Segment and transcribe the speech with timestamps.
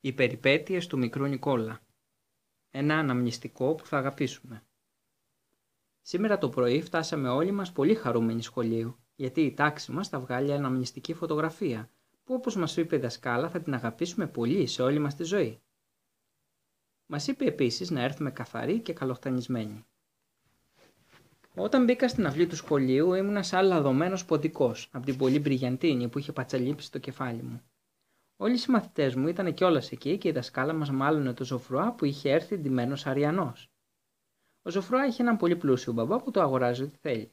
[0.00, 1.80] Οι περιπέτειες του μικρού Νικόλα.
[2.70, 4.62] Ένα αναμνηστικό που θα αγαπήσουμε.
[6.00, 10.52] Σήμερα το πρωί φτάσαμε όλοι μας πολύ χαρούμενοι σχολείου, γιατί η τάξη μας θα βγάλει
[10.52, 11.90] αναμνηστική φωτογραφία,
[12.24, 15.60] που όπως μας είπε η δασκάλα θα την αγαπήσουμε πολύ σε όλη μας τη ζωή.
[17.06, 19.86] Μας είπε επίσης να έρθουμε καθαροί και καλοχτανισμένοι.
[21.54, 26.18] Όταν μπήκα στην αυλή του σχολείου ήμουνα σαν λαδωμένος ποντικός από την πολύ μπριγιαντίνη που
[26.18, 27.62] είχε πατσαλείψει στο κεφάλι μου.
[28.40, 32.04] Όλοι οι συμμαθητέ μου ήταν κιόλας εκεί και η δασκάλα μας μάλλον το Ζωφρουά που
[32.04, 33.70] είχε έρθει ντυμένος Αριανός.
[34.62, 37.30] Ο Ζωφρουά είχε έναν πολύ πλούσιο μπαμπά που το αγοράζει ό,τι θέλει.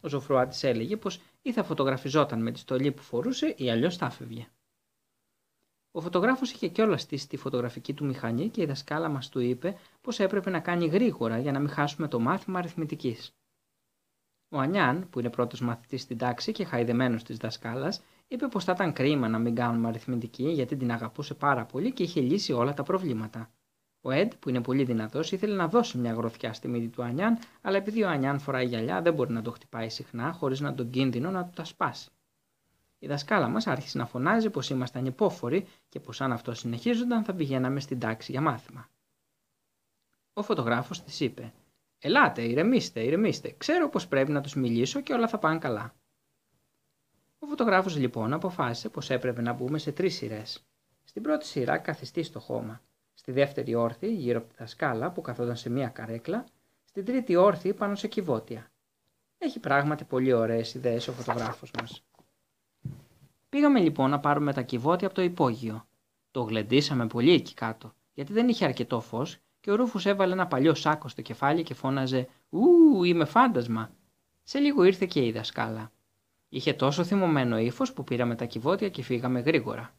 [0.00, 3.96] Ο Ζωφρουά της έλεγε πως ή θα φωτογραφιζόταν με τη στολή που φορούσε ή αλλιώς
[3.96, 4.48] θα φεύγε.
[5.90, 9.78] Ο φωτογράφος είχε κιόλας στήσει τη φωτογραφική του μηχανή και η δασκάλα μας του είπε
[10.00, 13.32] πως έπρεπε να κάνει γρήγορα για να μην χάσουμε το μάθημα αριθμητικής.
[14.48, 18.72] Ο Ανιάν, που είναι πρώτος μαθητής στην τάξη και χαϊδεμένος της δασκάλας, είπε πως θα
[18.72, 22.74] ήταν κρίμα να μην κάνουμε αριθμητική γιατί την αγαπούσε πάρα πολύ και είχε λύσει όλα
[22.74, 23.50] τα προβλήματα.
[24.00, 27.38] Ο Εντ, που είναι πολύ δυνατός, ήθελε να δώσει μια γροθιά στη μύτη του Ανιάν,
[27.60, 30.90] αλλά επειδή ο Ανιάν φοράει γυαλιά, δεν μπορεί να το χτυπάει συχνά, χωρίς να τον
[30.90, 32.10] κίνδυνο να του τα σπάσει.
[32.98, 37.34] Η δασκάλα μας άρχισε να φωνάζει πως ήμασταν υπόφοροι και πως αν αυτό συνεχίζονταν θα
[37.34, 38.88] πηγαίναμε στην τάξη για μάθημα.
[40.32, 41.52] Ο φωτογράφος της είπε:
[41.98, 43.54] Ελάτε, ηρεμήστε, ηρεμήστε.
[43.58, 45.94] Ξέρω πως πρέπει να τους μιλήσω και όλα θα πάνε καλά.
[47.38, 50.66] Ο φωτογράφος λοιπόν αποφάσισε πως έπρεπε να μπούμε σε τρεις σειρές.
[51.04, 52.80] Στην πρώτη σειρά καθιστή στο χώμα.
[53.14, 56.44] Στη δεύτερη όρθη γύρω από τη δασκάλα που καθόταν σε μία καρέκλα.
[56.84, 58.70] Στην τρίτη όρθη πάνω σε κυβότια.
[59.38, 62.04] Έχει πράγματι πολύ ωραίες ιδέες ο φωτογράφος μας.
[63.48, 65.86] Πήγαμε λοιπόν να πάρουμε τα κυβότια από το υπόγειο.
[66.30, 70.46] Το γλεντήσαμε πολύ εκεί κάτω, γιατί δεν είχε αρκετό φως και ο Ρούφους έβαλε ένα
[70.46, 73.90] παλιό σάκο στο κεφάλι και φώναζε «Ου, είμαι φάντασμα».
[74.42, 75.92] Σε λίγο ήρθε και η δασκάλα.
[76.48, 79.94] Είχε τόσο θυμωμένο ύφος που πήραμε τα κυβότια και φύγαμε γρήγορα.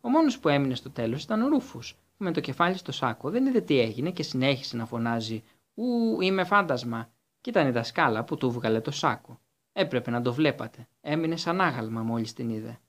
[0.00, 3.30] Ο μόνος που έμεινε στο τέλος ήταν ο Ρούφο, που με το κεφάλι στο σάκο
[3.30, 5.42] δεν είδε τι έγινε και συνέχισε να φωνάζει
[5.74, 7.10] Ου, είμαι φάντασμα.
[7.40, 9.40] Και ήταν η δασκάλα που του βγάλε το σάκο.
[9.72, 10.88] Έπρεπε να το βλέπατε.
[11.00, 12.80] Έμεινε σαν άγαλμα μόλις την είδε.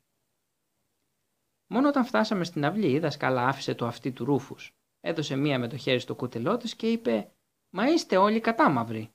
[1.67, 4.75] Μόνο όταν φτάσαμε στην αυλή, η δασκάλα άφησε το αυτί του Ρούφους.
[5.01, 7.31] Έδωσε μία με το χέρι στο κούτελό της και είπε:
[7.69, 9.11] Μα είστε όλοι κατάμαυροι.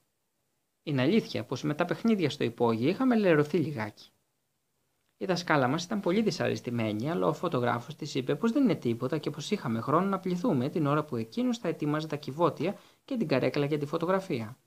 [0.87, 4.11] Είναι αλήθεια πως με τα παιχνίδια στο υπόγειο είχαμε λερωθεί λιγάκι.
[5.17, 9.19] Η δασκάλα μας ήταν πολύ δυσαρεστημένη, αλλά ο φωτογράφος της είπε πως δεν είναι τίποτα
[9.19, 13.17] και πως είχαμε χρόνο να πληθούμε την ώρα που εκείνος θα ετοίμαζε τα κυβότια και
[13.17, 14.59] την καρέκλα για τη φωτογραφία.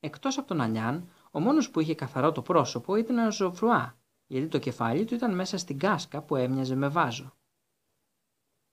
[0.00, 4.48] Εκτός από τον Ανιάν, ο μόνος που είχε καθαρό το πρόσωπο ήταν ο Ζωφρουά, γιατί
[4.48, 7.36] το κεφάλι του ήταν μέσα στην κάσκα που έμοιαζε με βάζο.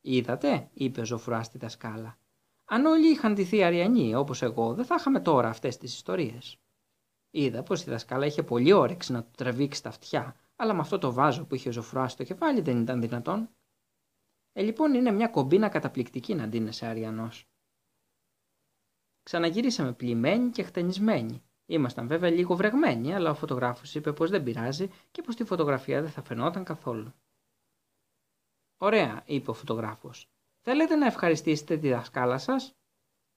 [0.02, 2.18] Είδατε, είπε ο Ζωφρουά στη δασκάλα.
[2.69, 6.59] Αν όλοι είχαν ντυθεί αριανοί όπως εγώ, δεν θα είχαμε τώρα αυτές τις ιστορίες.
[7.29, 10.97] Είδα πως η δασκάλα είχε πολύ όρεξη να του τραβήξει τα αυτιά, αλλά με αυτό
[10.97, 13.50] το βάζο που είχε ζωφρά στο κεφάλι δεν ήταν δυνατόν.
[14.51, 17.50] Ε, λοιπόν, είναι μια κομπίνα καταπληκτική να ντύνεσαι αριανός.
[19.23, 21.44] Ξαναγυρίσαμε πλημμένοι και χτενισμένοι.
[21.66, 26.01] Ήμασταν βέβαια λίγο βρεγμένοι, αλλά ο φωτογράφος είπε πως δεν πειράζει και πως τη φωτογραφία
[26.01, 27.13] δεν θα φαινόταν καθόλου.
[28.77, 30.29] Ωραία, είπε ο φωτογράφος.
[30.69, 32.75] Θέλετε να ευχαριστήσετε τη δασκάλα σας;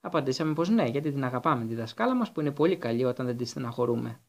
[0.01, 3.37] Απαντήσαμε πως ναι, γιατί την αγαπάμε τη δασκάλα μας που είναι πολύ καλή όταν δεν
[3.37, 4.21] τη στεναχωρούμε.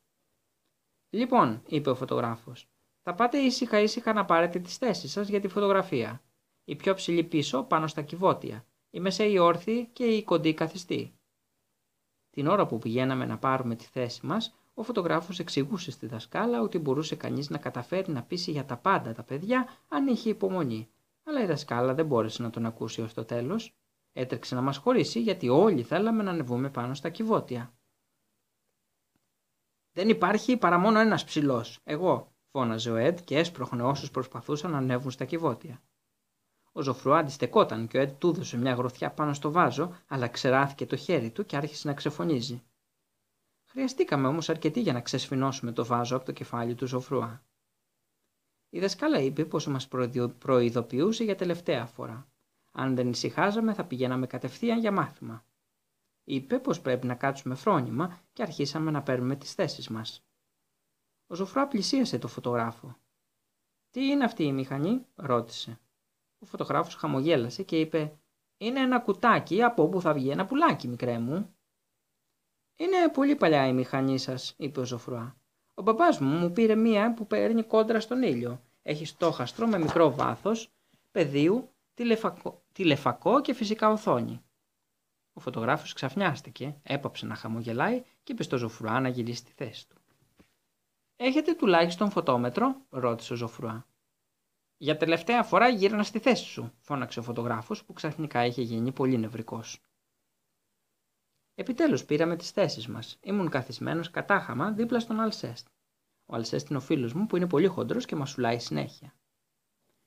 [1.09, 2.69] Λοιπόν, είπε ο φωτογράφος,
[3.01, 6.21] θα πάτε ήσυχα ήσυχα να πάρετε τις θέσεις σας για τη φωτογραφία.
[6.63, 11.13] Η πιο ψηλή πίσω πάνω στα κυβότια, η μεσαίη όρθιη και η κοντή καθιστή.
[12.29, 16.77] Την ώρα που πηγαίναμε να πάρουμε τη θέση μας, ο φωτογράφος εξηγούσε στη δασκάλα ότι
[16.77, 20.89] μπορούσε κανείς να καταφέρει να πείσει για τα πάντα τα παιδιά αν είχε υπομονή
[21.23, 23.75] αλλά η δασκάλα δεν μπόρεσε να τον ακούσει ως το τέλος.
[24.13, 27.73] Έτρεξε να μας χωρίσει γιατί όλοι θέλαμε να ανεβούμε πάνω στα κυβότια.
[29.91, 34.77] «Δεν υπάρχει παρά μόνο ένας ψηλός, εγώ», φώναζε ο Εντ και έσπροχνε όσους προσπαθούσαν να
[34.77, 35.81] ανέβουν στα κυβότια.
[36.71, 40.85] Ο Ζωφρουά αντιστεκόταν και ο Εντ του έδωσε μια γροθιά πάνω στο βάζο, αλλά ξεράθηκε
[40.85, 42.63] το χέρι του και άρχισε να ξεφωνίζει.
[43.65, 47.43] Χρειαστήκαμε όμως αρκετή για να ξεσφινώσουμε το βάζο από το κεφάλι του Ζωφρουά.
[48.73, 49.87] Η δασκάλα είπε πως μας
[50.37, 52.27] προειδοποιούσε για τελευταία φορά.
[52.71, 55.45] Αν δεν ησυχάζαμε θα πηγαίναμε κατευθείαν για μάθημα.
[56.23, 60.25] Είπε πως πρέπει να κάτσουμε φρόνημα και αρχίσαμε να παίρνουμε τις θέσεις μας.
[61.27, 62.97] Ο Ζωφρά πλησίασε το φωτογράφο.
[63.89, 65.79] «Τι είναι αυτή η μηχανή» ρώτησε.
[66.39, 68.19] Ο φωτογράφος χαμογέλασε και είπε
[68.57, 71.55] «Είναι ένα κουτάκι από όπου θα βγει ένα πουλάκι, μικρέ μου».
[72.75, 75.40] «Είναι πολύ παλιά η μηχανή σας», είπε ο Ζωφρουά.
[75.73, 78.61] Ο μπαμπάς μου μου πήρε μία που παίρνει κόντρα στον ήλιο.
[78.81, 80.71] Έχει στόχαστρο με μικρό βάθος,
[81.11, 84.41] πεδίου, τηλεφακό, τηλεφακό και φυσικά οθόνη.
[85.33, 89.95] Ο φωτογράφος ξαφνιάστηκε, έπαψε να χαμογελάει και είπε στο Ζωφρουά να γυρίσει στη θέση του.
[91.15, 93.85] «Έχετε τουλάχιστον φωτόμετρο» ρώτησε ο Ζωφρουά.
[94.77, 99.17] Για τελευταία φορά γύρνα στη θέση σου, φώναξε ο φωτογράφος που ξαφνικά είχε γίνει πολύ
[99.17, 99.79] νευρικός.
[101.61, 103.17] Επιτέλους πήραμε τις θέσεις μας.
[103.23, 105.67] Ήμουν καθισμένος κατάχαμα δίπλα στον Αλσέστ.
[106.25, 109.13] Ο Αλσέστ είναι ο φίλος μου που είναι πολύ χοντρός και μας σουλάει συνέχεια.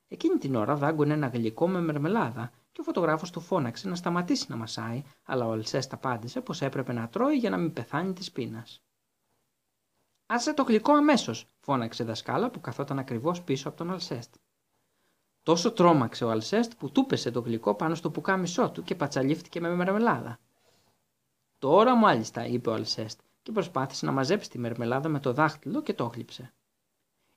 [0.08, 4.46] Εκείνη την ώρα δάγκωνε ένα γλυκό με μερμελάδα και ο φωτογράφος του φώναξε να σταματήσει
[4.48, 8.32] να μασάει, αλλά ο Αλσέστ απάντησε πως έπρεπε να τρώει για να μην πεθάνει της
[8.32, 8.82] πείνας.
[10.26, 14.34] Άσε το γλυκό αμέσως, φώναξε η δασκάλα που καθόταν ακριβώς πίσω από τον Αλσέστ.
[15.42, 19.74] Τόσο τρόμαξε ο Αλσέστ που τούπεσε το γλυκό πάνω στο πουκάμισό του και πατσαλίφθηκε με
[19.74, 20.38] μερμελάδα.
[21.64, 25.94] Τώρα μάλιστα, είπε ο Αλσέστ και προσπάθησε να μαζέψει τη μερμελάδα με το δάχτυλο και
[25.94, 26.52] το χλίψε.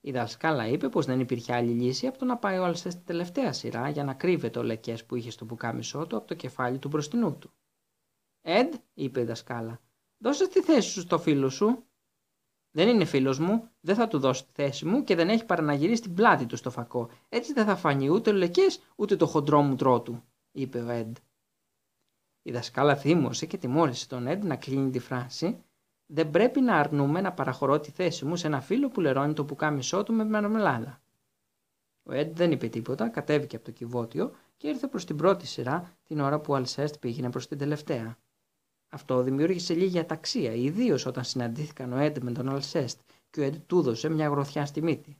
[0.02, 3.06] Η δασκάλα είπε πως δεν υπήρχε άλλη λύση από το να πάει ο Αλσέστ στη
[3.06, 6.78] τελευταία σειρά για να κρύβεται ο λεκές που είχε στο πουκάμισό του από το κεφάλι
[6.78, 7.52] του μπροστινού του.
[8.42, 9.80] Εντ, είπε η δασκάλα,
[10.18, 11.84] δώσε τη θέση σου στο φίλο σου.
[12.72, 15.62] Δεν είναι φίλος μου, δεν θα του δώσω τη θέση μου και δεν έχει παρά
[15.62, 17.10] να γυρίσει την πλάτη του στο φακό.
[17.30, 21.16] Έτσι δεν θα φανεί ούτε ο λεκές ούτε το χοντρό μου τρότου, είπε ο Εντ.
[22.48, 25.64] Η δασκάλα θύμωσε και τιμώρησε τον Εντ να κλείνει τη φράση
[26.06, 29.46] «Δεν πρέπει να αρνούμε να παραχωρώ τη θέση μου σε ένα φίλο που λερώνει το
[29.46, 31.02] πουκάμισό του με μερμελάδα».
[32.04, 35.98] Ο Εντ δεν είπε τίποτα, κατέβηκε από το κυβότιο και ήρθε προς την πρώτη σειρά
[36.04, 38.18] την ώρα που ο Αλσέστ πήγαινε προς την τελευταία.
[38.90, 43.00] Αυτό δημιούργησε λίγη αταξία, ιδίως όταν συναντήθηκαν ο Έντ με τον Αλσέστ
[43.30, 45.18] και ο Έντ του έδωσε μια γροθιά στη μύτη.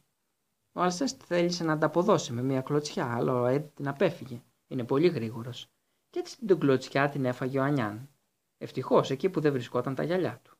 [0.72, 4.42] Ο Αλσέστ θέλησε να ανταποδώσει με μια κλωτσιά, αλλά ο Έντ την απέφυγε.
[4.68, 5.70] Είναι πολύ γρήγορος.
[6.18, 8.10] Και έτσι την κλωτσιά την έφαγε ο Ανιάν.
[8.58, 10.58] Ευτυχώς εκεί που δεν βρισκόταν τα γυαλιά του.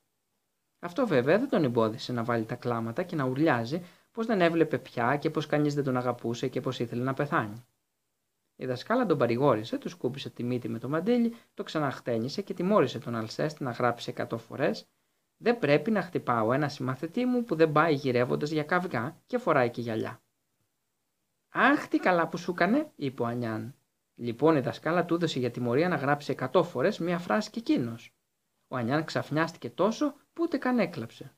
[0.80, 4.78] Αυτό βέβαια δεν τον εμπόδισε να βάλει τα κλάματα και να ουρλιάζει πως δεν έβλεπε
[4.78, 7.66] πια και πως κανείς δεν τον αγαπούσε και πως ήθελε να πεθάνει.
[8.56, 13.00] Η δασκάλα τον παρηγόρησε, του σκούπισε τη μύτη με το μαντίλι, το ξαναχτένισε και τιμώρησε
[13.00, 14.88] τον Αλσέστ να γράψει εκατό φορές.
[15.38, 19.70] Δεν πρέπει να χτυπάω ένα συμμαθητή μου που δεν πάει γυρεύοντας για καυγά και φοράει
[19.70, 20.22] και γυαλιά.
[21.50, 23.77] Αχ, τι καλά που σου έκανε, είπε ο Ανιάν.
[24.20, 28.12] Λοιπόν, η δασκάλα του έδωσε για τιμωρία να γράψει εκατό φορές μία φράση και εκείνος.
[28.68, 31.36] Ο Ανιάν ξαφνιάστηκε τόσο που ούτε καν έκλαψε.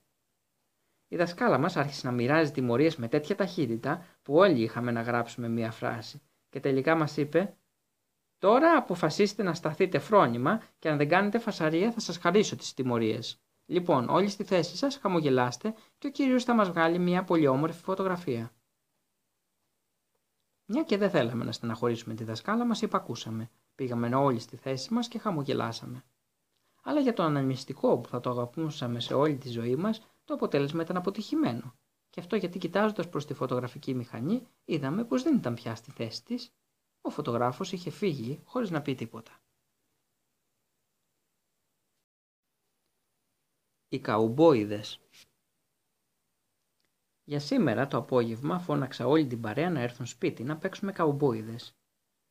[1.08, 5.48] Η δασκάλα μας άρχισε να μοιράζει τιμωρίες με τέτοια ταχύτητα που όλοι είχαμε να γράψουμε
[5.48, 7.58] μία φράση και τελικά μας είπε
[8.38, 13.42] «Τώρα αποφασίστε να σταθείτε φρόνημα και αν δεν κάνετε φασαρία θα σας χαρίσω τις τιμωρίες.
[13.66, 17.82] Λοιπόν, όλοι στη θέση σας χαμογελάστε και ο κύριος θα μας βγάλει μια πολύ όμορφη
[17.84, 18.52] φωτογραφία».
[20.72, 23.50] Μια και δεν θέλαμε να στεναχωρήσουμε τη δασκάλα μας, υπακούσαμε.
[23.76, 26.04] Πήγαμε όλοι στη θέση μας και χαμογελάσαμε.
[26.84, 30.82] Αλλά για το αναμυστικό που θα το αγαπούσαμε σε όλη τη ζωή μας, το αποτέλεσμα
[30.82, 31.76] ήταν αποτυχημένο.
[32.10, 36.24] Και αυτό γιατί κοιτάζοντας προς τη φωτογραφική μηχανή, είδαμε πως δεν ήταν πια στη θέση
[36.24, 36.54] της.
[37.02, 39.42] Ο φωτογράφος είχε φύγει χωρίς να πει τίποτα.
[43.88, 45.00] Οι καουμπόιδες
[47.30, 51.76] Για σήμερα το απόγευμα φώναξα όλη την παρέα να έρθουν σπίτι να παίξουμε καουμπόιδες.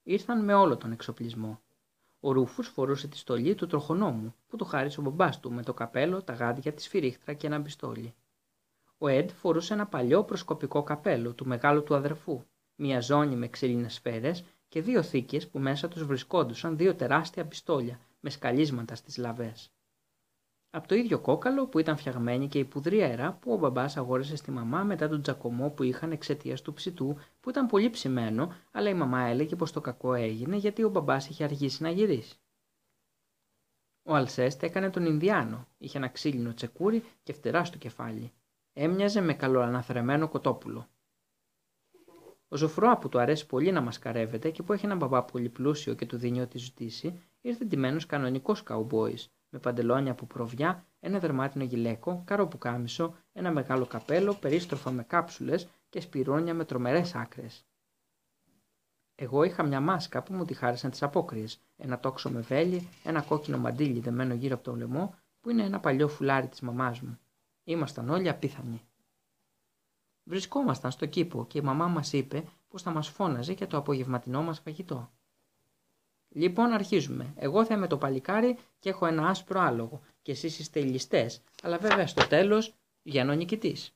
[0.02, 1.60] Ήρθαν με όλο τον εξοπλισμό.
[2.20, 5.74] Ο Ρούφο φορούσε τη στολή του τροχονόμου που του χάρισε ο μπαμπάς του με το
[5.74, 8.14] καπέλο, τα γάντια, τη σφυρίχτρα και ένα πιστόλι.
[8.98, 12.42] Ο Εντ φορούσε ένα παλιό προσκοπικό καπέλο του μεγάλου του αδερφού,
[12.74, 18.00] μια ζώνη με ξύλινες σφαίρες και δύο θήκες που μέσα τους βρισκόντουσαν δύο τεράστια πιστόλια
[18.20, 19.72] με σκαλίσματα στις λαβές.
[20.78, 24.36] Από το ίδιο κόκαλο που ήταν φτιαγμένη και η πουδρή αέρα που ο μπαμπάς αγόρασε
[24.36, 28.88] στη μαμά μετά τον τζακωμό που είχαν εξαιτίας του ψητού που ήταν πολύ ψημένο, αλλά
[28.88, 32.38] η μαμά έλεγε πως το κακό έγινε γιατί ο μπαμπάς είχε αργήσει να γυρίσει.
[34.02, 38.32] Ο Αλσέστ έκανε τον Ινδιάνο, είχε ένα ξύλινο τσεκούρι και φτερά στο κεφάλι.
[38.72, 40.88] Έμοιαζε με καλοαναθρεμένο κοτόπουλο.
[42.48, 45.94] Ο Ζωφρόα που του αρέσει πολύ να μασκαρεύεται και που έχει έναν μπαμπά πολύ πλούσιο
[45.94, 51.64] και του δίνει ό,τι ζητήσει, ήρθε ντυμένος κανονικός καουμπόης, με παντελόνια από προβιά, ένα δερμάτινο
[51.64, 57.66] γυλαίκο, καροπουκάμισο, ένα μεγάλο καπέλο, περίστροφα με κάψουλες και σπυρόνια με τρομερές άκρες.
[59.14, 63.22] Εγώ είχα μια μάσκα που μου τη χάρισαν τις απόκριες, ένα τόξο με βέλη, ένα
[63.22, 67.18] κόκκινο μαντίλι δεμένο γύρω από το λαιμό, που είναι ένα παλιό φουλάρι της μαμάς μου.
[67.64, 68.80] Ήμασταν όλοι απίθανοι.
[70.24, 74.42] Βρισκόμασταν στο κήπο και η μαμά μας είπε πως θα μας φώναζε για το απογευματινό
[74.42, 75.10] μας φαγητό.
[76.28, 77.32] Λοιπόν, αρχίζουμε.
[77.36, 81.42] Εγώ θα είμαι το παλικάρι και έχω ένα άσπρο άλογο και εσείς είστε οι ληστές,
[81.62, 83.92] αλλά βέβαια στο τέλος βγαίνω νικητής.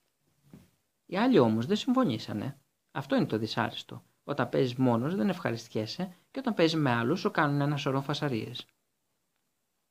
[1.07, 2.61] Οι άλλοι όμως δεν συμφωνήσανε.
[2.91, 4.03] Αυτό είναι το δυσάρεστο.
[4.25, 8.67] Όταν παίζεις μόνος δεν ευχαριστιέσαι και όταν παίζεις με άλλους σου κάνουν ένα σωρό φασαρίες.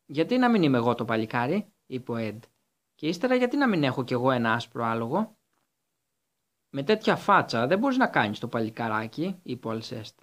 [0.05, 2.43] Γιατί να μην είμαι εγώ το παλικάρι, είπε ο Εντ.
[2.95, 5.37] Και ύστερα γιατί να μην έχω κι εγώ ένα άσπρο άλογο;
[6.69, 10.20] Με τέτοια φάτσα δεν μπορείς να κάνεις το παλικαράκι, είπε ο Αλσέστ.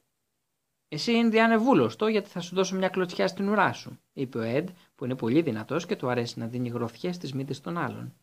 [0.89, 4.69] Εσύ είναι διανεβούλωστο γιατί θα σου δώσω μια κλωτσιά στην ουρά σου, είπε ο Εντ,
[4.95, 8.15] που είναι πολύ δυνατός και του αρέσει να δίνει γροθιές στις μύτες των άλλων.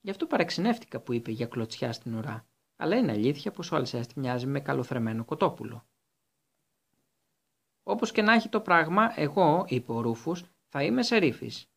[0.00, 2.44] Γι' αυτό παραξενεύτηκα που είπε για κλωτσιά στην ουρά.
[2.76, 5.86] αλλά είναι αλήθεια πως ο Αλσέστη μοιάζει με καλοθρεμένο κοτόπουλο.
[7.82, 11.70] Όπως και να έχει το πράγμα, εγώ, είπε ο Ρούφους, θα είμαι σερίφης.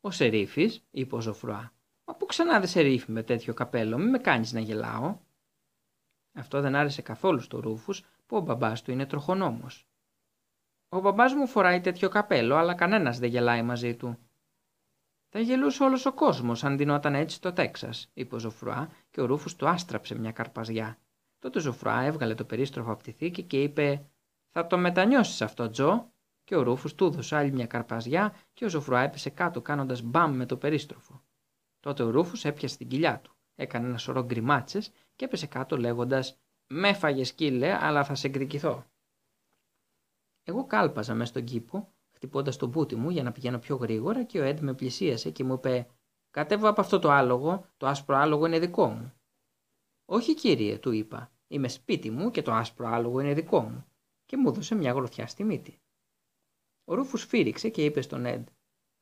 [0.00, 1.72] Ο σερίφης, είπε ο Ζωφρουά.
[2.04, 5.18] Μα πού ξανά δεν σερίφη με τέτοιο καπέλο, μη με κάνεις να γελάω.
[6.32, 9.86] Αυτό δεν άρεσε καθόλου στο Ρούφους που ο μπαμπάς του είναι τροχονόμος.
[10.88, 14.18] Ο μπαμπάς μου φοράει τέτοιο καπέλο, αλλά κανένας δεν γελάει μαζί του.
[15.28, 19.24] Θα γελούσε όλος ο κόσμος αν δινόταν έτσι το Τέξας, είπε ο Ζωφρουά και ο
[19.24, 20.98] Ρούφους του άστραψε μια καρπαζιά.
[21.38, 24.06] Τότε ο Ζωφρουά έβγαλε το περίστροφο από τη θήκη και είπε:
[24.50, 26.12] Θα το μετανιώσεις αυτό, Τζο.
[26.44, 30.34] Και ο Ρούφους του έδωσε άλλη μια καρπαζιά και ο Ζωφρουά έπεσε κάτω κάνοντας μπαμ
[30.34, 31.22] με το περίστροφο.
[31.80, 36.38] Τότε ο Ρούφους έπιασε την κοιλιά του, έκανε ένα σωρό γκριμάτσες και έπεσε κάτω λέγοντας:
[36.66, 38.86] Με φάγε σκύλε, αλλά θα σε εκδικηθώ.
[40.42, 41.94] Εγώ κάλπαζα μέσα στον κήπο
[42.24, 45.44] χτυπώντας τον πούτι μου για να πηγαίνω πιο γρήγορα και ο Έντ με πλησίασε και
[45.44, 45.86] μου είπε:
[46.30, 49.12] Κατέβω από αυτό το άλογο, το άσπρο άλογο είναι δικό μου.
[50.04, 51.32] Όχι κύριε, του είπα.
[51.46, 53.86] Είμαι σπίτι μου και το άσπρο άλογο είναι δικό μου.
[54.24, 55.80] Και μου έδωσε μια γροθιά στη μύτη.
[56.84, 58.48] Ο Ρούφους φύριξε και είπε στον Έντ: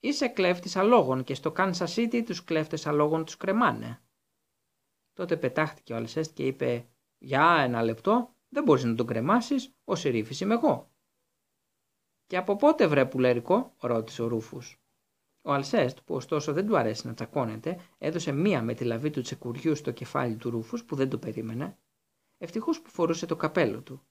[0.01, 4.03] Είσαι κλέφτης αλόγων και στο Κάνσα City τους κλέφτες αλόγων τους κρεμάνε.
[5.13, 6.87] Τότε πετάχτηκε ο Αλσέστ και είπε:
[7.25, 10.93] Για ένα λεπτό, δεν μπορείς να τον κρεμάσεις, ο Σερίφης είμαι εγώ.
[12.27, 14.59] Και από πότε βρε πουλερικό, ρώτησε ο Ρούφου.
[15.43, 19.21] Ο Αλσέστ, που ωστόσο δεν του αρέσει να τσακώνεται, έδωσε μία με τη λαβή του
[19.21, 21.79] τσεκουριού στο κεφάλι του Ρούφους που δεν το περίμενε.
[22.39, 24.07] Ευτυχώς που φορούσε το καπέλο του.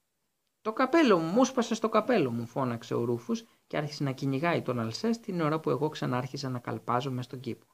[0.61, 3.33] Το καπέλο μου, μου σπάσε στο καπέλο μου, φώναξε ο Ρούφου
[3.67, 7.39] και άρχισε να κυνηγάει τον Αλσέστ την ώρα που εγώ ξανάρχισα να καλπάζω με στον
[7.39, 7.65] κήπο.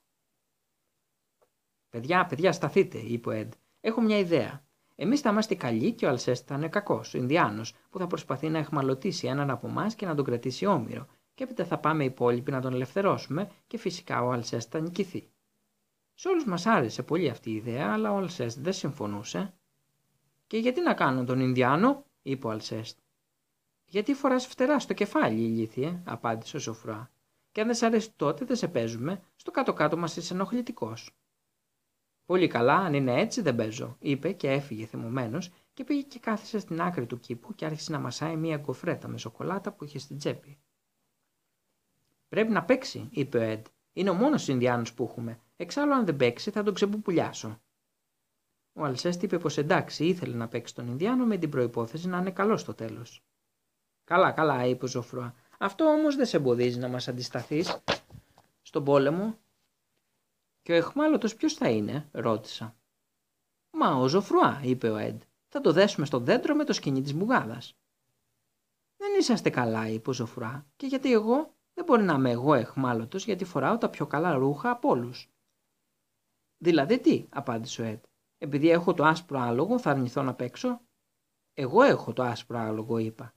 [1.90, 3.54] Παιδιά, παιδιά, σταθείτε, είπε ο Εντ.
[3.80, 4.67] Έχω μια ιδέα.
[5.00, 8.50] Εμείς θα είμαστε καλοί και ο Αλσέστ θα είναι κακός, ο Ινδιάνος, που θα προσπαθεί
[8.50, 12.06] να εχμαλωτήσει έναν από εμάς και να τον κρατήσει όμοιρο, και έπειτα θα πάμε οι
[12.06, 15.30] υπόλοιποι να τον ελευθερώσουμε και φυσικά ο Αλσέστ θα νικηθεί.
[16.14, 19.54] Σε όλους μας άρεσε πολύ αυτή η ιδέα, αλλά ο Αλσέστ δεν συμφωνούσε.
[20.48, 22.98] Και γιατί να κάνω τον Ινδιάνο, είπε ο Αλσέστ.
[23.86, 27.12] Γιατί φοράς φτερά στο κεφάλι, ηλίθιε, απάντησε ο Σοφρά.
[27.52, 31.17] Και αν δεν σ' αρέσει τότε δεν σε παίζουμε, στο κάτω-κάτω μας είσαι ενοχλητικός.
[32.28, 36.60] Πολύ καλά, αν είναι έτσι δεν παίζω, είπε και έφυγε θυμωμένος και πήγε και κάθισε
[36.60, 40.18] στην άκρη του κήπου και άρχισε να μασάει μια γκοφρέτα με σοκολάτα που είχε στην
[40.18, 40.58] τσέπη.
[42.28, 43.66] Πρέπει να παίξει, είπε ο Εντ.
[43.94, 45.40] Είναι ο μόνος Ινδιάνος που έχουμε.
[45.56, 47.62] Εξάλλου, αν δεν παίξει, θα τον ξεπουπουλιάσω.
[48.74, 52.32] Ο Αλσέστη είπε πως εντάξει, ήθελε να παίξει τον Ινδιάνο με την προπόθεση να είναι
[52.32, 53.24] καλός στο τέλος.
[54.04, 55.36] Καλά, καλά, είπε ο Ζωφρουά.
[55.58, 57.84] Αυτό όμως δεν σε εμποδίζει να μας αντισταθείς
[58.62, 59.38] στον πόλεμο
[60.68, 62.76] και ο εχμάλωτος ποιος θα είναι, ρώτησα.
[63.72, 65.22] Μα ο Ζωφρουά, είπε ο Εντ.
[65.48, 67.78] Θα το δέσουμε στο δέντρο με το σκηνή της μπουγάδας.
[68.98, 73.26] Δεν είσαστε καλά, είπε ο Ζωφρουά, και γιατί εγώ; Δεν μπορεί να είμαι εγώ εχμάλωτος
[73.26, 75.30] γιατί φοράω τα πιο καλά ρούχα από όλους.
[76.58, 78.00] Δηλαδή τι, απάντησε ο Εντ.
[78.38, 80.82] Επειδή έχω το άσπρο άλογο θα αρνηθώ να παίξω;
[81.54, 83.34] Εγώ έχω το άσπρο άλογο, είπα.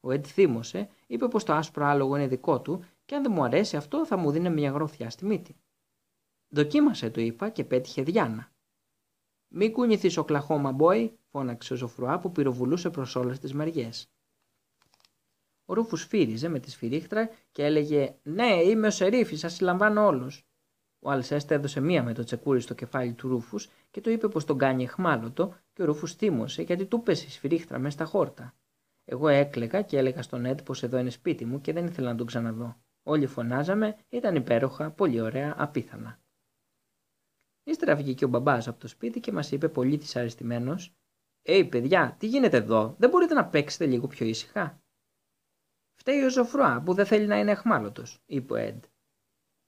[0.00, 3.44] Ο Εντ θύμωσε, είπε πως το άσπρο άλογο είναι δικό του και αν δεν μου
[3.44, 5.56] αρέσει αυτό θα μου δίνει μια γροθιά στη μύτη.
[6.54, 8.52] Δοκίμασε, του είπα και πέτυχε Διάννα.
[9.48, 14.10] Μην κουνηθείς ο κλαχώμα, μπόι, φώναξε ο Ζωφρουά που πυροβουλούσε προς όλες τις μεριές.
[15.64, 20.46] Ο Ρούφους φύριζε με τη σφυρίχτρα και έλεγε Ναι, είμαι ο Σερίφης, σας συλλαμβάνω όλους.
[20.98, 24.44] Ο Αλσέστ έδωσε μία με το τσεκούρι στο κεφάλι του Ρούφους και το είπε πως
[24.44, 28.54] τον κάνει εχμάλωτο και ο Ρούφους θύμωσε γιατί του πέσει η σφυρίχτρα μέσα στα χόρτα.
[29.04, 32.16] Εγώ έκλεγα και έλεγα στον Έντ πως εδώ είναι σπίτι μου και δεν ήθελα να
[32.16, 32.76] τον ξαναδώ.
[33.02, 36.22] Όλοι φωνάζαμε, ήταν υπέροχα, πολύ ωραία, απίθανα.
[37.64, 40.94] Ύστερα βγήκε ο μπαμπάς από το σπίτι και μας είπε πολύ δυσαρεστημένος:
[41.42, 44.82] Ε, παιδιά, τι γίνεται εδώ, δεν μπορείτε να παίξετε λίγο πιο ήσυχα;
[45.94, 48.84] Φταίει ο Ζωφρουά που δεν θέλει να είναι εχμάλωτος, είπε ο Εντ.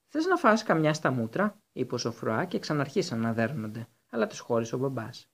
[0.08, 4.38] Θες να φας καμιά στα μούτρα, είπε ο Ζωφρουά και ξαναρχίσαν να δέρνονται, αλλά τους
[4.38, 5.30] χώρισε ο μπαμπάς.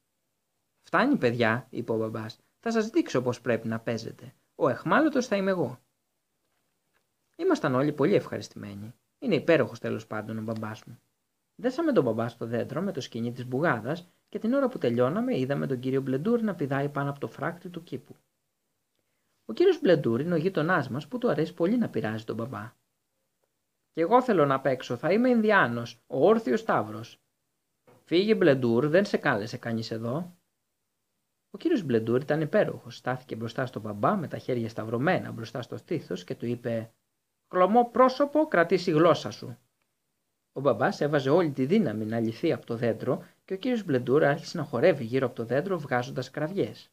[0.83, 2.39] Φτάνει, παιδιά, είπε ο μπαμπάς.
[2.61, 4.35] Θα σας δείξω πώς πρέπει να παίζετε.
[4.55, 5.81] Ο εχμάλωτος θα είμαι εγώ.
[7.37, 8.95] Ήμασταν όλοι πολύ ευχαριστημένοι.
[9.19, 11.01] Είναι υπέροχος τέλος πάντων ο μπαμπάς μου.
[11.63, 15.39] Δέσαμε τον μπαμπά στο δέντρο με το σκηνή της μπουγάδας και την ώρα που τελειώναμε
[15.39, 18.17] είδαμε τον κύριο Μπλεντούρ να πηδάει πάνω από το φράκτη του κήπου.
[19.45, 22.73] Ο κύριος Μπλεντούρ είναι ο γείτονάς μας που του αρέσει πολύ να πειράζει τον μπαμπά.
[23.93, 27.01] Κι εγώ θέλω να παίξω, θα είμαι Ινδιάνος, ο όρθιος Σταύρο.
[28.05, 30.37] Φύγε Μπλεντούρ, δεν σε κάλεσε κανείς εδώ.
[31.51, 32.97] Ο κύριος Μπλεντούρ ήταν υπέροχος.
[32.97, 36.95] Στάθηκε μπροστά στον μπαμπά με τα χέρια σταυρωμένα μπροστά στο στήθος και του είπε:
[37.49, 39.57] Κλωμό πρόσωπο, κρατήσει γλώσσα σου.
[40.53, 44.29] Ο μπαμπάς έβαζε όλη τη δύναμη να λυθεί από το δέντρο και ο κύριος Μπλεντούρα
[44.31, 46.91] άρχισε να χορεύει γύρω από το δέντρο βγάζοντας κραυγές.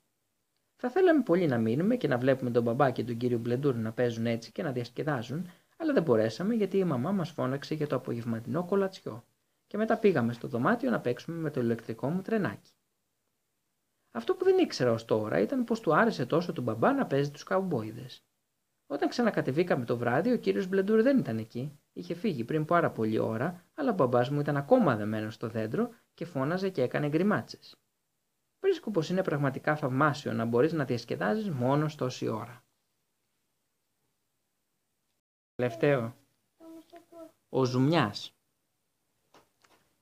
[0.76, 3.92] Θα θέλαμε πολύ να μείνουμε και να βλέπουμε τον μπαμπά και τον κύριο Μπλεντούρ να
[3.92, 7.96] παίζουν έτσι και να διασκεδάζουν, αλλά δεν μπορέσαμε γιατί η μαμά μας φώναξε για το
[7.96, 9.24] απογευματινό κολατσιό.
[9.68, 12.72] Και μετά πήγαμε στο δωμάτιο να παίξουμε με το ηλεκτρικό μου τρενάκι.
[14.12, 17.32] Αυτό που δεν ήξερα ως τώρα ήταν πως του άρεσε τόσο του μπαμπά να παίζει
[17.32, 18.24] τους καουμπόιδες.
[18.88, 21.79] Όταν ξανακατεβήκαμε το βράδυ, ο κύριος Μπλεντούρ δεν ήταν εκεί.
[21.94, 25.90] Είχε φύγει πριν πάρα πολλή ώρα, αλλά ο μπαμπάς μου ήταν ακόμα δεμένος στο δέντρο
[26.14, 27.76] και φώναζε και έκανε γκριμάτσες.
[28.60, 32.64] Βρίσκω πως είναι πραγματικά θαυμάσιο να μπορείς να διασκεδάζεις μόνος τόση ώρα.
[35.56, 36.16] Τελευταίο.
[37.50, 38.34] Ο Ζουμιάς.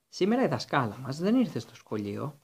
[0.07, 2.39] Σήμερα η δασκάλα μας δεν ήρθε στο σχολείο.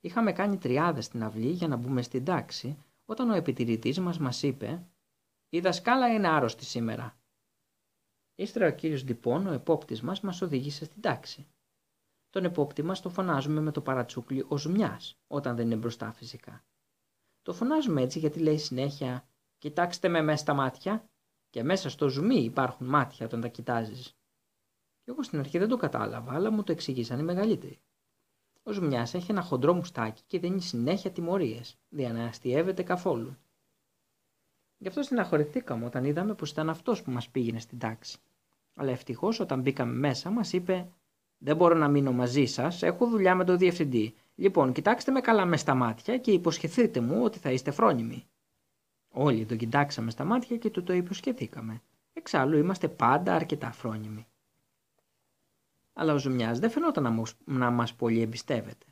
[0.00, 4.42] Είχαμε κάνει τριάδες στην αυλή για να μπούμε στην τάξη, όταν ο επιτηρητής μας μας
[4.42, 4.86] είπε
[5.48, 7.18] «Η δασκάλα είναι άρρωστη σήμερα».
[8.40, 11.46] Ύστερα ο κύριος Ντυμπόν, ο επόπτης μας, μας οδήγησε στην τάξη.
[12.30, 16.64] Τον επόπτη μας τον φωνάζουμε με το παρατσούκλι ο Ζουμιάς, όταν δεν είναι μπροστά φυσικά.
[17.42, 19.28] Το φωνάζουμε έτσι γιατί λέει συνέχεια
[19.58, 21.08] «Κοιτάξτε με μέσα στα μάτια»
[21.50, 24.16] και μέσα στο ζουμί υπάρχουν μάτια όταν τα κοιτάζεις.
[25.00, 27.80] Και εγώ στην αρχή δεν το κατάλαβα, αλλά μου το εξηγήσαν οι μεγαλύτεροι.
[28.62, 33.36] Ο Ζουμιάς έχει ένα χοντρό μουστάκι και δίνει συνέχεια τιμωρίες, δια να αστείευεται καθόλου.
[34.78, 38.18] Γι' αυτό συναχωρηθήκαμε όταν είδαμε πως ήταν αυτός που μας πήγαινε στην τάξη.
[38.78, 40.88] Αλλά ευτυχώς όταν μπήκαμε μέσα μας είπε:
[41.38, 44.14] Δεν μπορώ να μείνω μαζί σας, έχω δουλειά με τον διευθυντή.
[44.34, 48.26] Λοιπόν, κοιτάξτε με καλά μες στα μάτια και υποσχεθείτε μου ότι θα είστε φρόνιμοι.
[49.08, 51.82] Όλοι τον κοιτάξαμε στα μάτια και του το υποσχεθήκαμε.
[52.12, 54.26] Εξάλλου είμαστε πάντα αρκετά φρόνιμοι
[56.00, 58.86] αλλά ο Ζουμιάς δεν φαινόταν να μας πολύ εμπιστεύεται.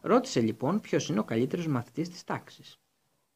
[0.00, 2.80] Ρώτησε λοιπόν ποιος είναι ο καλύτερος μαθητής της τάξης.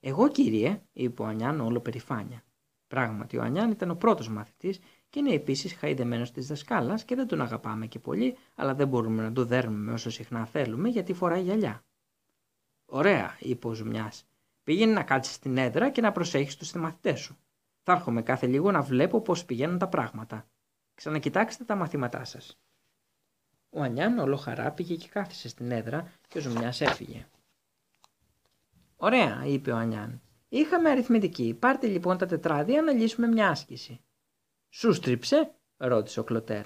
[0.01, 2.45] Εγώ, κύριε, είπε ο Ανιάν όλο περηφάνεια.
[2.87, 4.79] Πράγματι, ο Ανιάν ήταν ο πρώτος μαθητής
[5.13, 9.23] και είναι επίσης χαϊδεμένος της δασκάλας και δεν τον αγαπάμε και πολύ, αλλά δεν μπορούμε
[9.23, 11.85] να το δέρνουμε όσο συχνά θέλουμε γιατί φοράει γυαλιά.
[12.85, 14.27] Ωραία, είπε ο Ζουμιάς.
[14.63, 17.37] Πήγαινε να κάτσεις στην έδρα και να προσέχεις τους μαθητές σου.
[17.83, 20.47] Θα έρχομαι κάθε λίγο να βλέπω πώς πηγαίνουν τα πράγματα.
[20.95, 22.59] Ξανακοιτάξτε τα μαθήματά σας.
[23.71, 27.27] Ο Ανιάν όλο χαρά πήγε και κάθισε στην έδρα και ο Ζουμιάς έφυγε.
[28.97, 30.21] Ωραία, είπε ο Ανιάν.
[30.49, 31.55] Είχαμε αριθμητική.
[31.59, 34.01] Πάρτε λοιπόν τα τετράδια να λύσουμε μια άσκηση.
[34.75, 36.65] Σου 'στριψε, ρώτησε ο Κλωτέρ.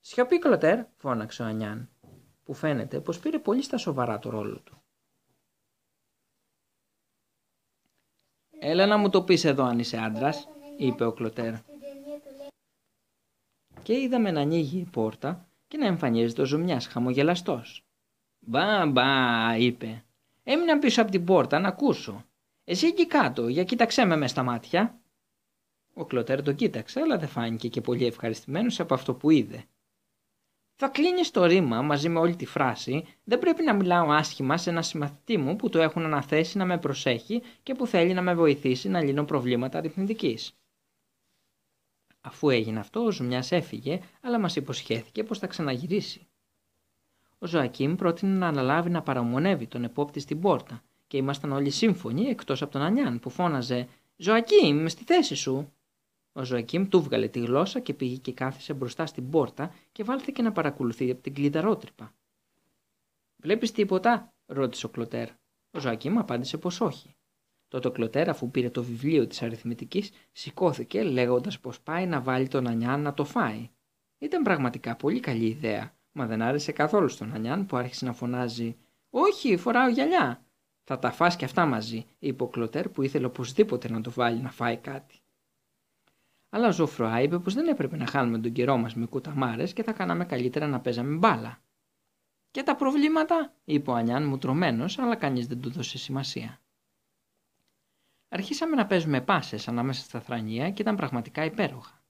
[0.00, 1.90] Σιωπή, Κλωτέρ, φώναξε ο Ανιάν,
[2.44, 4.82] που φαίνεται πως πήρε πολύ στα σοβαρά το ρόλο του.
[8.58, 10.48] Έλα να μου το πεις εδώ αν είσαι άντρας,
[10.78, 11.54] είπε ο Κλωτέρ.
[13.82, 17.84] Και είδαμε να ανοίγει η πόρτα και να εμφανίζεται ο Ζουμιάς χαμογελαστός.
[18.38, 20.04] «Μπα, μπα», είπε.
[20.42, 22.24] «Έμεινα πίσω από την πόρτα να ακούσω.
[22.64, 24.99] Εσύ εκεί κάτω, για κοίταξέ με μες στα μάτια».
[25.94, 29.64] Ο Κλωτέρ τον κοίταξε, αλλά δεν φάνηκε και πολύ ευχαριστημένος από αυτό που είδε.
[30.82, 33.04] Θα κλείνεις το ρήμα μαζί με όλη τη φράση.
[33.24, 36.78] Δεν πρέπει να μιλάω άσχημα σε ένα συμμαθητή μου που το έχουν αναθέσει να με
[36.78, 40.54] προσέχει και που θέλει να με βοηθήσει να λύνω προβλήματα αριθμητικής.
[42.20, 46.26] Αφού έγινε αυτό, ο Ζουμιάς έφυγε, αλλά μας υποσχέθηκε πως θα ξαναγυρίσει.
[47.38, 52.22] Ο Ζωακίμ πρότεινε να αναλάβει να παραμονεύει τον επόπτη στην πόρτα και ήμασταν όλοι σύμφωνοι
[52.22, 55.72] εκτός από τον Ανιάν που φώναζε «Ζωακίμ, στη θέση σου!»
[56.32, 60.42] Ο Ζωακίμ του βγάλε τη γλώσσα και πήγε και κάθισε μπροστά στην πόρτα και βάλθηκε
[60.42, 62.14] να παρακολουθεί από την κλειδαρότρυπα.
[63.36, 65.28] «Βλέπεις τίποτα» ρώτησε ο Κλωτέρ.
[65.70, 67.14] Ο Ζωακίμ απάντησε πως όχι.
[67.68, 72.48] Τότε ο Κλωτέρ, αφού πήρε το βιβλίο της αριθμητικής, σηκώθηκε λέγοντας πως πάει να βάλει
[72.48, 73.70] τον Ανιάν να το φάει.
[74.18, 78.76] Ήταν πραγματικά πολύ καλή ιδέα, μα δεν άρεσε καθόλου στον Ανιάν που άρχισε να φωνάζει
[79.10, 80.44] «Όχι, φοράω γυαλιά».
[80.84, 84.40] «Θα τα φας και αυτά μαζί», είπε ο Κλωτέρ που ήθελε οπωσδήποτε να το βάλει
[84.40, 85.20] να φάει κάτι.
[86.50, 89.82] Αλλά ο Ζωφροά είπε πως δεν έπρεπε να χάνουμε τον καιρό μας με κουταμάρες και
[89.82, 91.60] θα κάναμε καλύτερα να παίζαμε μπάλα.
[92.50, 96.60] Και τα προβλήματα, είπε ο Ανιάν μουτρωμένο, αλλά κανείς δεν του δώσε σημασία.
[98.28, 102.02] Αρχίσαμε να παίζουμε πάσες ανάμεσα στα θρανία και ήταν πραγματικά υπέροχα.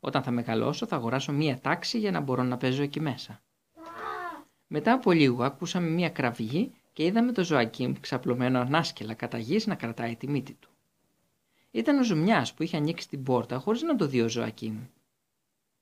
[0.00, 3.42] Όταν θα μεγαλώσω θα αγοράσω μία τάξη για να μπορώ να παίζω εκεί μέσα.
[4.66, 9.74] Μετά από λίγο ακούσαμε μία κραυγή και είδαμε το Ζωακίμ ξαπλωμένο ανάσκελα κατά γης να
[9.74, 10.69] κρατάει τη μύτη του.
[11.70, 14.78] Ήταν ο Ζουμιάς που είχε ανοίξει την πόρτα χωρίς να το δει ο Ζωακίμ.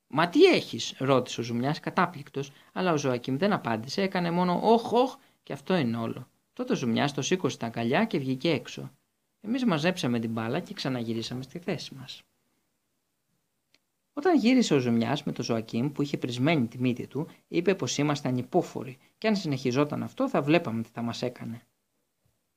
[0.06, 4.92] Μα τι έχεις, ρώτησε ο Ζουμιάς κατάπληκτος, αλλά ο Ζωακίμ δεν απάντησε, έκανε μόνο όχ,
[4.92, 6.28] όχ και αυτό είναι όλο.
[6.52, 8.90] Τότε ο Ζουμιάς τον σήκωσε στην αγκαλιά και βγήκε έξω.
[9.40, 12.22] Εμείς μαζέψαμε την μπάλα και ξαναγυρίσαμε στη θέση μας.
[14.12, 17.98] Όταν γύρισε ο Ζουμιάς με τον Ζωακίμ που είχε πρησμένη τη μύτη του, είπε πως
[17.98, 21.62] ήμασταν ανυπόφοροι και αν συνεχιζόταν αυτό θα βλέπαμε τι θα μας έκανε.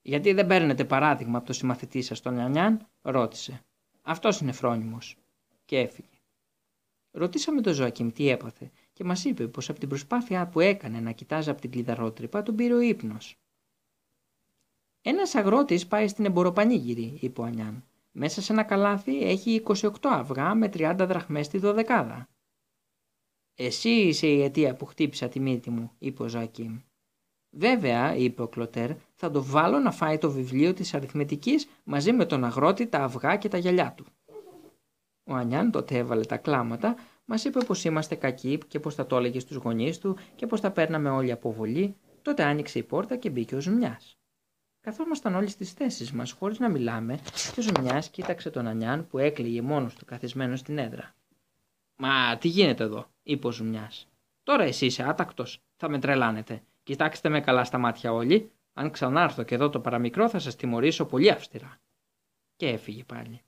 [0.01, 3.61] Γιατί δεν παίρνετε παράδειγμα από το συμμαθητή σας τον Νιανιάν, ρώτησε.
[4.01, 5.17] Αυτός είναι φρόνιμος.
[5.65, 6.07] Και έφυγε.
[7.11, 11.11] Ρωτήσαμε τον Ζωακίμ τι έπαθε και μας είπε πως από την προσπάθεια που έκανε να
[11.11, 13.35] κοιτάζει από την κλειδαρότρυπα τον πήρε ο ύπνος.
[15.01, 17.83] Ένας αγρότης πάει στην εμποροπανήγυρη, είπε ο Ανιάν.
[18.11, 22.29] Μέσα σε ένα καλάθι έχει 28 αυγά με 30 δραχμές τη δωδεκάδα.
[23.55, 26.79] Εσύ είσαι η αιτία που χτύπησα τη μύτη μου, είπε ο Ζακίμ.
[27.49, 28.91] Βέβαια, είπε ο Κλωτέρ,
[29.23, 33.35] θα τον βάλω να φάει το βιβλίο της αριθμητικής μαζί με τον αγρότη, τα αυγά
[33.35, 34.05] και τα γυαλιά του.
[35.23, 39.17] Ο Ανιάν τότε έβαλε τα κλάματα, μας είπε πως είμαστε κακοί και πως θα το
[39.17, 41.95] έλεγε στους γονείς του και πως τα παίρναμε όλοι αποβολή.
[42.21, 44.17] Τότε άνοιξε η πόρτα και μπήκε ο Ζουμιάς.
[44.81, 47.19] Καθόμασταν όλοι στις θέσεις μας χωρίς να μιλάμε
[47.53, 51.15] και ο Ζουμιάς κοίταξε τον Ανιάν που έκλαιγε μόνος του καθισμένος στην έδρα.
[51.95, 54.07] Μα τι γίνεται εδώ, είπε ο Ζουμιάς.
[54.43, 56.63] Τώρα εσύ είσαι άτακτος, θα με τρελάνετε.
[56.83, 58.51] Κοιτάξτε με καλά στα μάτια όλοι.
[58.73, 61.77] Αν ξανάρθω και εδώ το παραμικρό θα σας τιμωρήσω πολύ αυστηρά.
[62.55, 63.41] Και έφυγε πάλι.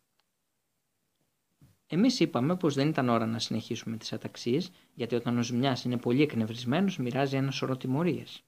[1.87, 5.97] Εμείς είπαμε πως δεν ήταν ώρα να συνεχίσουμε τις αταξίες, γιατί όταν ο Ζουμιά είναι
[5.97, 8.43] πολύ εκνευρισμένος, μοιράζει ένα σωρό τιμωρίες.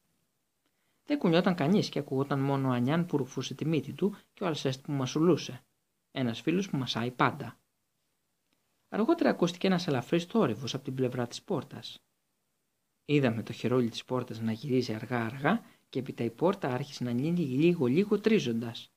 [1.06, 4.48] Δεν κουνιόταν κανείς και ακουγόταν μόνο ο Ανιάν που ρουφούσε τη μύτη του και ο
[4.48, 5.64] Αλσέστ που μασουλούσε.
[6.12, 7.60] Ένας φίλος που μασάει πάντα.
[8.90, 11.98] Αργότερα ακούστηκε ένας ελαφρύς θόρυβος από την πλευρά της πόρτας.
[13.06, 17.40] Είδαμε το χερούλι της πόρτας να γυρίζει αργά-αργά και έπειτα η πόρτα άρχισε να ανοίγει
[17.40, 18.94] λίγο-λίγο τρίζοντας.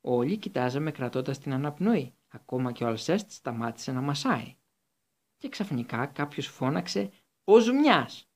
[0.00, 4.56] Όλοι κοιτάζαμε κρατώντας την αναπνοή, ακόμα και ο Αλσέστ σταμάτησε να μασάει.
[5.36, 7.10] Και ξαφνικά κάποιος φώναξε
[7.44, 8.28] «Ο Ζουμιάς!»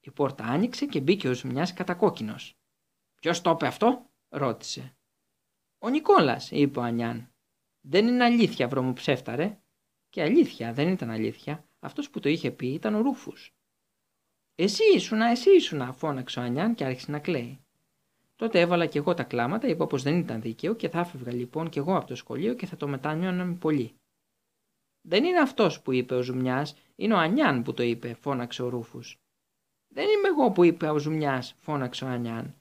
[0.00, 2.58] Η πόρτα άνοιξε και μπήκε ο Ζουμιάς κατακόκκινος.
[3.14, 4.96] «Ποιος το είπε αυτό» ρώτησε.
[5.78, 7.32] «Ο Νικόλας» είπε ο Ανιάν.
[7.80, 9.60] «Δεν είναι αλήθεια βρωμοψεύταρε».
[10.08, 11.64] Και αλήθεια δεν ήταν αλήθεια.
[11.78, 13.54] Αυτός που το είχε πει ήταν ο Ρούφους.
[14.62, 17.60] «Εσύ ήσουνα, εσύ ήσουνα» φώναξε ο Ανιάν και άρχισε να κλαίει.
[18.36, 21.68] Τότε έβαλα και εγώ τα κλάματα, είπα πως δεν ήταν δίκαιο και θα έφευγα λοιπόν
[21.68, 23.94] και εγώ από το σχολείο και θα το μετάνιωναν πολύ.
[25.00, 28.68] Δεν είναι αυτός που είπε ο Ζουμιάς, είναι ο Ανιάν που το είπε, φώναξε ο
[28.68, 29.18] Ρούφους.
[29.88, 32.54] Δεν είμαι εγώ που είπε ο Ζουμιάς, φώναξε ο Ανιάν.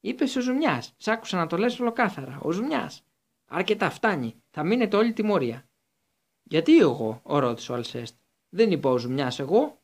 [0.00, 3.02] Είπες ο Ζουμιάς, σ' άκουσα να το λες ολοκάθαρα, ο Ζουμιάς.
[3.50, 5.64] Αρκετά, φτάνει, θα μείνετε όλη τιμωρία.
[6.42, 8.16] Γιατί εγώ, ο ρώτησε ο Αλσέστ.
[8.48, 9.82] Δεν είπα ο Ζουμιάς εγώ.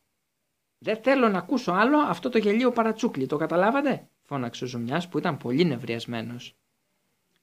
[0.83, 5.17] Δεν θέλω να ακούσω άλλο αυτό το γελοίο παρατσούκλι, το καταλάβατε; Φώναξε ο Ζουμιάς που
[5.17, 6.55] ήταν πολύ νευριασμένος.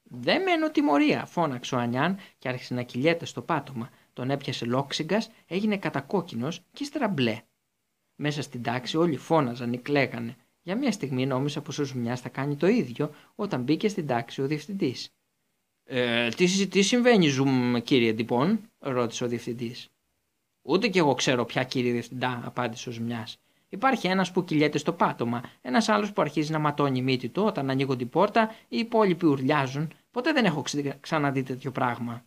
[0.03, 3.90] Δεν μένω τιμωρία, φώναξε ο Ανιάν και άρχισε να κυλιέται στο πάτωμα.
[4.12, 7.40] Τον έπιασε λόξιγκας, έγινε κατακόκκινος και ύστερα μπλε.
[8.16, 10.37] Μέσα στην τάξη όλοι φώναζαν ή κλαίγανε.
[10.62, 14.42] Για μια στιγμή νόμιζα πως ο Ζουμιάς θα κάνει το ίδιο όταν μπήκε στην τάξη
[14.42, 15.09] ο διευθυντής.
[15.85, 19.88] Ε, τι, τι συμβαίνει, Ζουμ, κύριε Ντυπών, ρώτησε ο διευθυντής.
[20.68, 23.28] Ούτε κι εγώ ξέρω πια, κύριε Διευθυντά, απάντησε ο Ζουμιά.
[23.68, 27.70] Υπάρχει ένας που κυλιέται στο πάτωμα, ένας άλλος που αρχίζει να ματώνει μύτη του όταν
[27.70, 29.92] ανοίγω την πόρτα, οι υπόλοιποι ουρλιάζουν.
[30.11, 30.64] Ποτέ δεν έχω
[31.00, 32.24] ξαναδεί τέτοιο πράγμα.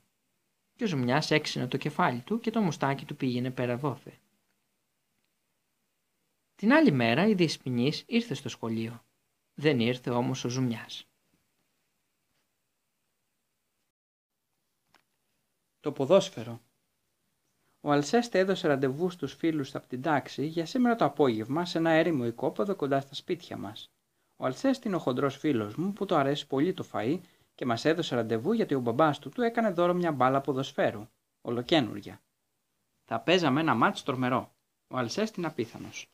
[0.76, 4.20] Και ο Ζουμιά έξυνε το κεφάλι του και το μουστάκι του πήγαινε πέρα δώθε.
[6.56, 9.04] Την άλλη μέρα η Διεσπινής ήρθε στο σχολείο.
[9.54, 11.08] Δεν ήρθε όμως ο Ζουμιάς.
[15.80, 16.62] Το ποδόσφαιρο
[17.84, 21.90] ο Αλσέστε έδωσε ραντεβού στους φίλους από την τάξη για σήμερα το απόγευμα σε ένα
[21.90, 23.92] έρημο οικόπεδο κοντά στα σπίτια μας.
[24.36, 27.20] Ο Αλσέστε είναι ο χοντρός φίλος μου που το αρέσει πολύ το φαΐ
[27.56, 31.08] και μας έδωσε ραντεβού γιατί ο μπαμπάς του του έκανε δώρο μια μπάλα ποδοσφαίρου,
[31.42, 32.22] ολοκένουργια.
[33.04, 34.54] Θα παίζαμε ένα μάτς τρομερό.
[34.88, 36.12] Ο Αλσέστη είναι απίθανος.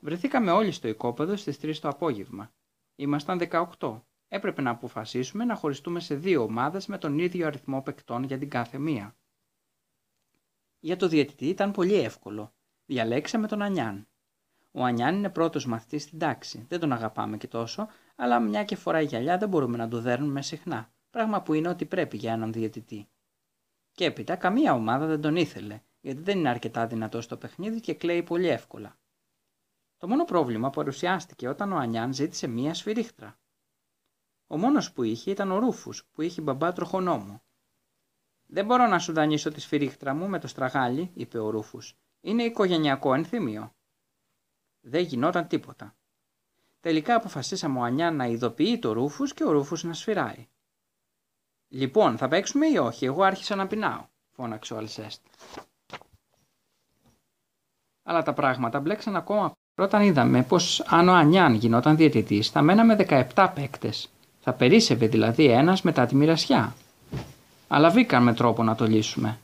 [0.00, 2.52] Βρεθήκαμε όλοι στο οικόπεδο στις 3 το απόγευμα.
[2.96, 3.38] Ήμασταν
[3.78, 4.00] 18.
[4.28, 8.48] Έπρεπε να αποφασίσουμε να χωριστούμε σε δύο ομάδες με τον ίδιο αριθμό παικτών για την
[8.48, 9.14] κάθε μία.
[10.80, 12.52] Για το διαιτητή ήταν πολύ εύκολο.
[12.86, 14.08] Διαλέξαμε τον Ανιάν.
[14.70, 16.64] Ο Ανιάν είναι πρώτος μαθητής στην τάξη.
[16.68, 20.42] Δεν τον αγαπάμε και τόσο, αλλά μια και φοράει γυαλιά δεν μπορούμε να το δέρνουμε
[20.42, 20.92] συχνά.
[21.10, 23.08] Πράγμα που είναι ότι πρέπει για έναν διαιτητή.
[23.92, 27.94] Και έπειτα καμία ομάδα δεν τον ήθελε, γιατί δεν είναι αρκετά δυνατό στο παιχνίδι και
[27.94, 28.98] κλαίει πολύ εύκολα.
[29.98, 33.38] Το μόνο πρόβλημα παρουσιάστηκε όταν ο Ανιάν ζήτησε μία σφυρίχτρα.
[34.46, 37.42] Ο μόνος που είχε ήταν ο Ρούφους, που είχε μπαμπά τροχονόμο.
[38.52, 41.96] Δεν μπορώ να σου δανείσω τη σφυρίχτρα μου με το στραγάλι, είπε ο Ρούφους.
[42.20, 43.72] Είναι οικογενειακό ενθύμιο.
[44.80, 45.94] Δεν γινόταν τίποτα.
[46.80, 50.48] Τελικά αποφασίσαμε ο Ανιά να ειδοποιεί το Ρούφους και ο Ρούφους να σφυράει.
[51.68, 55.20] Λοιπόν, θα παίξουμε ή όχι, εγώ άρχισα να πεινάω, φώναξε ο Αλσέστ.
[58.02, 62.96] Αλλά τα πράγματα μπλέξαν ακόμα όταν είδαμε πως αν ο Ανιάν γινόταν διαιτητής θα μέναμε
[63.34, 64.10] 17 παίκτες.
[64.40, 66.74] Θα περίσευε δηλαδή ένας μετά τη μοιρασιά
[67.72, 69.38] αλλά βρήκαμε τρόπο να το λύσουμε.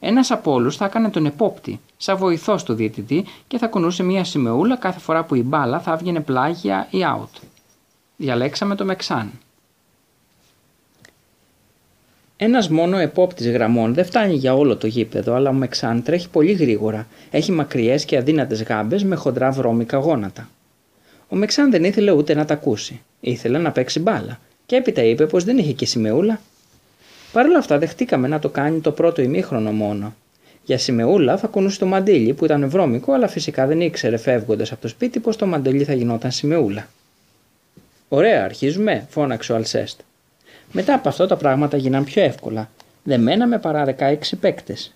[0.00, 4.24] Ένας από όλους θα έκανε τον επόπτη, σαν βοηθός του διαιτητή και θα κουνούσε μία
[4.24, 7.40] σημεούλα κάθε φορά που η μπάλα θα έβγαινε πλάγια ή out.
[8.16, 9.30] Διαλέξαμε το Μεξάν.
[12.36, 16.52] Ένας μόνο επόπτης γραμμών δεν φτάνει για όλο το γήπεδο, αλλά ο Μεξάν τρέχει πολύ
[16.52, 17.06] γρήγορα.
[17.30, 20.48] Έχει μακριές και αδύνατες γάμπες με χοντρά βρώμικα γόνατα.
[21.28, 23.00] Ο Μεξάν δεν ήθελε ούτε να τα ακούσει.
[23.20, 24.38] Ήθελε να παίξει μπάλα.
[24.66, 26.40] Και έπειτα είπε πως δεν είχε και σημεούλα
[27.32, 30.14] Παρ' όλα αυτά δεχτήκαμε να το κάνει το πρώτο ημίχρονο μόνο.
[30.64, 34.80] Για σημεούλα θα κουνούσε το μαντίλι που ήταν βρώμικο, αλλά φυσικά δεν ήξερε φεύγοντας από
[34.80, 36.88] το σπίτι πως το μαντίλι θα γινόταν σημεούλα.
[38.08, 40.00] Ωραία, αρχίζουμε, φώναξε ο Αλσέστ.
[40.72, 42.70] Μετά από αυτό τα πράγματα γίναν πιο εύκολα.
[43.02, 44.94] Δεν μέναμε παρά 16 παίκτες.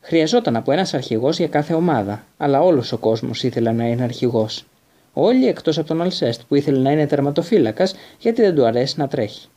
[0.00, 4.64] Χρειαζόταν από ένας αρχηγός για κάθε ομάδα, αλλά όλος ο κόσμος ήθελε να είναι αρχηγός.
[5.12, 9.08] Όλοι εκτός από τον Αλσέστ που ήθελε να είναι τερματοφύλακας γιατί δεν του αρέσει να
[9.08, 9.48] τρέχει.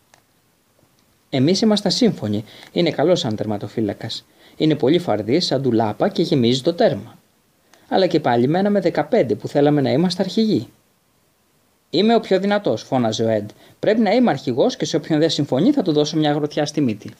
[1.35, 2.43] Εμείς ήμασταν σύμφωνοι.
[2.71, 4.25] Είναι καλός σαν τερματοφύλακας.
[4.57, 7.17] Είναι πολύ φαρδί, σαν ντουλάπα και γεμίζει το τέρμα.
[7.89, 10.67] Αλλά και πάλι μέναμε 15 που θέλαμε να είμαστε αρχηγοί.
[11.89, 13.49] Είμαι ο πιο δυνατός, φώναζε ο Εντ.
[13.79, 16.81] Πρέπει να είμαι αρχηγός και σε όποιον δεν συμφωνεί θα του δώσω μια γροθιά στη
[16.81, 17.11] μύτη.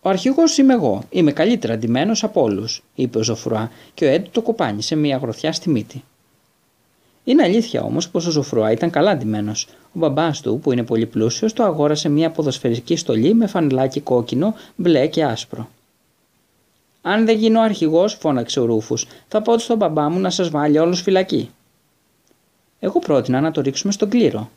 [0.00, 1.02] Ο αρχηγός είμαι εγώ.
[1.10, 5.52] Είμαι καλύτερα ντυμένος από όλους, είπε ο Ζωφρουά και ο Εντ το κοπάνισε μια γροθιά
[5.52, 6.04] στη μύτη.
[7.24, 9.68] Είναι αλήθεια όμως πως ο Ζωφρουά ήταν καλά ντυμένος.
[9.84, 14.54] Ο μπαμπάς του, που είναι πολύ πλούσιος, το αγόρασε μια ποδοσφαιρική στολή με φανελάκι κόκκινο,
[14.76, 15.68] μπλε και άσπρο.
[17.02, 18.96] Αν δεν γίνω αρχηγός, φώναξε ο Ρούφου,
[19.28, 21.50] θα πω στον μπαμπά μου να σας βάλει όλους φυλακή.
[22.80, 24.50] Εγώ πρότεινα να το ρίξουμε στον κλήρο.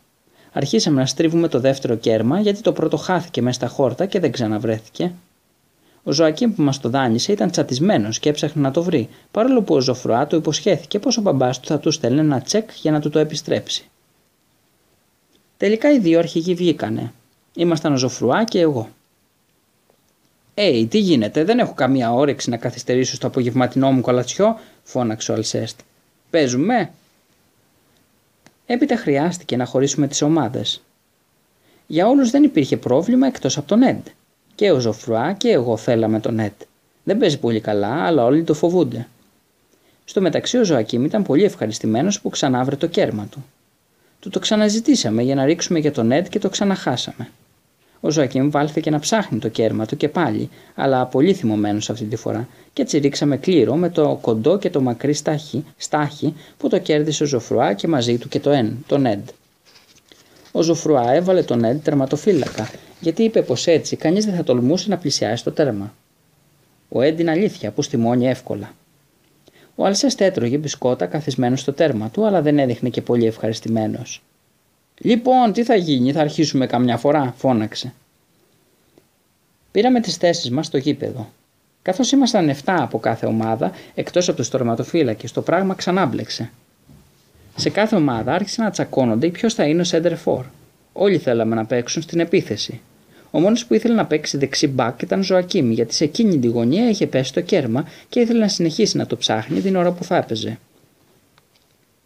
[0.53, 4.31] Αρχίσαμε να στρίβουμε το δεύτερο κέρμα γιατί το πρώτο χάθηκε μέσα στα χόρτα και δεν
[4.31, 5.11] ξαναβρέθηκε.
[6.07, 9.75] Ο Ζωακίμ που μας το δάνεισε ήταν τσατισμένος και έψαχνε να το βρει, παρόλο που
[9.75, 12.99] ο Ζωφρουά του υποσχέθηκε πως ο μπαμπάς του θα του στέλνει ένα τσεκ για να
[12.99, 13.89] του το επιστρέψει.
[15.57, 17.13] Τελικά οι δύο αρχηγοί βγήκανε.
[17.53, 18.89] Ήμασταν ο Ζωφρουά και εγώ.
[20.53, 25.35] «Έι, τι γίνεται, δεν έχω καμία όρεξη να καθυστερήσω στο απογευματινό μου κολατσιό», φώναξε ο
[25.35, 25.79] Αλσέστ.
[26.29, 26.91] «Παίζουμε»
[28.65, 30.81] Έπειτα χρειάστηκε να χωρίσουμε τις ομάδες.
[31.87, 34.05] Για όλους δεν υπήρχε πρόβλημα εκτός από τον Εντ.
[34.55, 36.51] Και ο Ζωφρουά και εγώ θέλαμε τον Εντ.
[37.03, 39.07] Δεν παίζει πολύ καλά, αλλά όλοι το φοβούνται.
[40.05, 43.45] Στο μεταξύ ο Ζωακίμ ήταν πολύ ευχαριστημένος που ξανάβρε το κέρμα του.
[44.19, 47.29] Του το ξαναζητήσαμε για να ρίξουμε για τον Εντ και το ξαναχάσαμε.
[47.99, 52.15] Ο Ζωακίμ βάλθηκε να ψάχνει το κέρμα του και πάλι, αλλά πολύ θυμωμένος αυτή τη
[52.15, 56.79] φορά, και έτσι ρίξαμε κλήρο με το κοντό και το μακρύ στάχι, στάχι που το
[56.79, 59.27] κέρδισε ο Ζωφρουά και μαζί του και το Εν, τον Εντ.
[60.51, 64.97] Ο Ζωφρουά έβαλε τον Εντ τερματοφύλακα, γιατί είπε πως έτσι κανείς δεν θα τολμούσε να
[64.97, 65.93] πλησιάσει το τέρμα.
[66.89, 68.73] Ο Εντ είναι αλήθεια που στιμώνει εύκολα.
[69.75, 74.21] Ο Αλσέστ έτρωγε μπισκότα καθισμένο στο τέρμα του, αλλά δεν έδειχνε και πολύ ευχαριστημένος.
[74.97, 77.93] Λοιπόν, τι θα γίνει, θα αρχίσουμε καμιά φορά, φώναξε.
[79.71, 81.31] Πήραμε τις θέσεις μας στο γήπεδο.
[81.81, 86.51] Καθώς ήμασταν 7 από κάθε ομάδα, εκτός από τους τερματοφύλακες, το πράγμα ξανάμπλεξε.
[87.55, 90.43] Σε κάθε ομάδα άρχισαν να τσακώνονται ποιος θα είναι ο center for.
[90.97, 92.81] Όλοι θέλαμε να παίξουν στην επίθεση.
[93.31, 96.89] Ο μόνος που ήθελε να παίξει δεξί μπακ ήταν Ζωακίμ, γιατί σε εκείνη τη γωνία
[96.89, 100.17] είχε πέσει το κέρμα και ήθελε να συνεχίσει να το ψάχνει την ώρα που θα
[100.17, 100.59] έπαιζε.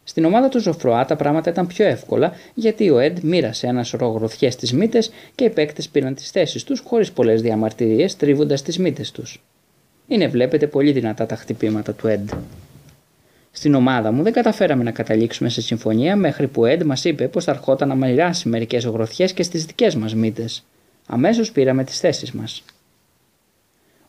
[0.04, 4.08] Στην ομάδα του Ζωφροά τα πράγματα ήταν πιο εύκολα γιατί ο Εντ μοίρασε ένας σωρό
[4.08, 8.78] γροθιέ στις μύτες και οι παίκτες πήραν τις θέσεις τους χωρίς πολλές διαμαρτυρίες τρίβοντας τις
[8.78, 9.42] μύτες τους.
[10.08, 12.30] Είναι βλέπετε πολύ δυνατά τα χτυπήματα του Εντ.
[13.60, 17.28] Στην ομάδα μου δεν καταφέραμε να καταλήξουμε σε συμφωνία μέχρι που ο Εντ μας είπε
[17.28, 20.66] πως θα ερχόταν να μοιράσει μερικές γροθιές και στις δικές μας μύτες.
[21.08, 22.64] Αμέσως πήραμε τις θέσεις μας.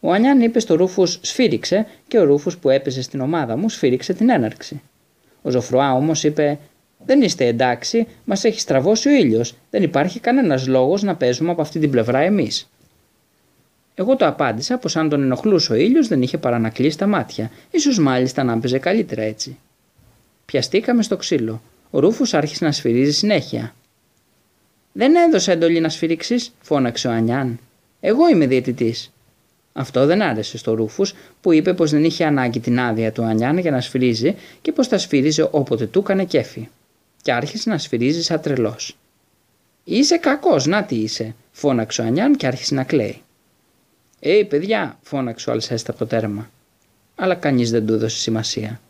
[0.00, 4.12] Ο Ανιάν είπε στο Ρούφους σφύριξε και ο Ρούφους που έπαιζε στην ομάδα μου σφύριξε
[4.12, 4.82] την έναρξη.
[5.42, 6.58] Ο Ζωφρουά όμως είπε:
[7.04, 9.54] Δεν είστε εντάξει, μας έχει στραβώσει ο ήλιος.
[9.70, 12.70] Δεν υπάρχει κανένας λόγος να παίζουμε από αυτή την πλευρά εμείς.
[14.00, 17.06] Εγώ το απάντησα πως αν τον ενοχλούσε ο ήλιος δεν είχε παρά να κλείσει τα
[17.06, 19.58] μάτια, ίσως μάλιστα να παίζε καλύτερα έτσι.
[20.44, 21.62] Πιαστήκαμε στο ξύλο.
[21.90, 23.74] Ο Ρούφος άρχισε να σφυρίζει συνέχεια.
[24.92, 27.58] Δεν έδωσα εντολή να σφυρίξεις, φώναξε ο Ανιάν.
[28.00, 29.12] Εγώ είμαι διαιτητής.
[29.72, 31.06] Αυτό δεν άρεσε στο Ρούφου
[31.40, 34.86] που είπε πως δεν είχε ανάγκη την άδεια του Ανιάν για να σφυρίζει και πως
[34.86, 36.68] θα σφύριζε όποτε του έκανε κέφι.
[37.22, 38.96] Και άρχισε να σφυρίζει σαν τρελός.
[39.84, 43.22] Είσαι κακός, να τι είσαι, φώναξε ο Ανιάν και άρχισε να κλαίει.
[44.20, 46.50] Ε, παιδιά, φώναξε ο Αλσέστα από το τέρμα.
[47.14, 48.80] Αλλά κανείς δεν του έδωσε σημασία.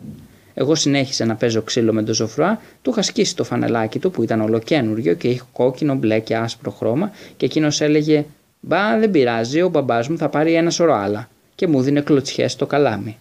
[0.55, 4.23] Εγώ συνέχισα να παίζω ξύλο με τον Ζωφρουά, του είχα σκίσει το φανελάκι του που
[4.23, 8.25] ήταν ολοκένουργιο και είχε κόκκινο, μπλε και άσπρο χρώμα και εκείνος έλεγε
[8.61, 12.53] Μπα, δεν πειράζει, ο μπαμπάς μου θα πάρει ένα σωρό άλλα και μου δίνει κλωτσιές
[12.53, 13.17] στο καλάμι.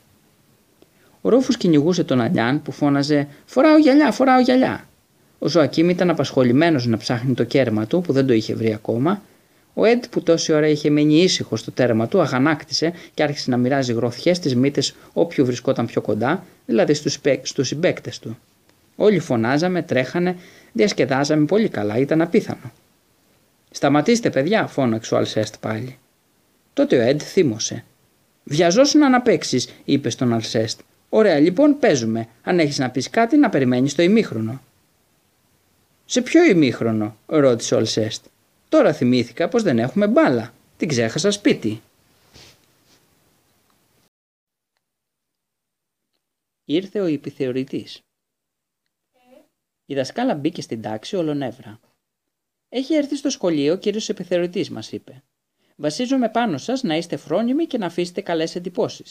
[1.21, 4.87] Ο Ρόφου κυνηγούσε τον Αλιάν που φώναζε Φοράω γυαλιά, φοράω γυαλιά.
[5.39, 9.21] Ο Ζωακίμ ήταν απασχολημένος να ψάχνει το κέρμα του που δεν το είχε βρει ακόμα.
[9.79, 13.57] Ο Εντ που τόση ώρα είχε μείνει ήσυχο στο τέρμα του αγανάκτησε και άρχισε να
[13.57, 18.37] μοιράζει γροθιές στι μύτες όποιου βρισκόταν πιο κοντά, δηλαδή στους συμπαίκτες του.
[18.95, 20.35] Όλοι φωνάζαμε, τρέχανε,
[20.71, 22.71] διασκεδάζαμε πολύ καλά, ήταν απίθανο.
[23.71, 25.97] Σταματήστε, παιδιά, φώναξε ο Αλσέστ πάλι.
[26.73, 27.83] Τότε ο Εντ θύμωσε.
[28.43, 30.79] Βιαζόσουν να παίξει, είπε στον Αλσέστ.
[31.09, 32.27] Ωραία, λοιπόν, παίζουμε.
[32.43, 34.61] Αν έχεις να πεις κάτι, να περιμένεις το ημίχρονο.
[36.05, 38.25] Σε ποιο ημίχρονο, ρώτησε ο Αλσέστ.
[38.69, 40.53] Τώρα θυμήθηκα πως δεν έχουμε μπάλα.
[40.77, 41.81] Την ξέχασα σπίτι.
[46.65, 48.01] Ήρθε ο επιθεωρητής.
[49.85, 51.79] Η δασκάλα μπήκε στην τάξη ολονεύρα.
[52.69, 55.23] Έχει έρθει στο σχολείο ο κύριος επιθεωρητής, μας είπε.
[55.75, 59.03] Βασίζομαι πάνω σας να είστε φρόνιμοι και να αφήσετε καλές εντυπωσει.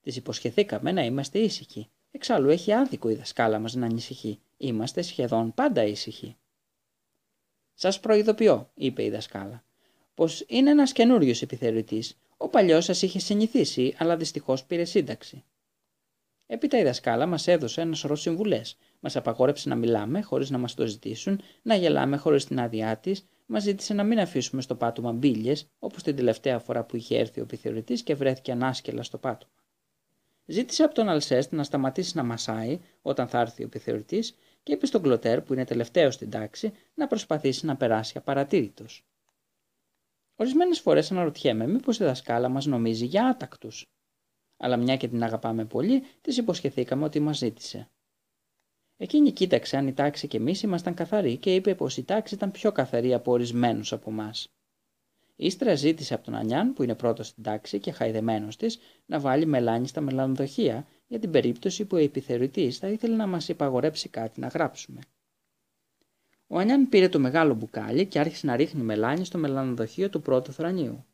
[0.00, 1.90] Τη υποσχεθήκαμε να είμαστε ήσυχοι.
[2.10, 4.40] Εξάλλου έχει άδικο η δασκάλα μας να ανησυχεί.
[4.56, 6.36] Είμαστε σχεδόν πάντα ήσυχοι.
[7.82, 9.64] Σας προειδοποιώ, είπε η δασκάλα,
[10.14, 12.18] πως είναι ένας καινούριος επιθεωρητής.
[12.36, 15.44] Ο παλιός σας είχε συνηθίσει, αλλά δυστυχώς πήρε σύνταξη.
[16.46, 18.76] Έπειτα η δασκάλα μας έδωσε ένα σωρό συμβουλές.
[19.00, 23.26] Μας απαγόρεψε να μιλάμε χωρίς να μας το ζητήσουν, να γελάμε χωρίς την άδειά της,
[23.46, 27.40] μας ζήτησε να μην αφήσουμε στο πάτωμα μπύλε, όπως την τελευταία φορά που είχε έρθει
[27.40, 29.52] ο επιθεωρητής και βρέθηκε ανάσκελα στο πάτωμα.
[30.46, 34.86] Ζήτησε από τον Αλσέστ να σταματήσει να μασάει όταν θα έρθει ο επιθεωρητής και είπε
[34.86, 39.04] στον Κλωτέρ, που είναι τελευταίο στην τάξη, να προσπαθήσει να περάσει απαρατήρητος.
[40.36, 43.86] Ορισμένες φορές αναρωτιέμαι μήπως η δασκάλα μας νομίζει για άτακτους
[44.62, 47.90] αλλά μια και την αγαπάμε πολύ, της υποσχεθήκαμε ότι μας ζήτησε.
[48.96, 52.50] Εκείνη κοίταξε αν η τάξη και εμείς ήμασταν καθαροί και είπε πως η τάξη ήταν
[52.50, 54.30] πιο καθαρή από ορισμένους από εμά.
[55.36, 59.46] Ύστερα ζήτησε από τον Ανιάν, που είναι πρώτος στην τάξη και χαϊδεμένος της, να βάλει
[59.46, 64.40] μελάνι στα μελανοδοχεία για την περίπτωση που ο επιθεωρητής θα ήθελε να μας υπαγορέψει κάτι
[64.40, 65.00] να γράψουμε.
[66.46, 70.52] Ο Ανιάν πήρε το μεγάλο μπουκάλι και άρχισε να ρίχνει μελάνι στο μελανοδοχείο του πρώτου
[70.52, 71.04] θρανίου,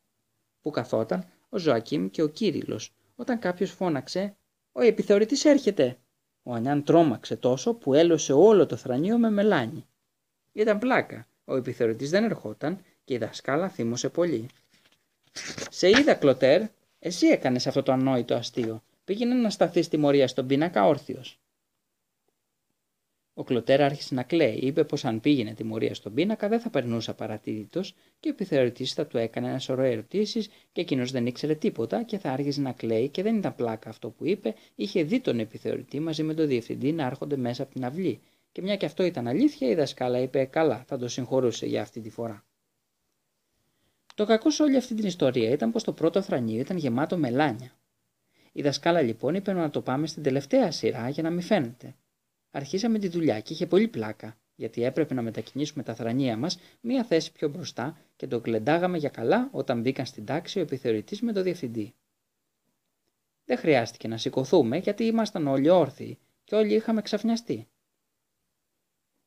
[0.61, 2.81] που καθόταν ο Ζωακίμ και ο Κύριλο,
[3.17, 4.37] όταν κάποιος φώναξε
[4.73, 5.99] «Ο επιθεωρητής έρχεται».
[6.43, 9.87] Ο Ανιάν τρόμαξε τόσο που έλωσε όλο το θρανίο με μελάνι.
[10.53, 11.27] Ήταν πλάκα.
[11.45, 14.47] Ο επιθεωρητής δεν ερχόταν και η δασκάλα θύμωσε πολύ.
[15.71, 16.63] Σε είδα, Κλωτέρ,
[16.99, 18.83] εσύ έκανες αυτό το ανόητο αστείο.
[19.09, 21.41] Πήγαινε να σταθεί στη μορία στον πίνακα όρθιος.
[23.35, 24.55] Ο Κλωτέρα άρχισε να κλαίει.
[24.55, 27.81] Είπε πως αν πήγαινε τιμωρία στον πίνακα δεν θα περνούσε απαρατήρητο
[28.21, 32.19] και ο επιθεωρητής θα του έκανε ένα σωρό ερωτήσεις και εκείνος δεν ήξερε τίποτα και
[32.19, 34.55] θα άρχισε να κλαίει και δεν ήταν πλάκα αυτό που είπε.
[34.75, 38.21] Είχε δει τον επιθεωρητή μαζί με τον διευθυντή να έρχονται μέσα από την αυλή.
[38.53, 42.01] Και μια και αυτό ήταν αλήθεια, η δασκάλα είπε: Καλά, θα το συγχωρούσε για αυτή
[42.01, 42.45] τη φορά.
[44.15, 47.73] Το κακό σε όλη αυτή την ιστορία ήταν πως το πρώτο θρανίο ήταν γεμάτο μελάνια.
[48.59, 51.95] Η δασκάλα λοιπόν είπε να το πάμε στην τελευταία σειρά για να μην φαίνεται.
[52.51, 57.05] Αρχίσαμε τη δουλειά και είχε πολύ πλάκα, γιατί έπρεπε να μετακινήσουμε τα θρανία μας μία
[57.05, 61.33] θέση πιο μπροστά και το κλεντάγαμε για καλά όταν μπήκαν στην τάξη ο επιθεωρητής με
[61.33, 61.95] το διευθυντή.
[63.45, 67.69] Δεν χρειάστηκε να σηκωθούμε γιατί ήμασταν όλοι όρθιοι και όλοι είχαμε ξαφνιαστεί.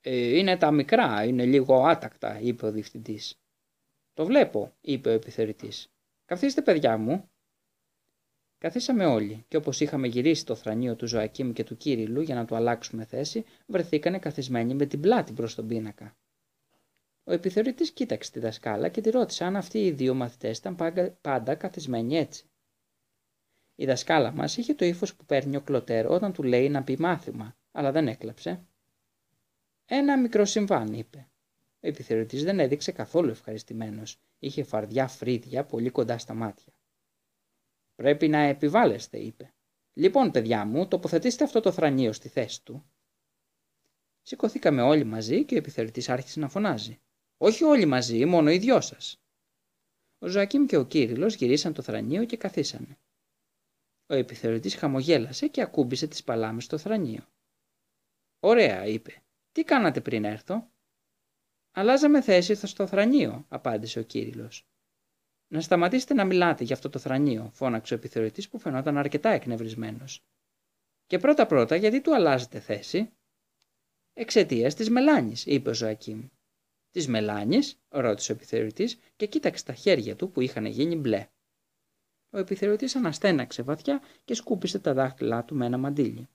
[0.01, 3.39] «Ε, είναι τα μικρά, είναι λίγο άτακτα, είπε ο διευθυντής.
[4.13, 5.91] Το βλέπω, είπε ο επιθεωρητής.
[6.25, 7.29] Καθίστε, παιδιά μου,
[8.61, 12.45] Καθίσαμε όλοι και όπως είχαμε γυρίσει το θρανίο του Ζωακίμ και του Κύριλου για να
[12.45, 16.15] του αλλάξουμε θέση, βρεθήκανε καθισμένοι με την πλάτη προς τον πίνακα.
[17.23, 20.75] Ο επιθεωρητής κοίταξε τη δασκάλα και τη ρώτησε αν αυτοί οι δύο μαθητές ήταν
[21.21, 22.45] πάντα καθισμένοι έτσι.
[23.75, 26.99] Η δασκάλα μας είχε το ύφος που παίρνει ο κλωτέρ όταν του λέει να πει
[26.99, 28.65] μάθημα, αλλά δεν έκλαψε.
[29.85, 31.29] Ένα μικρό συμβάν, είπε.
[31.73, 34.19] Ο επιθεωρητής δεν έδειξε καθόλου ευχαριστημένος.
[34.39, 36.73] Είχε φαρδιά φρύδια πολύ κοντά στα μάτια.
[38.01, 39.53] Πρέπει να επιβάλλεστε, είπε.
[39.93, 42.91] Λοιπόν, παιδιά μου, τοποθετήστε αυτό το θρανίο στη θέση του.
[44.21, 47.01] Σηκωθήκαμε όλοι μαζί και ο επιθεωρητής άρχισε να φωνάζει.
[47.37, 49.21] Όχι όλοι μαζί, μόνο οι δυο σας.
[50.19, 52.99] Ο Ζωακίμ και ο Κύριλος γυρίσαν το θρανίο και καθίσανε.
[54.05, 57.27] Ο επιθεωρητής χαμογέλασε και ακούμπησε τις παλάμες στο θρανίο.
[58.39, 59.23] Ωραία, είπε.
[59.51, 60.71] Τι κάνατε πριν έρθω;
[61.71, 64.70] Αλλάζαμε θέση στο θρανίο, απάντησε ο Κύριλος.
[65.53, 70.23] Να σταματήσετε να μιλάτε για αυτό το θρανίο, φώναξε ο επιθεωρητής που φαινόταν αρκετά εκνευρισμένος.
[71.07, 73.11] Και πρώτα-πρώτα, γιατί του αλλάζετε θέση;
[74.13, 76.27] Εξαιτίας της Μελάνης, είπε ο Ζωακίμ.
[76.91, 81.27] Της Μελάνης, ρώτησε ο επιθεωρητής και κοίταξε τα χέρια του που είχαν γίνει μπλε.
[82.29, 86.27] Ο επιθεωρητής αναστέναξε βαθιά και σκούπισε τα δάχτυλά του με ένα μαντίλι.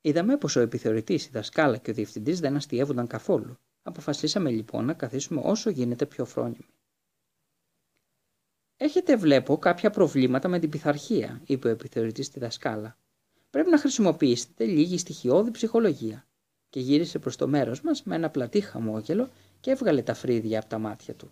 [0.00, 3.58] Είδαμε πως ο επιθεωρητής, η δασκάλα και ο διευθυντής δεν αστείευονταν καθόλου.
[3.82, 6.77] Αποφασίσαμε λοιπόν να καθίσουμε όσο γίνεται πιο φρόνιμοι.
[8.80, 12.96] Έχετε, βλέπω, κάποια προβλήματα με την πειθαρχία, είπε ο επιθεωρητής στη δασκάλα.
[13.50, 16.26] Πρέπει να χρησιμοποιήσετε λίγη στοιχειώδη ψυχολογία.
[16.70, 19.28] Και γύρισε προς το μέρος μας με ένα πλατή χαμόγελο
[19.60, 21.30] και έβγαλε τα φρύδια από τα μάτια του.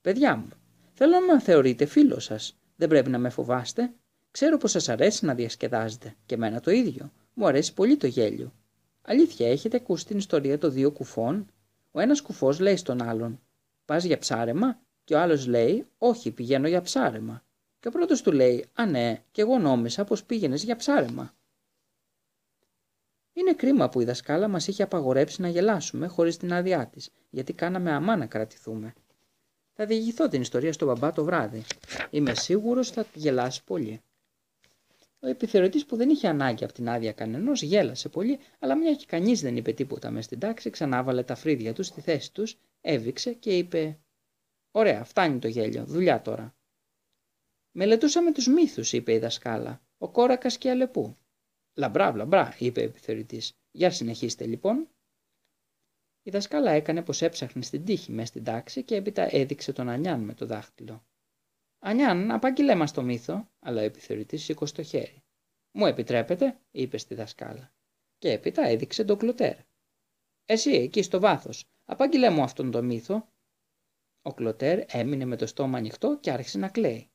[0.00, 0.48] Παιδιά μου,
[0.92, 2.58] θέλω να με θεωρείτε φίλος σας.
[2.76, 3.92] Δεν πρέπει να με φοβάστε.
[4.30, 6.14] Ξέρω πως σας αρέσει να διασκεδάζετε.
[6.26, 7.12] Και εμένα το ίδιο.
[7.34, 8.52] Μου αρέσει πολύ το γέλιο.
[9.02, 11.46] Αλήθεια, έχετε ακούσει την ιστορία των δύο κουφών;
[11.90, 13.40] Ο ένας κουφός λέει στον άλλον:
[13.84, 17.44] Πας για ψάρεμα και ο άλλος λέει «Όχι, πηγαίνω για ψάρεμα».
[17.78, 21.34] Και ο πρώτος του λέει «Α ναι, και εγώ νόμισα πως πήγαινες για ψάρεμα».
[23.32, 27.52] Είναι κρίμα που η δασκάλα μας είχε απαγορέψει να γελάσουμε χωρίς την άδειά της, γιατί
[27.52, 28.94] κάναμε αμά να κρατηθούμε.
[29.72, 31.62] Θα διηγηθώ την ιστορία στον μπαμπά το βράδυ.
[32.10, 34.00] Είμαι σίγουρος θα τη γελάσει πολύ.
[35.20, 39.04] Ο επιθεωρητής που δεν είχε ανάγκη από την άδεια κανενός γέλασε πολύ, αλλά μια και
[39.08, 43.32] κανείς δεν είπε τίποτα μες στην τάξη, ξανάβαλε τα φρύδια του στη θέση τους, έβηξε
[43.32, 43.98] και είπε:
[44.76, 46.56] Ωραία, φτάνει το γέλιο, δουλειά τώρα.
[47.70, 49.82] Μελετούσαμε τους μύθους, είπε η δασκάλα.
[49.98, 51.16] Ο κόρακας και αλεπού.
[51.74, 53.52] Λαμπρά, λαμπρά, είπε ο επιθεωρητής.
[53.70, 54.88] Για συνεχίστε λοιπόν.
[56.22, 60.20] Η δασκάλα έκανε πως έψαχνε στην τύχη μες στην τάξη και έπειτα έδειξε τον Ανιάν
[60.20, 61.06] με το δάχτυλο.
[61.78, 65.22] Ανιάν, απάγγειλέ μας το μύθο, αλλά ο επιθεωρητής σήκωσε το χέρι.
[65.72, 67.74] Μου επιτρέπετε, είπε στη δασκάλα.
[68.18, 69.56] Και έπειτα έδειξε τον κλωτέρ.
[70.44, 73.34] Εσύ, εκεί στο βάθος, απάγγειλέ μου αυτόν τον μύθο.
[74.26, 77.10] Ο κλωτέρ έμεινε με το στόμα ανοιχτό και άρχισε να κλαίει.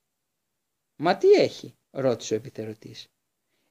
[0.95, 3.07] Μα τι έχει, ρώτησε ο επιθεωρητής.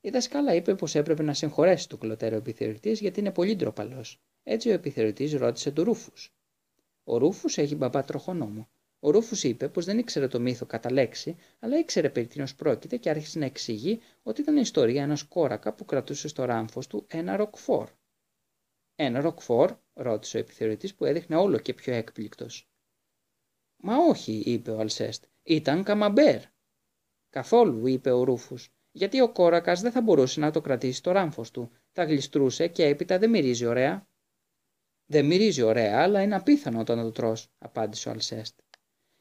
[0.00, 4.20] Η δασκάλα είπε πως έπρεπε να συγχωρέσει τον κλωτέρ ο επιθεωρητής γιατί είναι πολύ ντροπαλός.
[4.42, 6.34] Έτσι ο επιθεωρητής ρώτησε του Ρούφους.
[7.04, 8.68] Ο Ρούφους έχει μπαμπά τροχονόμο
[9.02, 12.96] ο Ρούφους είπε πως δεν ήξερε το μύθο κατά λέξη, αλλά ήξερε περί τίνος πρόκειται
[12.96, 17.04] και άρχισε να εξηγεί ότι ήταν η ιστορία ενός κόρακα που κρατούσε στο ράμφος του
[17.08, 17.88] ένα ροκφόρ.
[18.94, 22.69] Ένα ροκφόρ, ρώτησε ο επιθεωρητής που έδειχνε όλο και πιο έκπληκτος.
[23.80, 26.40] Μα όχι, είπε ο Αλσέστ, ήταν καμαμπέρ.
[27.30, 31.50] Καθόλου, είπε ο Ρούφους, γιατί ο κόρακας δεν θα μπορούσε να το κρατήσει στο ράμφος
[31.50, 31.70] του.
[31.92, 34.06] Τα γλιστρούσε και έπειτα δεν μυρίζει ωραία.
[35.06, 38.60] Δεν μυρίζει ωραία, αλλά είναι απίθανο όταν το τρως, απάντησε ο Αλσέστ.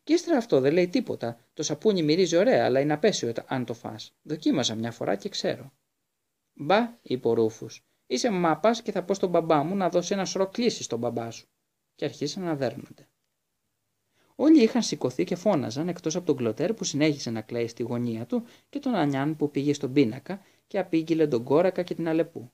[0.03, 1.39] Και ύστερα αυτό δεν λέει τίποτα.
[1.53, 4.16] Το σαπούνι μυρίζει ωραία, αλλά είναι απέσιο αν το φας.
[4.22, 5.74] Δοκίμασα μια φορά και ξέρω.
[6.53, 7.86] Μπα, είπε ο Ρούφους.
[8.07, 11.32] Είσαι μάπας και θα πω στον μπαμπά μου να δώσει ένα σωρό κλήσει στον μπαμπά
[11.32, 11.47] σου.
[11.95, 13.10] Και αρχίσαν να δέρνονται.
[14.41, 18.25] Όλοι είχαν σηκωθεί και φώναζαν εκτός από τον κλωτέρ που συνέχισε να κλαίει στη γωνία
[18.25, 22.51] του και τον Ανιάν που πήγε στον πίνακα και απήγγειλε τον κόρακα και την αλεπού.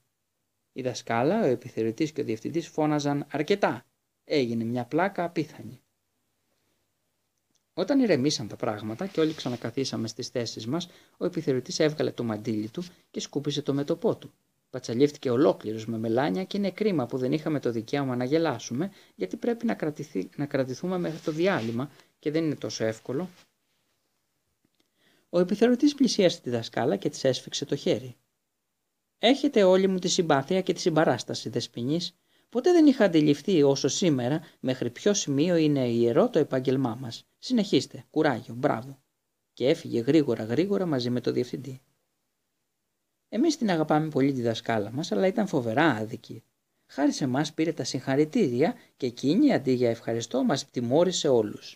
[0.71, 3.86] Η δασκάλα, ο επιθεωρητής και ο διευθυντής φώναζαν αρκετά.
[4.23, 5.81] Έγινε μια πλάκα απίθανη.
[7.73, 12.69] Όταν ηρεμήσαν τα πράγματα και όλοι ξανακαθίσαμε στις θέσεις μας, ο επιθεωρητής έβγαλε το μαντίλι
[12.69, 14.33] του και σκούπισε το μέτωπό του.
[14.76, 19.38] Πατσαλίφθηκε ολόκληρος με μελάνια και είναι κρίμα που δεν είχαμε το δικαίωμα να γελάσουμε, γιατί
[19.38, 23.30] πρέπει να, κρατηθεί, να κρατηθούμε μέχρι το διάλειμμα και δεν είναι τόσο εύκολο.
[25.30, 28.15] Ο επιθεωρητής πλησίασε τη δασκάλα και της έσφιξε το χέρι.
[29.19, 32.15] Έχετε όλοι μου τη συμπάθεια και τη συμπαράσταση, Δεσποινής,
[32.49, 37.26] Ποτέ δεν είχα αντιληφθεί όσο σήμερα μέχρι ποιο σημείο είναι ιερό το επάγγελμά μας.
[37.38, 38.05] Συνεχίστε.
[38.09, 38.53] Κουράγιο.
[38.53, 38.99] Μπράβο.
[39.53, 41.82] Και έφυγε γρήγορα γρήγορα μαζί με το διευθυντή.
[43.36, 46.43] Εμείς την αγαπάμε πολύ τη δασκάλα μας, αλλά ήταν φοβερά άδικη.
[46.86, 51.75] Χάρη σε εμάς πήρε τα συγχαρητήρια και εκείνη αντί για ευχαριστώ μας τιμώρησε όλους.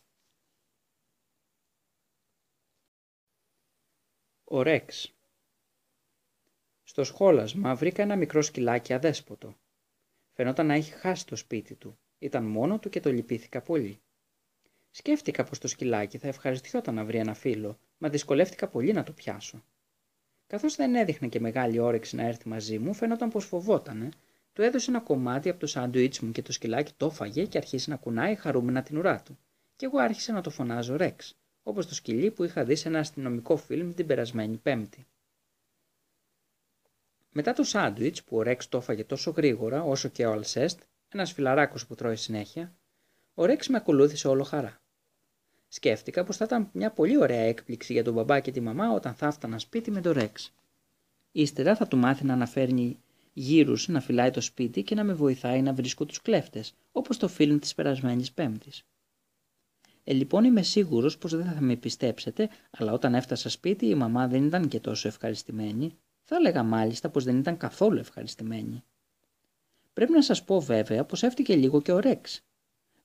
[4.43, 5.13] Ο Ρέξ
[6.83, 9.55] Στο σχόλασμα βρήκα ένα μικρό σκυλάκι αδέσποτο.
[10.33, 11.99] Φαινόταν να έχει χάσει το σπίτι του.
[12.19, 14.01] Ήταν μόνο του και το λυπήθηκα πολύ.
[14.89, 19.13] Σκέφτηκα πως το σκυλάκι θα ευχαριστιόταν να βρει ένα φίλο, μα δυσκολεύτηκα πολύ να το
[19.13, 19.63] πιάσω.
[20.49, 24.09] Καθώς δεν έδειχνε και μεγάλη όρεξη να έρθει μαζί μου, φαίνονταν πως φοβότανε,
[24.53, 27.89] του έδωσε ένα κομμάτι από το σάντουιτς μου και το σκυλάκι το φαγε και αρχίσει
[27.89, 29.39] να κουνάει χαρούμενα την ουρά του.
[29.75, 32.99] Και εγώ άρχισα να το φωνάζω Ρεξ, όπως το σκυλί που είχα δει σε ένα
[32.99, 35.07] αστυνομικό φιλμ την περασμένη Πέμπτη.
[37.29, 41.31] Μετά το σάντουιτς που ο Ρεξ το έφαγε τόσο γρήγορα όσο και ο Αλσέστ, ένας
[41.31, 42.75] φιλαράκος που τρώει συνέχεια,
[43.33, 44.78] ο Ρεξ με ακολούθησε όλο χαρά.
[45.71, 49.13] Σκέφτηκα πως θα ήταν μια πολύ ωραία έκπληξη για τον μπαμπά και τη μαμά όταν
[49.13, 50.53] θα έφτανα σπίτι με τον Ρεξ.
[51.31, 52.99] Ύστερα θα του μάθει να αναφέρνει
[53.33, 57.27] γύρους να φυλάει το σπίτι και να με βοηθάει να βρίσκω τους κλέφτες, όπως το
[57.27, 58.83] φιλμ της περασμένης Πέμπτης.
[60.03, 64.27] Ε, λοιπόν είμαι σίγουρος πως δεν θα με πιστέψετε, αλλά όταν έφτασα σπίτι η μαμά
[64.27, 65.97] δεν ήταν και τόσο ευχαριστημένη
[66.31, 68.83] θα έλεγα μάλιστα πως δεν ήταν καθόλου ευχαριστημένη.
[69.93, 72.43] Πρέπει να σας πω βέβαια πως έφτηκε λίγο και ο Ρέξ.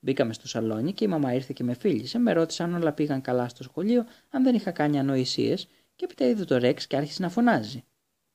[0.04, 3.20] Μπήκαμε στο σαλόνι και η μαμά ήρθε και με φίλησε, με ρώτησε αν όλα πήγαν
[3.20, 7.22] καλά στο σχολείο, αν δεν είχα κάνει ανοησίες και έπειτα είδε το Ρέξ και άρχισε
[7.22, 7.84] να φωνάζει.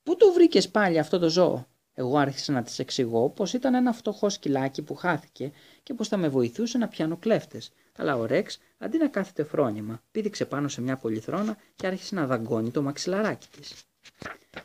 [0.03, 3.93] Πού το βρήκες πάλι αυτό το ζώο; Εγώ άρχισα να τη εξηγώ πως ήταν ένα
[3.93, 5.51] φτωχό σκυλάκι που χάθηκε
[5.84, 7.72] και πως θα με βοηθούσε να πιάνω κλέφτες.
[7.97, 12.26] Αλλά ο Ρέξ, αντί να κάθεται φρόνημα, πήδηξε πάνω σε μια πολυθρόνα και άρχισε να
[12.26, 13.74] δαγκώνει το μαξιλαράκι της.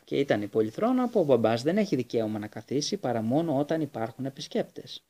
[0.03, 3.81] Και ήταν η πολυθρόνα που ο μπαμπάς δεν έχει δικαίωμα να καθίσει παρά μόνο όταν
[3.81, 5.03] υπάρχουν επισκέπτες.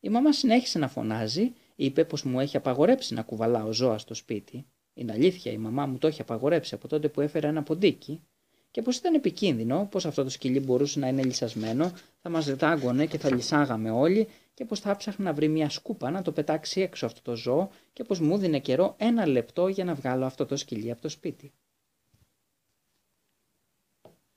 [0.00, 4.66] Η μαμά συνέχισε να φωνάζει, είπε πως μου έχει απαγορέψει να κουβαλάω ζώα στο σπίτι.
[4.94, 8.22] Είναι αλήθεια, η μαμά μου το έχει απαγορέψει από τότε που έφερε ένα ποντίκι
[8.70, 11.92] και πως ήταν επικίνδυνο, πως αυτό το σκυλί μπορούσε να είναι λυσασμένο,
[12.22, 16.10] θα μας δάγκωνε και θα λυσάγαμε όλοι και πως θα ψάχνει να βρει μια σκούπα
[16.10, 19.84] να το πετάξει έξω αυτό το ζώο και πως μου δίνε καιρό ένα λεπτό για
[19.84, 21.52] να βγάλω αυτό το σκυλί από το σπίτι.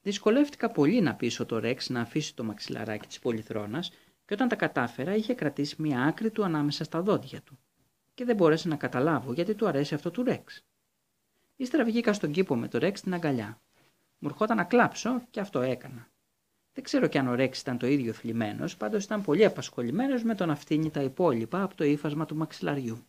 [0.01, 3.91] Δυσκολεύτηκα πολύ να πείσω το Ρεξ να αφήσει το μαξιλαράκι της πολυθρόνας
[4.25, 7.59] και όταν τα κατάφερα είχε κρατήσει μια άκρη του ανάμεσα στα δόντια του
[8.13, 10.63] και δεν μπόρεσε να καταλάβω γιατί του αρέσει αυτό του Ρεξ.
[11.55, 13.61] Ύστερα βγήκα στον κήπο με το Ρεξ στην αγκαλιά.
[14.17, 16.11] Μου ερχόταν να κλάψω και αυτό έκανα.
[16.73, 20.35] Δεν ξέρω κι αν ο Ρέξ ήταν το ίδιο θλιμμένος, πάντως ήταν πολύ απασχολημένος με
[20.35, 23.05] το να φτύνει τα υπόλοιπα από το ύφασμα του μαξιλαριού.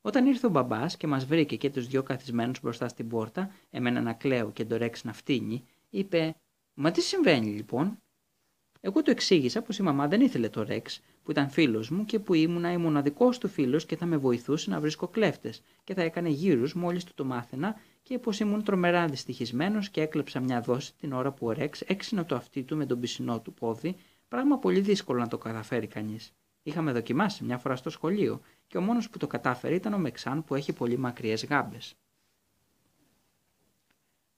[0.00, 4.00] Όταν ήρθε ο μπαμπάς και μας βρήκε και τους δυο καθισμένους μπροστά στην πόρτα, εμένα
[4.00, 6.36] να κλαίω και το Ρέξ να φτύνει, είπε:
[6.74, 8.02] Μα τι συμβαίνει λοιπόν;
[8.86, 12.18] Εγώ του εξήγησα πως η μαμά δεν ήθελε το Ρέξ, που ήταν φίλος μου και
[12.18, 16.02] που ήμουνα η μοναδικός του φίλος και θα με βοηθούσε να βρίσκω κλέφτες και θα
[16.02, 20.94] έκανε γύρους μόλις του το μάθαινα και πως ήμουν τρομερά δυστυχισμένος και έκλεψα μια δόση
[20.94, 23.96] την ώρα που ο Ρέξ έξινε το αυτί του με τον πισινό του πόδι,
[24.28, 26.32] πράγμα πολύ δύσκολο να το καταφέρει κανείς.
[26.62, 30.44] Είχαμε δοκιμάσει μια φορά στο σχολείο και ο μόνος που το κατάφερε ήταν ο Μεξάν
[30.44, 31.96] που έχει πολύ μακριές γάμπες.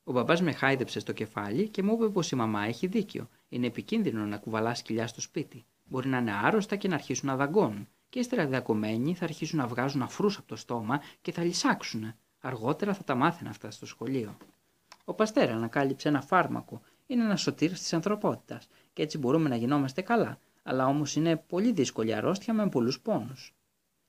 [0.09, 3.29] Ο μπαμπάς με χάιδεψε στο κεφάλι και μου είπε πως η μαμά έχει δίκιο.
[3.49, 5.65] Είναι επικίνδυνο να κουβαλάς σκυλιά στο σπίτι.
[5.85, 7.89] Μπορεί να είναι άρρωστα και να αρχίσουν να δαγκώνουν.
[8.09, 12.15] Και ύστερα δακωμένοι θα αρχίσουν να βγάζουν αφρούς από το στόμα και θα λυσάξουν.
[12.41, 14.37] Αργότερα θα τα μάθαινε αυτά στο σχολείο.
[15.05, 16.81] Ο Παστέρα ανακάλυψε ένα φάρμακο.
[17.07, 20.39] Είναι ένα σωτήρ της ανθρωπότητας και έτσι μπορούμε να γινόμαστε καλά.
[20.63, 23.55] Αλλά όμως είναι πολύ δύσκολη αρρώστια με πολλούς πόνους.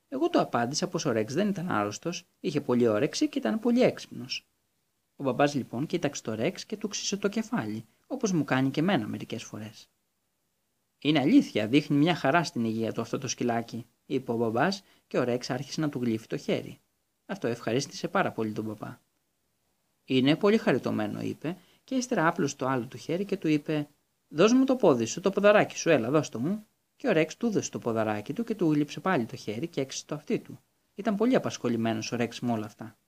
[0.09, 3.81] Εγώ το απάντησα πως ο Ρέξ δεν ήταν άρρωστος, είχε πολύ όρεξη και ήταν πολύ
[3.81, 4.48] έξυπνος.
[5.19, 8.79] Ο μπαμπάς λοιπόν κοίταξε το Ρέξ και του ξύσε το κεφάλι, όπως μου κάνει και
[8.79, 9.89] εμένα μερικές φορές.
[10.99, 15.17] Είναι αλήθεια, δείχνει μια χαρά στην υγεία του αυτό το σκυλάκι, είπε ο μπαμπάς και
[15.17, 16.79] ο Ρέξ άρχισε να του γλύφει το χέρι.
[17.25, 19.01] Αυτό ευχαρίστησε πάρα πολύ τον παπά.
[20.05, 23.89] Είναι πολύ χαριτωμένο, είπε, και ύστερα άπλωσε το άλλο του χέρι και του είπε:
[24.27, 26.67] Δώσ' μου το πόδι σου, το ποδαράκι σου, έλα, δώσ' το μου.
[26.95, 29.81] Και ο Ρέξ του έδωσε το ποδαράκι του και του γλύψε πάλι το χέρι και
[29.81, 30.59] έξισε το αυτί του.
[30.95, 32.98] Ήταν πολύ απασχολημένος ο Ρέξ με όλα αυτά.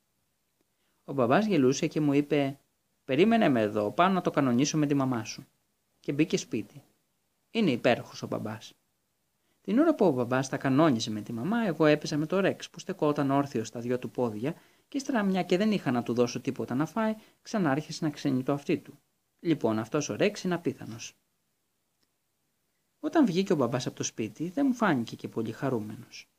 [1.05, 2.59] Ο μπαμπάς γελούσε και μου είπε:
[3.05, 5.47] Περίμενε με εδώ, πάω να το κανονίσω με τη μαμά σου.
[5.99, 6.83] Και μπήκε σπίτι.
[7.51, 8.73] Είναι υπέροχος ο μπαμπάς.
[9.61, 12.69] Την ώρα που ο μπαμπάς τα κανόνιζε με τη μαμά, εγώ έπεσα με το ρεξ
[12.69, 14.55] που στεκόταν όρθιο στα δυο του πόδια
[14.87, 18.11] και ύστερα μια και δεν είχα να του δώσω τίποτα να φάει, ξανά άρχισε να
[18.11, 18.99] ξενεί το αυτί του.
[19.39, 21.13] Λοιπόν, αυτός ο ρεξ είναι απίθανος.
[22.99, 26.30] Όταν βγήκε ο μπαμπάς από το σπίτι, δεν μου φάνηκε και πολύ χαρούμενος.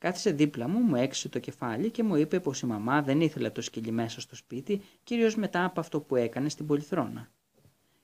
[0.00, 3.50] Κάθισε δίπλα μου, μου έξισε το κεφάλι και μου είπε πως η μαμά δεν ήθελε
[3.50, 7.28] το σκυλί μέσα στο σπίτι, κυρίως μετά από αυτό που έκανε στην πολυθρόνα.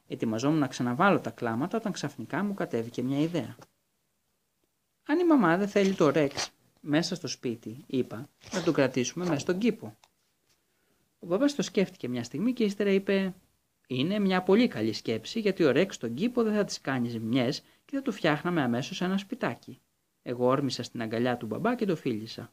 [0.07, 3.57] Ετοιμαζόμουν να ξαναβάλω τα κλάματα όταν ξαφνικά μου κατέβηκε μια ιδέα.
[5.07, 9.41] Αν η μαμά δεν θέλει το Ρεξ μέσα στο σπίτι, είπα, να τον κρατήσουμε μέσα
[9.41, 9.97] στον κήπο.
[11.19, 13.35] Ο μπαμπάς το σκέφτηκε μια στιγμή και ύστερα είπε
[13.87, 17.63] «Είναι μια πολύ καλή σκέψη γιατί ο Ρεξ στον κήπο δεν θα τις κάνεις ζημιές
[17.85, 19.81] και θα του φτιάχναμε αμέσως ένα σπιτάκι».
[20.29, 22.53] Εγώ όρμησα στην αγκαλιά του μπαμπά και το φίλησα.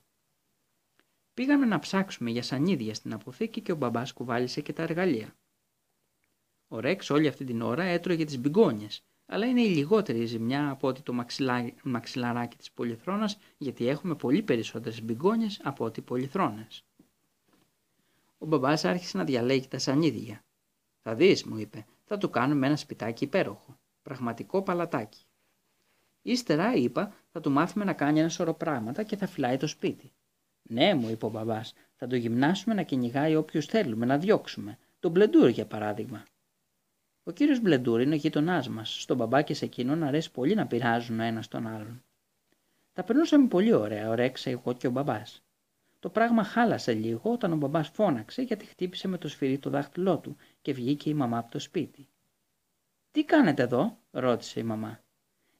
[1.33, 5.35] Πήγαμε να ψάξουμε για σανίδια στην αποθήκη και ο μπαμπάς κουβάλισε και τα εργαλεία.
[6.67, 10.87] Ο Ρεξ όλη αυτή την ώρα έτρωγε τις μπιγκόνιες αλλά είναι η λιγότερη ζημιά από
[10.87, 11.13] ότι το
[11.83, 16.85] μαξιλαράκι της πολυθρόνας γιατί έχουμε πολύ περισσότερες μπιγκόνιες από ότι πολυθρόνες.
[18.37, 20.43] Ο μπαμπάς άρχισε να διαλέγει τα σανίδια.
[21.01, 23.77] «Θα δεις», μου είπε, «θα του κάνουμε ένα σπιτάκι υπέροχο.
[24.01, 25.23] Πραγματικό παλατάκι».
[26.21, 30.11] Ύστερα είπα θα του μάθουμε να κάνει ένα σωρό πράγματα και θα φυλάει το σπίτι.
[30.61, 34.77] Ναι, μου είπε ο μπαμπάς, θα το γυμνάσουμε να κυνηγάει όποιου θέλουμε, να διώξουμε.
[34.99, 36.23] Τον μπλεντούρ για παράδειγμα.
[37.23, 39.01] Ο κύριος Μπλεντούρ είναι ο γείτονά μας.
[39.01, 42.03] Στον μπαμπά και σε εκείνον αρέσει πολύ να πειράζουν ο ένας τον άλλον.
[42.93, 45.43] Τα περνούσαμε πολύ ωραία, ωρέξα εγώ και ο μπαμπάς.
[45.99, 50.17] Το πράγμα χάλασε λίγο όταν ο μπαμπάς φώναξε γιατί χτύπησε με το σφυρί το δάχτυλό
[50.17, 52.07] του και βγήκε η μαμά από το σπίτι.
[53.11, 55.02] Τι κάνετε εδώ, ρώτησε η μαμά.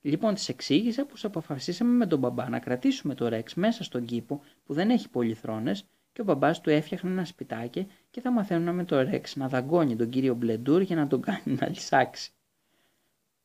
[0.06, 4.41] Λοιπόν, της εξήγησα πως αποφασίσαμε με τον μπαμπά να κρατήσουμε το Ρεξ μέσα στον κήπο
[4.66, 8.84] που δεν έχει πολυθρόνες και ο μπαμπάς του έφτιαχνε ένα σπιτάκι και θα μαθαίνουν με
[8.84, 12.32] το Ρέξ να δαγκώνει τον κύριο Μπλεντούρ για να τον κάνει να λυσάξει.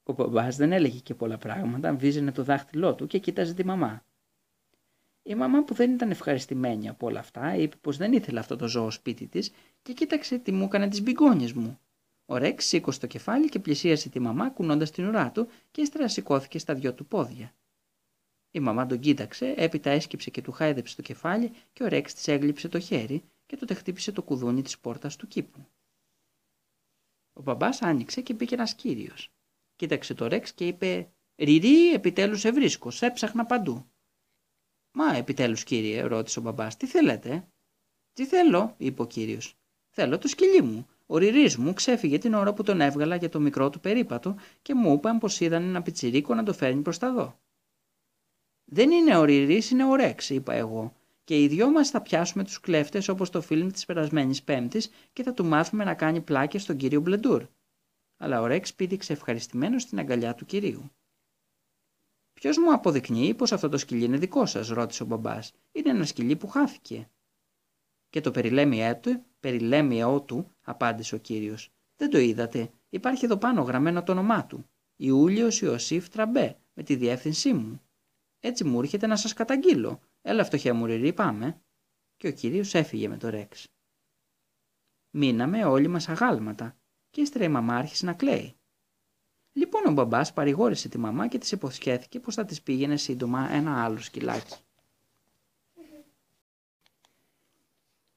[0.02, 4.04] Ο μπαμπάς δεν έλεγε και πολλά πράγματα, βίζαινε το δάχτυλό του και κοίταζε τη μαμά.
[5.22, 8.68] Η μαμά που δεν ήταν ευχαριστημένη από όλα αυτά είπε πως δεν ήθελε αυτό το
[8.68, 9.52] ζώο σπίτι της
[9.82, 11.78] και κοίταξε τι μου έκανε τις μπιγκόνιες μου.
[12.30, 16.08] Ο Ρέξ σήκωσε το κεφάλι και πλησίασε τη μαμά κουνώντας την ουρά του και ύστερα
[16.08, 17.54] σηκώθηκε στα δυο του πόδια.
[18.50, 22.28] Η μαμά τον κοίταξε, έπειτα έσκυψε και του χάιδεψε το κεφάλι και ο Ρέξ της
[22.28, 25.66] έγλειψε το χέρι και τότε χτύπησε το κουδούνι της πόρτας του κήπου.
[27.32, 29.32] Ο μπαμπάς άνοιξε και μπήκε ένας κύριος.
[29.76, 33.90] Κοίταξε το Ρέξ και είπε: Ριρί, επιτέλους σε βρίσκω, σε έψαχνα παντού.
[34.90, 37.48] Μα, επιτέλους, κύριε, ρώτησε ο μπαμπάς, τι θέλετε;
[38.12, 39.56] Τι θέλω, είπε ο κύριος.
[39.88, 40.88] Θέλω το σκυλί μου.
[41.10, 44.74] Ο ριρί μου ξέφυγε την ώρα που τον έβγαλα για το μικρό του περίπατο και
[44.74, 47.38] μου είπαν πως είδαν ένα πιτσιρίκο να το φέρνει προς τα δω.
[48.64, 50.92] Δεν είναι ο Ριρής, είναι ο Ρέξ, είπα εγώ.
[51.24, 55.22] Και οι δυο μας θα πιάσουμε τους κλέφτες όπως το φιλμ της περασμένης Πέμπτης και
[55.22, 57.46] θα του μάθουμε να κάνει πλάκες στον κύριο Μπλεντούρ.
[58.16, 60.90] Αλλά ο Ρέξ πήδηξε ευχαριστημένος στην αγκαλιά του κυρίου.
[62.32, 65.52] Ποιος μου αποδεικνύει πως αυτό το σκυλί είναι δικό σας, ρώτησε ο μπαμπάς.
[65.72, 67.10] Είναι ένα σκυλί που χάθηκε.
[68.10, 71.70] Και το περιλέμιέ του, περιλέμιό του, απάντησε ο κύριος.
[71.96, 72.70] Δεν το είδατε.
[72.88, 74.68] Υπάρχει εδώ πάνω γραμμένο το όνομά του.
[74.96, 77.82] Ιούλιος Ιωσήφ Τραμπέ, με τη διεύθυνσή μου.
[78.40, 80.00] Έτσι μου έρχεται να σας καταγγείλω.
[80.22, 81.60] Έλα φτωχέ μου ριρί, πάμε.
[82.16, 83.66] Και ο κύριος έφυγε με το ρεξ.
[85.10, 86.76] Μείναμε όλοι μας αγάλματα
[87.10, 88.56] και ύστερα η μαμά άρχισε να κλαίει.
[89.52, 93.84] Λοιπόν ο μπαμπάς παρηγόρησε τη μαμά και της υποσχέθηκε πως θα της πήγαινε σύντομα ένα
[93.84, 94.56] άλλο σκυλάκι.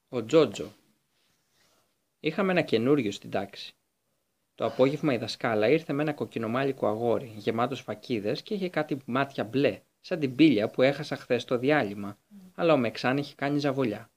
[0.09, 0.71] Ο Τζότζο
[2.23, 3.75] Είχαμε ένα καινούριο στην τάξη.
[4.55, 9.43] Το απόγευμα η δασκάλα ήρθε με ένα κοκκινομάλικο αγόρι, γεμάτος φακίδες και είχε κάτι μάτια
[9.43, 12.17] μπλε, σαν την πύλια που έχασα χθες το διάλειμμα,
[12.55, 14.09] αλλά ο Μεξάν είχε κάνει ζαβολιά.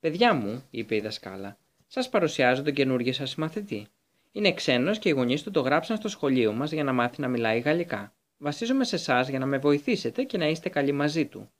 [0.00, 3.86] Παιδιά μου, είπε η δασκάλα, σας παρουσιάζω τον καινούργιο σας μαθητή.
[4.32, 7.28] Είναι ξένος και οι γονείς του το γράψαν στο σχολείο μας για να μάθει να
[7.28, 8.14] μιλάει γαλλικά.
[8.38, 11.50] Βασίζομαι σε εσάς για να με βοηθήσετε και να είστε καλοί μαζί του.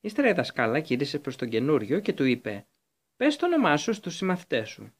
[0.00, 2.66] Ύστερα η δασκάλα γύρισε προς τον καινούριο και του είπε:
[3.18, 4.92] Πες το όνομά σου στους συμμαθητές σου.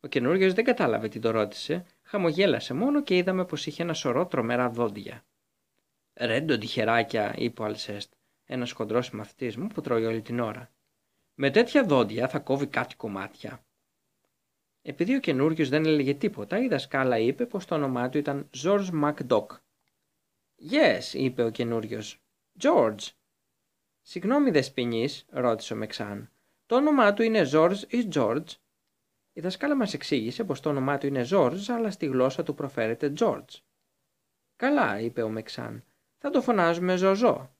[0.00, 4.26] Ο καινούριο δεν κατάλαβε τι το ρώτησε, χαμογέλασε μόνο και είδαμε πως είχε ένα σωρό
[4.26, 5.24] τρομερά δόντια.
[6.14, 8.12] Ρέντο τυχεράκια, είπε ο Αλσέστ,
[8.44, 10.70] ένας χοντρός συμμαθητής μου που τρώει όλη την ώρα.
[11.34, 13.64] Με τέτοια δόντια θα κόβει κάτι κομμάτια.
[14.82, 18.88] Επειδή ο καινούριο δεν έλεγε τίποτα, η δασκάλα είπε πως το όνομά του ήταν George
[19.02, 19.46] MacDock.
[20.70, 22.02] Yes, είπε ο καινούριο.
[22.60, 23.08] George.
[24.02, 26.30] Συγγνώμη, δεσπινή, ρώτησε ο Μεξάν.
[26.66, 28.46] Το όνομά του είναι George ή George.
[29.32, 33.12] Η δασκάλα μας εξήγησε πως το όνομά του είναι George, αλλά στη γλώσσα του προφέρεται
[33.18, 33.60] George.
[34.56, 35.84] Καλά, είπε ο Μεξάν.
[36.18, 37.56] Θα το φωνάζουμε Ζωζό.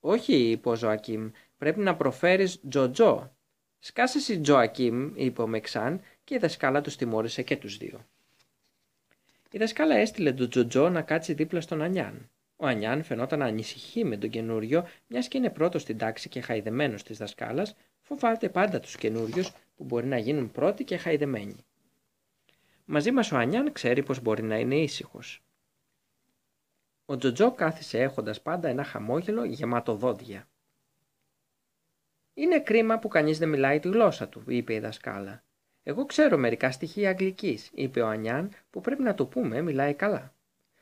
[0.00, 3.32] Όχι, είπε ο Ζωακίμ, πρέπει να προφέρεις Τζοτζό.
[3.78, 8.06] Σκάσε εσύ Τζοακίμ, είπε ο Μεξάν και η δασκάλα τους τιμώρησε και τους δύο.
[9.50, 12.30] Η δασκάλα έστειλε τον Τζοτζό να κάτσει δίπλα στον Ανιάν.
[12.56, 16.40] Ο Ανιάν φαινόταν να ανησυχεί με τον καινούριο, μιας και είναι πρώτος στην τάξη και
[16.40, 17.76] χαϊδεμένος της δασκάλας,
[18.14, 21.56] φοβάται πάντα τους καινούριους που μπορεί να γίνουν πρώτοι και χαϊδεμένοι.
[22.84, 25.42] Μαζί μας ο Ανιάν ξέρει πως μπορεί να είναι ήσυχος.
[27.04, 30.48] Ο Τζοτζό κάθισε έχοντας πάντα ένα χαμόγελο γεμάτο δόντια.
[32.34, 35.42] «Είναι κρίμα που κανείς δεν μιλάει τη γλώσσα του», είπε η δασκάλα.
[35.82, 40.34] «Εγώ ξέρω μερικά στοιχεία αγγλικής», είπε ο Ανιάν, που πρέπει να το πούμε μιλάει καλά.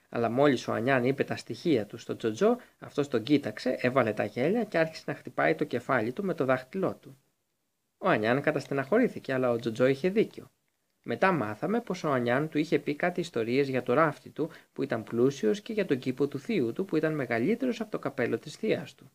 [0.08, 4.24] Αλλά μόλις ο Ανιάν είπε τα στοιχεία του στο Τζοτζό, αυτός τον κοίταξε, έβαλε τα
[4.24, 7.18] γέλια και άρχισε να χτυπάει το κεφάλι του με το δάχτυλό του.
[7.98, 10.50] Ο Ανιάν καταστεναχωρήθηκε, αλλά ο Τζοτζό είχε δίκιο.
[11.02, 14.82] Μετά μάθαμε πως ο Ανιάν του είχε πει κάτι ιστορίες για το ράφτη του που
[14.82, 18.38] ήταν πλούσιος και για τον κήπο του θείου του που ήταν μεγαλύτερος από το καπέλο
[18.38, 19.10] της θείας του.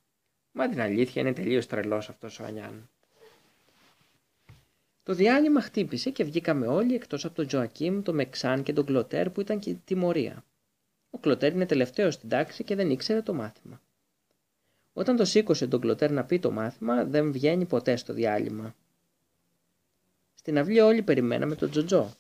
[0.52, 2.90] Μα την αλήθεια είναι τελείως τρελός αυτός ο Ανιάν.
[5.04, 9.30] Το διάλειμμα χτύπησε και βγήκαμε όλοι εκτός από τον Τζοακίμ, τον Μεξάν και τον Κλωτέρ
[9.30, 10.44] που ήταν και τιμωρία.
[11.16, 13.82] Ο Κλωτέρ είναι τελευταίο στην τάξη και δεν ήξερε το μάθημα.
[14.94, 18.76] Όταν το σήκωσε τον Κλωτέρ να πει το μάθημα, δεν βγαίνει ποτέ στο διάλειμμα.
[20.34, 22.16] Στην αυλή όλοι περιμέναμε τον Τζοτζό.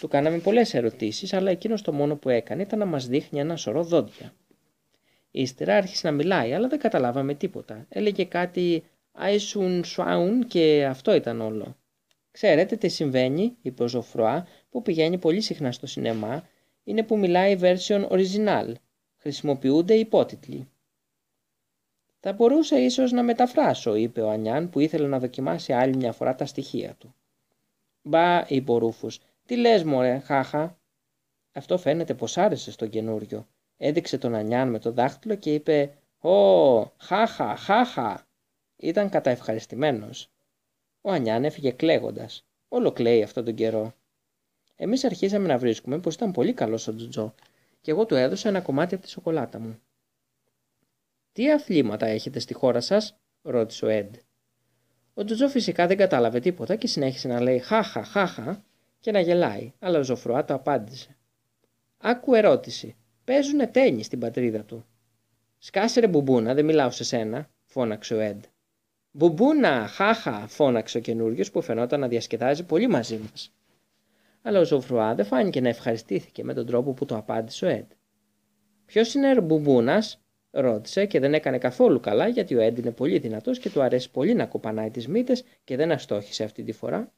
[0.00, 3.56] Του κάναμε πολλές ερωτήσεις, αλλά εκείνος το μόνο που έκανε ήταν να μας δείχνει ένα
[3.56, 4.32] σωρό δόντια.
[5.30, 7.86] Ύστερα άρχισε να μιλάει, αλλά δεν καταλάβαμε τίποτα.
[7.88, 11.76] Έλεγε κάτι «Άισουν σουάουν» και αυτό ήταν όλο.
[12.30, 16.48] Ξέρετε τι συμβαίνει, είπε ο Ζωφρουά, που πηγαίνει πολύ συχνά στο σινεμά,
[16.84, 18.72] είναι που μιλάει version original.
[19.16, 20.68] Χρησιμοποιούνται υπότιτλοι.
[22.20, 26.34] Θα μπορούσα ίσως να μεταφράσω, είπε ο Ανιάν που ήθελε να δοκιμάσει άλλη μια φορά
[26.34, 27.14] τα στοιχεία του.
[28.02, 29.20] Μπα, είπε ο Ρούφος.
[29.46, 30.78] Τι λες μωρέ, χάχα;
[31.52, 33.46] Αυτό φαίνεται πως άρεσε στον καινούριο.
[33.76, 38.26] Έδειξε τον Ανιάν με το δάχτυλο και είπε «Ω, χάχα, χάχα».
[38.76, 40.30] Ήταν καταευχαριστημένος.
[41.00, 42.44] Ο Ανιάν έφυγε κλαίγοντας.
[42.68, 43.94] Όλο κλαίει αυτόν τον καιρό.
[44.82, 47.34] Εμείς αρχίσαμε να βρίσκουμε πως ήταν πολύ καλός ο Τζοτζό
[47.80, 49.80] και εγώ του έδωσα ένα κομμάτι από τη σοκολάτα μου.
[51.32, 54.14] «Τι αθλήματα έχετε στη χώρα σας» ρώτησε ο Έντ.
[55.14, 58.64] Ο Τζοτζό φυσικά δεν κατάλαβε τίποτα και συνέχισε να λέει χάχα χάχα
[59.00, 61.16] και να γελάει, αλλά ο Ζωφρουά το απάντησε.
[61.98, 62.96] Άκου ερώτηση.
[63.24, 64.84] Παίζουνε τέννη στην πατρίδα του.
[65.58, 68.42] Σκάσε ρε μπουμπούνα, δεν μιλάω σε σένα, φώναξε ο Εντ.
[69.10, 73.52] Μπουμπούνα, χάχα, φώναξε ο καινούριος που φαινόταν να διασκεδάζει πολύ μαζί μας.
[74.42, 77.90] Αλλά ο Ζωφρουά δεν φάνηκε να ευχαριστήθηκε με τον τρόπο που το απάντησε ο Εντ.
[78.84, 80.02] Ποιος είναι ο μπουμπούνα,
[80.50, 84.10] ρώτησε και δεν έκανε καθόλου καλά γιατί ο Έντ είναι πολύ δυνατός και του αρέσει
[84.10, 87.12] πολύ να κοπανάει τις μύτες και δεν αστόχησε αυτή τη φορά.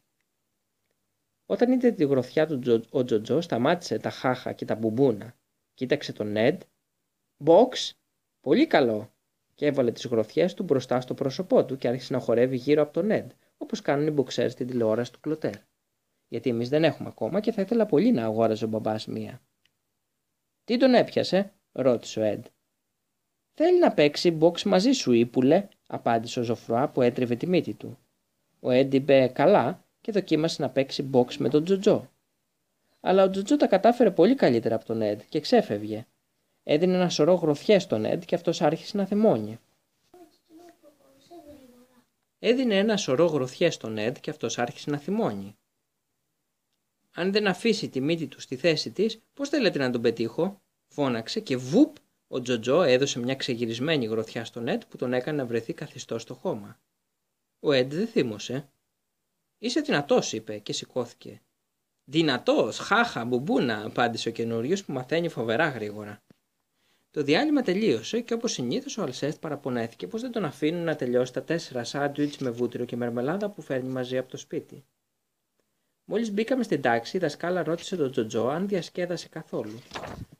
[1.47, 5.35] Όταν είδε τη γροθιά του ο Τζοτζό σταμάτησε τα χάχα και τα μπουμπούνα.
[5.75, 6.61] Κοίταξε τον Έντ.
[7.37, 8.01] «Μποξ!
[8.41, 9.13] Πολύ καλό!»
[9.55, 12.93] και έβαλε τις γροθιές του μπροστά στο πρόσωπό του και άρχισε να χορεύει γύρω από
[12.93, 15.55] τον Έντ, όπως κάνουν οι μποξέρ στην τηλεόραση του Κλωτέρ.
[16.33, 19.41] Γιατί εμείς δεν έχουμε ακόμα και θα ήθελα πολύ να αγόραζε ο μπαμπάς μία.
[20.65, 22.45] «Τι τον έπιασε» ρώτησε ο Έντ.
[23.53, 27.99] Θέλει να παίξει box μαζί σου, Ήπουλε, απάντησε ο Ζωφρουά που έτριβε τη μύτη του.
[28.61, 32.11] Ο Έντ είπε καλά και δοκίμασε να παίξει box με τον Τζοτζό.
[33.01, 36.07] Αλλά ο Τζοτζό τα κατάφερε πολύ καλύτερα από τον Έντ και ξέφευγε.
[36.63, 39.59] Έδινε ένα σωρό γροθιές στον Έντ και αυτός άρχισε να θυμώνει.
[42.39, 45.57] Έδινε ένα σωρό γροθιές στον Έντ και αυτός άρχισε να θυμώνει.
[47.15, 51.41] Αν δεν αφήσει τη μύτη του στη θέση της, πώς θέλετε να τον πετύχω, φώναξε
[51.41, 51.97] και βουπ
[52.29, 56.35] ο Τζοτζό έδωσε μια ξεγυρισμένη γροθιά στον Έντ που τον έκανε να βρεθεί καθιστό στο
[56.35, 56.81] χώμα.
[57.61, 58.69] Ο Έντ δεν θύμωσε.
[59.59, 61.43] Είσαι δυνατός, είπε και σηκώθηκε.
[62.05, 66.23] Δυνατός, χάχα, μπουμπούνα, απάντησε ο καινούριος που μαθαίνει φοβερά γρήγορα.
[67.11, 71.33] Το διάλειμμα τελείωσε και όπως συνήθως ο Αλσέστ παραπονέθηκε πως δεν τον αφήνουν να τελειώσει
[71.33, 74.85] τα τέσσερα σάντουιτς με βούτυρο και μερμελάδα που φέρνει μαζί από το σπίτι.
[76.05, 79.83] Μόλις μπήκαμε στην τάξη, η δασκάλα ρώτησε τον Τζοτζό αν διασκέδασε καθόλου.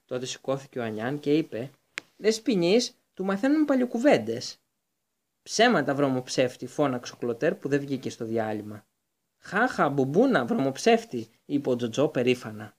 [0.05, 1.71] Τότε σηκώθηκε ο Ανιάν και είπε:
[2.17, 4.61] Δεν σπινείς, του μαθαίνουν παλιοκουβέντες.
[5.43, 8.87] Ψέματα, βρωμοψεύτη, φώναξε ο κλωτέρ που δεν βγήκε στο διάλειμμα.
[9.39, 12.77] Χάχα, μπουμπούνα, βρωμοψεύτη, είπε ο Τζοτζό περήφανα.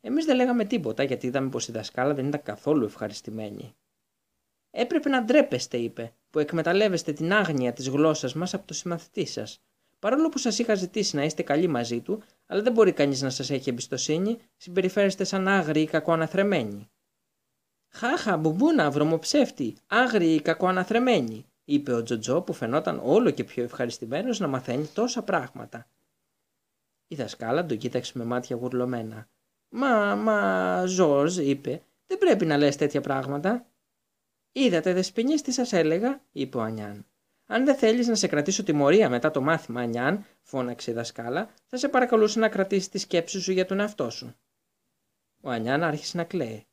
[0.00, 3.74] Εμείς δεν λέγαμε τίποτα γιατί είδαμε πως η δασκάλα δεν ήταν καθόλου ευχαριστημένη.
[4.70, 9.62] Έπρεπε να ντρέπεστε, είπε, που εκμεταλλεύεστε την άγνοια της γλώσσας μας από το συμμαθητή σας.
[10.02, 13.30] Παρόλο που σας είχα ζητήσει να είστε καλοί μαζί του, αλλά δεν μπορεί κανείς να
[13.30, 16.90] σας έχει εμπιστοσύνη, συμπεριφέρεστε σαν άγριοι ή κακοαναθρεμένοι.
[17.88, 24.38] Χάχα, μπουμπούνα, βρωμοψεύτη, άγριοι ή κακοαναθρεμένοι, είπε ο Τζοτζό που φαινόταν όλο και πιο ευχαριστημένος
[24.38, 25.86] να μαθαίνει τόσα πράγματα.
[27.06, 29.28] Η δασκάλα τον κοίταξε με μάτια γουρλωμένα.
[29.68, 33.66] Μα, μα, Ζορζ, είπε, δεν πρέπει να λες τέτοια πράγματα.
[34.52, 37.06] Είδατε, δεσποινείς τι σας έλεγα, είπε ο Ανιάν.
[37.52, 41.76] Αν δεν θέλεις να σε κρατήσω τιμωρία μετά το μάθημα, Ανιάν, φώναξε η δασκάλα, θα
[41.76, 44.34] σε παρακαλούσα να κρατήσεις τη σκέψη σου για τον εαυτό σου.
[45.40, 46.66] Ο Ανιάν άρχισε να κλαίει.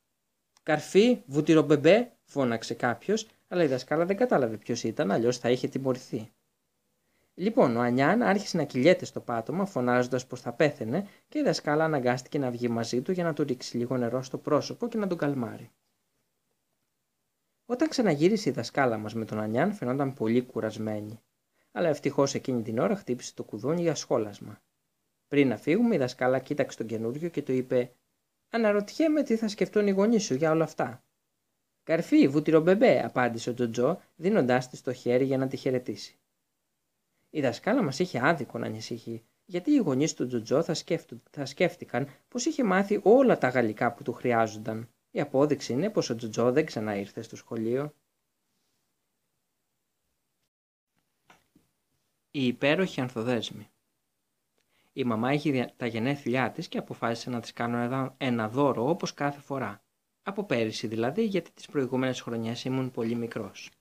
[0.63, 6.31] Καρφί, βουτυρομπεμπέ, φώναξε κάποιος, αλλά η δασκάλα δεν κατάλαβε ποιος ήταν, αλλιώς θα είχε τιμωρηθεί.
[7.33, 11.83] Λοιπόν, ο Ανιάν άρχισε να κυλιέται στο πάτωμα, φωνάζοντας πως θα πέθαινε, και η δασκάλα
[11.83, 15.07] αναγκάστηκε να βγει μαζί του για να του ρίξει λίγο νερό στο πρόσωπο και να
[15.07, 15.71] τον καλμάρει.
[17.71, 21.21] Όταν ξαναγύρισε η δασκάλα μας με τον Ανιάν, φαινόταν πολύ κουρασμένη.
[21.71, 24.61] Αλλά ευτυχώς εκείνη την ώρα χτύπησε το κουδούνι για σχόλασμα.
[25.27, 27.91] Πριν να φύγουμε, η δασκάλα κοίταξε τον καινούριο και του είπε:
[28.49, 31.03] Αναρωτιέμαι τι θα σκεφτούν οι γονείς σου για όλα αυτά.
[31.83, 36.19] Καρφί, βουτυρομπεμπέ, απάντησε ο Τζοτζό, δίνοντάς της το χέρι για να τη χαιρετήσει.
[37.29, 40.75] Η δασκάλα μας είχε άδικο να ανησυχεί, γιατί οι γονείς του Τζοτζό θα,
[41.31, 44.89] θα σκέφτηκαν πως είχε μάθει όλα τα γαλλικά που του χρειάζονταν.
[45.11, 47.93] Η απόδειξη είναι πως ο Τζοτζό δεν ξανά ήρθε στο σχολείο.
[52.31, 53.69] Η υπέροχη ανθοδέσμη.
[54.93, 59.39] Η μαμά είχε τα γενέθλιά της και αποφάσισε να της κάνω ένα δώρο όπως κάθε
[59.39, 59.83] φορά.
[60.21, 63.71] Από πέρυσι δηλαδή, γιατί τις προηγούμενες χρονιές ήμουν πολύ μικρός.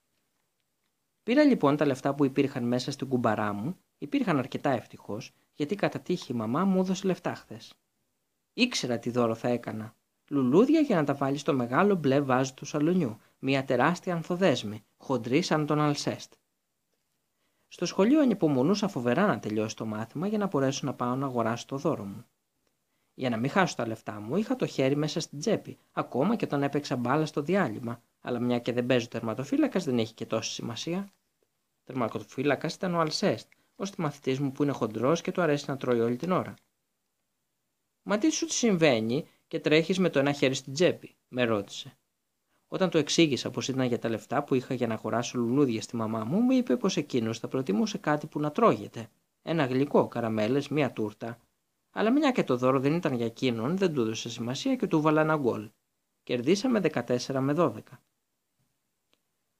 [1.22, 6.01] Πήρα λοιπόν τα λεφτά που υπήρχαν μέσα στην κουμπαρά μου, υπήρχαν αρκετά ευτυχώς, γιατί κατά
[6.01, 7.74] τύχη η μαμά μου έδωσε λεφτά χθες.
[8.53, 9.98] Ήξερα τι δώρο θα έκανα.
[10.29, 15.43] Λουλούδια για να τα βάλεις στο μεγάλο μπλε βάζο του σαλονιού, μια τεράστια ανθοδέσμη, χοντρή
[15.43, 16.33] σαν τον Αλσέστ.
[17.68, 21.66] Στο σχολείο ανυπομονούσα φοβερά να τελειώσει το μάθημα για να μπορέσω να πάω να αγοράσω
[21.66, 22.26] το δώρο μου.
[23.14, 26.45] Για να μην χάσω τα λεφτά μου, είχα το χέρι μέσα στην τσέπη, ακόμα και
[26.45, 30.53] όταν έπαιξα μπάλα στο διάλειμμα, αλλά μια και δεν παίζω τερματοφύλακας δεν έχει και τόση
[30.53, 31.09] σημασία.
[31.85, 36.01] Τερματοφύλακας ήταν ο Αλσέστ, ο μαθητή μου που είναι χοντρός και του αρέσει να τρώει
[36.01, 36.55] όλη την ώρα.
[38.03, 41.99] Μα τι σου συμβαίνει και τρέχεις με το ένα χέρι στην τσέπη, με ρώτησε.
[42.69, 45.97] Όταν του εξήγησα πως ήταν για τα λεφτά που είχα για να αγοράσω λουλούδια στη
[45.97, 49.09] μαμά μου, μου είπε πως εκείνος θα προτιμούσε κάτι που να τρώγεται.
[49.43, 51.39] Ένα γλυκό, καραμέλες, μία τούρτα.
[51.91, 55.01] Αλλά μια και το δώρο δεν ήταν για εκείνον, δεν του έδωσε σημασία και του
[55.01, 55.71] βάλα ένα γκολ.
[56.23, 57.81] Κερδίσαμε 14 με 12.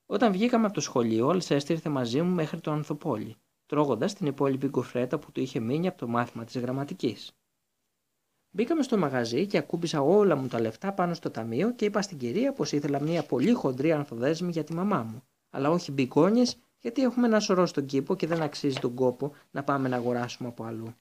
[0.07, 3.37] Όταν βγήκαμε από το σχολείο, ο Αλσέστ ήρθε μαζί μου μέχρι το Ανθοπόλι,
[3.67, 7.38] τρώγοντας την υπόλοιπη κουφρέτα που του είχε μείνει από το μάθημα της γραμματικής.
[8.51, 12.19] Μπήκαμε στο μαγαζί και ακούμπησα όλα μου τα λεφτά πάνω στο ταμείο και είπα στην
[12.19, 17.03] κυρία πως ήθελα μια πολύ χοντρή ανθοδέσμη για τη μαμά μου, αλλά όχι μπικόνιες γιατί
[17.03, 20.65] έχουμε ένα σωρό στον κήπο και δεν αξίζει τον κόπο να πάμε να αγοράσουμε από
[20.65, 20.95] αλλού.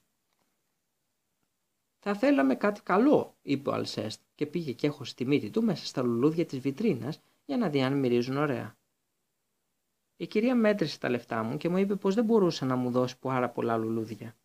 [1.98, 5.86] Θα θέλαμε κάτι καλό, είπε ο Αλσέστ και πήγε και έχω στη μύτη του μέσα
[5.86, 8.76] στα λουλούδια της βιτρίνας για να δει αν μυρίζουν ωραία.
[10.16, 13.18] Η κυρία μέτρησε τα λεφτά μου και μου είπε πως δεν μπορούσε να μου δώσει
[13.18, 14.36] πάρα πολλά λουλούδια.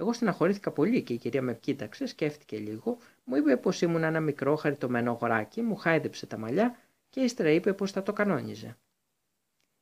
[0.00, 4.20] Εγώ στεναχωρήθηκα πολύ και η κυρία με κοίταξε, σκέφτηκε λίγο, μου είπε πως ήμουν ένα
[4.20, 6.76] μικρό χαριτωμένο αγοράκι, μου χάιδεψε τα μαλλιά
[7.08, 8.76] και ύστερα είπε πως θα το κανόνιζε.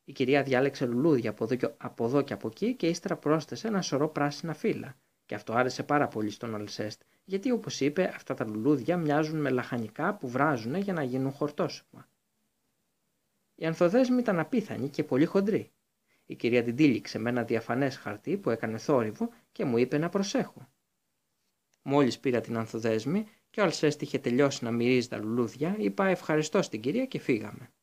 [0.03, 3.67] Η κυρία διάλεξε λουλούδια από εδώ, και, από εδώ και από εκεί και ύστερα πρόσθεσε
[3.67, 4.95] ένα σωρό πράσινα φύλλα.
[5.25, 9.49] Και αυτό άρεσε πάρα πολύ στον Αλσέστ, γιατί όπως είπε, αυτά τα λουλούδια μοιάζουν με
[9.49, 12.07] λαχανικά που βράζουν για να γίνουν χορτόσωπα.
[13.55, 15.71] Η ανθοδέσμη ήταν απίθανη και πολύ χοντρή.
[16.25, 20.09] Η κυρία την τύλιξε με ένα διαφανές χαρτί που έκανε θόρυβο και μου είπε να
[20.09, 20.69] προσέχω.
[21.81, 26.61] Μόλις πήρα την ανθοδέσμη και ο Αλσέστη είχε τελειώσει να μυρίζει τα λουλούδια, είπα ευχαριστώ
[26.61, 27.73] στην κυρία και φύγαμε.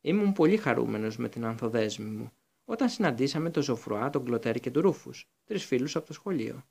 [0.00, 2.32] Ήμουν πολύ χαρούμενος με την ανθοδέσμη μου,
[2.64, 6.66] όταν συναντήσαμε τον Ζωφρουά, τον Κλωτέρ και τον Ρούφους, τρεις φίλους από το σχολείο.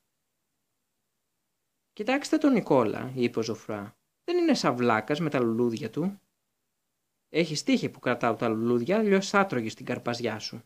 [1.92, 3.96] «Κοιτάξτε τον Νικόλα», είπε ο Ζωφρουά.
[4.24, 6.20] «Δεν είναι σαυλάκας με τα λουλούδια του».
[7.28, 10.62] «Έχει τύχη που κρατάω τα λουλούδια, αλλιώς θα τρώγε στην καρπαζιά σου».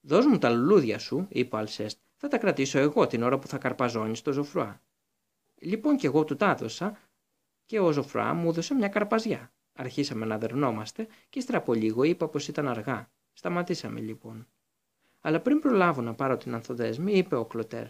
[0.00, 1.98] «Δώσ' μου τα λουλούδια σου», είπε ο Αλσέστ.
[2.16, 4.82] «Θα τα κρατήσω εγώ την ώρα που θα καρπαζώνεις το Ζωφρουά».
[5.60, 6.98] Λοιπόν και εγώ του τα έδωσα
[7.66, 9.52] και ο Ζωφρουά μου έδωσε μια καρπαζιά.
[9.72, 13.10] Αρχίσαμε να δερνόμαστε και ύστερα από λίγο είπα πως ήταν αργά.
[13.32, 14.46] Σταματήσαμε λοιπόν.
[15.20, 17.86] Αλλά πριν προλάβω να πάρω την ανθοδέσμη, είπε ο Κλωτέρ.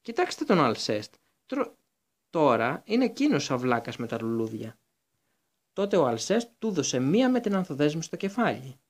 [0.00, 1.14] Κοιτάξτε τον Αλσέστ.
[2.30, 4.78] Τώρα είναι εκείνος ο αυλάκας με τα λουλούδια.
[5.72, 8.80] Τότε ο Αλσέστ του έδωσε μία με την ανθοδέσμη στο κεφάλι.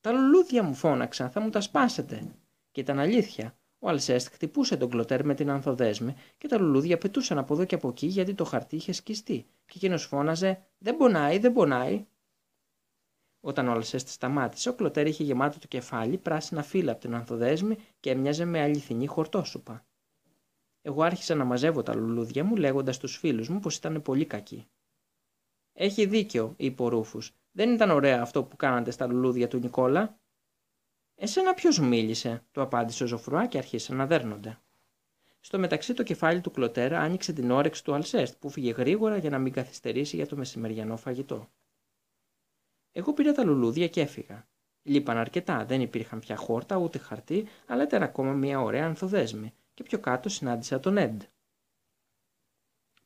[0.00, 2.34] Τα λουλούδια μου φώναξα, θα μου τα σπάσετε.
[2.70, 3.54] Και ήταν αλήθεια.
[3.78, 7.74] Ο Αλσέστ χτυπούσε τον κλωτέρ με την ανθοδέσμη και τα λουλούδια πετούσαν από εδώ και
[7.74, 9.46] από εκεί γιατί το χαρτί είχε σκιστεί.
[9.66, 12.06] Και εκείνος φώναζε: Δεν πονάει, δεν πονάει.
[13.40, 17.76] Όταν ο Αλσέστ σταμάτησε, ο κλωτέρ είχε γεμάτο το κεφάλι πράσινα φύλλα από την ανθοδέσμη
[18.00, 19.86] και έμοιαζε με αληθινή χορτόσουπα.
[20.82, 24.66] Εγώ άρχισα να μαζεύω τα λουλούδια μου λέγοντας στους φίλους μου πως ήταν πολύ κακοί.
[25.72, 27.39] Έχει δίκιο, είπε ο Ρούφους.
[27.52, 30.18] Δεν ήταν ωραία αυτό που κάνατε στα λουλούδια του Νικόλα.
[31.14, 34.58] Εσένα ποιος μίλησε, του απάντησε ο Ζωφρουά και άρχισε να δέρνονται.
[35.40, 39.30] Στο μεταξύ το κεφάλι του κλωτέρα άνοιξε την όρεξη του Αλσέστ που φύγε γρήγορα για
[39.30, 41.50] να μην καθυστερήσει για το μεσημεριανό φαγητό.
[42.92, 44.48] Εγώ πήρα τα λουλούδια και έφυγα.
[44.82, 49.82] Λείπαν αρκετά, δεν υπήρχαν πια χόρτα ούτε χαρτί, αλλά ήταν ακόμα μια ωραία ανθοδέσμη και
[49.82, 51.22] πιο κάτω συνάντησα τον Εντ.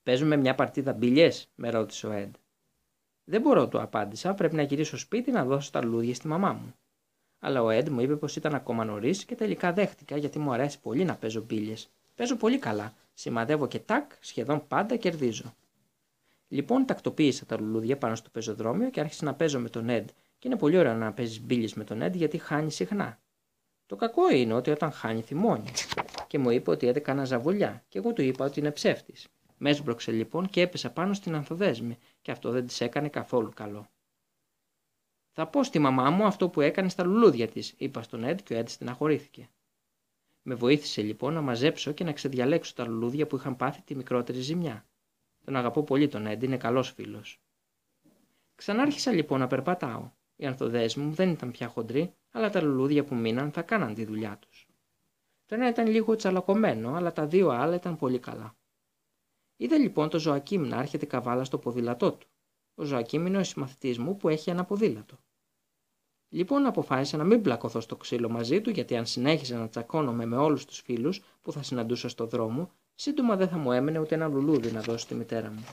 [0.02, 2.34] Παίζουμε μια παρτίδα μπιλιές, με ρώτησε ο Εντ.
[3.24, 6.74] Δεν μπορώ, του απάντησα, πρέπει να γυρίσω σπίτι να δώσω τα λουλούδια στη μαμά μου.
[7.38, 10.80] Αλλά ο Εντ μου είπε πως ήταν ακόμα νωρίς και τελικά δέχτηκα γιατί μου αρέσει
[10.80, 11.74] πολύ να παίζω μπίλιε.
[12.14, 12.94] Παίζω πολύ καλά.
[13.14, 15.54] Σημαδεύω και τάκ, σχεδόν πάντα κερδίζω.
[16.48, 20.08] Λοιπόν, τακτοποίησα τα λουλούδια πάνω στο πεζοδρόμιο και άρχισα να παίζω με τον Εντ.
[20.38, 23.18] Και είναι πολύ ωραίο να παίζεις μπίλιε με τον Εντ γιατί χάνει συχνά.
[23.86, 25.70] Το κακό είναι ότι όταν χάνει θυμώνει.
[26.26, 29.28] Και μου είπε ότι έδεκανα ζαβολιά και εγώ του είπα ότι είναι ψεύτης.
[29.56, 33.90] Με έσπρωξε λοιπόν και έπεσα πάνω στην ανθοδέσμη και αυτό δεν της έκανε καθόλου καλό.
[35.32, 38.54] Θα πω στη μαμά μου αυτό που έκανε στα λουλούδια της, είπα στον Εντ και
[38.54, 39.48] ο Εντ στεναχωρήθηκε.
[40.42, 44.40] Με βοήθησε λοιπόν να μαζέψω και να ξεδιαλέξω τα λουλούδια που είχαν πάθει τη μικρότερη
[44.40, 44.86] ζημιά.
[45.44, 47.40] Τον αγαπώ πολύ τον Εντ, είναι καλός φίλος.
[48.54, 50.10] Ξανάρχισα λοιπόν να περπατάω.
[50.36, 54.04] Οι ανθοδέσμοι μου δεν ήταν πια χοντροί, αλλά τα λουλούδια που μείναν θα κάναν τη
[54.04, 54.68] δουλειά τους.
[55.46, 58.56] Το ένα ήταν λίγο τσαλακωμένο, αλλά τα δύο άλλα ήταν πολύ καλά.
[59.64, 62.26] Είδα λοιπόν το Ζωακίμ να έρχεται καβάλα στο ποδήλατό του.
[62.74, 65.18] Ο Ζωακίμ είναι ο συμμαθητής μου που έχει ένα ποδήλατο.
[66.28, 70.36] Λοιπόν, αποφάσισα να μην πλακωθώ στο ξύλο μαζί του, γιατί αν συνέχιζα να τσακώνομαι με
[70.36, 74.28] όλους τους φίλους που θα συναντούσα στο δρόμο, σύντομα δεν θα μου έμενε ούτε ένα
[74.28, 75.64] λουλούδι να δώσω στη μητέρα μου.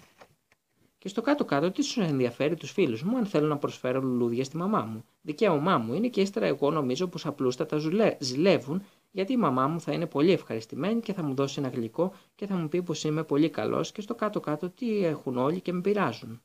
[0.97, 4.57] Και στο κάτω-κάτω, τι σου ενδιαφέρει τους φίλους μου αν θέλω να προσφέρω λουλούδια στη
[4.57, 5.05] μαμά μου.
[5.21, 7.77] Δικαίωμά μου είναι και ύστερα εγώ νομίζω πως απλούστατα
[8.19, 12.13] ζηλεύουν, γιατί η μαμά μου θα είναι πολύ ευχαριστημένη και θα μου δώσει ένα γλυκό
[12.35, 15.73] και θα μου πει πως είμαι πολύ καλός και στο κάτω-κάτω τι έχουν όλοι και
[15.73, 16.41] με πειράζουν.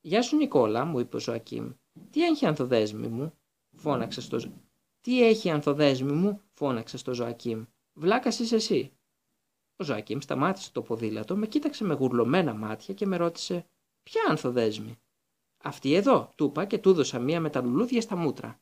[0.00, 1.70] Γεια σου Νικόλα, μου είπε ο Ζωακίμ.
[2.10, 3.32] Τι έχει ανθοδέσμη μου,
[3.72, 4.38] φώναξε στο
[5.00, 7.64] Τι έχει ανθοδέσμη μου, φώναξε στο Ζωακίμ.
[7.92, 8.92] Βλάκας είσαι εσύ.
[9.76, 13.66] Ο Ζωακίμ σταμάτησε το ποδήλατο, με κοίταξε με γουρλωμένα μάτια και με ρώτησε
[14.02, 14.98] Ποια ανθοδέσμη;
[15.58, 18.60] Αυτή εδώ, του είπα και του έδωσα μία με τα λουλούδια στα μούτρα.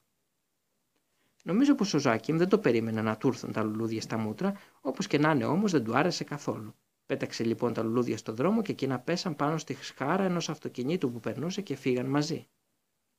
[1.43, 5.07] Νομίζω πως ο Ζωακίμ δεν το περίμενε να του έρθουν τα λουλούδια στα μούτρα, όπως
[5.07, 6.75] και να είναι όμως δεν του άρεσε καθόλου.
[7.07, 11.21] Πέταξε λοιπόν τα λουλούδια στο δρόμο και εκείνα πέσαν πάνω στη σχάρα ενός αυτοκινήτου που
[11.21, 12.49] περνούσε και φύγαν μαζί.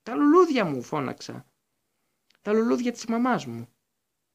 [0.04, 1.46] Τα λουλούδια μου, φώναξα.
[2.42, 3.68] Τα λουλούδια της μαμάς μου.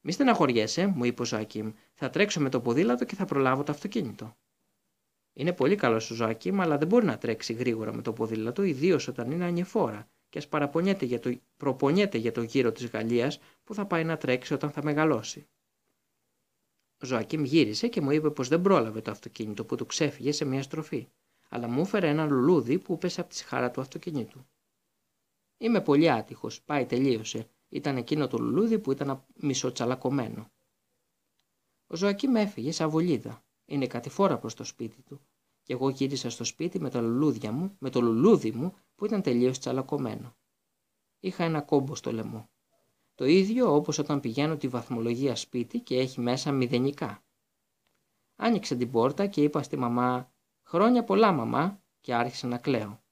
[0.01, 1.72] Μη στεναχωριέσαι, μου είπε ο Ζωακίμ.
[1.95, 4.36] Θα τρέξω με το ποδήλατο και θα προλάβω το αυτοκίνητο.
[5.32, 9.09] Είναι πολύ καλός ο Ζωακίμ, αλλά δεν μπορεί να τρέξει γρήγορα με το ποδήλατο, ιδίως
[9.09, 13.74] όταν είναι ανηφόρα και ας παραπονιέται για το, προπονιέται για το γύρο της Γαλλίας που
[13.74, 15.49] θα πάει να τρέξει όταν θα μεγαλώσει.
[17.03, 20.45] Ο Ζωακίμ γύρισε και μου είπε πως δεν πρόλαβε το αυτοκίνητο που του ξέφυγε σε
[20.45, 21.09] μια στροφή,
[21.49, 24.47] αλλά μου έφερε ένα λουλούδι που πέσε από τη σχάρα του αυτοκινήτου.
[25.59, 30.51] Είμαι πολύ άτυχος, πάει τελείωσε, ήταν εκείνο το λουλούδι που ήταν μισοτσαλακωμένο.
[31.87, 33.43] Ο Ζωακίμ έφυγε σαν βολίδα.
[33.64, 35.20] Είναι κατηφόρα προς το σπίτι του.
[35.69, 39.23] Και εγώ γύρισα στο σπίτι με τα λουλούδια μου, με το λουλούδι μου που ήταν
[39.23, 40.37] τελείως τσαλακωμένο.
[41.21, 42.49] Είχα ένα κόμπο στο λαιμό.
[43.14, 47.23] Το ίδιο όπως όταν πηγαίνω τη βαθμολογία σπίτι και έχει μέσα μηδενικά.
[48.37, 50.31] Άνοιξε την πόρτα και είπα στη μαμά
[50.62, 53.03] «Χρόνια πολλά μαμά» και άρχισε να κλαίω.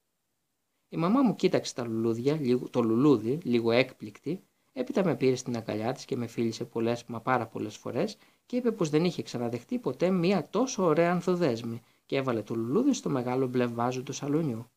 [0.89, 2.39] Η μαμά μου κοίταξε τα λουλούδια,
[2.69, 4.43] το λουλούδι, λίγο έκπληκτη,
[4.73, 8.55] έπειτα με πήρε στην αγκαλιά της και με φίλησε πολλές μα πάρα πολλές φορές και
[8.55, 13.09] είπε πως δεν είχε ξαναδεχτεί ποτέ μία τόσο ωραία ανθοδέσμη και έβαλε το λουλούδι στο
[13.09, 14.71] μεγάλο μπλε βάζο του σαλονιού.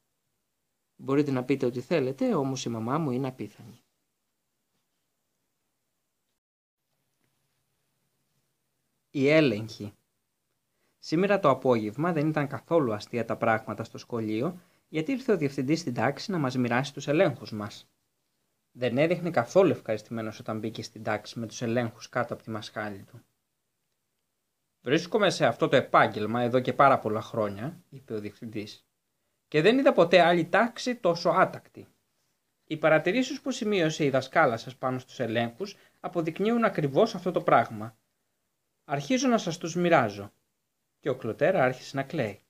[0.97, 3.83] Μπορείτε να πείτε ό,τι θέλετε, όμως η μαμά μου είναι απίθανη.
[9.11, 9.95] Η έλεγχη
[10.99, 15.81] Σήμερα το απόγευμα δεν ήταν καθόλου αστεία τα πράγματα στο σχολείο, γιατί ήρθε ο διευθυντής
[15.81, 17.91] στην τάξη να μας μοιράσει τους ελέγχους μας.
[18.73, 23.03] Δεν έδειχνε καθόλου ευχαριστημένος όταν μπήκε στην τάξη με τους ελέγχους κάτω από τη μασχάλη
[23.03, 23.23] του.
[24.83, 28.85] Βρίσκομαι σε αυτό το επάγγελμα εδώ και πάρα πολλά χρόνια, είπε ο διευθυντής,
[29.49, 31.89] και δεν είδα ποτέ άλλη τάξη τόσο άτακτη.
[32.65, 37.97] Οι παρατηρήσεις που σημείωσε η δασκάλα σας πάνω στους ελέγχους αποδεικνύουν ακριβώς αυτό το πράγμα.
[38.85, 40.33] Αρχίζω να σας τους μοιράζω.
[41.01, 42.41] Και ο Κλωτέρα άρχισε να κλαίει.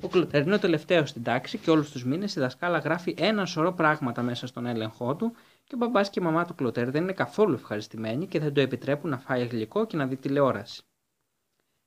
[0.00, 3.46] Ο Κλωτέρ είναι ο τελευταίος στην τάξη και όλους τους μήνες η δασκάλα γράφει ένα
[3.46, 5.34] σωρό πράγματα μέσα στον έλεγχό του
[5.64, 8.60] και ο μπαμπάς και η μαμά του Κλωτέρ δεν είναι καθόλου ευχαριστημένοι και δεν το
[8.60, 10.82] επιτρέπουν να φάει γλυκό και να δει τηλεόραση.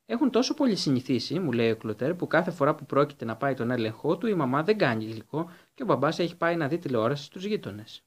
[0.10, 3.54] Έχουν τόσο πολύ συνηθίσει, μου λέει ο Κλωτέρ, που κάθε φορά που πρόκειται να πάει
[3.54, 6.78] τον έλεγχό του η μαμά δεν κάνει γλυκό και ο μπαμπάς έχει πάει να δει
[6.78, 8.04] τηλεόραση στους γείτονες.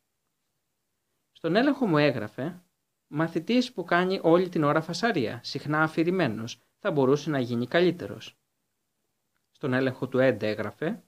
[1.32, 2.62] Στον έλεγχο μου έγραφε
[3.07, 8.36] Μαθητής που κάνει όλη την ώρα φασαρία, συχνά αφηρημένος, θα μπορούσε να γίνει καλύτερος.
[9.51, 11.03] Στον έλεγχο του Έντ έγραφε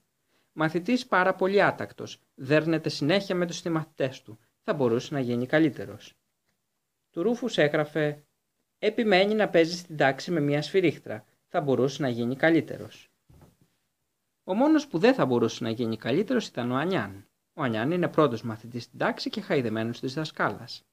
[0.52, 6.14] Μαθητής πάρα πολύ άτακτος, δέρνεται συνέχεια με τους θυμαθητέ του, θα μπορούσε να γίνει καλύτερος.
[7.10, 8.24] Του Ρούφους έγραφε
[8.84, 13.10] Επιμένει να παίζει στην τάξη με μια σφυρίχτρα, θα μπορούσε να γίνει καλύτερος.
[14.44, 17.26] Ο μόνος που δεν θα μπορούσε να γίνει καλύτερος ήταν ο Ανιάν.
[17.52, 20.84] Ο Ανιάν είναι πρώτος μαθητής στην τάξη και χαϊδεμένος της δασκάλας.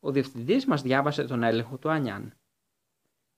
[0.00, 2.34] Ο διευθυντής μας διάβασε τον έλεγχο του Ανιάν.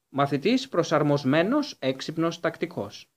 [0.08, 3.10] Μαθητής προσαρμοσμένος, έξυπνος, τακτικός.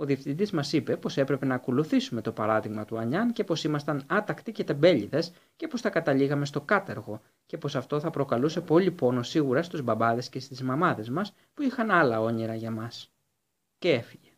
[0.00, 4.02] Ο διευθυντής μας είπε πως έπρεπε να ακολουθήσουμε το παράδειγμα του Ανιάν και πως ήμασταν
[4.06, 8.90] άτακτοι και τεμπέληδες και πως τα καταλήγαμε στο κάτεργο και πως αυτό θα προκαλούσε πολύ
[8.90, 13.12] πόνο σίγουρα στους μπαμπάδες και στις μαμάδες μας που είχαν άλλα όνειρα για μας.
[13.78, 14.30] Και έφυγε.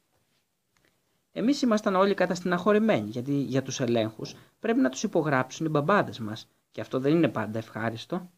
[1.33, 6.49] Εμείς ήμασταν όλοι καταστηναχωρημένοι γιατί για τους ελέγχους πρέπει να τους υπογράψουν οι μπαμπάδες μας
[6.71, 8.31] και αυτό δεν είναι πάντα ευχάριστο.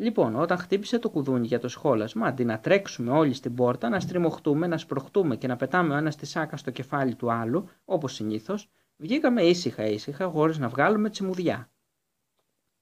[0.00, 4.00] Λοιπόν, όταν χτύπησε το κουδούνι για το σχόλασμα, αντί να τρέξουμε όλοι στην πόρτα, να
[4.00, 8.12] στριμωχτούμε, να σπροχτούμε και να πετάμε ο ένας τη σάκα στο κεφάλι του άλλου, όπως
[8.12, 11.70] συνήθως, βγήκαμε ήσυχα ήσυχα, χωρίς να βγάλουμε τσιμουδιά.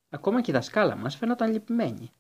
[0.09, 2.11] Ακόμα και η δασκάλα μας φαίνονταν λυπημένη.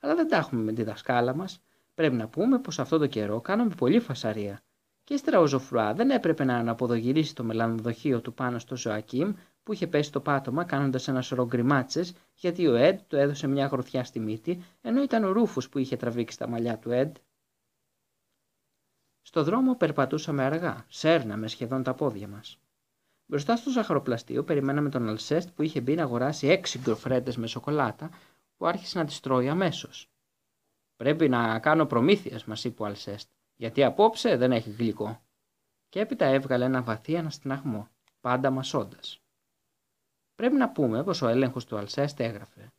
[0.00, 1.62] Αλλά δεν τα έχουμε με τη δασκάλα μας.
[1.94, 4.62] Πρέπει να πούμε πως αυτό το καιρό κάναμε πολύ φασαρία.
[5.04, 9.32] Και ύστερα ο Ζωφρουά δεν έπρεπε να αναποδογυρίσει το μελανοδοχείο του πάνω στο Ζωακίμ
[9.62, 13.66] που είχε πέσει το πάτωμα κάνοντας ένα σωρό γκριμάτσες, γιατί ο Εντ του έδωσε μια
[13.66, 17.16] γροθιά στη μύτη, ενώ ήταν ο Ρούφο που είχε τραβήξει τα μαλλιά του Εντ.
[19.22, 22.58] Στο δρόμο περπατούσαμε αργά, σέρναμε σχεδόν τα πόδια μας.
[23.26, 28.10] Μπροστά στο ζαχαροπλαστείο περιμέναμε τον Αλσέστ που είχε μπει να αγοράσει έξι γκροφρέντες με σοκολάτα,
[28.56, 30.10] που άρχισε να τις τρώει αμέσως.
[30.96, 35.22] Πρέπει να κάνω προμήθειες, μας είπε ο Αλσέστ, γιατί απόψε δεν έχει γλυκό.
[35.88, 37.88] Και έπειτα έβγαλε ένα βαθύ αναστηναγμό,
[38.20, 39.22] πάντα μασώντας.
[40.40, 42.72] Πρέπει να πούμε πως ο έλεγχος του Αλσέστ έγραφε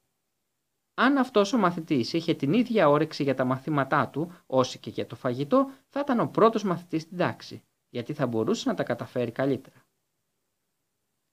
[0.94, 5.08] αν αυτός ο μαθητής είχε την ίδια όρεξη για τα μαθήματά του, όσοι και για
[5.08, 9.32] το φαγητό, θα ήταν ο πρώτος μαθητής στην τάξη, γιατί θα μπορούσε να τα καταφέρει
[9.32, 9.76] καλύτερα.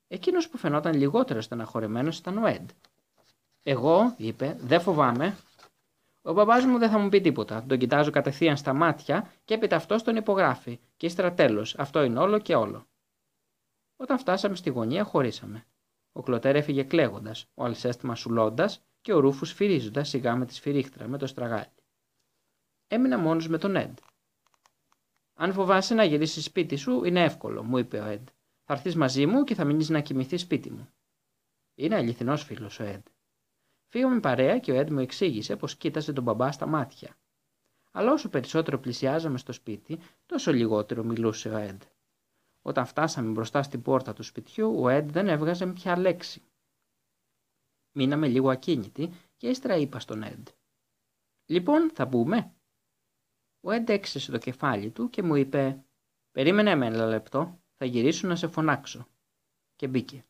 [0.09, 2.71] Εκείνος που φαινόταν λιγότερο στεναχωρημένος ήταν ο Εντ.
[3.63, 5.37] Εγώ, είπε, δεν φοβάμαι.
[6.23, 7.65] Ο μπαμπάς μου δεν θα μου πει τίποτα.
[7.67, 10.79] Τον κοιτάζω κατευθείαν στα μάτια και έπειτα αυτός τον υπογράφει.
[10.97, 11.79] Και ύστερα τέλος.
[11.79, 12.87] Αυτό είναι όλο και όλο.
[13.97, 15.67] Όταν φτάσαμε στη γωνία, χωρίσαμε.
[16.19, 21.09] Ο Κλωτέρ έφυγε κλαίγοντας, ο Αλσέστ μασουλώντας και ο Ρούφους φυρίζοντας σιγά με τη σφυρίχτρα
[21.09, 21.73] με το στραγάλι.
[22.87, 23.99] Έμεινα μόνος με τον Εντ.
[25.35, 28.27] Αν φοβάσαι να γυρίσεις σπίτι σου, είναι εύκολο, μου είπε ο Εντ.
[28.65, 30.89] Θα έρθεις μαζί μου και θα μείνεις να κοιμηθείς σπίτι μου.
[31.75, 33.03] Είναι αληθινός φίλος ο Εντ.
[33.89, 37.17] Φύγαμε παρέα και ο Εντ μου εξήγησε πως κοίταζε τον μπαμπά στα μάτια.
[37.93, 41.83] Αλλά όσο περισσότερο πλησιάζαμε στο σπίτι, τόσο λιγότερο μιλούσε ο Εντ.
[42.69, 46.43] Όταν φτάσαμε μπροστά στην πόρτα του σπιτιού, ο Εντ δεν έβγαζε πια λέξη.
[47.97, 50.49] Μείναμε λίγο ακίνητοι και ύστερα είπα στον Εντ.
[51.47, 52.55] Λοιπόν, θα μπούμε.
[53.61, 55.85] Ο Εντ έξισε το κεφάλι του και μου είπε
[56.31, 59.09] «Περίμενε με ένα λεπτό, θα γυρίσω να σε φωνάξω».
[59.77, 60.25] Και μπήκε.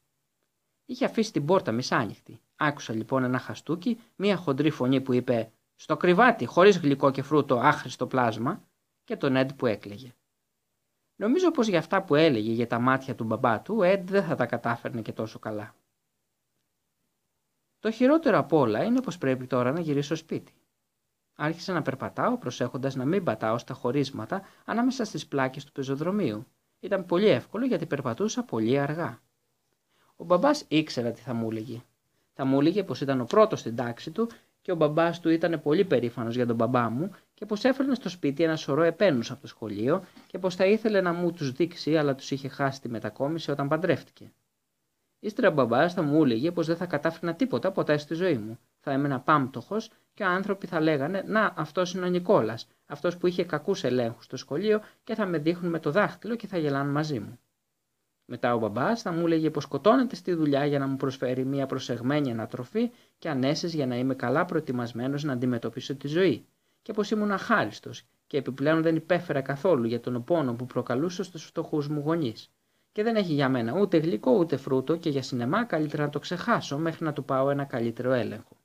[0.84, 2.40] Είχε αφήσει την πόρτα μισάνοιχτη.
[2.56, 7.58] Άκουσα λοιπόν ένα χαστούκι, μία χοντρή φωνή που είπε «Στο κρυβάτι, χωρίς γλυκό και φρούτο,
[7.58, 8.68] άχρηστο πλάσμα»
[9.04, 10.12] και τον Εντ που έκλαιγε.
[11.20, 14.24] Νομίζω πως για αυτά που έλεγε για τα μάτια του μπαμπά του, ο Εντ δεν
[14.24, 15.74] θα τα κατάφερνε και τόσο καλά.
[17.78, 20.52] Το χειρότερο απ' όλα είναι πως πρέπει τώρα να γυρίσω σπίτι.
[21.34, 26.46] Άρχισα να περπατάω προσέχοντας να μην πατάω στα χωρίσματα ανάμεσα στις πλάκες του πεζοδρομίου
[26.80, 29.20] Ήταν πολύ εύκολο γιατί περπατούσα πολύ αργά.
[30.16, 31.82] Ο μπαμπάς ήξερα τι θα μου έλεγε.
[32.32, 34.30] Θα μου έλεγε πως ήταν ο πρώτος στην τάξη του
[34.62, 38.08] και ο μπαμπάς του ήταν πολύ περήφανος για τον μπαμπά μου και πως έφερνε στο
[38.08, 41.96] σπίτι ένα σωρό επένους από το σχολείο και πως θα ήθελε να μου τους δείξει,
[41.96, 44.32] αλλά τους είχε χάσει τη μετακόμιση όταν παντρεύτηκε.
[45.20, 48.58] Ύστερα ο μπαμπά θα μου έλεγε πως δεν θα κατάφερνα τίποτα ποτέ στη ζωή μου.
[48.80, 49.76] Θα έμενα πάμπτωχο
[50.14, 54.36] και άνθρωποι θα λέγανε Να, αυτός είναι ο Νικόλας, αυτός που είχε κακούς ελέγχους στο
[54.36, 57.38] σχολείο και θα με δείχνουν με το δάχτυλο και θα γελάνε μαζί μου.
[58.24, 61.66] Μετά ο μπαμπάς θα μου έλεγε πως σκοτώνεται στη δουλειά για να μου προσφέρει μια
[61.66, 66.46] προσεγμένη ανατροφή και ανέσει για να είμαι καλά προετοιμασμένος να αντιμετωπίσω τη ζωή,
[66.82, 71.44] και πως ήμουν αχάριστος και επιπλέον δεν υπέφερα καθόλου για τον πόνο που προκαλούσε στους
[71.44, 72.50] φτωχούς μου γονείς.
[72.92, 76.18] Και δεν έχει για μένα ούτε γλυκό ούτε φρούτο και για σινεμά καλύτερα να το
[76.18, 78.56] ξεχάσω μέχρι να του πάω ένα καλύτερο έλεγχο.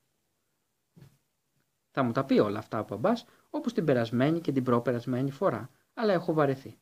[1.92, 3.12] Θα μου τα πει όλα αυτά ο μπαμπά,
[3.50, 6.78] όπως την περασμένη και την προπερασμένη φορά, αλλά έχω βαρεθεί.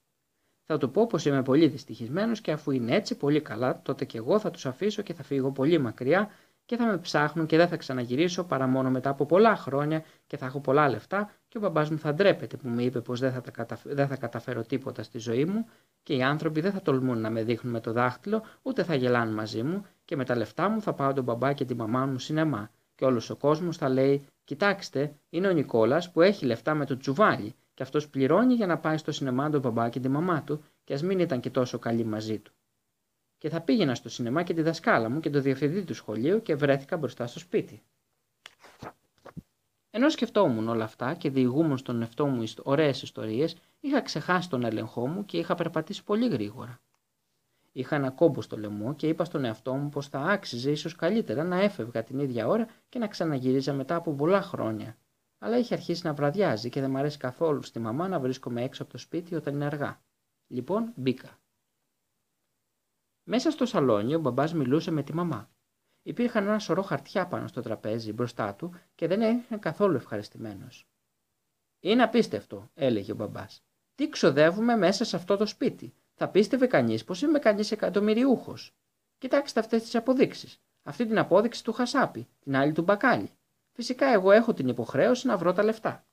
[0.66, 4.18] Θα του πω πως είμαι πολύ δυστυχισμένος και αφού είναι έτσι πολύ καλά, τότε και
[4.18, 6.30] εγώ θα τους αφήσω και θα φύγω πολύ μακριά
[6.72, 10.38] και θα με ψάχνουν και δεν θα ξαναγυρίσω παρά μόνο μετά από πολλά χρόνια και
[10.38, 13.32] θα έχω πολλά λεφτά και ο μπαμπάς μου θα ντρέπεται που μου είπε πως δεν
[13.32, 13.42] θα,
[13.84, 15.66] δεν θα καταφέρω τίποτα στη ζωή μου
[16.04, 19.32] και οι άνθρωποι δεν θα τολμούν να με δείχνουν με το δάχτυλο ούτε θα γελάνε
[19.32, 22.20] μαζί μου και με τα λεφτά μου θα πάω τον μπαμπά και τη μαμά μου
[22.20, 22.70] σινεμά.
[22.96, 26.98] Και όλος ο κόσμος θα λέει «Κοιτάξτε, είναι ο Νικόλας που έχει λεφτά με το
[26.98, 30.64] τσουβάλι και αυτός πληρώνει για να πάει στο σινεμά τον μπαμπά και τη μαμά του
[30.84, 32.52] και ας μην ήταν και τόσο καλή μαζί του»
[33.42, 36.56] και θα πήγαινα στο σινεμά και τη δασκάλα μου και το διευθυντή του σχολείου και
[36.56, 37.84] βρέθηκα μπροστά στο σπίτι.
[39.90, 45.08] Ενώ σκεφτόμουν όλα αυτά και διηγούμουν στον εαυτό μου ωραίες ιστορίες, είχα ξεχάσει τον έλεγχό
[45.08, 46.80] μου και είχα περπατήσει πολύ γρήγορα.
[47.72, 51.44] Είχα ένα κόμπο στο λαιμό και είπα στον εαυτό μου πως θα άξιζε ίσως καλύτερα
[51.44, 54.98] να έφευγα την ίδια ώρα και να ξαναγυρίζα μετά από πολλά χρόνια.
[55.38, 58.84] Αλλά είχε αρχίσει να βραδιάζει και δεν μου αρέσει καθόλου στη μαμά να βρίσκομαι έξω
[58.84, 60.02] από το σπίτι όταν είναι αργά.
[60.48, 61.41] Λοιπόν, μπήκα.
[63.24, 65.50] Μέσα στο σαλόνι ο μπαμπάς μιλούσε με τη μαμά.
[66.02, 70.88] Υπήρχαν ένα σωρό χαρτιά πάνω στο τραπέζι μπροστά του και δεν έγινε καθόλου ευχαριστημένος.
[71.80, 73.64] Είναι απίστευτο, έλεγε ο μπαμπάς.
[73.96, 75.94] Τι ξοδεύουμε μέσα σε αυτό το σπίτι.
[76.14, 78.76] Θα πίστευε κανείς πως είμαι κανείς εκατομμυριούχος.
[79.18, 80.62] Κοιτάξτε αυτές τις αποδείξεις.
[80.84, 83.30] Αυτή την απόδειξη του Χασάπη, την άλλη του Μπακάλι.
[83.72, 86.06] Φυσικά εγώ έχω την υποχρέωση να βρω τα λεφτά.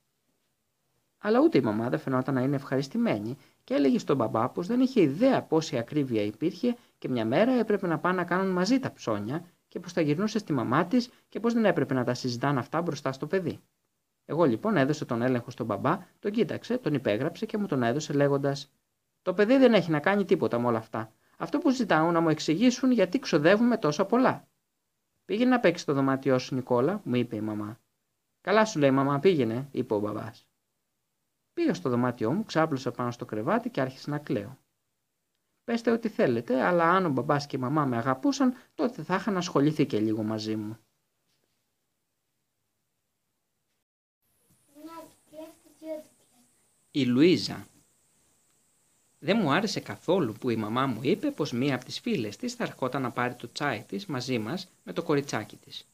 [1.19, 4.81] Αλλά ούτε η μαμά δεν φαινόταν να είναι ευχαριστημένη και έλεγε στον μπαμπά πως δεν
[4.81, 8.93] είχε ιδέα πόση ακρίβεια υπήρχε και μια μέρα έπρεπε να πάνε να κάνουν μαζί τα
[8.93, 12.59] ψώνια και πως θα γυρνούσε στη μαμά της και πως δεν έπρεπε να τα συζητάνε
[12.59, 13.61] αυτά μπροστά στο παιδί.
[14.25, 18.13] Εγώ λοιπόν έδωσα τον έλεγχο στον μπαμπά, τον κοίταξε, τον υπέγραψε και μου τον έδωσε
[18.13, 18.73] λέγοντας:
[19.23, 21.13] Το παιδί δεν έχει να κάνει τίποτα με όλα αυτά.
[21.39, 24.49] Αυτό που ζητάω να μου εξηγήσουν γιατί ξοδεύουμε τόσο πολλά.
[25.25, 27.79] Πήγαινε να παίξεις το δωμάτιό σου, Νικόλα, μου είπε η μαμά.
[28.41, 30.48] Καλά σου λέει, μαμά, πήγαινε, είπε ο μπαμπάς.
[31.59, 34.59] Πήγα στο δωμάτιό μου, ξάπλωσα πάνω στο κρεβάτι και άρχισα να κλαίω.
[35.65, 39.37] Πέστε ό,τι θέλετε, αλλά αν ο μπαμπάς και η μαμά με αγαπούσαν, τότε θα είχαν
[39.37, 40.79] ασχοληθεί και λίγο μαζί μου.
[46.91, 47.67] Η Λουίζα
[49.19, 52.55] Δεν μου άρεσε καθόλου που η μαμά μου είπε πως μία από τις φίλες της
[52.55, 55.89] θα ερχόταν να πάρει το τσάι της μαζί μας με το κοριτσάκι της.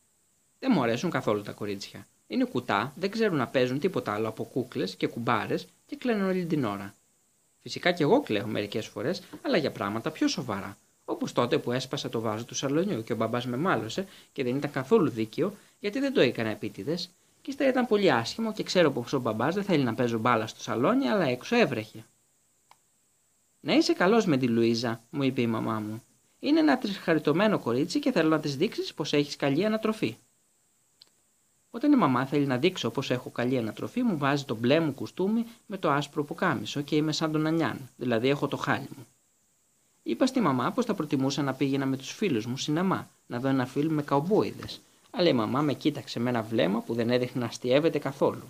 [0.59, 2.07] Δεν μου αρέσουν καθόλου τα κορίτσια.
[2.35, 6.45] Είναι κουτά, δεν ξέρουν να παίζουν τίποτα άλλο από κούκλες και κουμπάρες και κλαίνουν όλη
[6.45, 6.95] την ώρα.
[7.61, 10.76] Φυσικά και εγώ κλαίω μερικές φορές, αλλά για πράγματα πιο σοβαρά.
[11.05, 14.56] Όπως τότε που έσπασα το βάζο του σαλονιού και ο μπαμπάς με μάλωσε και δεν
[14.56, 17.11] ήταν καθόλου δίκαιο γιατί δεν το έκανα επίτηδες.
[17.43, 20.47] Και ύστερα ήταν πολύ άσχημο και ξέρω πως ο μπαμπάς δεν θέλει να παίζω μπάλα
[20.47, 22.05] στο σαλόνι, αλλά έξω έβρεχε.
[23.61, 26.02] Να είσαι καλός με τη Λουίζα, μου είπε η μαμά μου.
[26.39, 30.16] Είναι ένα τρισχαριτωμένο κορίτσι και θέλω να της δείξεις πως έχεις καλή ανατροφή.
[31.74, 34.94] Όταν η μαμά θέλει να δείξω πως έχω καλή ανατροφή, μου βάζει το μπλε μου
[34.94, 38.88] κουστούμι με το άσπρο που κάμισο και είμαι σαν τον Ανιάν, δηλαδή έχω το χάλι
[38.96, 39.06] μου.
[40.02, 43.48] Είπα στη μαμά πως θα προτιμούσα να πήγαινα με τους φίλους μου σινεμά, να δω
[43.48, 44.80] ένα φιλμ με καουμπόιδες,
[45.10, 48.44] αλλά η μαμά με κοίταξε με ένα βλέμμα που δεν έδειχνε να αστείευεται καθόλου.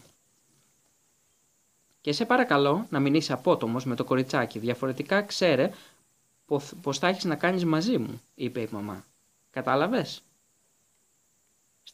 [2.00, 5.70] Και σε παρακαλώ να μην είσαι απότομος με το κοριτσάκι, διαφορετικά ξέρε
[6.82, 9.04] πως θα έχεις να κάνεις μαζί μου, είπε η μαμά.
[9.50, 10.22] Κατάλαβες;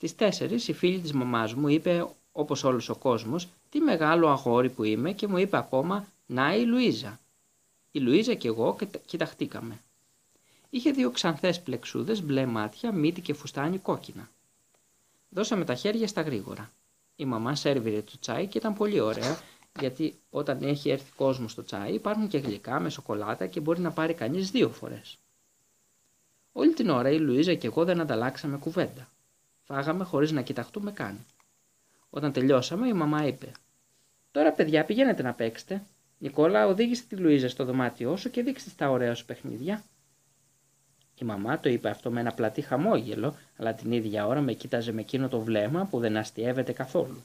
[0.02, 4.70] Στις 4 η φίλη της μαμάς μου είπε, όπως όλος ο κόσμος, τι μεγάλο αγόρι
[4.70, 7.20] που είμαι και μου είπε ακόμα Να η Λουίζα.
[7.90, 9.80] Η Λουίζα και εγώ κοιταχτήκαμε.
[10.70, 14.30] Είχε δύο ξανθές πλεξούδες, μπλε μάτια, μύτη και φουστάνι κόκκινα.
[15.28, 16.70] Δώσαμε τα χέρια στα γρήγορα.
[17.16, 19.40] Η μαμά σέρβιρε το τσάι και ήταν πολύ ωραία,
[19.80, 23.90] γιατί όταν έχει έρθει κόσμος στο τσάι υπάρχουν και γλυκά με σοκολάτα και μπορεί να
[23.90, 25.18] πάρει κανείς δύο φορές.
[26.52, 29.08] Όλη την ώρα η Λουίζα και εγώ δεν ανταλλάξαμε κουβέντα.
[29.72, 31.24] Φάγαμε χωρίς να κοιταχτούμε καν.
[32.10, 33.52] Όταν τελειώσαμε, η μαμά είπε:
[34.30, 35.82] Τώρα, παιδιά, πηγαίνετε να παίξετε.
[36.18, 39.82] Νικόλα, οδήγησε τη Λουίζα στο δωμάτιό σου και δείξτε τα ωραία σου παιχνίδια.
[41.20, 44.92] Η μαμά το είπε αυτό με ένα πλατή χαμόγελο, αλλά την ίδια ώρα με κοίταζε
[44.92, 47.22] με εκείνο το βλέμμα που δεν αστείευεται καθόλου.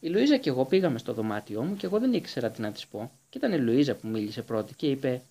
[0.00, 2.86] Η Λουίζα και εγώ πήγαμε στο δωμάτιό μου και εγώ δεν ήξερα τι να της
[2.86, 3.10] πω.
[3.28, 5.22] Και ήταν η Λουίζα που μίλησε πρώτη και είπε: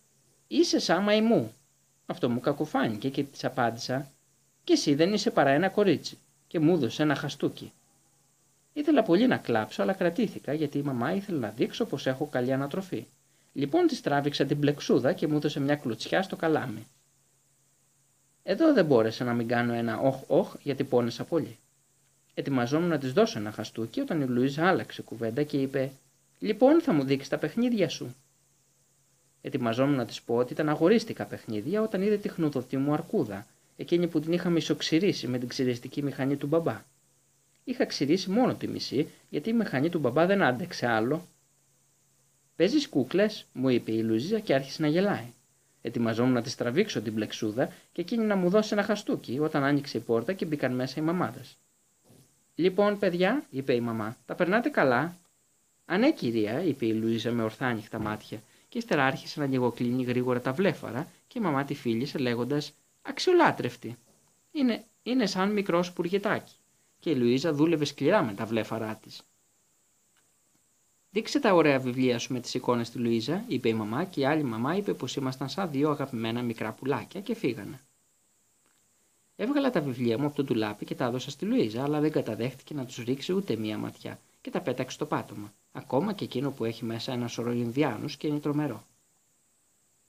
[0.48, 1.54] Είσαι σαν μαϊμού.
[2.06, 4.12] Αυτό μου κακοφάνηκε και της απάντησα:
[4.64, 6.18] Και εσύ δεν είσαι παρά ένα κορίτσι.
[6.48, 7.72] Και μου έδωσες ένα χαστούκι.
[8.74, 12.54] Ήθελα πολύ να κλάψω, αλλά κρατήθηκα γιατί η μαμά ήθελε να δείξω πως έχω καλή
[12.54, 13.06] ανατροφή.
[13.54, 16.88] Λοιπόν της τράβηξα την πλεξούδα και μου έδωσε μια κλουτσιά στο καλάμι.
[18.44, 21.58] Εδώ δεν μπόρεσα να μην κάνω ένα όχ όχ γιατί πόνεσα πολύ.
[22.34, 25.92] Ετοιμαζόμουν να της δώσω ένα χαστούκι όταν η Λουίζα άλλαξε κουβέντα και είπε:
[26.40, 28.16] Λοιπόν, θα μου δείξεις τα παιχνίδια σου.
[29.42, 33.46] Ετοιμαζόμουν να της πω ότι ήταν αγορίστικα παιχνίδια όταν είδε τη χνουδωτή μου αρκούδα,
[33.82, 36.84] εκείνη που την είχα μισοξυρίσει με την ξυριστική μηχανή του μπαμπά.
[37.64, 41.28] Είχα ξυρίσει μόνο τη μισή, γιατί η μηχανή του μπαμπά δεν άντεξε άλλο.
[42.56, 45.26] Παίζεις κούκλες, μου είπε η Λουίζα και άρχισε να γελάει.
[45.82, 49.98] Ετοιμαζόμουν να τη τραβήξω την πλεξούδα και εκείνη να μου δώσει ένα χαστούκι όταν άνοιξε
[49.98, 51.58] η πόρτα και μπήκαν μέσα οι μαμάδες.
[52.56, 55.18] Λοιπόν, παιδιά, είπε η μαμά, τα περνάτε καλά;
[55.86, 60.04] Α, ναι, κυρία, είπε η Λουίζα με ορθά ανοιχτά μάτια, και ύστερα άρχισε να λιγοκλίνει
[60.04, 63.98] γρήγορα τα βλέφαρα και η μαμά τη φίλησε λέγοντας Αξιολάτρευτη.
[64.52, 66.54] Είναι, είναι σαν μικρός σπουργετάκι.
[67.00, 69.22] Και η Λουίζα δούλευε σκληρά με τα βλέφαρά της.
[71.10, 74.26] Δείξε τα ωραία βιβλία σου με τις εικόνες τη Λουίζα, είπε η μαμά, και η
[74.26, 77.80] άλλη μαμά είπε πως ήμασταν σαν δύο αγαπημένα μικρά πουλάκια και φύγανε.
[79.36, 82.74] Έβγαλα τα βιβλία μου από το ντουλάπι και τα έδωσα στη Λουίζα, αλλά δεν καταδέχτηκε
[82.74, 86.66] να τους ρίξει ούτε μία ματιά και τα πέταξε στο πάτωμα, ακόμα και εκείνο που
[86.66, 88.86] έχει μέσα ένα σωρό Ινδιάνους και είναι τρομερό.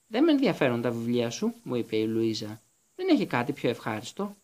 [0.06, 2.60] Δεν με ενδιαφέρουν τα βιβλία σου, μου είπε η Λουίζα.
[2.94, 4.36] Δεν έχει κάτι πιο ευχάριστο.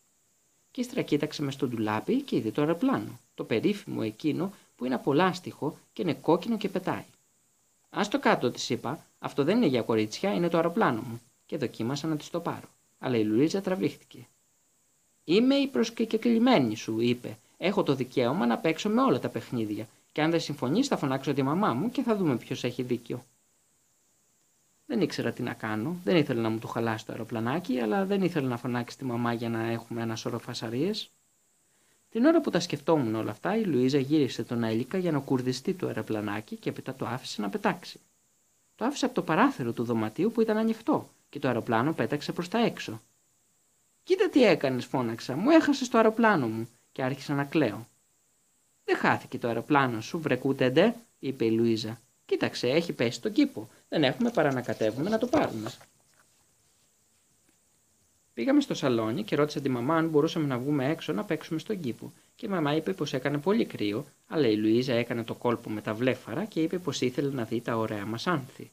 [0.70, 4.94] Και ύστερα κοίταξε μες στο ντουλάπι και είδε το αεροπλάνο, το περίφημο εκείνο που είναι
[4.94, 7.04] απολάστιχο και είναι κόκκινο και πετάει.
[7.90, 11.56] Α το κάτω, της είπα, αυτό δεν είναι για κορίτσια, είναι το αεροπλάνο μου, και
[11.56, 12.68] δοκίμασα να της το πάρω.
[12.98, 14.26] Αλλά η Λουίζα τραβήχτηκε.
[15.24, 17.38] Είμαι η προσκεκλημένη σου, είπε.
[17.56, 19.88] Έχω το δικαίωμα να παίξω με όλα τα παιχνίδια.
[20.12, 23.24] Και αν δεν συμφωνείς, θα φωνάξω τη μαμά μου και θα δούμε ποιος έχει δίκιο.
[24.90, 25.96] Δεν ήξερα τι να κάνω.
[26.04, 29.32] Δεν ήθελε να μου το χαλάσει το αεροπλανάκι, αλλά δεν ήθελε να φωνάξει τη μαμά
[29.32, 31.10] για να έχουμε ένα σωρό φασαρίες.
[32.10, 35.74] Την ώρα που τα σκεφτόμουν όλα αυτά, η Λουίζα γύρισε τον Έλικα για να κουρδιστεί
[35.74, 38.00] το αεροπλανάκι και έπειτα το άφησε να πετάξει.
[38.76, 42.48] Το άφησε από το παράθυρο του δωματίου που ήταν ανοιχτό και το αεροπλάνο πέταξε προς
[42.48, 43.00] τα έξω.
[44.02, 45.36] Κοίτα τι έκανες, φώναξα.
[45.36, 47.88] Μου έχασε το αεροπλάνο μου και άρχισα να κλαίω.
[48.84, 52.00] Δεν χάθηκε το αεροπλάνο σου, βρεκούτε είπε η Λουίζα.
[52.26, 53.68] Κοίταξε, έχει πέσει στον κήπο.
[53.88, 55.70] Δεν έχουμε παρά να κατέβουμε να το πάρουμε.
[58.34, 61.80] Πήγαμε στο σαλόνι και ρώτησα τη μαμά αν μπορούσαμε να βγούμε έξω να παίξουμε στον
[61.80, 62.12] κήπο.
[62.34, 65.80] Και η μαμά είπε πως έκανε πολύ κρύο, αλλά η Λουίζα έκανε το κόλπο με
[65.80, 68.70] τα βλέφαρα και είπε πως ήθελε να δει τα ωραία μας άνθη.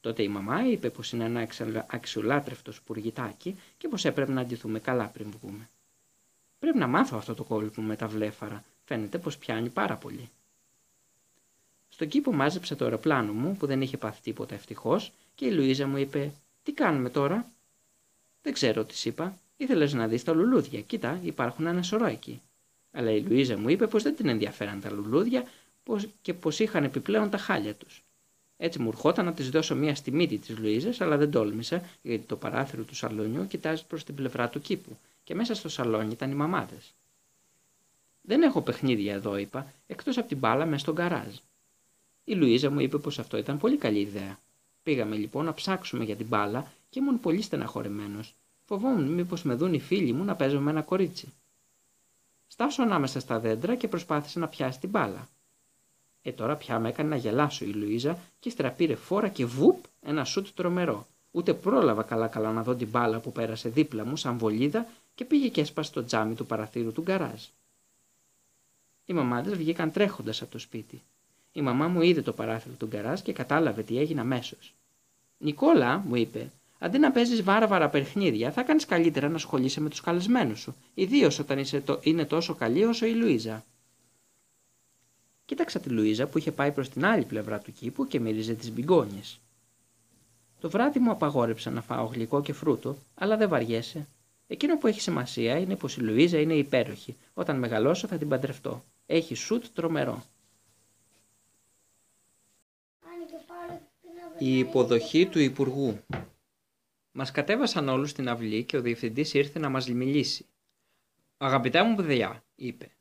[0.00, 1.48] Τότε η μαμά είπε πως είναι ένα
[1.86, 5.68] αξιολάτρευτος σπουργητάκι και πως έπρεπε να αντιθούμε καλά πριν βγούμε.
[6.58, 8.64] Πρέπει να μάθω αυτό το κόλπο με τα βλέφαρα.
[8.84, 10.28] Φαίνεται πως πιάνει πάρα πολύ.
[11.94, 15.86] Στον κήπο μάζεψα το αεροπλάνο μου που δεν είχε πάθει τίποτα ευτυχώς και η Λουίζα
[15.86, 17.52] μου είπε: Τι κάνουμε τώρα;
[18.42, 19.38] Δεν ξέρω, τι είπα.
[19.56, 20.80] Ήθελες να δεις τα λουλούδια.
[20.80, 22.40] Κοίτα, υπάρχουν ένα σωρό εκεί.
[22.92, 25.44] Αλλά η Λουίζα μου είπε πως δεν την ενδιαφέραν τα λουλούδια
[26.22, 28.02] και πως είχαν επιπλέον τα χάλια τους.
[28.56, 32.24] Έτσι μου ερχόταν να της δώσω μία στη μύτη της Λουίζας, αλλά δεν τόλμησα, γιατί
[32.26, 36.30] το παράθυρο του σαλονιού κοιτάζει προς την πλευρά του κήπου και μέσα στο σαλόνι ήταν
[36.30, 36.94] οι μαμάδες.
[38.20, 41.34] Δεν έχω παιχνίδια εδώ, είπα, εκτός από την μπάλα μες στον καράζ.
[42.24, 44.38] Η Λουίζα μου είπε πως αυτό ήταν πολύ καλή ιδέα.
[44.82, 48.34] Πήγαμε λοιπόν να ψάξουμε για την μπάλα και ήμουν πολύ στεναχωρημένος.
[48.64, 51.32] Φοβόμουν μήπως με δουν οι φίλοι μου να παίζω με ένα κορίτσι.
[52.46, 55.28] Στάσω ανάμεσα στα δέντρα και προσπάθησα να πιάσει την μπάλα.
[56.22, 59.84] Ε, τώρα πια με έκανε να γελάσω η Λουίζα και ύστερα πήρε φόρα και βουπ
[60.00, 61.06] ένα σουτ τρομερό.
[61.30, 65.48] Ούτε πρόλαβα καλά-καλά να δω την μπάλα που πέρασε δίπλα μου σαν βολίδα και πήγε
[65.48, 67.42] και έσπασε το τζάμι του παραθύρου του γκαράζ.
[69.04, 71.02] Οι μαμάδες βγήκαν τρέχοντας από το σπίτι.
[71.56, 74.74] Η μαμά μου είδε το παράθυρο του γκαράζ και κατάλαβε τι έγινε αμέσως.
[75.38, 80.00] Νικόλα, μου είπε, αντί να παίζεις βάρα-βάρα παιχνίδια, θα κάνεις καλύτερα να ασχολείσαι με τους
[80.00, 81.98] καλεσμένους σου, ιδίως όταν είσαι το...
[82.02, 83.64] είναι τόσο καλή όσο η Λουίζα.
[85.44, 88.72] Κοίταξα τη Λουίζα που είχε πάει προς την άλλη πλευρά του κήπου και μύριζε τις
[88.72, 89.40] μπιγκόνιες.
[90.60, 94.08] Το βράδυ μου απαγόρεψα να φάω γλυκό και φρούτο, αλλά δεν βαριέσαι.
[94.46, 97.16] Εκείνο που έχει σημασία είναι πως η Λουίζα είναι υπέροχη.
[97.34, 98.84] Όταν μεγαλώσω θα την παντρευτώ.
[99.06, 100.22] Έχει σουτ τρομερό.
[104.38, 105.98] Η υποδοχή του Υπουργού
[107.12, 110.46] Μας κατέβασαν όλους στην αυλή και ο διευθυντής ήρθε να μας μιλήσει.
[111.36, 112.94] «Αγαπητά μου παιδιά», είπε,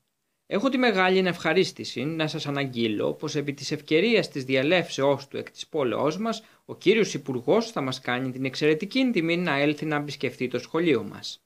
[0.46, 5.52] Έχω τη μεγάλη ευχαρίστηση να σας αναγγείλω πως επί της ευκαιρίας της διαλέψεώς του εκ
[5.52, 9.96] της πόλεώς μας ο κύριος υπουργός θα μας κάνει την εξαιρετική τιμή να έλθει να
[9.96, 11.44] επισκεφτεί το σχολείο μας.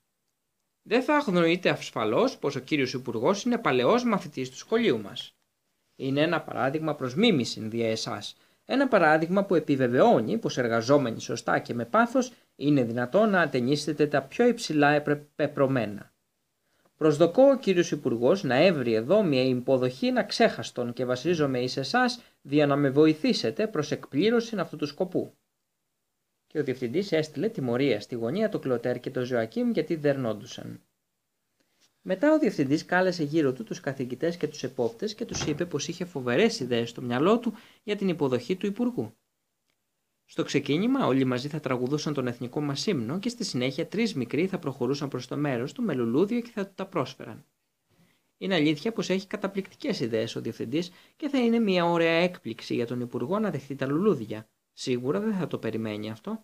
[0.81, 5.35] Δεν θα αγνοείτε ασφαλώς πως ο κύριος υπουργός είναι παλαιός μαθητής του σχολείου μας.
[5.95, 8.35] Είναι ένα παράδειγμα προς μίμηση δια εσάς,
[8.69, 14.21] ένα παράδειγμα που επιβεβαιώνει πως εργαζόμενοι σωστά και με πάθος είναι δυνατό να ατενίσετε τα
[14.21, 15.03] πιο υψηλά
[15.35, 16.13] πεπρωμένα.
[16.97, 22.21] Προσδοκώ ο κύριος Υπουργός να έβρει εδώ μια υποδοχή να ξέχαστον και βασίζομαι εις εσάς
[22.41, 25.33] για να με βοηθήσετε προς εκπλήρωση αυτού του σκοπού.
[26.47, 30.81] Και ο διευθυντής έστειλε τιμωρία στη γωνία του Κλωτέρ και του Ζωακίμ γιατί δερνόντουσαν.
[32.09, 35.87] Μετά ο διευθυντής κάλεσε γύρω του τους καθηγητές και τους επόπτες και τους είπε πως
[35.87, 37.53] είχε φοβερές ιδέες στο μυαλό του
[37.83, 39.17] για την υποδοχή του Υπουργού.
[40.25, 44.47] Στο ξεκίνημα όλοι μαζί θα τραγουδούσαν τον εθνικό μας ύμνο και στη συνέχεια τρεις μικροί
[44.47, 47.45] θα προχωρούσαν προς το μέρος του με λουλούδια και θα του τα πρόσφεραν.
[48.37, 52.85] Είναι αλήθεια πως έχει καταπληκτικές ιδέες ο διευθυντής και θα είναι μια ωραία έκπληξη για
[52.85, 54.49] τον Υπουργό να δεχτεί τα λουλούδια.
[54.73, 56.43] Σίγουρα δεν θα το περιμένει αυτό.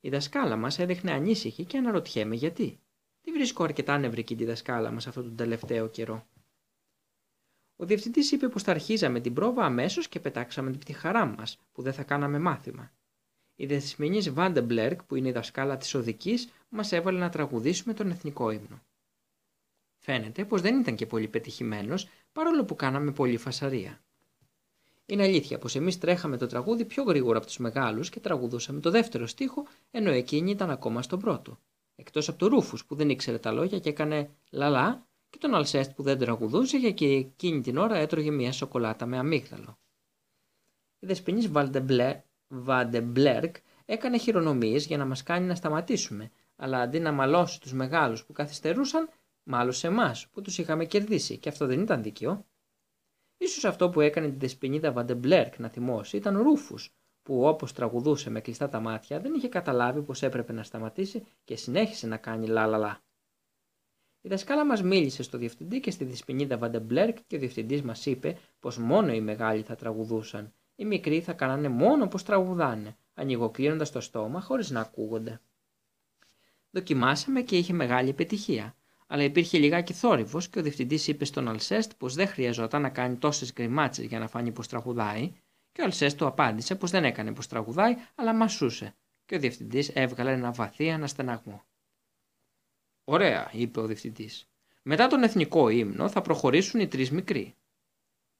[0.00, 2.80] Η δασκάλα μας έδειχνε ανήσυχη και αναρωτιέμαι γιατί.
[3.26, 6.26] Τι βρίσκω αρκετά νευρική τη δασκάλα μας αυτόν τον τελευταίο καιρό;
[7.76, 11.82] Ο διευθυντής είπε πως θα αρχίζαμε την πρόβα αμέσως και πετάξαμε την πτυχαρά μας, που
[11.82, 12.92] δεν θα κάναμε μάθημα.
[13.56, 18.50] Η δεσμηνή Βάντεμπλερκ, που είναι η δασκάλα της οδικής, μας έβαλε να τραγουδήσουμε τον εθνικό
[18.50, 18.82] ύμνο.
[19.96, 24.00] Φαίνεται πως δεν ήταν και πολύ πετυχημένος, παρόλο που κάναμε πολύ φασαρία.
[25.06, 28.90] Είναι αλήθεια πως εμείς τρέχαμε το τραγούδι πιο γρήγορα από τους μεγάλους και τραγουδούσαμε το
[28.90, 31.58] δεύτερο στίχο, ενώ εκείνη ήταν ακόμα στον πρώτο.
[31.96, 35.92] Εκτός από το Ρούφους που δεν ήξερε τα λόγια και έκανε λαλά και τον Αλσέστ
[35.92, 39.78] που δεν τραγουδούσε για και εκείνη την ώρα έτρωγε μια σοκολάτα με αμύγδαλο.
[40.98, 41.50] Η δεσποινής
[42.48, 48.24] Βαντεμπλέρκ έκανε χειρονομίες για να μας κάνει να σταματήσουμε, αλλά αντί να μαλώσει τους μεγάλους
[48.24, 49.08] που καθυστερούσαν,
[49.42, 52.46] μάλωσε εμάς που τους είχαμε κερδίσει και αυτό δεν ήταν δίκαιο.
[53.36, 56.94] Ίσως αυτό που έκανε την δεσποινίδα Βαντεμπλέρκ να θυμώσει ήταν ο Ρούφους,
[57.26, 61.56] που όπως τραγουδούσε με κλειστά τα μάτια δεν είχε καταλάβει πως έπρεπε να σταματήσει και
[61.56, 63.00] συνέχισε να κάνει λα
[64.26, 68.38] η δασκάλα μας μίλησε στο διευθυντή και στη δυσπινίδα Βαντεμπλέρκ και ο διευθυντής μας είπε
[68.60, 70.52] πως μόνο οι μεγάλοι θα τραγουδούσαν.
[70.74, 75.40] Οι μικροί θα κάνανε μόνο πως τραγουδάνε, ανοιγοκλίνοντας το στόμα χωρίς να ακούγονται.
[76.70, 78.76] Δοκιμάσαμε και είχε μεγάλη επιτυχία.
[79.06, 83.16] Αλλά υπήρχε λιγάκι θόρυβος και ο διευθυντής είπε στον Αλσέστ πως δεν χρειαζόταν να κάνει
[83.16, 85.32] τόσες γκριμάτσες για να φάνει πως τραγουδάει,
[85.76, 88.94] και ο Αλσέστ του απάντησε πως δεν έκανε πως τραγουδάει, αλλά μασούσε,
[89.26, 91.62] και ο διευθυντής έβγαλε ένα βαθύ αναστεναγμό.
[93.04, 94.48] Ωραία, είπε ο διευθυντής.
[94.82, 97.54] Μετά τον εθνικό ύμνο θα προχωρήσουν οι τρεις μικροί.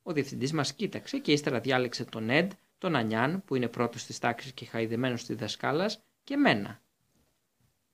[0.03, 4.19] Ο διευθυντής μας κοίταξε και ύστερα διάλεξε τον Εντ, τον Ανιάν που είναι πρώτος της
[4.19, 6.81] τάξης και χαϊδεμένος στη δασκάλας και μένα.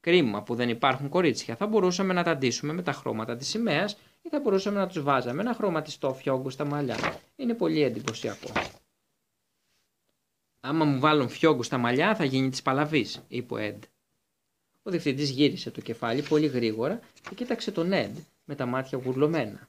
[0.01, 1.57] Κρίμα που δεν υπάρχουν κορίτσια.
[1.57, 5.03] Θα μπορούσαμε να τα ντύσουμε με τα χρώματα της σημαίας ή θα μπορούσαμε να τους
[5.03, 7.21] βάζαμε ένα χρωματιστό φιόγκο στα μαλλιά.
[7.37, 8.51] Είναι πολύ εντυπωσιακό.
[10.65, 13.83] Άμα μου βάλουν φιόγκο στα μαλλιά θα γίνει της παλαβής, είπε ο Εντ.
[14.83, 19.69] Ο διευθυντής γύρισε το κεφάλι πολύ γρήγορα και κοίταξε τον Νέντ με τα μάτια γουρλωμένα.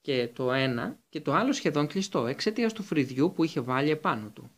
[0.00, 4.28] Και το ένα και το άλλο σχεδόν κλειστό εξαιτίας του φρυδιού που είχε βάλει επάνω
[4.28, 4.50] του.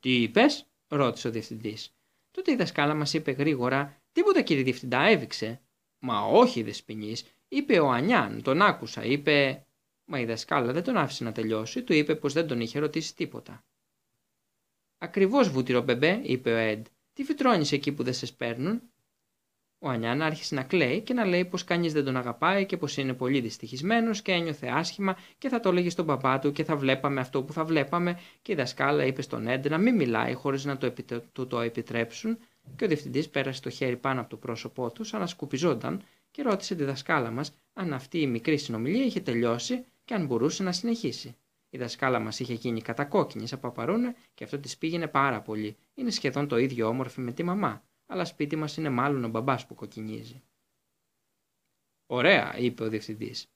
[0.00, 1.94] Τι είπες, ρώτησε ο διευθυντής.
[2.30, 5.60] Τότε η δασκάλα μας είπε γρήγορα: Τίποτα κύριε διευθυντά, έβηξε.
[5.98, 7.16] Μα όχι, δεσπινή,
[7.48, 9.64] είπε ο Ανιάν, τον άκουσα, είπε.
[10.04, 13.14] Μα η δασκάλα δεν τον άφησε να τελειώσει, του είπε πως δεν τον είχε ρωτήσει
[13.14, 13.64] τίποτα.
[15.02, 16.86] Ακριβώς βούτυρο μπεμπέ, είπε ο Εντ.
[17.12, 18.82] Τι φυτρώνεις εκεί που δεν σε παίρνουν.
[19.78, 22.96] Ο Ανιάν άρχισε να κλαίει και να λέει πως κανείς δεν τον αγαπάει και πως
[22.96, 26.76] είναι πολύ δυστυχισμένος και ένιωθε άσχημα και θα το έλεγε στον παπά του και θα
[26.76, 28.18] βλέπαμε αυτό που θα βλέπαμε.
[28.42, 30.92] Και η δασκάλα είπε στον Έντ να μην μιλάει χωρίς να το,
[31.32, 32.38] του το επιτρέψουν.
[32.76, 36.42] Και ο διευθυντής πέρασε το χέρι πάνω από το πρόσωπό τους, σαν να σκουπιζόταν, και
[36.42, 40.72] ρώτησε τη δασκάλα μας αν αυτή η μικρή συνομιλία είχε τελειώσει και αν μπορούσε να
[40.72, 41.36] συνεχίσει.
[41.70, 45.76] Η δασκάλα μας είχε γίνει κατακόκκινης σαν παπαρούνε και αυτό της πήγαινε πάρα πολύ.
[45.94, 49.66] Είναι σχεδόν το ίδιο όμορφη με τη μαμά αλλά σπίτι μας είναι μάλλον ο μπαμπάς
[49.66, 50.42] που κοκκινίζει.
[52.06, 53.46] Ωραία, είπε ο διευθυντής.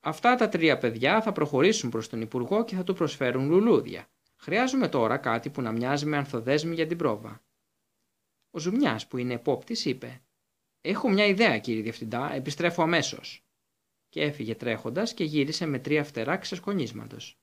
[0.00, 4.10] Αυτά τα τρία παιδιά θα προχωρήσουν προς τον Υπουργό και θα του προσφέρουν λουλούδια.
[4.36, 7.42] Χρειάζομαι τώρα κάτι που να μοιάζει με ανθοδέσμη για την πρόβα.
[8.50, 10.22] Ο Ζουμιάς, που είναι επόπτης, είπε:
[10.80, 13.44] Έχω μια ιδέα, κύριε Διευθυντά, επιστρέφω αμέσως.
[14.08, 17.39] Και έφυγε τρέχοντας και γύρισε με τρία φτερά ξεσκονίσματος.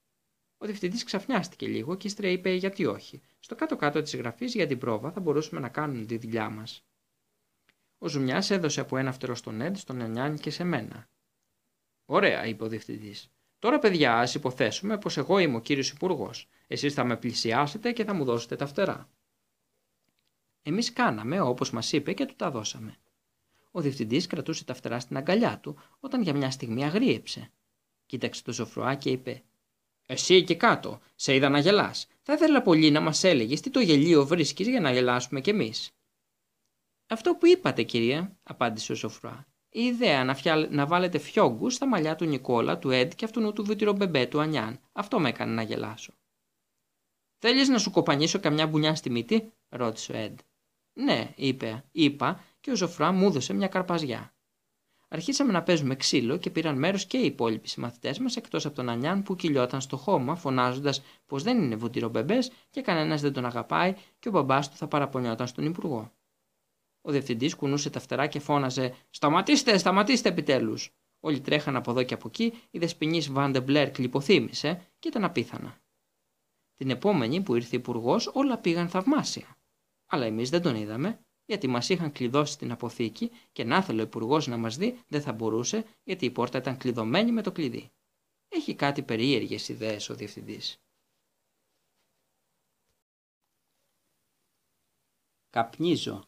[0.58, 4.78] Ο διευθυντής ξαφνιάστηκε λίγο και ύστερα είπε γιατί όχι; Στο κάτω-κάτω της γραφής για την
[4.78, 6.86] πρόβα θα μπορούσαμε να κάνουμε τη δουλειά μας.
[7.98, 11.10] Ο Ζουμιάς έδωσε από ένα φτερό στον Εντ, στον Ανιάν και σε μένα.
[12.06, 13.32] Ωραία, είπε ο διευθυντής.
[13.60, 16.50] Τώρα, παιδιά, ας υποθέσουμε πως εγώ είμαι ο κύριος Υπουργός.
[16.68, 19.10] Εσείς θα με πλησιάσετε και θα μου δώσετε τα φτερά.
[20.62, 22.98] Εμείς κάναμε όπως μας είπε και του τα δώσαμε.
[23.72, 27.52] Ο διευθυντής κρατούσε τα φτερά στην αγκαλιά του όταν για μια στιγμή αγρίεψε.
[28.06, 29.44] Κοίταξε το Σοφρουά και είπε
[30.10, 32.08] «Εσύ εκεί κάτω, σε είδα να γελάς.
[32.22, 35.92] Θα ήθελα πολύ να μας έλεγες τι το γελίο βρίσκεις για να γελάσουμε κι εμείς».
[37.08, 39.48] «Αυτό που είπατε κυρία», απάντησε ο Σοφρουά.
[39.70, 40.36] «Η ιδέα να,
[40.70, 44.80] να βάλετε φιόγκους στα μαλλιά του Νικόλα, του Έντ και αυτού του βιτυρομπεμπέ του Ανιάν.
[44.92, 46.14] Αυτό με έκανε να γελάσω».
[47.38, 50.40] «Θέλεις να σου κοπανίσω καμιά μπουνιά στη μύτη» ρώτησε ο Έντ.
[50.94, 54.37] «Ναι», είπε, είπα και ο Ζωφρά μου έδωσε μια καρπαζιά.
[55.10, 58.90] Αρχίσαμε να παίζουμε ξύλο και πήραν μέρος και οι υπόλοιποι συμμαθητές μας εκτός από τον
[58.90, 62.12] Ανιάν που κυλιόταν στο χώμα, φωνάζοντας πως δεν είναι βούτυρο
[62.70, 66.12] και κανένας δεν τον αγαπάει και ο μπαμπάς του θα παραπονιόταν στον Υπουργό.
[67.02, 70.92] Ο διευθυντής κουνούσε τα φτερά και φώναζε Σταματήστε, σταματήστε επιτέλους.
[71.20, 75.78] Όλοι τρέχαν από εδώ και από εκεί, η δεσποινής Βαντεμπλερ κλειποθύμησε και ήταν απίθανα.
[76.76, 79.58] Την επόμενη που ήρθε υπουργός όλα πήγαν θαυμάσια.
[80.06, 84.04] Αλλά εμείς δεν τον είδαμε γιατί μας είχαν κλειδώσει την αποθήκη και να ήθελε ο
[84.04, 87.92] υπουργός να μας δει δεν θα μπορούσε γιατί η πόρτα ήταν κλειδωμένη με το κλειδί.
[88.48, 90.82] Έχει κάτι περίεργες ιδέες ο διευθυντής.
[95.50, 96.24] Καπνίζω.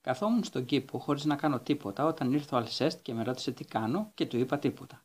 [0.00, 3.64] Καθόμουν στον κήπο χωρίς να κάνω τίποτα όταν ήρθε ο Αλσέστ και με ρώτησε τι
[3.64, 5.04] κάνω και του είπα τίποτα.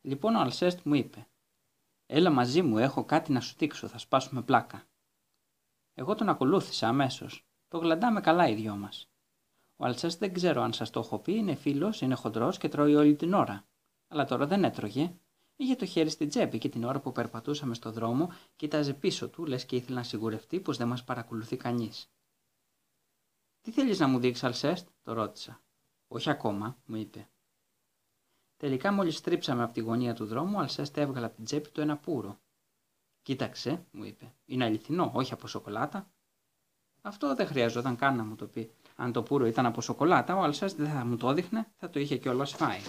[0.00, 1.26] Λοιπόν ο Αλσέστ μου είπε
[2.06, 4.91] «Έλα μαζί μου, έχω κάτι να σου δείξω, θα σπάσουμε πλάκα».
[5.94, 7.46] Εγώ τον ακολούθησα αμέσως.
[7.68, 9.10] Το γλαντάμε καλά οι δυο μας.
[9.76, 12.94] Ο Αλσέστ δεν ξέρω αν σας το έχω πει, είναι φίλος, είναι χοντρός και τρώει
[12.94, 13.66] όλη την ώρα.
[14.08, 15.16] Αλλά τώρα δεν έτρωγε.
[15.56, 19.44] Είχε το χέρι στην τσέπη και την ώρα που περπατούσαμε στο δρόμο, κοίταζε πίσω του,
[19.46, 22.10] λες και ήθελε να σιγουρευτεί πως δεν μας παρακολουθεί κανείς.
[23.60, 25.62] Τι θέλεις να μου δείξεις, Αλσέστ, το ρώτησα.
[26.08, 27.28] Όχι ακόμα, μου είπε.
[28.56, 31.80] Τελικά, μόλις στρίψαμε από τη γωνία του δρόμου, ο Αλσέστ έβγαλε από την τσέπη του
[31.80, 32.40] ένα πουρο.
[33.22, 34.32] Κοίταξε, μου είπε.
[34.44, 36.10] Είναι αληθινό, όχι από σοκολάτα.
[37.02, 38.70] Αυτό δεν χρειαζόταν καν να μου το πει.
[38.96, 42.00] Αν το πουρο ήταν από σοκολάτα, ο Αλσέστ δεν θα μου το έδειχνε, θα το
[42.00, 42.80] είχε κιόλας φάει.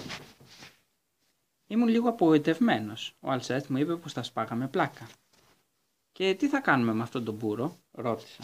[1.67, 3.15] Ήμουν λίγο απογοητευμένος.
[3.19, 5.07] Ο Αλσέστ μου είπε πως θα σπάγαμε πλάκα.
[6.11, 8.43] Και τι θα κάνουμε με αυτόν τον πουρο, ρώτησα.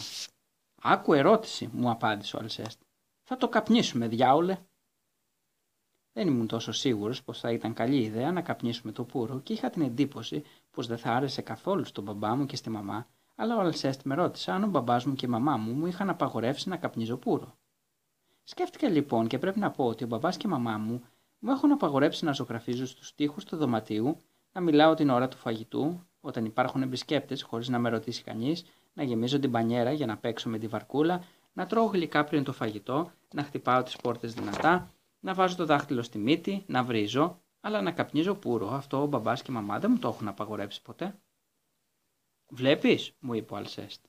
[0.81, 2.81] Άκου ερώτηση, μου απάντησε ο Αλσέστ.
[3.23, 4.57] Θα το καπνίσουμε, διάολε.
[6.13, 9.69] Δεν ήμουν τόσο σίγουρος πως θα ήταν καλή ιδέα να καπνίσουμε το πουρο και είχα
[9.69, 10.43] την εντύπωση
[10.79, 14.15] πως δεν θα άρεσε καθόλου στον μπαμπά μου και στη μαμά, αλλά ο Αλσέστ με
[14.15, 17.57] ρώτησε αν ο μπαμπάς μου και η μαμά μου μου είχαν απαγορεύσει να καπνίζω πουρο.
[18.43, 21.03] Σκέφτηκα λοιπόν και πρέπει να πω ότι ο μπαμπάς και η μαμά μου
[21.39, 26.03] μου έχουν απαγορεύσει να ζωγραφίζω στους τοίχους του δωματίου, να μιλάω την ώρα του φαγητού,
[26.21, 30.49] όταν υπάρχουν επισκέπτες χωρίς να με ρωτήσει κανείς, να γεμίζω την πανιέρα για να παίξω
[30.49, 31.23] με τη βαρκούλα,
[31.53, 36.01] να τρώω γλυκά πριν το φαγητό, να χτυπάω τις πόρτες δυνατά, να βάζω το δάχτυλο
[36.01, 39.91] στη μύτη, να βρίζω, αλλά να καπνίζω πουρο, αυτό ο μπαμπάς και η μαμά δεν
[39.91, 41.19] μου το έχουν απαγορέψει ποτέ.
[42.49, 44.05] Βλέπεις, μου είπε ο Αλσέστ.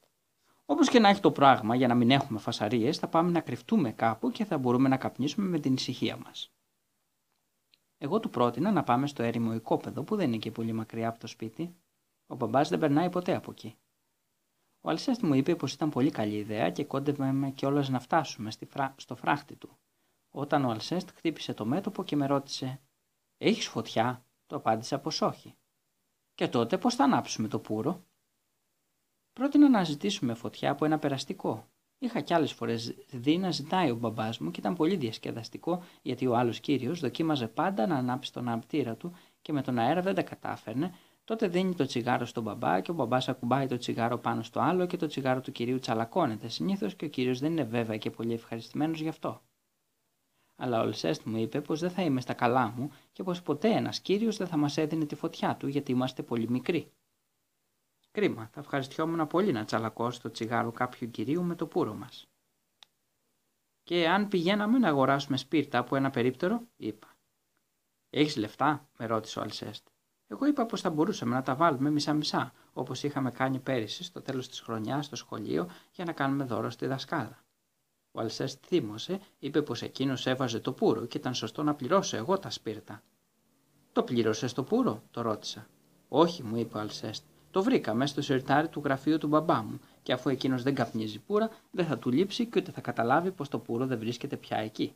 [0.65, 3.93] Όπως και να έχει το πράγμα, για να μην έχουμε φασαρίες, θα πάμε να κρυφτούμε
[3.93, 6.53] κάπου και θα μπορούμε να καπνίσουμε με την ησυχία μας.
[7.99, 11.19] Εγώ του πρότεινα να πάμε στο έρημο οικόπεδο που δεν είναι και πολύ μακριά από
[11.19, 11.77] το σπίτι.
[12.27, 13.77] Ο μπαμπάς δεν περνάει ποτέ από εκεί.
[14.81, 18.51] Ο Αλσέστ μου είπε πως ήταν πολύ καλή ιδέα και κόντευαμε κιόλας να φτάσουμε
[18.97, 19.79] στο φράχτη του.
[20.31, 22.81] Όταν ο Αλσέστ χτύπησε το μέτωπο και με ρώτησε
[23.43, 25.55] «Έχεις φωτιά» το απάντησα πως όχι.
[26.35, 28.05] «Και τότε πώς θα ανάψουμε το πουρο»
[29.33, 31.69] Πρότεινα να ζητήσουμε φωτιά από ένα περαστικό.
[31.99, 36.27] Είχα κι άλλες φορές δει να ζητάει ο μπαμπάς μου και ήταν πολύ διασκεδαστικό γιατί
[36.27, 40.15] ο άλλος κύριος δοκίμαζε πάντα να ανάψει τον αναπτήρα του και με τον αέρα δεν
[40.15, 40.95] τα κατάφερνε.
[41.25, 44.87] Τότε δίνει το τσιγάρο στον μπαμπά και ο μπαμπάς ακουμπάει το τσιγάρο πάνω στο άλλο
[44.87, 48.33] και το τσιγάρο του κυρίου τσαλακώνεται συνήθως και ο κύριος δεν είναι βέβαια και πολύ
[48.33, 49.43] ευχαριστημένος γι' αυτό
[50.61, 53.69] αλλά ο Λσέστ μου είπε πως δεν θα είμαι στα καλά μου και πως ποτέ
[53.69, 56.93] ένας κύριος δεν θα μας έδινε τη φωτιά του γιατί είμαστε πολύ μικροί.
[58.11, 62.29] Κρίμα, θα ευχαριστιόμουν πολύ να τσαλακώσω το τσιγάρο κάποιου κυρίου με το πουρο μας.
[63.83, 67.17] Και αν πηγαίναμε να αγοράσουμε σπίρτα από ένα περίπτερο, είπα.
[68.11, 69.89] Έχεις λεφτά, με ρώτησε ο Αλσέστ.
[70.27, 74.49] Εγώ είπα πως θα μπορούσαμε να τα βάλουμε μισά-μισά, όπως είχαμε κάνει πέρυσι στο τέλος
[74.49, 77.45] της χρονιάς στο σχολείο για να κάνουμε δώρο στη δασκάλα.
[78.13, 82.39] Ο Αλσέστ θύμωσε, είπε πως εκείνος έβαζε το πουρο και ήταν σωστό να πληρώσω εγώ
[82.39, 83.03] τα σπίρτα.
[83.93, 85.67] Το πλήρωσες το πουρο, το ρώτησα.
[86.09, 87.25] Όχι, μου είπε ο Αλσέστ.
[87.51, 91.19] Το βρήκα μέσα στο σιρτάρι του γραφείου του μπαμπά μου και αφού εκείνος δεν καπνίζει
[91.19, 94.57] πουρα, δεν θα του λείψει και ούτε θα καταλάβει πως το πουρο δεν βρίσκεται πια
[94.57, 94.95] εκεί.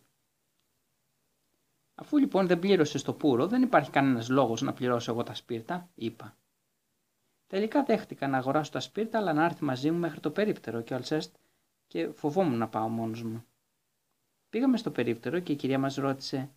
[1.95, 5.89] Αφού λοιπόν δεν πλήρωσες το πουρο, δεν υπάρχει κανένας λόγος να πληρώσω εγώ τα σπίρτα,
[5.95, 6.37] είπα.
[7.47, 10.93] Τελικά δέχτηκα να αγοράσω τα σπίρτα, αλλά να έρθει μαζί μου μέχρι το περίπτερο και
[10.93, 11.35] ο Αλσέστ
[11.95, 13.45] και φοβόμουν να πάω μόνος μου.
[14.51, 16.51] Πήγαμε στο περίπτερο και η κυρία μας ρώτησε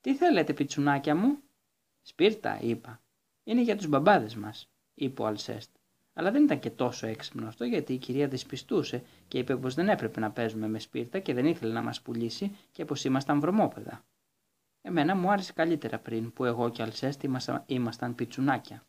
[0.00, 1.38] «Τι θέλετε πιτσουνάκια μου»
[2.02, 3.02] «Σπίρτα» είπα.
[3.44, 5.76] «Είναι για τους μπαμπάδες μας» είπε ο Αλσέστ.
[6.12, 9.88] Αλλά δεν ήταν και τόσο έξυπνο αυτό γιατί η κυρία δυσπιστούσε και είπε πως δεν
[9.88, 14.04] έπρεπε να παίζουμε με σπίρτα και δεν ήθελε να μας πουλήσει και πως ήμασταν βρωμόπεδα.
[14.80, 17.30] Εμένα μου άρεσε καλύτερα πριν που εγώ και Αλσέστη
[17.66, 18.86] ήμασταν πιτσουνάκια.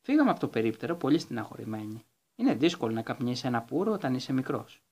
[0.00, 2.04] Φύγαμε από το περίπτερο πολύ στεναχωρημένοι.
[2.42, 4.82] Είναι δύσκολο να καπνίσει ένα πουρο όταν είσαι μικρός.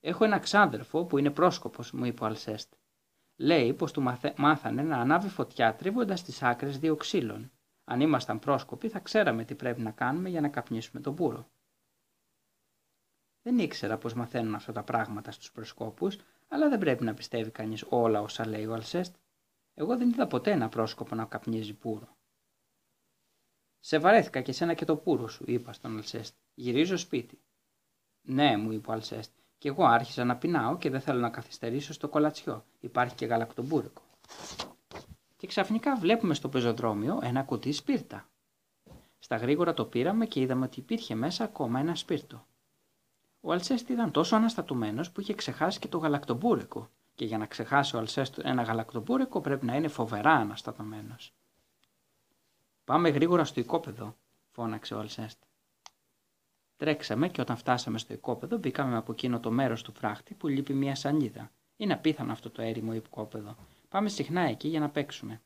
[0.00, 2.72] Έχω ένα ξάδερφο που είναι πρόσκοπος, μου είπε ο Αλσέστ.
[3.36, 4.02] Λέει πως του
[4.36, 7.50] μάθανε να ανάβει φωτιά τρίβοντας τις άκρες δύο ξύλων.
[7.84, 11.50] Αν ήμασταν πρόσκοποι, θα ξέραμε τι πρέπει να κάνουμε για να καπνίσουμε τον πουρο.
[13.42, 16.18] Δεν ήξερα πώ μαθαίνουν αυτά τα πράγματα στους προσκόπους,
[16.48, 19.14] αλλά δεν πρέπει να πιστεύει κανείς όλα όσα λέει ο Αλσέστ.
[19.74, 22.16] Εγώ δεν είδα ποτέ ένα πρόσκοπο να καπνίζει πούρο.
[23.80, 26.34] Σε βαρέθηκα και σένα και το πούρο σου, είπα στον Αλσέστ.
[26.54, 27.38] Γυρίζω σπίτι.
[28.22, 31.92] Ναι, μου είπε ο Αλσέστ, και εγώ άρχισα να πεινάω και δεν θέλω να καθυστερήσω
[31.92, 32.64] στο κολατσιό.
[32.80, 34.02] Υπάρχει και γαλακτομπούρικο.
[35.36, 38.28] Και ξαφνικά βλέπουμε στο πεζοδρόμιο ένα κουτί σπίρτα.
[39.18, 42.46] Στα γρήγορα το πήραμε και είδαμε ότι υπήρχε μέσα ακόμα ένα σπίρτο.
[43.40, 46.90] Ο Αλσέστ ήταν τόσο αναστατωμένος που είχε ξεχάσει και το γαλακτομπούρικο.
[47.14, 51.34] Και για να ξεχάσει ο Αλσέστ ένα γαλακτομπούρικο πρέπει να είναι φοβερά αναστατωμένος.
[52.90, 54.16] Πάμε γρήγορα στο οικόπεδο,
[54.50, 55.42] φώναξε ο Αλσέστ.
[56.76, 60.74] Τρέξαμε και όταν φτάσαμε στο οικόπεδο μπήκαμε από εκείνο το μέρος του φράχτη που λείπει
[60.74, 61.50] μια σανίδα.
[61.76, 63.56] Είναι απίθανο αυτό το έρημο οικόπεδο.
[63.88, 65.42] Πάμε συχνά εκεί για να παίξουμε.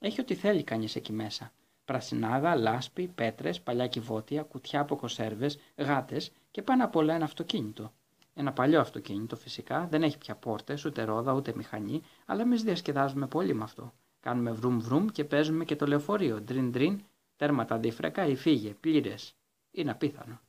[0.00, 1.52] Έχει ό,τι θέλει κανείς εκεί μέσα.
[1.84, 7.92] Πρασινάδα, λάσπη, πέτρες, παλιά κυβότια, κουτιά από κονσέρβε, γάτες και πάνω απ' όλα ένα αυτοκίνητο.
[8.34, 13.26] Ένα παλιό αυτοκίνητο φυσικά, δεν έχει πια πόρτες, ούτε ρόδα, ούτε μηχανή, αλλά εμείς διασκεδάζουμε
[13.26, 13.92] πολύ με αυτό.
[14.24, 16.40] Κάνουμε βρουμ βρουμ και παίζουμε και το λεωφορείο.
[16.40, 17.04] Ντριν ντριν,
[17.36, 19.36] τέρματα αντίφρακα ή φύγε, πλήρες.
[19.70, 20.40] Είναι απίθανο.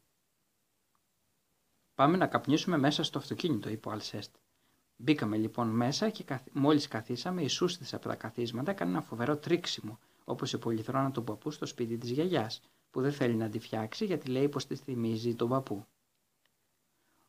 [1.95, 4.35] Πάμε να καπνίσουμε μέσα στο αυτοκίνητο, είπε ο Αλσέστ.
[4.95, 6.43] Μπήκαμε λοιπόν μέσα και καθ...
[6.51, 11.23] μόλις καθίσαμε, η σούστησε από τα καθίσματα έκανε ένα φοβερό τρίξιμο, όπως η πολυθρόνα του
[11.23, 12.61] παππού στο σπίτι της γιαγιάς,
[12.91, 15.85] που δεν θέλει να τη φτιάξει γιατί λέει πως της θυμίζει τον παππού.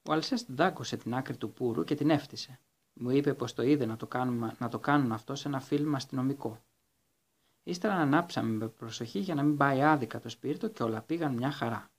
[0.03, 2.61] Ο Αλσέστ δάκωσε την άκρη του πούρου και την έφτισε.
[2.99, 5.95] Μου είπε πως το είδε να το, κάνουμε, να το κάνουν αυτό σε ένα φιλμ
[5.95, 6.61] αστυνομικό.
[7.63, 11.51] Ύστερα ανάψαμε με προσοχή για να μην πάει άδικα το σπίρτο και όλα πήγαν μια
[11.51, 11.91] χαρά.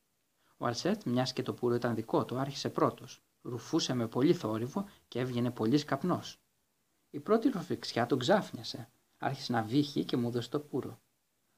[0.57, 3.21] Ο Αλσέτ, μιας και το πουρο ήταν δικό του, άρχισε πρώτος.
[3.41, 6.21] Ρουφούσε με πολύ θόρυβο και έβγαινε πολύ καπνό.
[7.09, 8.89] Η πρώτη ρουφιξιά τον ξάφνιασε.
[9.17, 10.99] Άρχισε να βύχει και μου έδωσε το πουρο.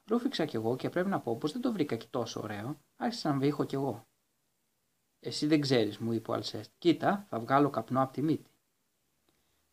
[0.05, 2.79] Ρούφιξα κι εγώ και πρέπει να πω πως δεν το βρήκα και τόσο ωραίο.
[2.97, 4.07] Άρχισα να βύχω κι εγώ.
[5.19, 6.71] Εσύ δεν ξέρεις, μου είπε ο Αλσέστ.
[6.77, 8.48] Κοίτα, θα βγάλω καπνό από τη μύτη.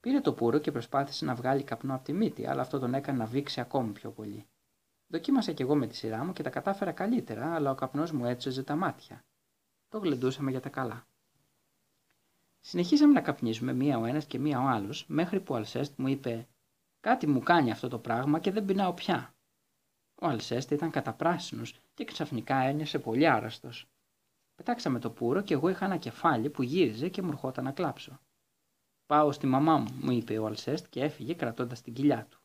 [0.01, 3.18] Πήρε το πουρο και προσπάθησε να βγάλει καπνό από τη μύτη, αλλά αυτό τον έκανε
[3.18, 4.47] να βήξει ακόμη πιο πολύ.
[5.06, 8.27] Δοκίμασα κι εγώ με τη σειρά μου και τα κατάφερα καλύτερα, αλλά ο καπνός μου
[8.27, 9.24] έτσοζε τα μάτια.
[9.89, 11.06] Το γλεντούσαμε για τα καλά.
[12.60, 16.09] Συνεχίσαμε να καπνίζουμε μία ο ένας και μία ο άλλος, μέχρι που ο Αλσέστ μου
[16.09, 16.48] είπε:
[17.01, 19.35] Κάτι μου κάνει αυτό το πράγμα και δεν πεινάω πια.
[20.20, 23.89] Ο Αλσέστ ήταν καταπράσινος και ξαφνικά ένιωσε πολύ άρρωστος.
[24.55, 28.20] Πετάξαμε το πουρο και εγώ είχα ένα κεφάλι που γύριζε και μου ερχόταν να κλάψω.
[29.06, 32.40] Πάω στη μαμά μου, μου είπε ο Αλσέστ και έφυγε κρατώντας την κοιλιά του.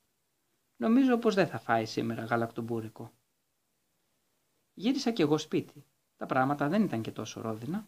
[0.75, 3.11] Νομίζω πως δεν θα φάει σήμερα γαλακτομπούρικο.
[4.73, 5.85] Γύρισα κι εγώ σπίτι.
[6.15, 7.87] Τα πράγματα δεν ήταν και τόσο ρόδινα.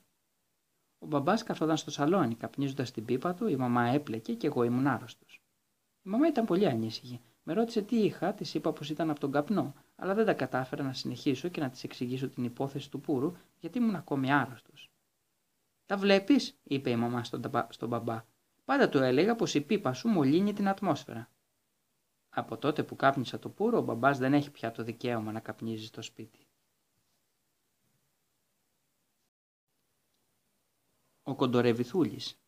[1.00, 4.88] Ο μπαμπάς καθόταν στο σαλόνι, καπνίζοντας την πίπα του, η μαμά έπλεκε και εγώ ήμουν
[4.88, 5.42] άρρωστος.
[6.02, 7.22] Η μαμά ήταν πολύ ανήσυχη.
[7.44, 10.84] Με ρώτησε τι είχα, της είπα πως ήταν από τον καπνό, αλλά δεν τα κατάφερα
[10.84, 14.92] να συνεχίσω και να της εξηγήσω την υπόθεση του πούρου, γιατί ήμουν ακόμη άρρωστος.
[15.86, 18.26] Τα βλέπεις, είπε η μαμά στον, στον μπαμπά.
[18.66, 21.30] Πάντα του έλεγα πως η πίπα σου μολύνει την ατμόσφαιρα.
[22.30, 25.86] Από τότε που κάπνισα το πουρο, ο μπαμπάς δεν έχει πια το δικαίωμα να καπνίζει
[25.86, 26.48] στο σπίτι.
[31.24, 32.42] Ο Κοντορεβιθούλης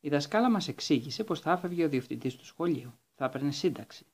[0.00, 2.98] Η δασκάλα μας εξήγησε πως θα έφευγε ο διευθυντής του σχολείου.
[3.14, 4.06] Θα έπαιρνε σύνταξη.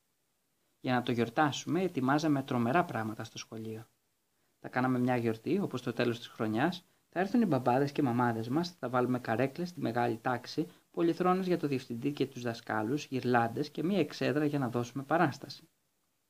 [0.81, 3.89] Για να το γιορτάσουμε, ετοιμάζαμε τρομερά πράγματα στο σχολείο.
[4.61, 8.49] Θα κάναμε μια γιορτή, όπως το τέλος της χρονιάς, θα έρθουν οι μπαμπάδες και μαμάδες
[8.49, 13.71] μας, θα βάλουμε καρέκλες στη μεγάλη τάξη πολυθρόνες για το διευθυντή και τους δασκάλους, γυρλάντες
[13.71, 15.69] και μία εξέδρα για να δώσουμε παράσταση.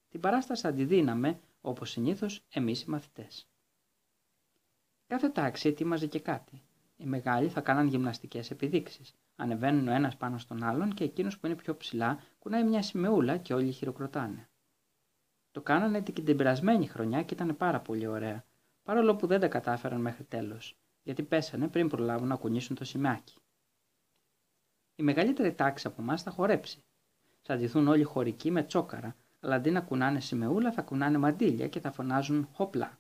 [0.08, 3.48] Την παράσταση αντιδίναμε, όπως συνήθως, εμείς οι μαθητές.
[5.06, 6.62] Κάθε τάξη ετοίμαζε και κάτι.
[6.96, 9.14] Οι μεγάλοι θα κάναν γυμναστικές επιδείξεις.
[9.36, 13.36] Ανεβαίνουν ο ένας πάνω στον άλλον και εκείνος που είναι πιο ψηλά κουνάει μια σημεούλα
[13.36, 14.48] και όλοι χειροκροτάνε.
[15.50, 18.44] Το κάνανε και την περασμένη χρονιά και ήταν πάρα πολύ ωραία,
[18.88, 23.34] παρόλο που δεν τα κατάφεραν μέχρι τέλος, γιατί πέσανε πριν προλάβουν να κουνήσουν το σημαίακι.
[24.96, 26.84] Η μεγαλύτερη τάξη από εμάς θα χορέψει.
[27.42, 31.80] Θα ντυθούν όλοι χωρικοί με τσόκαρα, αλλά αντί να κουνάνε σημεούλα θα κουνάνε μαντίλια και
[31.80, 32.98] θα φωνάζουν χόπλα.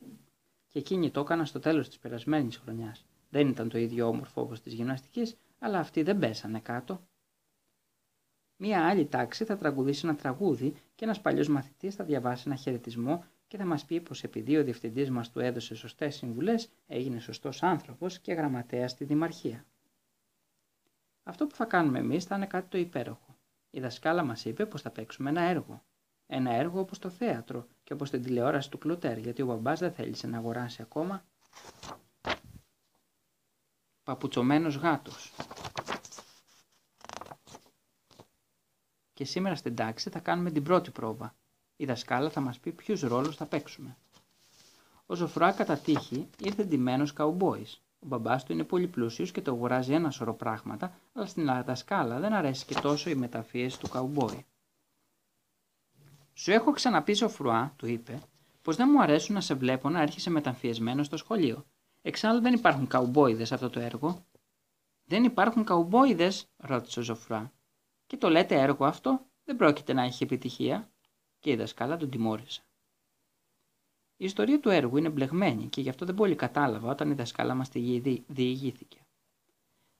[0.68, 3.06] Και εκείνοι το έκαναν στο τέλος της περασμένης χρονιάς.
[3.30, 7.02] Δεν ήταν το ίδιο όμορφο όπως της γυμναστικής, αλλά αυτοί δεν πέσανε κάτω.
[8.56, 13.24] Μία άλλη τάξη θα τραγουδήσει ένα τραγούδι και ένας παλιός μαθητής θα διαβάσει ένα χαιρετισμό
[13.48, 17.62] και θα μας πει πως επειδή ο διευθυντής μας του έδωσε σωστές συμβουλές, έγινε σωστός
[17.62, 19.64] άνθρωπος και γραμματέας στη Δημαρχία.
[21.22, 23.36] Αυτό που θα κάνουμε εμείς θα είναι κάτι το υπέροχο.
[23.70, 25.82] Η δασκάλα μας είπε πως θα παίξουμε ένα έργο.
[26.26, 29.92] Ένα έργο όπως το θέατρο και όπως την τηλεόραση του Κλωτέρ, γιατί ο μπαμπάς δεν
[29.92, 31.24] θέλησε να αγοράσει ακόμα
[34.02, 35.32] παπουτσωμένος γάτος.
[39.12, 41.37] Και σήμερα στην τάξη θα κάνουμε την πρώτη πρόβα.
[41.80, 43.96] Η δασκάλα θα μας πει ποιους ρόλους θα παίξουμε.
[45.06, 47.82] Ο Ζωφρά κατά τύχη ήρθε ντυμένος καουμπόης.
[48.00, 52.18] Ο μπαμπάς του είναι πολύ πλούσιος και το αγοράζει ένα σωρό πράγματα, αλλά στην δασκάλα
[52.20, 54.46] δεν αρέσει και τόσο η μεταφίεση του καουμπόη.
[56.34, 58.20] Σου έχω ξαναπεί Ζωφρουά, του είπε,
[58.62, 61.66] πως δεν μου αρέσουν να σε βλέπω να έρχεσαι μεταμφιεσμένο στο σχολείο.
[62.02, 64.24] Εξάλλου δεν υπάρχουν καουμπόιδες σε αυτό το έργο.
[65.04, 67.52] Δεν υπάρχουν καουμπόιδες, ρώτησε ο Ζωφρά.
[68.06, 70.90] Και το λέτε έργο αυτό, δεν πρόκειται να έχει επιτυχία.
[71.38, 72.62] Και η δασκάλα τον τιμώρησε.
[74.16, 77.54] Η ιστορία του έργου είναι μπλεγμένη και γι' αυτό δεν πολύ κατάλαβα όταν η δασκάλα
[77.54, 78.98] μας τη διηγήθηκε.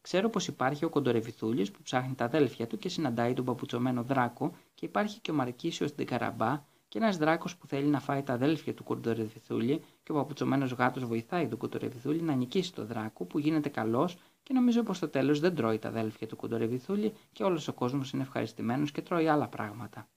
[0.00, 4.54] Ξέρω πως υπάρχει ο Κοντορεβιθούλης που ψάχνει τα αδέλφια του και συναντάει τον παπουτσωμένο δράκο
[4.74, 8.32] και υπάρχει και ο Μαρκίσιος στην Καραμπά και ένας δράκος που θέλει να φάει τα
[8.32, 13.38] αδέλφια του Κοντορεβιθούλη και ο παπουτσωμένος γάτος βοηθάει τον Κοντορεβιθούλη να νικήσει τον δράκο που
[13.38, 17.68] γίνεται καλός και νομίζω πως στο τέλος δεν τρώει τα αδέλφια του Κοντορεβιθούλη και όλος
[17.68, 20.08] ο κόσμος είναι ευχαριστημένος και τρώει άλλα πράγματα.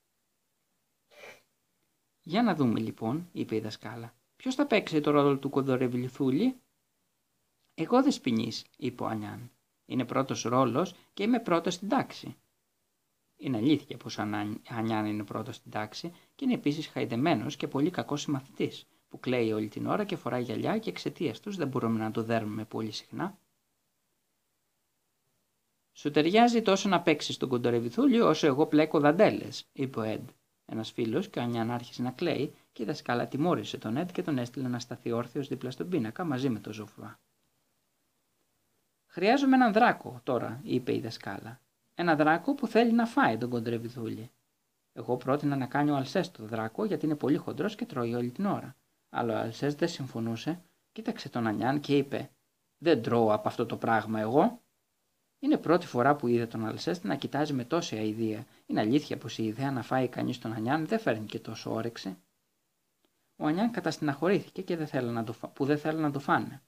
[2.24, 4.14] Για να δούμε λοιπόν, είπε η δασκάλα.
[4.36, 6.56] Ποιος θα παίξει το ρόλο του Κοντορεβιθούλη.
[7.74, 9.52] Εγώ δεν σπινεί, είπε ο Ανιάν.
[9.86, 12.36] Είναι πρώτος ρόλος και είμαι πρώτος στην τάξη.
[13.38, 14.22] Είναι αλήθεια πως ο
[14.68, 19.52] Ανιάν είναι πρώτος στην τάξη και είναι επίσης χαϊδεμένος και πολύ κακός συμμαθητής, που κλαίει
[19.52, 22.92] όλη την ώρα και φοράει γυαλιά και εξαιτίας τους δεν μπορούμε να το δέρνουμε πολύ
[22.92, 23.38] συχνά.
[25.94, 30.30] Σου ταιριάζει τόσο να παίξεις τον κοντορεβιθούλη όσο εγώ πλέκω δαντέλες, είπε ο Εντ.
[30.72, 34.22] Ένας φίλος και ο Ανιάν άρχισε να κλαίει και η δασκάλα τιμώρησε τον Εντ και
[34.22, 37.20] τον έστειλε να σταθεί όρθιος δίπλα στον πίνακα μαζί με τον Ζωφρουά.
[39.06, 41.60] Χρειάζομαι έναν δράκο τώρα, είπε η δασκάλα.
[41.96, 44.32] Ένα δράκο που θέλει να φάει τον κοντρεβιδούλη.
[44.94, 48.32] Εγώ πρότεινα να κάνει ο Αλσές το δράκο γιατί είναι πολύ χοντρός και τρώει όλη
[48.32, 48.76] την ώρα.
[49.10, 50.62] Αλλά ο Αλσές δεν συμφωνούσε,
[50.92, 52.30] κοίταξε τον Ανιάν και είπε:
[52.78, 54.62] Δεν τρώω από αυτό το πράγμα εγώ.
[55.44, 58.46] Είναι πρώτη φορά που είδε τον Αλσέστ να κοιτάζει με τόση αηδία.
[58.66, 62.18] Είναι αλήθεια πως η ιδέα να φάει κανείς τον Ανιάν δεν φέρνει και τόσο όρεξη.
[63.36, 66.62] Ο Ανιάν καταστηναχωρήθηκε και δεν να το, που δεν θέλει να το φάνε.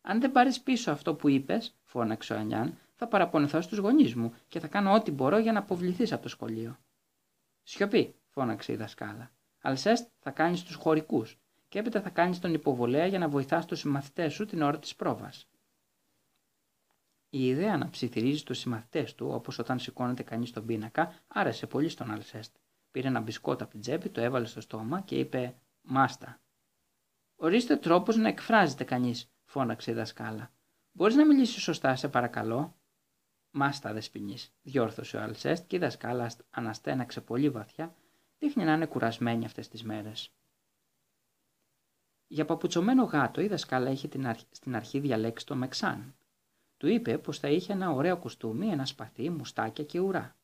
[0.00, 4.34] Αν δεν πάρεις πίσω αυτό που είπες, φώναξε ο Ανιάν, θα παραπονεθώ στους γονείς μου
[4.48, 6.78] και θα κάνω ό,τι μπορώ για να αποβληθείς από το σχολείο.
[7.62, 9.30] Σιωπή, φώναξε η δασκάλα.
[9.60, 11.38] Αλσέστ θα κάνεις τους χωρικούς
[11.68, 14.96] και έπειτα θα κάνεις τον υποβολέα για να βοηθάς τους συμμαθητέ σου την ώρα της
[14.96, 15.48] πρόβας.
[17.30, 21.88] Η ιδέα να ψιθυρίζει τους συμμαθητές του, όπως όταν σηκώνεται κανείς στον πίνακα, άρεσε πολύ
[21.88, 22.56] στον Αλσέστ.
[22.90, 26.40] Πήρε ένα μπισκότ από την τσέπη, το έβαλε στο στόμα και είπε: Μάστα.
[27.36, 30.50] Ορίστε τρόπο να εκφράζεται κανείς, φώναξε η δασκάλα.
[30.92, 32.76] Μπορείς να μιλήσεις σωστά, σε παρακαλώ.
[33.50, 37.94] Μάστα δεσπινή, διόρθωσε ο Αλσέστ και η δασκάλα αναστέναξε πολύ βαθιά,
[38.38, 40.32] δείχνει να είναι κουρασμένη αυτές τις μέρες.
[42.26, 46.14] Για παπουτσωμένο γάτο η δασκάλα είχε την στην αρχή διαλέξει το Μεξάν.
[46.76, 50.36] Του είπε πως θα είχε ένα ωραίο κουστούμι, ένα σπαθί, μουστάκια και ουρά.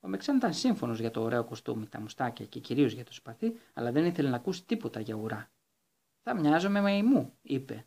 [0.00, 3.52] Ο Μεξάν ήταν σύμφωνος για το ωραίο κουστούμι, τα μουστάκια και κυρίως για το σπαθί,
[3.72, 5.50] αλλά δεν ήθελε να ακούσει τίποτα για ουρά.
[6.22, 7.86] Θα μοιάζομαι με ημού, είπε.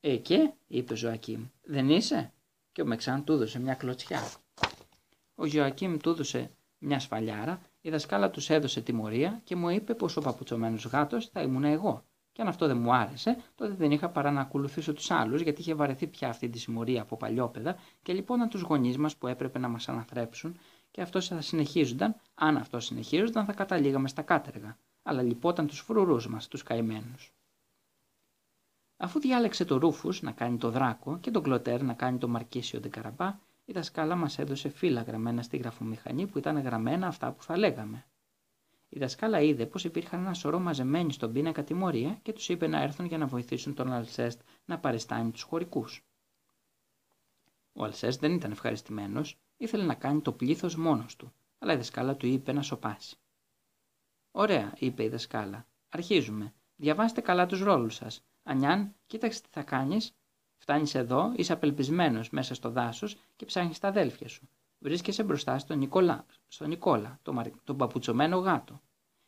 [0.00, 2.32] Ε, και, είπε ο Ζωακίμ, δεν είσαι;
[2.72, 4.20] Και ο Μεξάν του έδωσε μια κλωτσιά.
[5.34, 10.16] Ο Ζωακίμ του έδωσε μια σφαλιάρα, η δασκάλα τους έδωσε τιμωρία και μου είπε πως
[10.16, 12.04] ο παπουτσωμένος γάτος θα ήμουν εγώ.
[12.34, 15.60] Και αν αυτό δεν μου άρεσε, τότε δεν είχα παρά να ακολουθήσω τους άλλους, γιατί
[15.60, 19.58] είχε βαρεθεί πια αυτή τη συμμορία από παλιόπαιδα και λοιπόν τους γονείς μας που έπρεπε
[19.58, 20.58] να μας αναθρέψουν
[20.90, 24.76] και αυτό θα συνεχίζονταν, αν αυτό συνεχίζονταν θα καταλήγαμε στα κάτεργα.
[25.02, 27.32] Αλλά λυπόταν τους φρουρούς μας, τους καημένους.
[28.96, 32.80] Αφού διάλεξε το Ρούφους να κάνει το δράκο και τον Κλωτέρ να κάνει το Μαρκίσιο
[32.90, 37.58] Καραμπά, η δασκάλα μας έδωσε φύλλα γραμμένα στη γραφομηχανή που ήταν γραμμένα αυτά που θα
[37.58, 38.04] λέγαμε.
[38.94, 42.82] Η δασκάλα είδε πως υπήρχαν ένα σωρό μαζεμένοι στον πίνακα τιμωρία και τους είπε να
[42.82, 46.04] έρθουν για να βοηθήσουν τον Αλσέστ να παριστάνει τους χωρικούς.
[47.72, 52.16] Ο Αλσέστ δεν ήταν ευχαριστημένος, ήθελε να κάνει το πλήθος μόνος του, αλλά η δασκάλα
[52.16, 53.16] του είπε να σοπάσει.
[54.30, 55.66] Ωραία, είπε η δασκάλα.
[55.88, 56.54] Αρχίζουμε.
[56.76, 58.24] Διαβάστε καλά τους ρόλους σας.
[58.42, 60.14] Ανιάν, κοίταξε τι θα κάνεις.
[60.56, 64.48] Φτάνεις εδώ, είσαι απελπισμένος μέσα στο δάσος και ψάχνεις τα αδέλφια σου.
[64.84, 68.80] Βρίσκεσαι μπροστά στον Νικόλα, στον Νικόλα τον, τον παπουτσωμένο γάτο.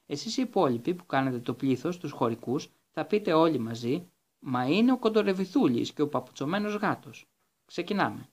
[0.07, 4.93] Εσείς οι υπόλοιποι που κάνετε το πλήθος, τους χωρικούς, θα πείτε όλοι μαζί Μα είναι
[4.93, 7.29] ο κοντορεβιθούλης και ο παπουτσωμένος γάτος.
[7.65, 8.29] Ξεκινάμε.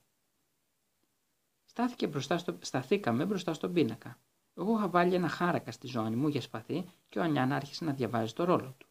[1.66, 4.18] Στάθηκε μπροστά στο, σταθήκαμε μπροστά στον πίνακα.
[4.56, 7.94] Εγώ είχα βάλει ένα χάρακα στη ζώνη μου για σπαθί και ο Ανιάν άρχισε να
[7.94, 8.88] διαβάζει το ρόλο του.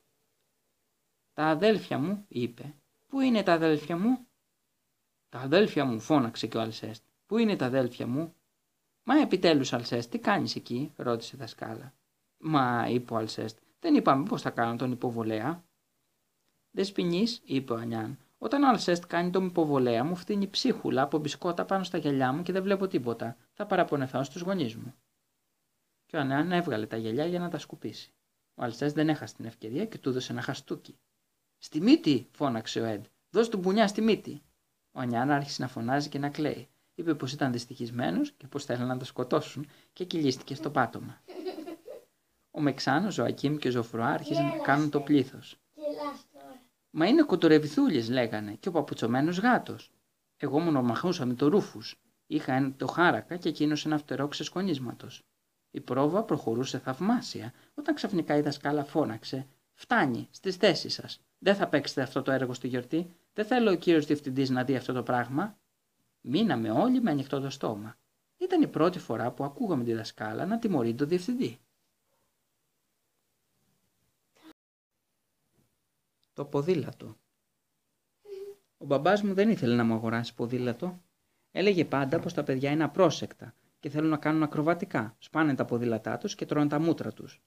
[1.33, 2.75] Τα αδέλφια μου, είπε.
[3.09, 4.27] Πού είναι τα αδέλφια μου;
[5.29, 7.03] Τα αδέλφια μου, φώναξε και ο Αλσέστ.
[7.33, 8.35] Πού είναι τα αδέλφια μου;
[9.03, 11.95] Μα επιτέλους, Αλσέστ, τι κάνεις εκεί, ρώτησε η δασκάλα.
[12.39, 15.65] Μα, είπε ο Αλσέστ, δεν είπαμε πώς θα κάνω τον υποβολέα.
[16.71, 21.65] Δεσποινή, είπε ο Ανιάν, όταν ο Αλσέστ κάνει τον υποβολέα μου, φτύνει ψίχουλα από μπισκότα
[21.65, 23.37] πάνω στα γυαλιά μου και δεν βλέπω τίποτα.
[23.53, 24.95] Θα παραπονεθώ στους γονείς μου.
[26.07, 28.13] Και ο Ανιάν έβγαλε τα γυαλιά για να τα σκουπίσει.
[28.55, 30.99] Ο Αλσέστ δεν έχασε την ευκαιρία και του έδωσε ένα χαστούκι.
[31.59, 33.05] Στη μύτη, φώναξε ο Εντ.
[33.31, 34.43] Δώσ' του μπουνιά στη μύτη.
[34.93, 36.67] Ο Ανιάν άρχισε να φωνάζει και να κλαίει.
[36.94, 41.20] Είπε πως ήταν δυστυχισμένος και πως θέλουν να το σκοτώσουν και κυλίστηκε στο πάτωμα.
[42.51, 45.56] Ο Μεξάνος, ο Ζωακίμ και ο Ζωφρουά άρχισαν να κάνουν το πλήθος.
[46.90, 49.90] Μα είναι κοτορεβιθούλε, λέγανε, και ο παπουτσωμένος γάτος.
[50.36, 52.01] Εγώ μονομαχούσα με το ρούφους.
[52.27, 55.23] Είχα ένα το χάρακα και εκείνος ένα φτερό ξεσκονίσματος.
[55.70, 61.20] Η πρόβα προχωρούσε θαυμάσια, όταν ξαφνικά η δασκάλα φώναξε: Φτάνει, στις θέσεις σας.
[61.39, 63.16] Δεν θα παίξετε αυτό το έργο στη γιορτή.
[63.32, 65.56] Δεν θέλω ο κύριος διευθυντής να δει αυτό το πράγμα.
[66.24, 67.97] Μείναμε όλοι με ανοιχτό το στόμα.
[68.39, 71.59] Ήταν η πρώτη φορά που ακούγαμε τη δασκάλα να τιμωρεί τον διευθυντή.
[76.35, 77.16] Το ποδήλατο.
[78.78, 81.03] Ο μπαμπάς μου δεν ήθελε να μου αγοράσει ποδήλατο.
[81.53, 85.16] Έλεγε πάντα πως τα παιδιά είναι απρόσεκτα και θέλουν να κάνουν ακροβατικά.
[85.19, 87.43] Σπάνε τα ποδήλατά τους και τρώνε τα μούτρα τους.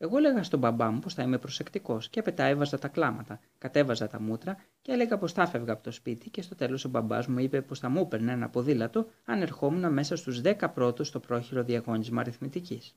[0.00, 4.08] Εγώ έλεγα στον μπαμπά μου πως θα είμαι προσεκτικός και έπειτα έβαζα τα κλάματα, κατέβαζα
[4.08, 7.26] τα μούτρα και έλεγα πως θα έφευγα από το σπίτι και στο τέλος ο μπαμπάς
[7.26, 11.20] μου είπε πως θα μου έπαιρνε ένα ποδήλατο αν ερχόμουν μέσα στους 10 πρώτους στο
[11.20, 12.94] πρόχειρο διαγώνισμα αριθμητικής.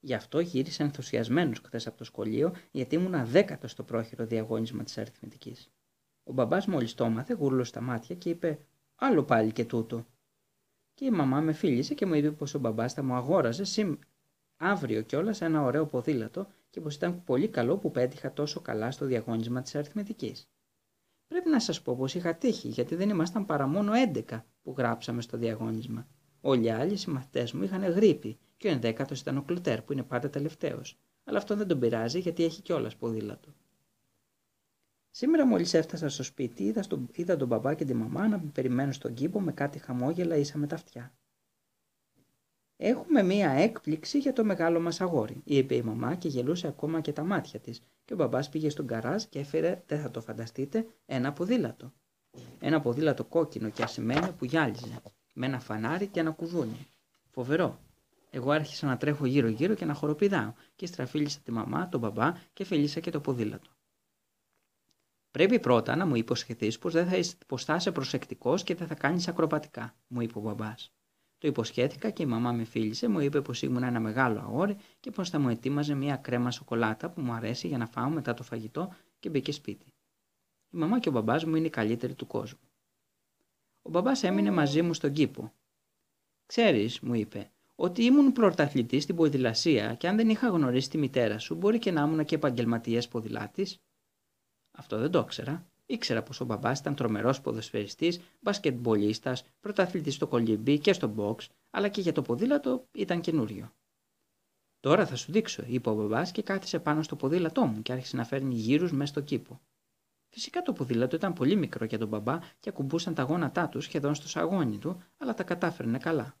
[0.00, 4.98] Γι' αυτό γύρισα ενθουσιασμένος χθες από το σχολείο, γιατί ήμουν αδέκατο στο πρόχειρο διαγώνισμα της
[4.98, 5.70] αριθμητικής.
[6.24, 8.58] Ο μπαμπάς μόλις το έμαθε, γούρλωσε τα μάτια και είπε:
[8.94, 10.06] Άλλο πάλι και τούτο.
[10.94, 13.94] Και η μαμά με φίλησε και μου είπε πως ο μπαμπάς θα μου αγόραζε σήμ...
[14.64, 19.06] αύριο κιόλας ένα ωραίο ποδήλατο και πως ήταν πολύ καλό που πέτυχα τόσο καλά στο
[19.06, 20.48] διαγώνισμα της αριθμητικής.
[21.28, 25.22] Πρέπει να σας πω πως είχα τύχει, γιατί δεν ήμασταν παρά μόνο 11 που γράψαμε
[25.22, 26.06] στο διαγώνισμα.
[26.40, 30.02] Όλοι οι άλλοι συμμαθητές μου είχαν γρήπη και ο ενδέκατος ήταν ο Κλουτέρ που είναι
[30.02, 30.98] πάντα τελευταίος.
[31.24, 33.54] Αλλά αυτό δεν τον πειράζει γιατί έχει κιόλας ποδήλατο.
[35.10, 38.50] Σήμερα μόλις έφτασα στο σπίτι είδα, στον, είδα τον μπαμπά και τη μαμά να με
[38.52, 41.14] περιμένουν στον κήπο με κάτι χαμόγελα ίσα με τα αυτιά.
[42.84, 47.12] Έχουμε μία έκπληξη για το μεγάλο μας αγόρι, είπε η μαμά και γελούσε ακόμα και
[47.12, 50.86] τα μάτια της, και ο μπαμπάς πήγε στον καράζ και έφερε, δεν θα το φανταστείτε,
[51.06, 51.92] ένα ποδήλατο.
[52.60, 55.02] Ένα ποδήλατο κόκκινο και ασημένιο που γυάλιζε,
[55.34, 56.86] με ένα φανάρι και ένα κουδούνι.
[57.30, 57.78] Φοβερό.
[58.30, 62.64] Εγώ άρχισα να τρέχω γύρω-γύρω και να χοροπηδάω και στραφίλησα τη μαμά, τον μπαμπά και
[62.64, 63.70] φιλήσα και το ποδήλατο.
[65.30, 67.06] Πρέπει πρώτα να μου υποσχεθείς πως θα,
[67.46, 70.92] πως θα είσαι προσεκτικός και δεν θα κάνεις ακροπατικά, μου είπε ο μπαμπάς.
[71.42, 75.10] Το υποσχέθηκα και η μαμά με φίλησε, μου είπε πως ήμουν ένα μεγάλο αγόρι και
[75.10, 78.42] πως θα μου ετοίμαζε μια κρέμα σοκολάτα που μου αρέσει για να φάω μετά το
[78.42, 79.86] φαγητό και μπήκε σπίτι.
[80.70, 82.60] Η μαμά και ο μπαμπάς μου είναι οι καλύτεροι του κόσμου.
[83.82, 85.52] Ο μπαμπάς έμεινε μαζί μου στον κήπο.
[86.46, 91.38] Ξέρεις, μου είπε, ότι ήμουν πρωταθλητής στην ποδηλασία και αν δεν είχα γνωρίσει τη μητέρα
[91.38, 93.78] σου, μπορεί και να ήμουν και επαγγελματίας ποδηλάτης.
[94.70, 95.71] Αυτό δεν το ήξερα.
[95.92, 101.88] Ήξερα πως ο μπαμπάς ήταν τρομερός ποδοσφαιριστής, μπασκετμπολίστας, πρωταθλητής στο κολυμπή και στο box, αλλά
[101.88, 103.72] και για το ποδήλατο ήταν καινούριο.
[104.80, 108.16] Τώρα θα σου δείξω, είπε ο μπαμπάς και κάθισε πάνω στο ποδήλατό μου και άρχισε
[108.16, 109.60] να φέρνει γύρους μέσα στο κήπο.
[110.28, 114.14] Φυσικά το ποδήλατο ήταν πολύ μικρό για τον μπαμπά και ακουμπούσαν τα γόνατά του σχεδόν
[114.14, 116.36] στο σαγόνι του, αλλά τα κατάφερνε καλά.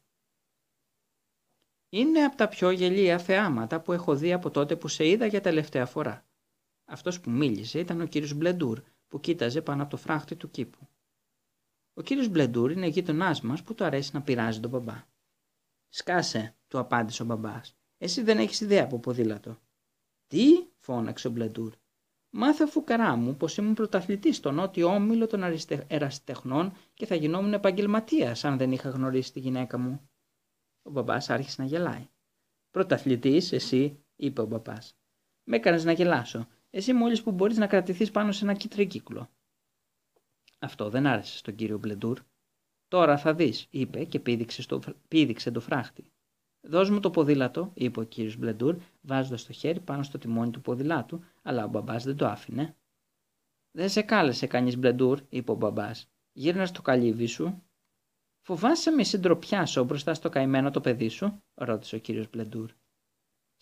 [1.88, 5.40] Είναι από τα πιο γελία θεάματα που έχω δει από τότε που σε είδα για
[5.40, 6.24] τελευταία φορά.
[6.84, 8.82] Αυτός που μίλησε ήταν ο κύριος Μπλεντούρ
[9.12, 10.88] που κοίταζε πάνω από το φράχτη του κήπου.
[11.94, 15.04] Ο κύριος Μπλεντούρ είναι γείτονάς μας που του αρέσει να πειράζει τον μπαμπά.
[15.88, 17.76] Σκάσε, του απάντησε ο μπαμπάς.
[17.98, 19.58] Εσύ δεν έχεις ιδέα από ποδήλατο.
[20.26, 20.44] Τι,
[20.78, 21.74] φώναξε ο Μπλεντούρ.
[22.30, 25.42] Μάθε φουκαρά μου πως ήμουν πρωταθλητής στο νότιο όμιλο των
[25.86, 30.10] ερασιτεχνών και θα γινόμουν επαγγελματίας αν δεν είχα γνωρίσει τη γυναίκα μου.
[30.82, 32.08] Ο μπαμπάς άρχισε να γελάει.
[32.70, 34.96] Πρωταθλητής, εσύ, είπε ο μπαμπάς.
[35.42, 36.46] Με έκανες να γελάσω.
[36.74, 39.30] Εσύ μόλις που μπορείς να κρατηθείς πάνω σε ένα κύκλο.
[40.58, 42.20] Αυτό δεν άρεσε στον κύριο Μπλεντούρ.
[42.88, 46.04] Τώρα θα δεις, είπε και πήδηξε, στο, πήδηξε το φράχτη.
[46.60, 50.60] Δώσ' μου το ποδήλατο, είπε ο κύριος Μπλεντούρ, βάζοντας το χέρι πάνω στο τιμόνι του
[50.60, 52.76] ποδηλάτου, αλλά ο μπαμπάς δεν το άφηνε.
[53.70, 56.10] Δεν σε κάλεσε κανείς Μπλεντούρ, είπε ο μπαμπάς.
[56.32, 57.62] Γύρνας στο καλύβι σου
[58.44, 62.70] Φοβάσαι μη συντροπιάσω μπροστά στο καημένο το παιδί σου, ρώτησε ο κύριος Μπλεντούρ.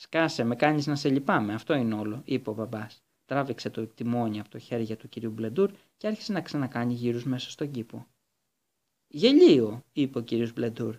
[0.03, 3.03] Σκάσε, με κάνεις να σε λυπάμαι, αυτό είναι όλο, είπε ο μπαμπάς.
[3.25, 7.51] Τράβηξε το τιμόνι από το χέρι του κυρίου Μπλεντούρ και άρχισε να ξανακάνει γύρους μέσα
[7.51, 8.07] στον κήπο.
[9.09, 10.97] Γελίο, είπε ο κύριος Μπλεντούρ.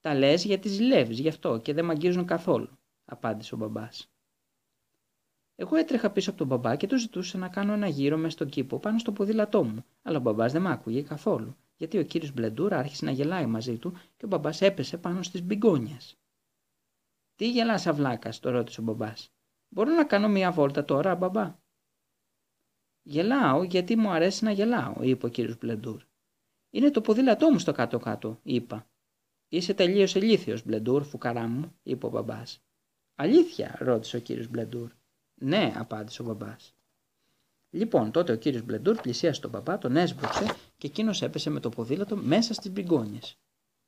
[0.00, 2.68] Τα λες γιατί ζηλεύεις γι' αυτό και δεν μ' καθόλου,
[3.04, 4.10] απάντησε ο μπαμπάς.
[5.56, 8.48] Εγώ έτρεχα πίσω από τον μπαμπά και του ζητούσα να κάνω ένα γύρο μες στον
[8.48, 12.32] κήπο πάνω στο ποδήλατό μου, αλλά ο μπαμπάς δεν μ' άκουγε καθόλου γιατί ο κύριος
[12.32, 16.18] Μπλεντούρα άρχισε να γελάει μαζί του και ο μπαμπάς έπεσε πάνω στις μπιγκόνιες.
[17.34, 19.32] «Τι γελάς αυλάκας» το ρώτησε ο μπαμπάς.
[19.68, 21.56] «Μπορώ να κάνω μια βόλτα τώρα, μπαμπά»
[23.02, 26.02] «Γελάω γιατί μου αρέσει να γελάω», είπε ο κύριος Μπλεντούρ.
[26.70, 28.88] «Είναι το ποδήλατό μου στο κάτω-κάτω», είπα.
[29.48, 32.64] «Είσαι τελείως ηλίθιος, Μπλεντούρ, φουκαρά μου», είπε ο μπαμπάς.
[33.14, 34.90] «Αλήθεια», ρώτησε ο κύριος Μπλεντούρ.
[35.34, 36.74] «Ναι», απάντησε ο μπαμπάς.
[37.70, 40.44] Λοιπόν, τότε ο κύριος Μπλεντούρ πλησίασε τον μπαμπά, τον έσβοξε
[40.76, 43.38] και εκείνος έπεσε με το ποδήλατο μέσα στις μπιγκόνιες.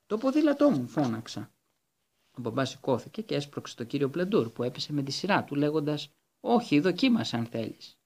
[0.06, 1.50] «Το ποδήλατό μου», φώναξα.
[2.36, 6.10] Ο μπαμπάς σηκώθηκε και έσπρωξε τον κύριο Μπλεντούρ που έπεσε με τη σειρά του λέγοντας
[6.40, 7.98] «Όχι, δοκίμασε αν θέλεις».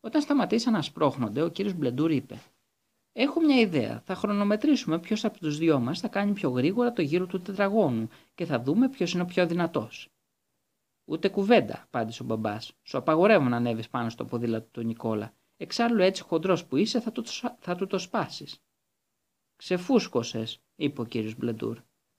[0.00, 2.42] Όταν σταματήσαν να σπρώχνονται, ο κύριος Μπλεντούρ είπε
[3.18, 4.00] Έχω μια ιδέα.
[4.00, 8.08] Θα χρονομετρήσουμε ποιος από τους δυο μας θα κάνει πιο γρήγορα το γύρο του τετραγώνου
[8.34, 10.08] και θα δούμε ποιος είναι ο πιο δυνατός.
[11.04, 12.72] Ούτε κουβέντα, απάντησε ο μπαμπάς.
[12.82, 15.34] Σου απαγορεύω να ανέβεις πάνω στο ποδήλατο του Νικόλα.
[15.56, 17.24] Εξάλλου έτσι χοντρός που είσαι θα του,
[17.58, 18.62] θα του το σπάσεις.
[19.56, 21.78] Ξεφούσκωσες, είπε ο κύριος Μπλεντούρ.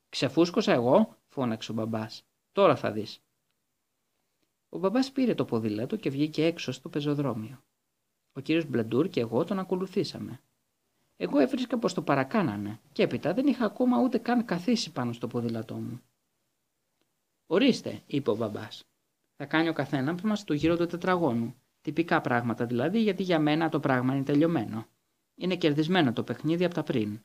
[0.10, 2.26] Ξεφούσκωσα εγώ, φώναξε ο μπαμπάς.
[2.52, 3.22] Τώρα θα δεις.
[4.70, 7.64] Ο μπαμπάς πήρε το ποδήλατο και βγήκε έξω στο πεζοδρόμιο.
[8.34, 10.42] Ο κύριος Μπλεντούρ και εγώ τον ακολουθήσαμε.
[11.16, 15.28] Εγώ έβρισκα πως το παρακάνανε και έπειτα δεν είχα ακόμα ούτε καν καθίσει πάνω στο
[15.28, 16.02] ποδήλατό μου.
[17.48, 18.84] Ορίστε, είπε ο μπαμπάς.
[19.36, 21.56] Θα κάνει ο καθένας μας το γύρο του τετραγώνου.
[21.82, 24.88] Τυπικά πράγματα δηλαδή, γιατί για μένα το πράγμα είναι τελειωμένο.
[25.36, 27.22] Είναι κερδισμένο το παιχνίδι από τα πριν.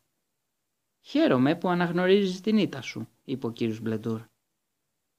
[1.04, 4.20] Χαίρομαι που αναγνωρίζεις την ήττα σου, είπε ο κύριος Μπλεντούρ.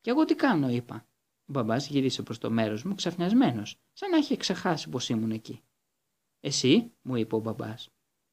[0.01, 1.07] Κι εγώ τι κάνω, είπα.
[1.39, 5.61] Ο μπαμπάς γύρισε προς το μέρος μου ξαφνιασμένος, σαν να είχε ξεχάσει πως ήμουν εκεί.
[6.39, 7.89] Εσύ, μου είπε ο μπαμπάς.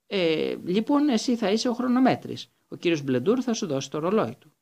[0.06, 2.52] Ε, λοιπόν, εσύ θα είσαι ο χρονομέτρης.
[2.68, 4.52] Ο κύριος Μπλεντούρ θα σου δώσει το ρολόι του.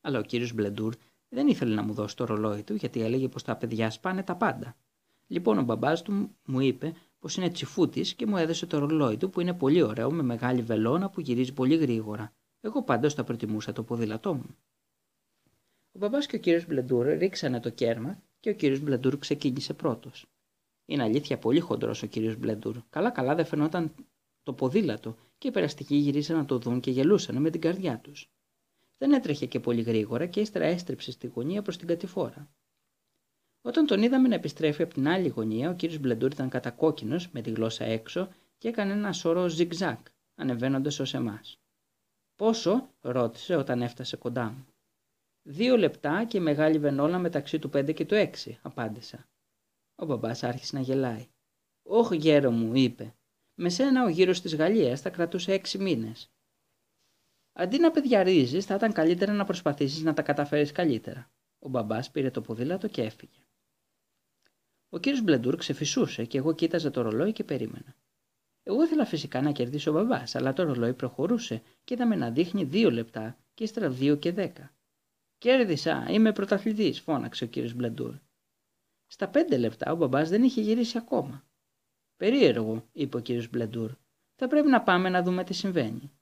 [0.00, 0.94] Αλλά ο κύριος Μπλεντούρ
[1.28, 4.36] δεν ήθελε να μου δώσει το ρολόι του γιατί έλεγε πως τα παιδιά σπάνε τα
[4.36, 4.76] πάντα.
[5.26, 9.30] Λοιπόν, ο μπαμπάς του μου είπε πως είναι τσιφούτης και μου έδωσε το ρολόι του
[9.30, 12.32] που είναι πολύ ωραίο με μεγάλη βελόνα που γυρίζει πολύ γρήγορα.
[12.60, 14.56] Εγώ πάντως θα προτιμούσα το ποδήλατό μου.
[15.92, 20.26] Ο μπαμπάς και ο κύριος Μπλεντούρ ρίξανε το κέρμα και ο κύριος Μπλεντούρ ξεκίνησε πρώτος.
[20.84, 22.76] Είναι αλήθεια πολύ χοντρός ο κύριος Μπλεντούρ.
[22.90, 23.94] Καλά-καλά δεν φαινόταν
[24.42, 28.30] το ποδήλατο και οι περαστικοί γυρίσαν να το δουν και γελούσαν με την καρδιά τους.
[28.98, 32.50] Δεν έτρεχε και πολύ γρήγορα και ύστερα έστρεψε στη γωνία προς την κατηφόρα.
[33.64, 37.40] Όταν τον είδαμε να επιστρέφει από την άλλη γωνία, ο κύριος Μπλεντούρ ήταν κατακόκκινος με
[37.40, 38.28] τη γλώσσα έξω
[38.58, 41.56] και έκανε ένα σωρό ζιγζάκ, ανεβαίνοντας ως εμάς.
[42.36, 44.66] Πόσο, ρώτησε όταν έφτασε κοντά μου.
[45.42, 49.26] Δύο λεπτά και μεγάλη βενόλα μεταξύ του πέντε και του έξι, απάντησα.
[49.94, 51.26] Ο μπαμπάς άρχισε να γελάει.
[51.82, 53.14] «Όχ, γέρο μου», είπε.
[53.54, 56.30] «Με σένα ο γύρος της Γαλλίας θα κρατούσε έξι μήνες».
[57.52, 61.30] Αντί να παιδιαρίζεις, θα ήταν καλύτερα να προσπαθήσεις να τα καταφέρεις καλύτερα.
[61.58, 63.41] Ο μπαμπάς πήρε το ποδήλατο και έφυγε.
[64.94, 67.96] Ο κύριος Μπλεντούρ ξεφυσούσε και εγώ κοίταζα το ρολόι και περίμενα.
[68.62, 72.64] Εγώ ήθελα φυσικά να κερδίσω ο μπαμπάς, αλλά το ρολόι προχωρούσε και είδαμε να δείχνει
[72.64, 74.74] δύο λεπτά και ύστερα δύο και δέκα.
[75.38, 78.14] Κέρδισα, είμαι πρωταθλητής, φώναξε ο κύριος Μπλεντούρ.
[79.06, 81.44] Στα πέντε λεπτά ο μπαμπάς δεν είχε γυρίσει ακόμα.
[82.16, 83.92] Περίεργο, είπε ο κύριος Μπλεντούρ.
[84.34, 86.12] Θα πρέπει να πάμε να δούμε τι συμβαίνει.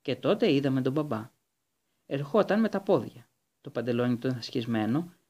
[0.00, 1.30] Και τότε είδαμε τον μπαμπά.
[2.06, 3.28] Ερχόταν με τα πόδια.
[3.60, 4.42] Το παντελόνι του ήταν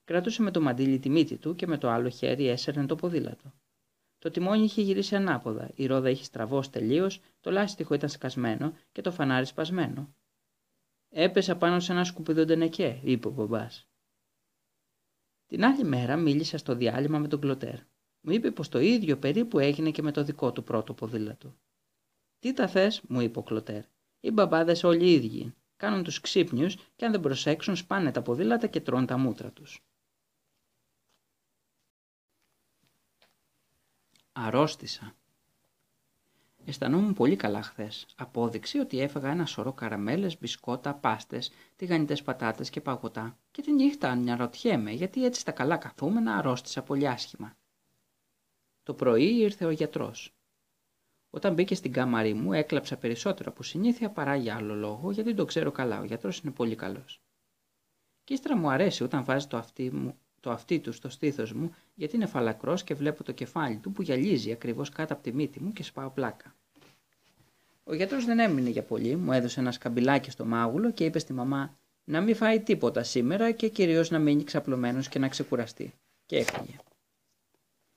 [0.07, 3.53] κρατούσε με το μαντίλι τη μύτη του και με το άλλο χέρι έσαιρνε το ποδήλατο.
[4.19, 9.01] Το τιμόνι είχε γυρίσει ανάποδα, η ρόδα είχε στραβώσει τελείως, το λάστιχο ήταν σκασμένο και
[9.01, 10.15] το φανάρι σπασμένο.
[11.09, 13.89] Έπεσα πάνω σε ένα σκουπίδο ντενεκέ, είπε ο μπαμπάς.
[15.47, 17.79] Την άλλη μέρα μίλησα στο διάλειμμα με τον Κλωτέρ.
[18.21, 21.57] Μου είπε πως το ίδιο περίπου έγινε και με το δικό του πρώτο ποδήλατο.
[22.39, 23.83] Τι τα θες, μου είπε ο Κλωτέρ.
[24.21, 25.55] Οι μπαμπάδες όλοι οι ίδιοι.
[25.77, 29.87] Κάνουν τους ξύπνιους και αν δεν προσέξουν σπάνε τα ποδήλατα και τρώνε τα μούτρα τους.
[34.39, 35.15] Αρρώστησα.
[36.65, 38.07] Αισθανόμουν πολύ καλά χθες.
[38.17, 43.39] Απόδειξη ότι έφαγα ένα σωρό καραμέλες, μπισκότα, πάστες, τηγανιτές πατάτες και παγωτά.
[43.51, 47.57] Και τη νύχτα αναρωτιέμαι γιατί έτσι στα καλά καθούμενα αρρώστησα πολύ άσχημα.
[48.83, 50.35] Το πρωί ήρθε ο γιατρός.
[51.31, 55.45] Όταν μπήκε στην κάμαρή μου, έκλαψα περισσότερο από συνήθεια παρά για άλλο λόγο, γιατί το
[55.45, 56.01] ξέρω καλά.
[56.01, 57.21] Ο γιατρός είναι πολύ καλός.
[58.25, 61.75] Και ύστερα μου αρέσει όταν βάζει το αυτί, μου, το αυτί του στο στήθος μου,
[61.95, 65.63] γιατί είναι φαλακρός και βλέπω το κεφάλι του που γυαλίζει ακριβώς κάτω από τη μύτη
[65.63, 66.55] μου και σπάω πλάκα.
[67.85, 71.33] Ο γιατρός δεν έμεινε για πολύ, μου έδωσε ένα σκαμπιλάκι στο μάγουλο και είπε στη
[71.33, 75.95] μαμά να μην φάει τίποτα σήμερα και κυρίως να μείνει ξαπλωμένος και να ξεκουραστεί.
[76.27, 76.77] Και έφυγε.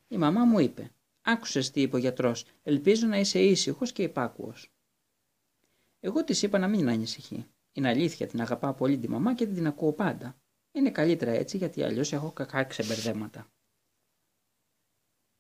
[0.07, 4.71] Η μαμά μου είπε: Άκουσες τι είπε ο γιατρός, ελπίζω να είσαι ήσυχος και υπάκουος.
[5.99, 7.45] Εγώ της είπα να μην ανησυχεί.
[7.71, 10.35] Είναι αλήθεια, την αγαπάω πολύ τη μαμά και την ακούω πάντα.
[10.79, 13.47] Είναι καλύτερα έτσι γιατί αλλιώς έχω κακά ξεμπερδέματα.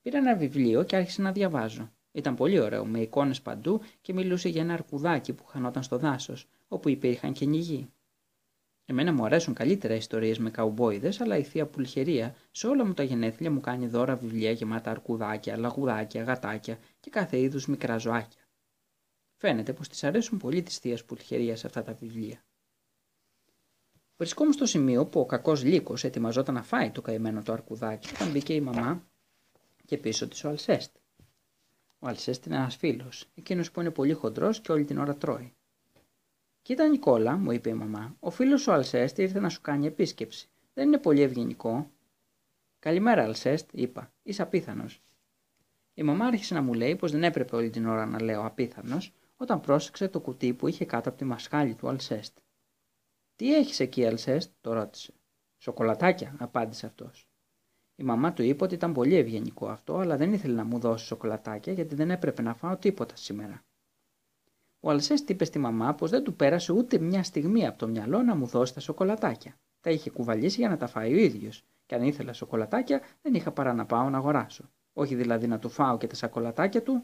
[0.01, 1.91] Πήρα ένα βιβλίο και άρχισα να διαβάζω.
[2.11, 6.47] Ήταν πολύ ωραίο, με εικόνες παντού και μιλούσε για ένα αρκουδάκι που χανόταν στο δάσος,
[6.67, 7.89] όπου υπήρχαν και νυγοί.
[8.85, 13.03] Εμένα μου αρέσουν καλύτερα ιστορίες με καουμπόιδες, αλλά η θεία Πουλχερία σε όλα μου τα
[13.03, 18.41] γενέθλια μου κάνει δώρα βιβλία γεμάτα αρκουδάκια, λαγουδάκια, γατάκια και κάθε είδους μικρά ζωάκια.
[19.37, 22.43] Φαίνεται πως τη αρέσουν πολύ της θείας Πουλχερίας αυτά τα βιβλία.
[24.19, 28.31] Βρισκόμουν στο σημείο που ο κακός λύκος ετοιμαζόταν να φάει το καημένο το αρκουδάκι όταν
[28.31, 29.03] μπήκε η μαμά
[29.85, 30.95] και πίσω της ο Αλσέστ.
[31.99, 35.53] Ο Αλσέστ είναι ένας φίλος, εκείνος που είναι πολύ χοντρός και όλη την ώρα τρώει.
[36.61, 40.49] Κοίτα, Νικόλα, μου είπε η μαμά, ο φίλος ο Αλσέστ ήρθε να σου κάνει επίσκεψη.
[40.73, 41.91] Δεν είναι πολύ ευγενικό.
[42.79, 44.11] Καλημέρα, Αλσέστ, είπα.
[44.23, 45.01] Είσαι απίθανος.
[45.93, 49.13] Η μαμά άρχισε να μου λέει πως δεν έπρεπε όλη την ώρα να λέω απίθανος,
[49.37, 52.37] όταν πρόσεξε το κουτί που είχε κάτω από τη μασχάλη του Αλσέστ.
[53.39, 55.13] Τι έχεις εκεί, Αλσέστ, το ρώτησε.
[55.57, 57.27] Σοκολατάκια, απάντησε αυτός.
[57.95, 61.05] Η μαμά του είπε ότι ήταν πολύ ευγενικό αυτό, αλλά δεν ήθελε να μου δώσει
[61.05, 63.63] σοκολατάκια γιατί δεν έπρεπε να φάω τίποτα σήμερα.
[64.79, 68.21] Ο Αλσέστ είπε στη μαμά πως δεν του πέρασε ούτε μια στιγμή από το μυαλό
[68.21, 69.55] να μου δώσει τα σοκολατάκια.
[69.81, 73.51] Τα είχε κουβαλήσει για να τα φάει ο ίδιος, και αν ήθελα σοκολατάκια δεν είχα
[73.51, 74.69] παρά να πάω να αγοράσω.
[74.93, 77.03] Όχι δηλαδή να του φάω και τα σοκολατάκια του.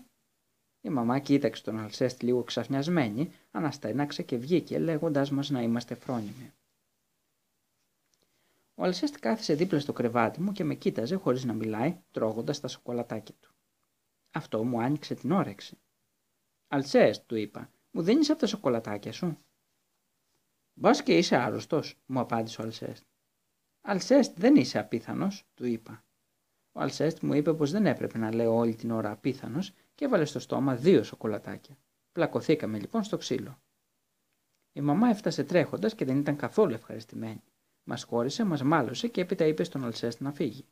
[0.86, 6.54] Η μαμά κοίταξε τον Αλσέστ λίγο ξαφνιασμένη, αναστέναξε και βγήκε λέγοντάς μας να είμαστε φρόνιμοι.
[8.76, 12.68] Ο Αλσέστ κάθισε δίπλα στο κρεβάτι μου και με κοίταζε χωρίς να μιλάει, τρώγοντας τα
[12.68, 13.54] σοκολατάκια του.
[14.32, 15.78] Αυτό μου άνοιξε την όρεξη.
[16.68, 19.38] Αλσέστ, του είπα, μου δίνεις από τα σοκολατάκια σου;
[20.74, 23.04] Μπας και είσαι άρρωστος, μου απάντησε ο Αλσέστ.
[23.82, 26.04] Αλσέστ, δεν είσαι απίθανος, του είπα.
[26.72, 30.26] Ο Αλσέστ μου είπε πως δεν έπρεπε να λέω όλη την ώρα απίθανος και έβαλε
[30.26, 31.78] στο στόμα δύο σοκολατάκια.
[32.12, 33.60] Πλακωθήκαμε λοιπόν στο ξύλο.
[34.72, 37.44] Η μαμά έφτασε τρέχοντας και δεν ήταν καθόλου ευχαριστημένη.
[37.84, 40.66] Μας χώρισε, μας μάλωσε και έπειτα είπε στον Αλσέστ να φύγει.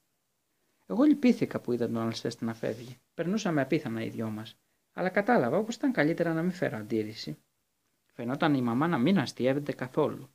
[0.85, 2.97] Εγώ λυπήθηκα που είδα τον Αλσέστ να φεύγει.
[3.13, 4.57] Περνούσαμε απίθανα οι δυο μας
[4.93, 7.37] αλλά κατάλαβα πως ήταν καλύτερα να μην φέρω αντίρρηση.
[8.05, 10.29] Φαινόταν η μαμά να μην αστείευεται καθόλου.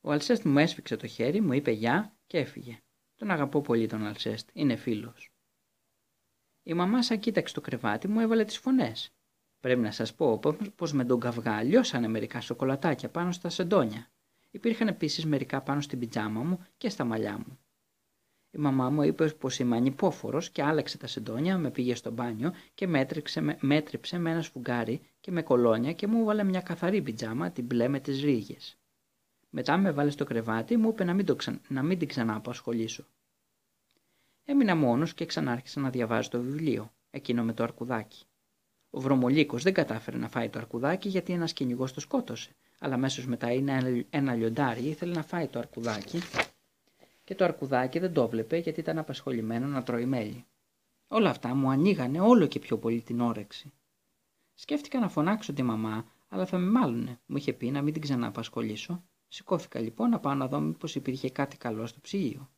[0.00, 2.78] Ο Αλσέστ μου έσφιξε το χέρι, μου είπε γεια και έφυγε.
[3.16, 5.32] Τον αγαπώ πολύ τον Αλσέστ, είναι φίλος.
[6.68, 9.12] Η μαμά σαν κοίταξε το κρεβάτι μου έβαλε τις φωνές.
[9.60, 10.38] Πρέπει να σας πω
[10.76, 14.10] πω με τον καυγά λιώσανε μερικά σοκολατάκια πάνω στα σεντόνια.
[14.50, 17.58] Υπήρχαν επίσης μερικά πάνω στην πιτζάμα μου και στα μαλλιά μου.
[18.50, 22.52] Η μαμά μου είπε πως είμαι ανυπόφορος και άλλαξε τα σεντόνια, με πήγε στο μπάνιο
[22.74, 27.02] και μέτρηξε, με, μέτρηψε με ένα σφουγγάρι και με κολόνια και μου έβαλε μια καθαρή
[27.02, 28.78] πιτζάμα, την μπλε με τις ρίγες.
[29.50, 31.36] Μετά με βάλε στο κρεβάτι, μου είπε να μην, το
[31.68, 33.04] να μην την ξανά απασχολήσω.
[34.50, 38.24] Έμεινα μόνος και ξανάρχισα να διαβάζω το βιβλίο, εκείνο με το αρκουδάκι.
[38.90, 43.26] Ο βρωμολίκος δεν κατάφερε να φάει το αρκουδάκι γιατί ένας κυνηγός το σκότωσε, αλλά αμέσως
[43.26, 46.20] μετά είναι ένα λιοντάρι ήθελε να φάει το αρκουδάκι
[47.24, 50.44] και το αρκουδάκι δεν το βλέπε γιατί ήταν απασχολημένο να τρώει μέλι.
[51.08, 53.72] Όλα αυτά μου ανοίγανε όλο και πιο πολύ την όρεξη.
[54.54, 57.20] Σκέφτηκα να φωνάξω τη μαμά, αλλά θα με μάλωνε.
[57.26, 59.04] Μου είχε πει να μην την ξαναπασχολήσω.
[59.28, 62.50] Σηκώθηκα λοιπόν να πάω να δω μήπως υπήρχε κάτι καλό στο ψυγείο.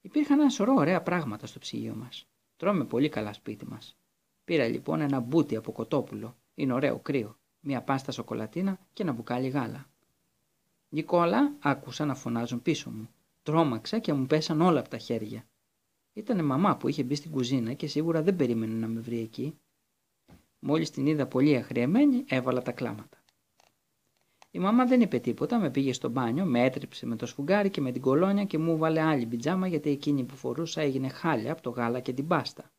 [0.00, 2.26] Υπήρχαν ένα σωρό ωραία πράγματα στο ψυγείο μας.
[2.56, 3.96] Τρώμε πολύ καλά σπίτι μας.
[4.44, 6.36] Πήρα λοιπόν ένα μπούτι από κοτόπουλο.
[6.54, 7.38] Είναι ωραίο κρύο.
[7.60, 9.90] Μια πάστα σοκολατίνα και ένα μπουκάλι γάλα.
[10.88, 13.08] Νικόλα, άκουσα να φωνάζουν πίσω μου.
[13.42, 15.44] Τρώμαξα και μου πέσαν όλα από τα χέρια.
[16.12, 19.58] Ήταν μαμά που είχε μπει στην κουζίνα και σίγουρα δεν περίμενε να με βρει εκεί.
[20.58, 23.19] Μόλις την είδα πολύ αχρεαμένη, έβαλα τα κλάματα.
[24.52, 27.80] Η μαμά δεν είπε τίποτα, με πήγε στο μπάνιο, με έτριψε με το σφουγγάρι και
[27.80, 31.62] με την κολόνια και μου βάλε άλλη πιτζάμα γιατί εκείνη που φορούσα έγινε χάλια από
[31.62, 32.72] το γάλα και την πάστα.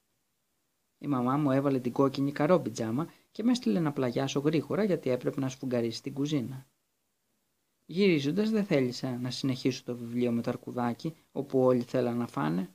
[0.98, 5.10] Η μαμά μου έβαλε την κόκκινη καρό πιτζάμα και με έστειλε να πλαγιάσω γρήγορα γιατί
[5.10, 6.68] έπρεπε να σφουγγαρίσει την κουζίνα.
[7.86, 12.70] Γυρίζοντας δεν θέλησα να συνεχίσω το βιβλίο με το αρκουδάκι όπου όλοι θέλαν να φάνε.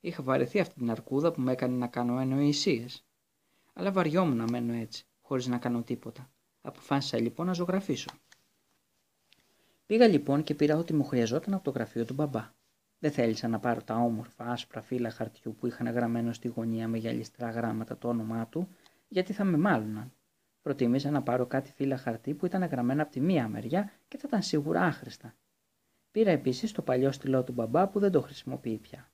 [0.00, 3.04] Είχα βαρεθεί αυτή την αρκούδα που με έκανε να κάνω εννοησίες.
[3.72, 6.30] Αλλά βαριόμουν να μένω έτσι, χωρίς να κάνω τίποτα.
[6.60, 8.10] Αποφάσισα λοιπόν να ζωγραφίσω.
[9.86, 12.52] Πήγα λοιπόν και πήρα ό,τι μου χρειαζόταν από το γραφείο του μπαμπά.
[12.98, 16.98] Δεν θέλησα να πάρω τα όμορφα άσπρα φύλλα χαρτιού που είχαν γραμμένο στη γωνία με
[16.98, 18.68] γυαλιστρά γράμματα το όνομά του,
[19.08, 20.12] γιατί θα με μάλωναν.
[20.62, 24.24] Προτίμησα να πάρω κάτι φύλλα χαρτί που ήταν γραμμένα από τη μία μεριά και θα
[24.26, 25.34] ήταν σίγουρα άχρηστα.
[26.10, 29.10] Πήρα επίσης το παλιό στυλό του μπαμπά που δεν το χρησιμοποιεί πια.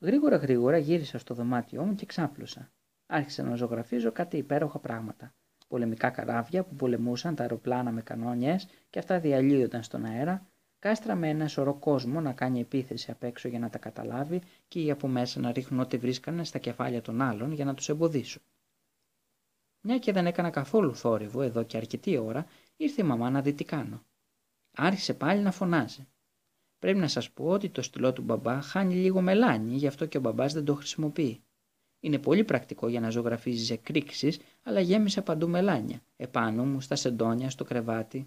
[0.00, 2.72] Γρήγορα γρήγορα γύρισα στο δωμάτιό μου και ξάπλωσα.
[3.06, 5.34] Άρχισα να ζωγραφίζω κάτι υπέροχα πράγματα.
[5.66, 10.46] Πολεμικά καράβια που πολεμούσαν τα αεροπλάνα με κανόνιες και αυτά διαλύονταν στον αέρα,
[10.78, 14.80] κάστρα με ένα σωρό κόσμο να κάνει επίθεση απ' έξω για να τα καταλάβει και
[14.80, 18.42] οι από μέσα να ρίχνουν ό,τι βρίσκανε στα κεφάλια των άλλων για να τους εμποδίσουν.
[19.80, 22.46] Μια και δεν έκανα καθόλου θόρυβο εδώ και αρκετή ώρα,
[22.76, 24.04] ήρθε η μαμά να δει τι κάνω.
[24.76, 26.08] Άρχισε πάλι να φωνάζει.
[26.78, 30.16] Πρέπει να σας πω ότι το στυλό του μπαμπά χάνει λίγο μελάνι, γι' αυτό και
[30.18, 31.44] ο μπαμπάς δεν το χρησιμοποιεί.
[32.04, 36.00] Είναι πολύ πρακτικό για να ζωγραφίζεις εκρήξεις, αλλά γέμισε παντού μελάνια.
[36.16, 38.26] Επάνω μου, στα σεντόνια, στο κρεβάτι.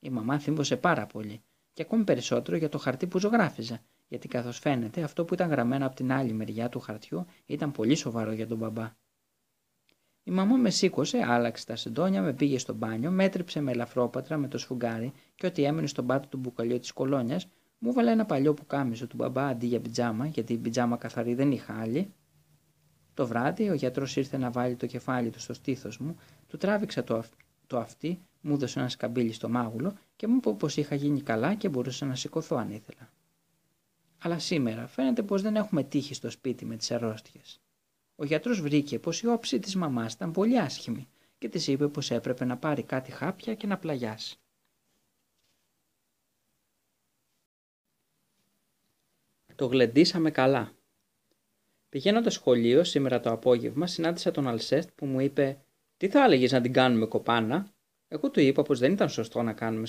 [0.00, 4.58] Η μαμά θύμβωσε πάρα πολύ, και ακόμη περισσότερο για το χαρτί που ζωγράφιζα, γιατί καθώς
[4.58, 8.46] φαίνεται αυτό που ήταν γραμμένο από την άλλη μεριά του χαρτιού ήταν πολύ σοβαρό για
[8.46, 8.92] τον μπαμπά.
[10.22, 14.48] Η μαμά με σήκωσε, άλλαξε τα σεντόνια, με πήγε στο μπάνιο, μέτρηψε με ελαφρόπατρα με
[14.48, 17.46] το σφουγγάρι και ό,τι έμενε στον πάτο του μπουκαλιού της κολόνιας,
[17.78, 21.50] μου έβαλε ένα παλιό πουκάμισο του μπαμπά αντί για πιτζάμα, γιατί η πιτζάμα καθαρή δεν
[21.50, 22.14] είχα άλλη.
[23.14, 26.16] Το βράδυ ο γιατρός ήρθε να βάλει το κεφάλι του στο στήθος μου,
[26.48, 27.24] του τράβηξα το,
[27.66, 31.54] το αυτί, μου έδωσε ένα σκαμπίλι στο μάγουλο και μου είπε πως είχα γίνει καλά
[31.54, 33.10] και μπορούσα να σηκωθώ αν ήθελα.
[34.18, 37.60] Αλλά σήμερα φαίνεται πως δεν έχουμε τύχει στο σπίτι με τις αρρώστιες.
[38.16, 41.08] Ο γιατρός βρήκε πως η όψη της μαμάς ήταν πολύ άσχημη
[41.38, 44.38] και της είπε πως έπρεπε να πάρει κάτι χάπια και να πλαγιάσει.
[49.54, 50.72] Το γλεντήσαμε καλά.
[51.90, 55.58] Πηγαίνοντας σχολείο σήμερα το απόγευμα, συνάντησα τον Αλσέστ που μου είπε:
[55.96, 57.72] Τι θα έλεγες να την κάνουμε κοπάνα;
[58.08, 59.86] Εγώ του είπα πως δεν ήταν σωστό να κάνουμε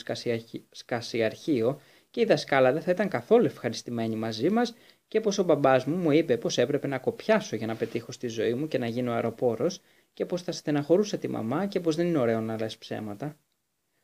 [0.69, 1.79] σκασιαρχείο
[2.09, 4.73] και η δασκάλα δεν θα ήταν καθόλου ευχαριστημένη μαζί μας
[5.07, 8.27] και πως ο μπαμπάς μου μου είπε πως έπρεπε να κοπιάσω για να πετύχω στη
[8.27, 9.81] ζωή μου και να γίνω αεροπόρος
[10.13, 13.37] και πως θα στεναχωρούσε τη μαμά και πως δεν είναι ωραίο να λες ψέματα.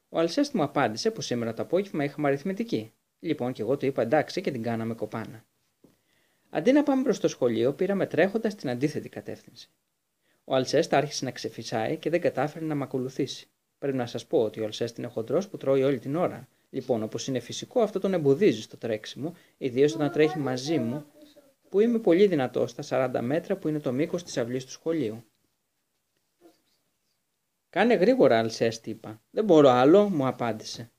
[0.10, 2.94] Ο Αλσέστ μου απάντησε πως σήμερα το απόγευμα είχαμε αριθμητική.
[3.20, 5.46] Λοιπόν, και εγώ του είπα εντάξει και την κάναμε κοπάνα.
[6.50, 9.70] Αντί να πάμε προς το σχολείο, πήραμε τρέχοντας στην αντίθετη κατεύθυνση.
[10.44, 13.48] Ο Αλσέστ άρχισε να ξεφυσάει και δεν κατάφερε να με ακολουθήσει.
[13.78, 16.48] Πρέπει να σας πω ότι ο Αλσέστ είναι χοντρός που τρώει όλη την ώρα.
[16.70, 21.06] Λοιπόν, όπως είναι φυσικό, αυτό τον εμποδίζει στο τρέξιμο, ιδίως όταν τρέχει μαζί μου,
[21.70, 25.24] που είμαι πολύ δυνατός στα 40 μέτρα που είναι το μήκος της αυλής του σχολείου.
[27.70, 29.22] Κάνε γρήγορα, Αλσέστ, είπα.
[29.30, 30.92] Δεν μπορώ άλλο, μου απάντησε.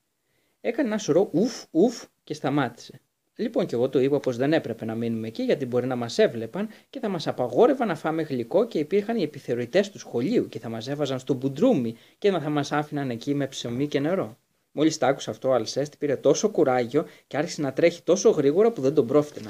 [0.61, 3.01] Έκανε ένα σωρό ουφ, ουφ και σταμάτησε.
[3.39, 6.17] Λοιπόν, και εγώ του είπα πως δεν έπρεπε να μείνουμε εκεί γιατί μπορεί να μας
[6.17, 10.59] έβλεπαν και θα μας απαγόρευαν να φάμε γλυκό και υπήρχαν οι επιθεωρητές του σχολείου και
[10.59, 14.37] θα μας έβαζαν στο μπουντρούμι και θα μας άφηναν εκεί με ψωμί και νερό.
[14.71, 18.71] Μόλις τα άκουσα αυτό, ο Αλσέστ πήρε τόσο κουράγιο και άρχισε να τρέχει τόσο γρήγορα
[18.71, 19.49] που δεν τον πρόφτυνα.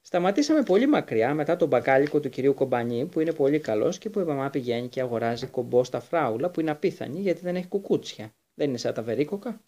[0.00, 4.20] Σταματήσαμε πολύ μακριά μετά τον μπακάλικο του κυρίου Κομπανί που είναι πολύ καλός και που
[4.20, 8.34] η μαμά πηγαίνει και αγοράζει κομπό στα φράουλα που είναι απίθανη γιατί δεν έχει κουκούτσια.
[8.54, 9.60] Δεν είναι σαν τα βερίκοκα.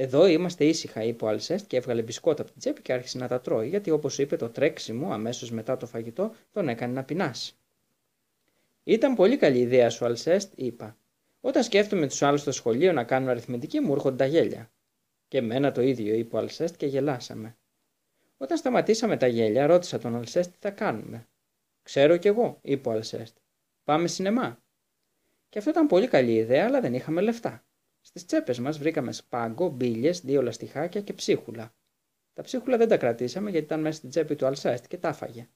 [0.00, 3.28] Εδώ είμαστε ήσυχα, είπε ο Αλσέστ και έβγαλε μπισκότα από την τσέπη και άρχισε να
[3.28, 7.56] τα τρώει, γιατί όπως είπε, το τρέξιμο αμέσως μετά το φαγητό τον έκανε να πεινάσει.
[8.84, 10.96] Ήταν πολύ καλή ιδέα σου, Αλσέστ, είπα.
[11.40, 14.70] Όταν σκέφτομαι τους άλλους στο σχολείο να κάνουν αριθμητική, μου έρχονται τα γέλια.
[15.28, 17.56] Και εμένα το ίδιο, είπε ο Αλσέστ και γελάσαμε.
[18.36, 21.28] Όταν σταματήσαμε τα γέλια, ρώτησα τον Αλσέστ τι θα κάνουμε.
[21.82, 23.36] Ξέρω κι εγώ, είπε ο Αλσέστ.
[23.84, 24.62] Πάμε σινεμά.
[25.48, 27.62] Και αυτό ήταν πολύ καλή ιδέα, αλλά δεν είχαμε λεφτά.
[28.08, 31.74] Στις τσέπες μας βρήκαμε σπάγκο, μπύλε, δύο λαστιχάκια και ψίχουλα.
[32.32, 35.48] Τα ψίχουλα δεν τα κρατήσαμε γιατί ήταν μέσα στην τσέπη του Αλσέστ και τα φάγε.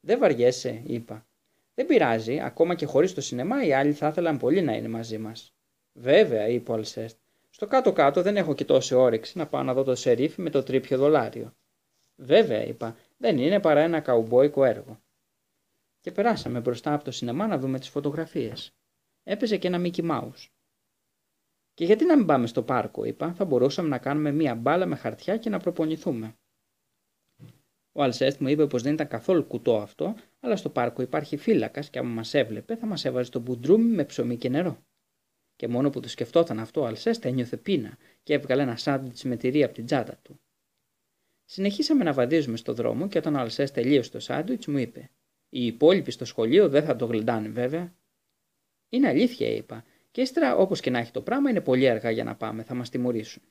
[0.00, 1.26] Δεν βαριέσαι, είπα.
[1.74, 5.18] Δεν πειράζει, ακόμα και χωρίς το σινεμά οι άλλοι θα ήθελαν πολύ να είναι μαζί
[5.18, 5.54] μας.
[5.92, 7.18] Βέβαια, είπε ο Αλσέστ.
[7.50, 10.62] Στο κάτω-κάτω δεν έχω και τόση όρεξη να πάω να δω το σερίφι με το
[10.62, 11.54] τρίπιο δολάριο.
[12.14, 15.00] Βέβαια, είπα, δεν είναι παρά ένα καουμπόικο έργο.
[16.00, 18.74] Και περάσαμε μπροστά από το σινεμά να δούμε τις φωτογραφίες.
[19.22, 20.48] Έπαιζε και ένα Μίκι Mouse.
[21.80, 24.96] Και γιατί να μην πάμε στο πάρκο, είπα, θα μπορούσαμε να κάνουμε μία μπάλα με
[24.96, 26.36] χαρτιά και να προπονηθούμε.
[27.92, 31.90] Ο Αλσέστ μου είπε πως δεν ήταν καθόλου κουτό αυτό, αλλά στο πάρκο υπάρχει φύλακας
[31.90, 34.78] και άμα μας έβλεπε θα μας έβαζε στο μπουντρούμι με ψωμί και νερό.
[35.56, 39.36] Και μόνο που το σκεφτόταν αυτό, ο Αλσέστ ένιωθε πείνα και έβγαλε ένα σάντουιτς με
[39.36, 40.40] τυρί από την τσάντα του.
[41.44, 45.10] Συνεχίσαμε να βαδίζουμε στο δρόμο και όταν ο Αλσέστ τελείωσε το σάντουιτς μου είπε:
[45.48, 47.94] Οι υπόλοιποι στο σχολείο δεν θα το γλεντάνε βέβαια.
[48.88, 52.24] Είναι αλήθεια, είπα, και ύστερα, όπως και να έχει το πράγμα, είναι πολύ αργά για
[52.24, 53.42] να πάμε, θα μας τιμωρήσουν.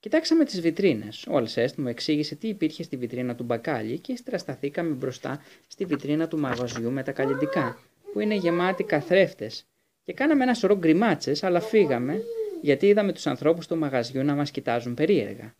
[0.00, 1.26] Κοιτάξαμε τις βιτρίνες.
[1.28, 5.84] Ο Αλσέστ μου εξήγησε τι υπήρχε στη βιτρίνα του μπακάλι και ύστερα σταθήκαμε μπροστά στη
[5.84, 7.78] βιτρίνα του μαγαζιού με τα καλλιντικά,
[8.12, 9.64] που είναι γεμάτη καθρέφτες.
[10.04, 12.22] Και κάναμε ένα σωρό γκριμάτσες, αλλά φύγαμε
[12.62, 15.54] γιατί είδαμε τους ανθρώπους του μαγαζιού να μας κοιτάζουν περίεργα.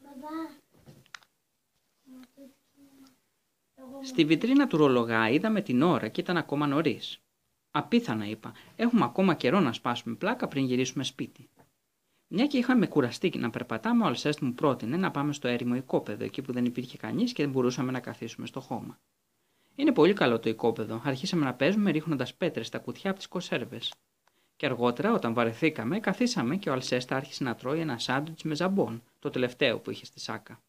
[4.02, 7.20] Στη βιτρίνα του ρολογά είδαμε την ώρα και ήταν ακόμα νωρίς.
[7.70, 8.52] Απίθανα είπα.
[8.76, 11.48] Έχουμε ακόμα καιρό να σπάσουμε πλάκα πριν γυρίσουμε σπίτι.
[12.26, 16.24] Μια και είχαμε κουραστεί να περπατάμε, ο Αλσέστ μου πρότεινε να πάμε στο έρημο οικόπεδο,
[16.24, 18.98] εκεί που δεν υπήρχε κανείς και δεν μπορούσαμε να καθίσουμε στο χώμα.
[19.74, 21.00] Είναι πολύ καλό το οικόπεδο.
[21.04, 23.80] Αρχίσαμε να παίζουμε ρίχνοντας πέτρες στα κουτιά από τις κονσέρβε.
[24.56, 29.02] Και αργότερα, όταν βαρεθήκαμε, καθίσαμε και ο Αλσέστα άρχισε να τρώει ένα σάντουιτς με ζαμπόν,
[29.18, 30.62] το τελευταίο που είχε στη σάκα.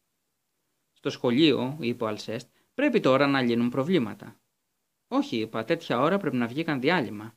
[0.92, 4.36] Στο σχολείο, είπε ο Αλσέστ, πρέπει τώρα να λύνουν προβλήματα.
[5.14, 7.34] Όχι, είπα, τέτοια ώρα πρέπει να βγει καν διάλειμμα.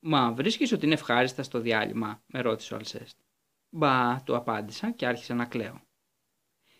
[0.00, 3.18] Μα βρίσκεις ότι είναι ευχάριστα στο διάλειμμα, με ρώτησε ο Αλσέστ.
[3.70, 5.80] Μπα, του απάντησα και άρχισα να κλαίω.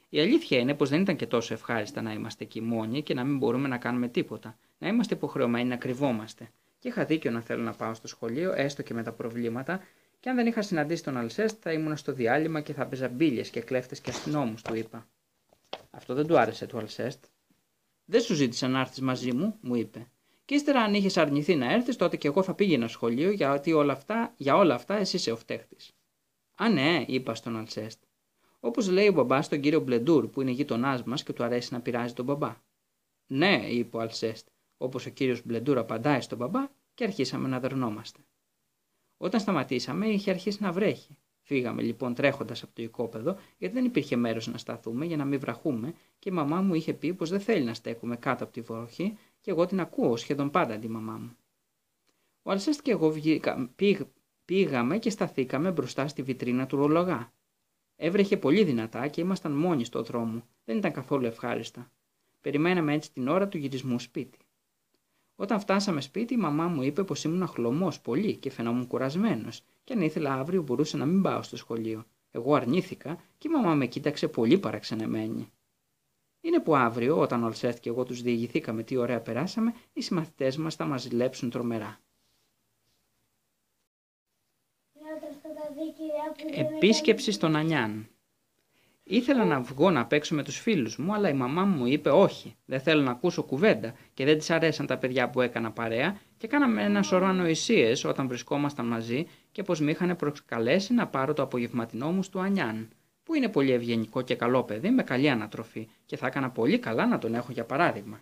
[0.09, 3.25] Η αλήθεια είναι πως δεν ήταν και τόσο ευχάριστα να είμαστε εκεί μόνοι και να
[3.25, 6.51] μην μπορούμε να κάνουμε τίποτα, να είμαστε υποχρεωμένοι να κρυβόμαστε.
[6.79, 9.81] Και είχα δίκιο να θέλω να πάω στο σχολείο, έστω και με τα προβλήματα,
[10.21, 13.43] και αν δεν είχα συναντήσει τον Αλσέστ, θα ήμουν στο διάλειμμα και θα παίζα μπύλε
[13.43, 15.07] και κλέφτες και αστυνόμους, του είπα.
[15.91, 17.25] Αυτό δεν του άρεσε του Αλσέστ.
[18.05, 20.07] Δεν σου ζήτησα να έρθεις μαζί μου, μου είπε.
[20.47, 23.93] Και ύστερα, αν είχες αρνηθεί να έρθεις, τότε και εγώ θα πήγαινα σχολείο, γιατί όλα
[23.93, 25.95] αυτά, για όλα αυτά εσύ είσαι ο φταίχτης.
[26.55, 28.03] Α, ναι, είπα στον Αλσέστ.
[28.61, 31.81] Όπως λέει ο μπαμπάς στον κύριο Μπλεντούρ, που είναι γείτονάς μας και του αρέσει να
[31.81, 32.57] πειράζει τον μπαμπά.
[33.27, 38.21] Ναι, είπε ο Αλσέστ, όπως ο κύριος Μπλεντούρ απαντάει στον μπαμπά και αρχίσαμε να δερνόμαστε.
[39.17, 41.17] Όταν σταματήσαμε, είχε αρχίσει να βρέχει.
[41.41, 45.41] Φύγαμε λοιπόν τρέχοντας από το οικόπεδο, γιατί δεν υπήρχε μέρος να σταθούμε για να μην
[45.41, 48.61] βραχούμε και η μαμά μου είχε πει πως δεν θέλει να στέκουμε κάτω από τη
[48.61, 51.37] βροχή και εγώ την ακούω σχεδόν πάντα τη μαμά μου.
[52.43, 53.15] Ο Αλσέστ και εγώ
[54.45, 57.33] πήγαμε και σταθήκαμε μπροστά στη βιτρίνα του ρολογά.
[57.97, 60.47] Έβρεχε πολύ δυνατά και ήμασταν μόνοι στο δρόμο.
[60.65, 61.91] Δεν ήταν καθόλου ευχάριστα.
[62.41, 64.39] Περιμέναμε έτσι την ώρα του γυρισμού σπίτι.
[65.37, 69.93] Όταν φτάσαμε σπίτι, η μαμά μου είπε πως ήμουν χλωμό πολύ και φαινόμουν κουρασμένος, και
[69.93, 72.05] αν ήθελα αύριο μπορούσα να μην πάω στο σχολείο.
[72.31, 75.51] Εγώ αρνήθηκα και η μαμά με κοίταξε πολύ παραξενεμένη.
[76.47, 80.57] Είναι που αύριο, όταν ο Αλσέθ και εγώ τους διηγηθήκαμε τι ωραία περάσαμε, οι συμμαθητές
[80.57, 82.01] μας θα μας ζηλέψουν τρομερά.
[86.55, 88.09] Επίσκεψη στον Ανιάν.
[89.05, 92.57] Ήθελα να βγω να παίξω με τους φίλους μου, αλλά η μαμά μου είπε όχι,
[92.65, 96.47] δεν θέλω να ακούσω κουβέντα και δεν της αρέσαν τα παιδιά που έκανα παρέα και
[96.47, 101.43] κάναμε ένα σωρό ανοησίες όταν βρισκόμασταν μαζί και πως με είχαν προσκαλέσει να πάρω το
[101.43, 102.89] απογευματινό μου στο Ανιάν,
[103.27, 107.07] που είναι πολύ ευγενικό και καλό παιδί με καλή ανατροφή και θα έκανα πολύ καλά
[107.07, 108.21] να τον έχω για παράδειγμα.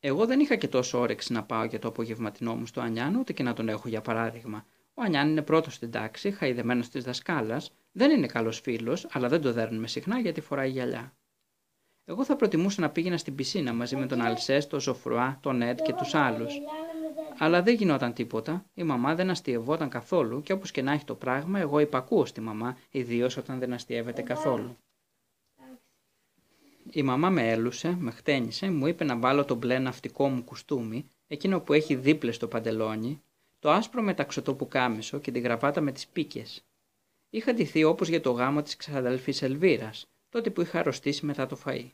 [0.00, 3.32] Εγώ δεν είχα και τόσο όρεξη να πάω για το απογευματινό μου στο Ανιάν ούτε
[3.32, 7.72] και να τον έχω για παράδειγμα, ο Ανιάν είναι πρώτος στην τάξη, χαϊδεμένος της δασκάλας,
[7.92, 11.12] δεν είναι καλός φίλος, αλλά δεν το δέρνουμε συχνά γιατί φοράει γυαλιά.
[12.04, 15.80] Εγώ θα προτιμούσα να πήγαινα στην πισίνα μαζί με τον Αλσέ, τον Ζωφρουά, τον Έντ
[15.80, 16.54] και τους άλλους.
[17.38, 18.64] Αλλά δεν γινόταν τίποτα.
[18.74, 22.40] Η μαμά δεν αστειευόταν καθόλου και όπως και να έχει το πράγμα, εγώ υπακούω στη
[22.40, 24.76] μαμά, ιδίως όταν δεν αστειεύεται καθόλου.
[26.90, 31.10] Η μαμά με έλουσε, με χτένισε, μου είπε να βάλω το μπλε ναυτικό μου κουστούμι,
[31.26, 33.22] εκείνο που έχει δίπλες στο παντελόνι,
[33.58, 36.64] το άσπρο μεταξωτό που κάμισο και την γραβάτα με τις πίκες.
[37.30, 41.58] Είχα ντυθεί όπως για το γάμο της ξαδελφής Ελβίρας, τότε που είχα αρρωστήσει μετά το
[41.64, 41.90] φαΐ.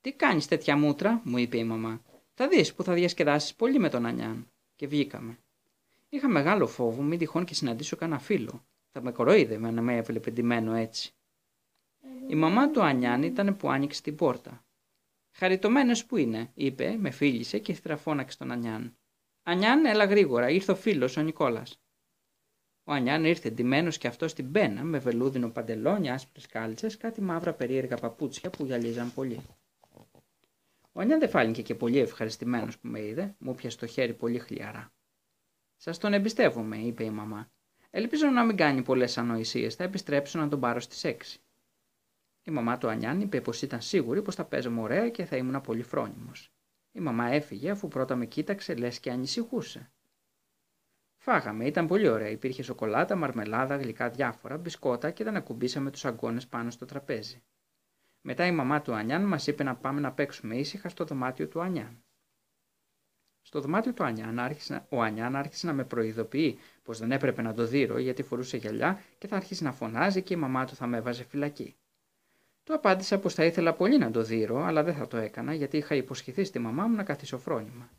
[0.00, 2.02] «Τι κάνεις τέτοια μούτρα», μου είπε η μαμά.
[2.40, 4.50] «Θα δεις που θα διασκεδάσεις πολύ με τον Ανιάν».
[4.76, 5.38] Και βγήκαμε.
[6.08, 8.64] Είχα μεγάλο φόβο μην τυχόν και συναντήσω κανένα φίλο.
[8.92, 11.12] Θα με κοροϊδεύε να με έβλεπε ντυμένο έτσι.
[12.28, 14.64] Η μαμά του Ανιάν ήταν που άνοιξε την πόρτα.
[15.30, 18.96] Χαριτωμένος που είναι, είπε, με φίλησε και στραφώναξε τον Ανιάν.
[19.42, 21.80] Ανιάν, έλα γρήγορα, ήρθε ο φίλος ο Νικόλας.
[22.84, 27.52] Ο Ανιάν ήρθε ντυμένος και αυτός στην πένα, με βελούδινο παντελόνι, άσπρες κάλτσες, κάτι μαύρα
[27.52, 29.40] περίεργα παπούτσια που γυαλίζαν πολύ.
[30.98, 34.38] Ο Ανιάν δεν φάνηκε και πολύ ευχαριστημένος που με είδε, μου πιασε το χέρι πολύ
[34.38, 34.92] χλιαρά.
[35.76, 37.50] Σας τον εμπιστεύομαι, είπε η μαμά.
[37.90, 41.40] Ελπίζω να μην κάνει πολλές ανοησίες, θα επιστρέψω να τον πάρω στις έξι.
[42.42, 45.60] Η μαμά του Ανιάν είπε πως ήταν σίγουρη πως θα παίζαμε ωραία και θα ήμουν
[45.60, 46.52] πολύ φρόνιμος.
[46.92, 49.90] Η μαμά έφυγε αφού πρώτα με κοίταξε λες και ανησυχούσε.
[51.16, 52.28] Φάγαμε, ήταν πολύ ωραία.
[52.28, 57.42] Υπήρχε σοκολάτα, μαρμελάδα, γλυκά διάφορα, μπισκότα και δεν ακουμπήσαμε τους αγκώνες πάνω στο τραπέζι.
[58.30, 61.60] Μετά η μαμά του Ανιάν μας είπε να πάμε να παίξουμε ήσυχα στο δωμάτιο του
[61.60, 62.04] Ανιάν.
[63.42, 67.54] Στο δωμάτιο του Ανιάν άρχισε, ο Ανιάν άρχισε να με προειδοποιεί πως δεν έπρεπε να
[67.54, 70.86] το δείρω γιατί φορούσε γυαλιά και θα αρχίσει να φωνάζει και η μαμά του θα
[70.86, 71.76] με έβαζε φυλακή.
[72.64, 75.76] Του απάντησα πως θα ήθελα πολύ να το δείρω, αλλά δεν θα το έκανα γιατί
[75.76, 77.90] είχα υποσχεθεί στη μαμά μου να καθίσω φρόνημα.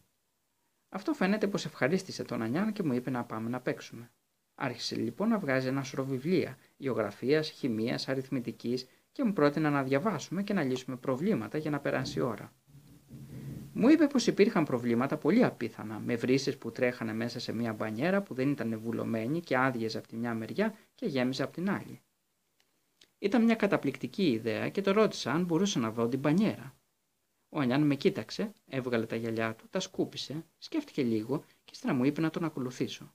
[0.89, 4.11] Αυτό φαίνεται πως ευχαρίστησε τον Ανιάν και μου είπε να πάμε να παίξουμε.
[4.55, 10.43] Άρχισε λοιπόν να βγάζει ένα σωρό βιβλία, γεωγραφίας, χημίας, αριθμητικής και μου πρότεινε να διαβάσουμε
[10.43, 12.53] και να λύσουμε προβλήματα για να περάσει η ώρα.
[13.73, 18.21] Μου είπε πως υπήρχαν προβλήματα πολύ απίθανα, με βρύσει που τρέχανε μέσα σε μια μπανιέρα
[18.21, 22.01] που δεν ήταν βουλωμένη και άδειε από τη μια μεριά και γέμιζε από την άλλη.
[23.19, 26.75] Ήταν μια καταπληκτική ιδέα και το ρώτησα αν μπορούσα να δω την πανιέρα.
[27.49, 32.03] Ο Ανιάν με κοίταξε, έβγαλε τα γυαλιά του, τα σκούπισε, σκέφτηκε λίγο και ύστερα μου
[32.03, 33.13] είπε να τον ακολουθήσω.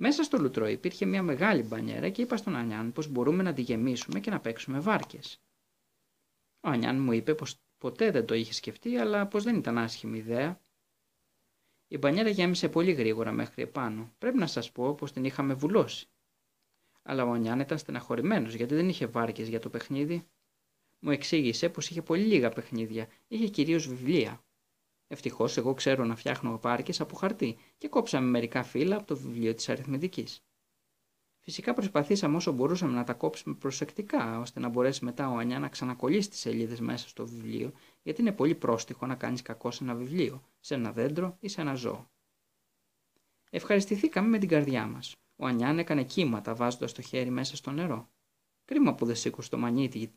[0.00, 3.62] Μέσα στο λουτρό υπήρχε μια μεγάλη μπανιέρα και είπα στον Ανιάν πως μπορούμε να τη
[3.62, 5.40] γεμίσουμε και να παίξουμε βάρκες.
[6.60, 10.18] Ο Ανιάν μου είπε πως ποτέ δεν το είχε σκεφτεί, αλλά πως δεν ήταν άσχημη
[10.18, 10.60] ιδέα.
[11.88, 14.14] Η μπανιέρα γέμισε πολύ γρήγορα μέχρι επάνω.
[14.18, 16.08] Πρέπει να σας πω πως την είχαμε βουλώσει
[17.02, 20.26] αλλά ο Νιάν ήταν στεναχωρημένος γιατί δεν είχε βάρκες για το παιχνίδι.
[20.98, 24.44] Μου εξήγησε πως είχε πολύ λίγα παιχνίδια, είχε κυρίως βιβλία.
[25.12, 29.54] Ευτυχώς εγώ ξέρω να φτιάχνω βάρκε από χαρτί και κόψαμε μερικά φύλλα από το βιβλίο
[29.54, 30.44] της αριθμητικής.
[31.40, 35.68] Φυσικά προσπαθήσαμε όσο μπορούσαμε να τα κόψουμε προσεκτικά, ώστε να μπορέσει μετά ο Ανιά να
[35.68, 37.72] ξανακολλήσει τις σελίδες μέσα στο βιβλίο,
[38.02, 41.60] γιατί είναι πολύ πρόστιχο να κάνεις κακό σε ένα βιβλίο, σε ένα δέντρο ή σε
[41.60, 42.10] ένα ζώο.
[43.50, 45.16] Ευχαριστηθήκαμε με την καρδιά μας.
[45.36, 48.08] Ο Ανιάν έκανε κύματα βάζοντας το χέρι μέσα στο νερό.
[48.64, 49.58] Κρίμα που δεν σήκωσε το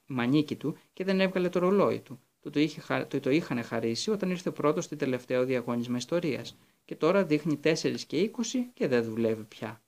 [0.07, 2.19] μανίκι του και δεν έβγαλε το ρολόι του.
[2.43, 6.95] Του το, είχε, το, το είχαν χαρίσει όταν ήρθε πρώτος στην τελευταίο διαγώνισμα ιστορίας και
[6.95, 8.41] τώρα δείχνει 4 και 20
[8.73, 9.81] και δεν δουλεύει πια.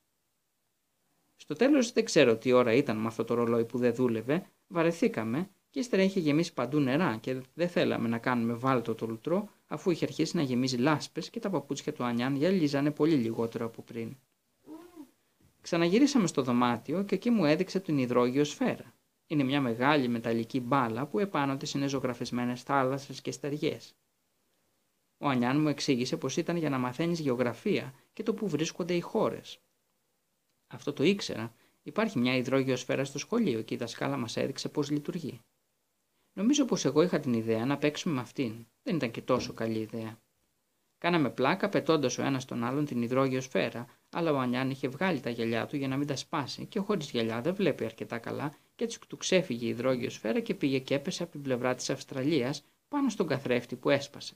[1.36, 5.50] Στο τέλος δεν ξέρω τι ώρα ήταν με αυτό το ρολόι που δεν δούλευε, βαρεθήκαμε
[5.70, 9.92] και ύστερα είχε γεμίσει παντού νερά και δεν θέλαμε να κάνουμε βάλτο το λουτρό αφού
[9.92, 14.16] είχε αρχίσει να γεμίζει λάσπες και τα παπούτσια του Ανιάν γυαλίζανε πολύ λιγότερο από πριν.
[15.62, 18.94] Ξαναγυρίσαμε στο δωμάτιο και εκεί μου έδειξε την υδρόγειο σφαίρα.
[19.28, 23.96] Είναι μια μεγάλη μεταλλική μπάλα που επάνω τη είναι ζωγραφισμένες θάλασσες και στεριές.
[25.18, 29.02] Ο Ανιάν μου εξήγησε πως ήταν για να μαθαίνεις γεωγραφία και το που βρίσκονται οι
[29.02, 29.60] χώρες.
[30.68, 31.56] Αυτό το ήξερα.
[31.84, 35.40] Υπάρχει μια υδρόγειο σφαίρα στο σχολείο και η δασκάλα μας έδειξε πώ λειτουργεί.
[36.34, 38.68] Νομίζω πως εγώ είχα την ιδέα να παίξουμε με αυτήν.
[38.84, 40.20] Δεν ήταν και τόσο καλή ιδέα.
[40.98, 45.20] Κάναμε πλάκα πετώντας ο ένας τον άλλον την υδρόγειο σφαίρα, αλλά ο Ανιάν είχε βγάλει
[45.20, 48.54] τα γυαλιά του για να μην τα σπάσει και χωρίς γυαλιά δεν βλέπει αρκετά καλά
[48.76, 51.90] και έτσι του ξέφυγε η υδρόγειο σφαίρα και πήγε και έπεσε από την πλευρά της
[51.90, 54.36] Αυστραλίας πάνω στον καθρέφτη που έσπασε.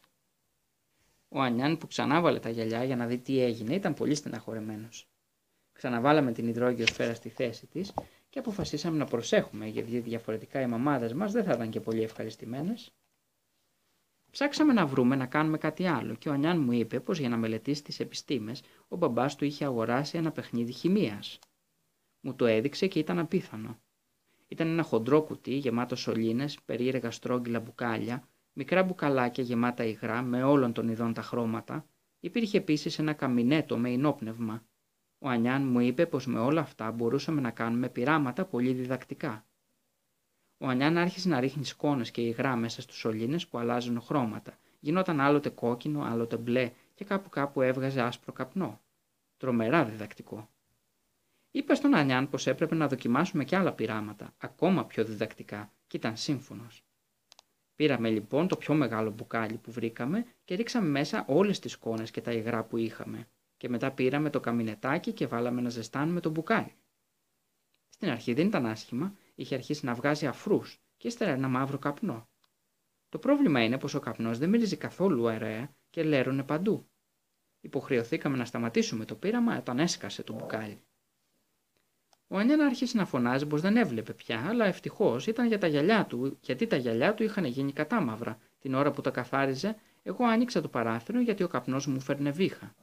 [1.30, 5.08] Ο Ανιάν που ξανάβαλε τα γυαλιά για να δει τι έγινε ήταν πολύ στεναχωρεμένος.
[5.74, 7.94] Ξαναβάλαμε την υδρόγειο σφαίρα στη θέση της
[8.30, 12.92] και αποφασίσαμε να προσέχουμε γιατί διαφορετικά οι μαμάδες μας δεν θα ήταν και πολύ ευχαριστημένες.
[14.32, 17.38] Ψάξαμε να βρούμε να κάνουμε κάτι άλλο και ο Ανιάν μου είπε πως για να
[17.38, 21.40] μελετήσει τις επιστήμες ο μπαμπάς του είχε αγοράσει ένα παιχνίδι χημίας.
[22.20, 23.80] Μου το έδειξε και ήταν απίθανο.
[24.48, 30.74] Ήταν ένα χοντρό κουτί γεμάτο σωλήνες, περίεργα στρόγγυλα μπουκάλια, μικρά μπουκαλάκια γεμάτα υγρά με όλων
[30.74, 31.86] των ειδών τα χρώματα.
[32.20, 34.64] Υπήρχε επίσης ένα καμινέτο με ενόπνευμα.
[35.20, 39.46] Ο Ανιάν μου είπε πως με όλα αυτά μπορούσαμε να κάνουμε πειράματα πολύ διδακτικά.
[40.62, 44.58] Ο Ανιάν άρχισε να ρίχνει σκόνες και υγρά μέσα στους σωλήνες που αλλάζουν χρώματα.
[44.80, 48.82] Γινόταν άλλοτε κόκκινο, άλλοτε μπλε και κάπου κάπου έβγαζε άσπρο καπνό.
[49.38, 50.50] Τρομερά διδακτικό.
[51.52, 56.18] Είπα στον Ανιάν πως έπρεπε να δοκιμάσουμε και άλλα πειράματα, ακόμα πιο διδακτικά, και ήταν
[56.18, 56.84] σύμφωνος.
[57.76, 62.22] Πήραμε λοιπόν το πιο μεγάλο μπουκάλι που βρήκαμε και ρίξαμε μέσα όλες τις σκόνες και
[62.22, 63.28] τα υγρά που είχαμε.
[63.58, 66.74] Και μετά πήραμε το καμινετάκι και βάλαμε να ζεστάνουμε το μπουκάλι.
[67.90, 72.30] Στην αρχή δεν ήταν άσχημα, είχε αρχίσει να βγάζει αφρούς και ύστερα ένα μαύρο καπνό.
[73.10, 76.90] Το πρόβλημα είναι πως ο καπνός δεν μυρίζει καθόλου αεραία και λέρωνε παντού.
[77.60, 80.82] Υποχρεωθήκαμε να σταματήσουμε το πείραμα όταν έσκασε το μπουκάλι.
[82.28, 86.06] Ο Ανιάν άρχισε να φωνάζει πως δεν έβλεπε πια, αλλά ευτυχώς ήταν για τα γυαλιά
[86.06, 88.40] του, γιατί τα γυαλιά του είχαν γίνει κατάμαυρα.
[88.60, 92.76] Την ώρα που τα καθάριζε, εγώ άνοιξα το παράθυρο γιατί ο καπνός μου φέρνε βήχα.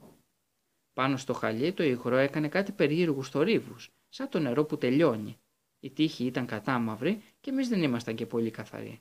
[0.92, 3.76] Πάνω στο χαλί το υγρό έκανε κάτι περίεργου θορύβου,
[4.08, 5.38] σαν το νερό που τελειώνει.
[5.80, 9.00] Η τύχη ήταν κατάμαυρη και εμείς δεν ήμασταν και πολύ καθαροί.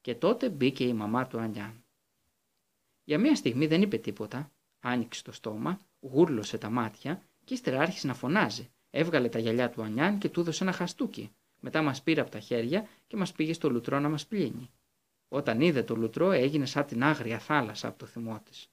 [0.00, 1.84] Και τότε μπήκε η μαμά του Ανιάν.
[3.04, 4.50] Για μία στιγμή δεν είπε τίποτα,
[4.80, 8.70] άνοιξε το στόμα, γούρλωσε τα μάτια και ύστερα άρχισε να φωνάζει.
[8.90, 11.30] Έβγαλε τα γυαλιά του Ανιάν και του έδωσε ένα χαστούκι.
[11.60, 14.70] Μετά μας πήρε από τα χέρια και μας πήγε στο λουτρό να μας πλύνει.
[15.28, 18.70] Όταν είδε το λουτρό έγινε σαν την άγρια θάλασσα από το θυμό της.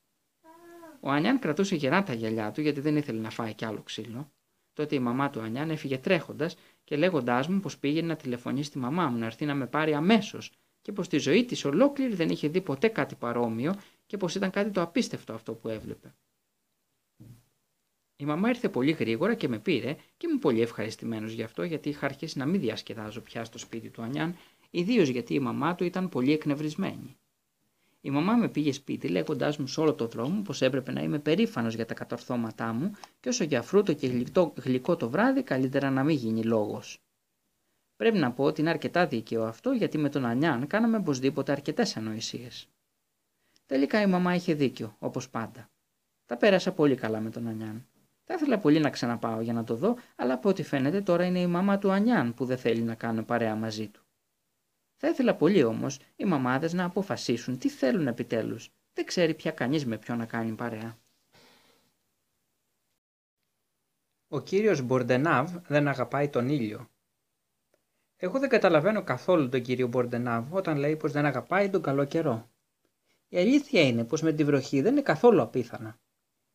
[0.99, 4.31] Ο Ανιάν κρατούσε γερά τα γυαλιά του γιατί δεν ήθελε να φάει κι άλλο ξύλο.
[4.73, 6.55] Τότε η μαμά του Ανιάν έφυγε τρέχοντας
[6.87, 9.93] και λέγοντάς μου πως πήγαινε να τηλεφωνήσει τη μαμά μου να έρθει να με πάρει
[9.93, 10.51] αμέσως
[10.81, 14.49] και πως στη ζωή της ολόκληρη δεν είχε δει ποτέ κάτι παρόμοιο και πως ήταν
[14.49, 16.15] κάτι το απίστευτο αυτό που έβλεπε.
[18.15, 21.89] Η μαμά ήρθε πολύ γρήγορα και με πήρε και ήμουν πολύ ευχαριστημένος γι' αυτό γιατί
[21.89, 24.35] είχα αρχίσει να μην διασκεδάζω πια στο σπίτι του Ανιάν,
[24.69, 27.17] ιδίως γιατί η μαμά του ήταν πολύ εκνευρισμένη.
[28.07, 31.19] Η μαμά με πήγε σπίτι λέγοντάς μου σε όλο το δρόμο πως έπρεπε να είμαι
[31.19, 35.89] περήφανος για τα κατορθώματά μου και όσο για φρούτο και γλυκό, γλυκό το βράδυ, καλύτερα
[35.89, 36.99] να μην γίνει λόγος.
[37.95, 41.97] Πρέπει να πω ότι είναι αρκετά δίκαιο αυτό γιατί με τον Ανιάν κάναμε οπωσδήποτε αρκετές
[41.97, 42.67] ανοησίες.
[43.65, 45.69] Τελικά η μαμά είχε δίκιο, όπως πάντα.
[46.25, 47.87] Τα πέρασα πολύ καλά με τον Ανιάν.
[48.23, 51.39] Θα ήθελα πολύ να ξαναπάω για να το δω, αλλά από ό,τι φαίνεται τώρα είναι
[51.39, 54.01] η μαμά του Ανιάν που δεν θέλει να κάνω παρέα μαζί του.
[54.99, 58.69] Θα ήθελα πολύ όμως οι μαμάδες να αποφασίσουν τι θέλουν επιτέλους.
[58.93, 60.97] Δεν ξέρει πια κανείς με ποιον να κάνει παρέα.
[64.27, 66.89] Ο κύριος Μπορντενάβ δεν αγαπάει τον ήλιο.
[68.17, 72.49] Εγώ δεν καταλαβαίνω καθόλου τον κύριο Μπορντενάβ όταν λέει πως δεν αγαπάει τον καλό καιρό.
[73.27, 75.99] Η αλήθεια είναι πως με τη βροχή δεν είναι καθόλου απίθανα.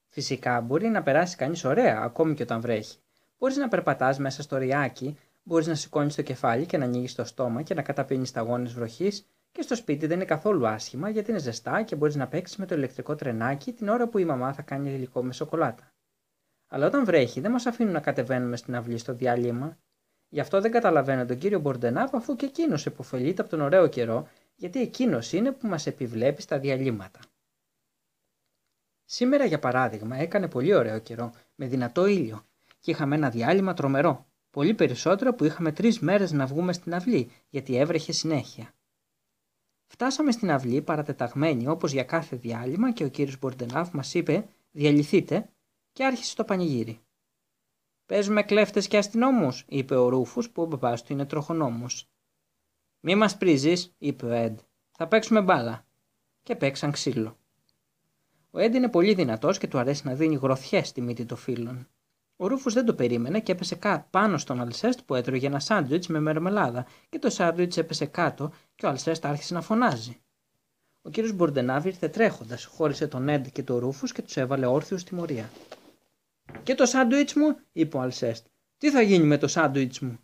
[0.09, 2.99] Φυσικά μπορεί να περάσει κανείς ωραία ακόμη και όταν βρέχει.
[3.39, 7.25] Μπορείς να περπατάς μέσα στο ριάκι, μπορείς να σηκώνεις το κεφάλι και να ανοίγεις το
[7.25, 11.39] στόμα και να καταπίνεις σταγόνε βροχής και στο σπίτι δεν είναι καθόλου άσχημα γιατί είναι
[11.39, 14.63] ζεστά και μπορείς να παίξεις με το ηλεκτρικό τρενάκι την ώρα που η μαμά θα
[14.63, 15.93] κάνει υλικό με σοκολάτα.
[16.69, 19.79] Αλλά όταν βρέχει δεν μας αφήνουν να κατεβαίνουμε στην αυλή στο διάλειμμα.
[20.29, 24.29] Γι' αυτό δεν καταλαβαίνω τον κύριο Μπορντενάβ αφού και εκείνος υποφελείται από τον ωραίο καιρό,
[24.55, 27.21] γιατί εκείνος είναι που μας επιβλέπει στα διαλύματα.
[29.05, 32.45] Σήμερα, για παράδειγμα, έκανε πολύ ωραίο καιρό, με δυνατό ήλιο,
[32.81, 34.27] και είχαμε ένα διάλειμμα τρομερό.
[34.53, 38.75] Πολύ περισσότερο που είχαμε τρεις μέρες να βγούμε στην αυλή, γιατί έβρεχε συνέχεια.
[39.87, 45.53] Φτάσαμε στην αυλή παρατεταγμένοι όπως για κάθε διάλειμμα και ο κύριος Μπορντενάβ μας είπε: Διαλυθείτε,
[45.93, 47.01] και άρχισε το πανηγύρι.
[48.07, 52.11] Παίζουμε κλέφτες και αστυνόμους, είπε ο Ρούφος που ο μπαμπάς του είναι τροχονόμος.
[53.01, 54.59] Μη μας πρίζεις, είπε ο Εντ.
[54.91, 55.87] Θα παίξουμε μπάλα.
[56.43, 57.39] Και παίξαν ξύλο.
[58.51, 61.89] Ο Εντ είναι πολύ δυνατός και του αρέσει να δίνει γροθιές στη μύτη των φίλων.
[62.43, 66.07] Ο Ρούφος δεν το περίμενε και έπεσε κάτω πάνω στον Αλσέστ που έτρωγε ένα σάντουιτς
[66.07, 70.21] με μερμελάδα και το σάντουιτς έπεσε κάτω και ο Αλσέστ άρχισε να φωνάζει.
[71.03, 74.99] Ο κύριος Μπορντενάβη ήρθε τρέχοντας, χώρισε τον Εντ και τον Ρούφους και τους έβαλε όρθιου
[74.99, 75.51] στη μορία.
[76.63, 78.47] Και το σάντουιτς μου, είπε ο Αλσέστ.
[78.79, 80.19] Τι θα γίνει με το σάντουιτς μου;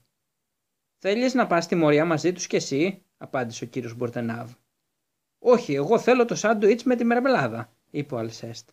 [0.99, 4.51] Θέλεις να πας στη μορία μαζί τους κι εσύ, απάντησε ο κύριος Μπορντενάβ.
[5.39, 8.69] Όχι, εγώ θέλω το σάντουιτς με τη μερμελάδα, είπε ο Αλσέστ.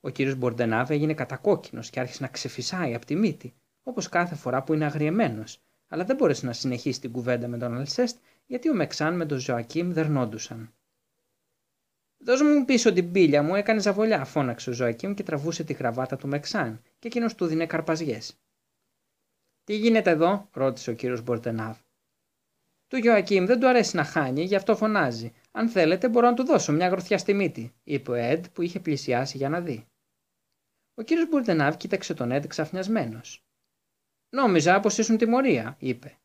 [0.00, 4.62] Ο κύριος Μπορντενάβ έγινε κατακόκκινος και άρχισε να ξεφυσάει από τη μύτη, όπως κάθε φορά
[4.62, 8.16] που είναι αγριεμένος, αλλά δεν μπόρεσε να συνεχίσει την κουβέντα με τον Αλσέστ
[8.46, 10.72] γιατί ο Μεξάν με τον Ζωακίμ δερνόντουσαν.
[12.18, 16.16] Δώσ' μου πίσω την πύλια μου, έκανε ζαβολιά, φώναξε ο Ζωακίμ και τραβούσε τη γραβάτα
[16.16, 18.38] του Μεξάν και εκείνος του δίνε καρπαζιές.
[19.64, 21.76] Τι γίνεται εδώ, ρώτησε ο κύριος Μπορντενάβ.
[22.88, 25.32] Του Γιωακίμ δεν του αρέσει να χάνει, γι' αυτό φωνάζει.
[25.50, 28.80] Αν θέλετε, μπορώ να του δώσω μια γροθιά στη μύτη, είπε ο Εντ που είχε
[28.80, 29.87] πλησιάσει για να δει.
[30.98, 33.44] Ο κύριος Μπουρντενάβ κοίταξε τον Εντ ξαφνιασμένος.
[34.30, 36.18] Νόμιζα πως ήσουν τιμωρία, είπε.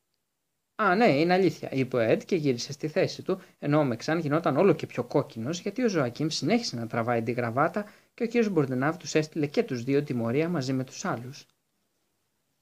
[0.76, 4.20] Α, ναι, είναι αλήθεια, είπε ο Εντ και γύρισε στη θέση του, ενώ ο Μεξάν
[4.20, 8.28] γινόταν όλο και πιο κόκκινος γιατί ο Ζωακίμ συνέχισε να τραβάει την γραβάτα και ο
[8.28, 11.46] κύριος Μπουρντενάβ τους έστειλε και τους δύο τιμωρία μαζί με τους άλλους.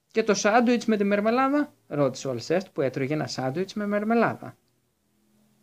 [0.06, 4.56] Και το σάντουιτς με τη μερμελάδα, ρώτησε ο Αλσέστ που έτρωγε ένα σάντουιτς με μερμελάδα.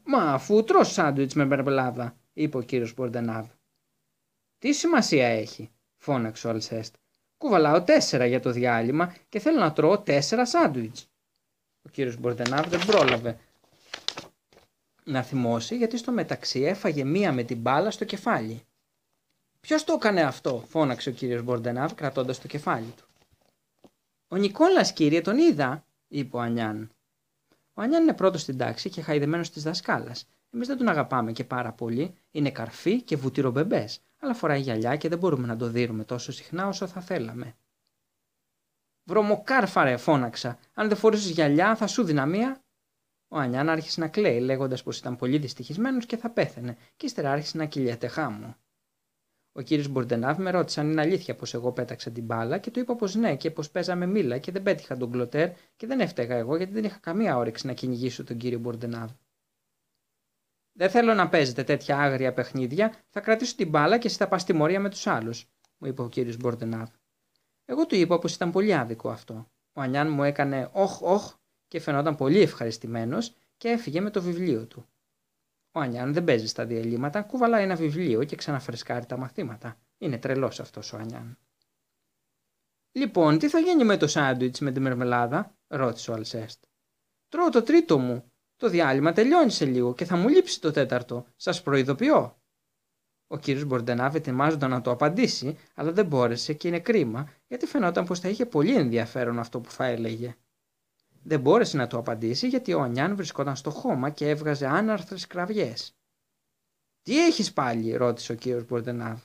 [0.04, 3.48] Μα αφού τρώ σάντουιτς με μερμελάδα, είπε ο κύριος Μπορντενάβ.
[4.58, 6.96] Τι σημασία έχει, φώναξε ο Αλσέστ.
[7.38, 11.10] Κουβαλάω τέσσερα για το διάλειμμα και θέλω να τρώω τέσσερα σάντουιτς.
[11.82, 13.38] Ο κύριος Μπορντενάβ δεν πρόλαβε
[15.04, 18.64] να θυμώσει γιατί στο μεταξύ έφαγε μία με την μπάλα στο κεφάλι.
[19.60, 23.04] Ποιος το έκανε αυτό, φώναξε ο κύριος Μπορντενάβ κρατώντας το κεφάλι του.
[24.28, 26.92] Ο Νικόλας, κύριε, τον είδα, είπε ο Ανιάν.
[27.74, 30.28] Ο Ανιάν είναι πρώτος στην τάξη και χαϊδεμένος της δασκάλας.
[30.54, 32.14] Εμείς δεν τον αγαπάμε και πάρα πολύ.
[32.32, 33.90] Είναι καρφί και βουτυρομπεμπέ,
[34.20, 37.56] αλλά φοράει γυαλιά και δεν μπορούμε να το δίνουμε τόσο συχνά όσο θα θέλαμε.
[39.04, 40.60] Βρωμοκάρφαρε, φώναξα.
[40.74, 42.64] Αν δεν φορούσε γυαλιά, θα σου δυναμία.
[43.28, 47.32] Ο Ανιάν άρχισε να κλαίει, λέγοντας πως ήταν πολύ δυστυχισμένος και θα πέθαινε, και ύστερα
[47.32, 48.56] άρχισε να κυλιέται χάμω.
[49.52, 52.80] Ο κύριος Μπορντενάβ με ρώτησε αν είναι αλήθεια πως εγώ πέταξα την μπάλα και του
[52.80, 56.36] είπα πως ναι και πως παίζαμε μίλα και δεν πέτυχα τον κλωτέρ και δεν έφταιγα
[56.36, 59.10] εγώ γιατί δεν είχα καμία όρεξη να κυνηγήσω τον κύριο Μπορντενάβ.
[60.80, 64.42] Δεν θέλω να παίζετε τέτοια άγρια παιχνίδια, θα κρατήσω την μπάλα και εσύ θα πας
[64.42, 65.46] στη μορία με τους άλλους,
[65.78, 66.90] μου είπε ο κύριος Μπορντενάβ.
[67.66, 69.52] Εγώ του είπα πως ήταν πολύ άδικο αυτό.
[69.74, 71.34] Ο Ανιάν μου έκανε όχ όχ
[71.68, 74.86] και φαινόταν πολύ ευχαριστημένος και έφυγε με το βιβλίο του.
[75.72, 79.78] Ο Ανιάν δεν παίζει στα διαλύματα, κουβαλάει ένα βιβλίο και ξαναφρεσκάρει τα μαθήματα.
[79.98, 81.38] Είναι τρελός αυτός ο Ανιάν.
[82.92, 86.64] Λοιπόν, τι θα γίνει με το σάντουιτς με τη μερμελάδα, ρώτησε ο Αλσέστ.
[87.28, 88.29] Τρώω το τρίτο μου.
[88.60, 91.26] Το διάλειμμα τελειώνει σε λίγο και θα μου λείψει το τέταρτο.
[91.36, 92.42] Σας προειδοποιώ.
[93.28, 98.06] Ο κύριος Μπορντενάβ ετοιμάζονταν να το απαντήσει, αλλά δεν μπόρεσε και είναι κρίμα, γιατί φαινόταν
[98.06, 100.36] πως θα είχε πολύ ενδιαφέρον αυτό που θα έλεγε.
[101.24, 105.98] Δεν μπόρεσε να το απαντήσει γιατί ο Ανιάν βρισκόταν στο χώμα και έβγαζε άναρθρες κραυγές.
[107.02, 109.20] «Τι έχεις πάλι» ρώτησε ο κύριος Μπορντενάβ.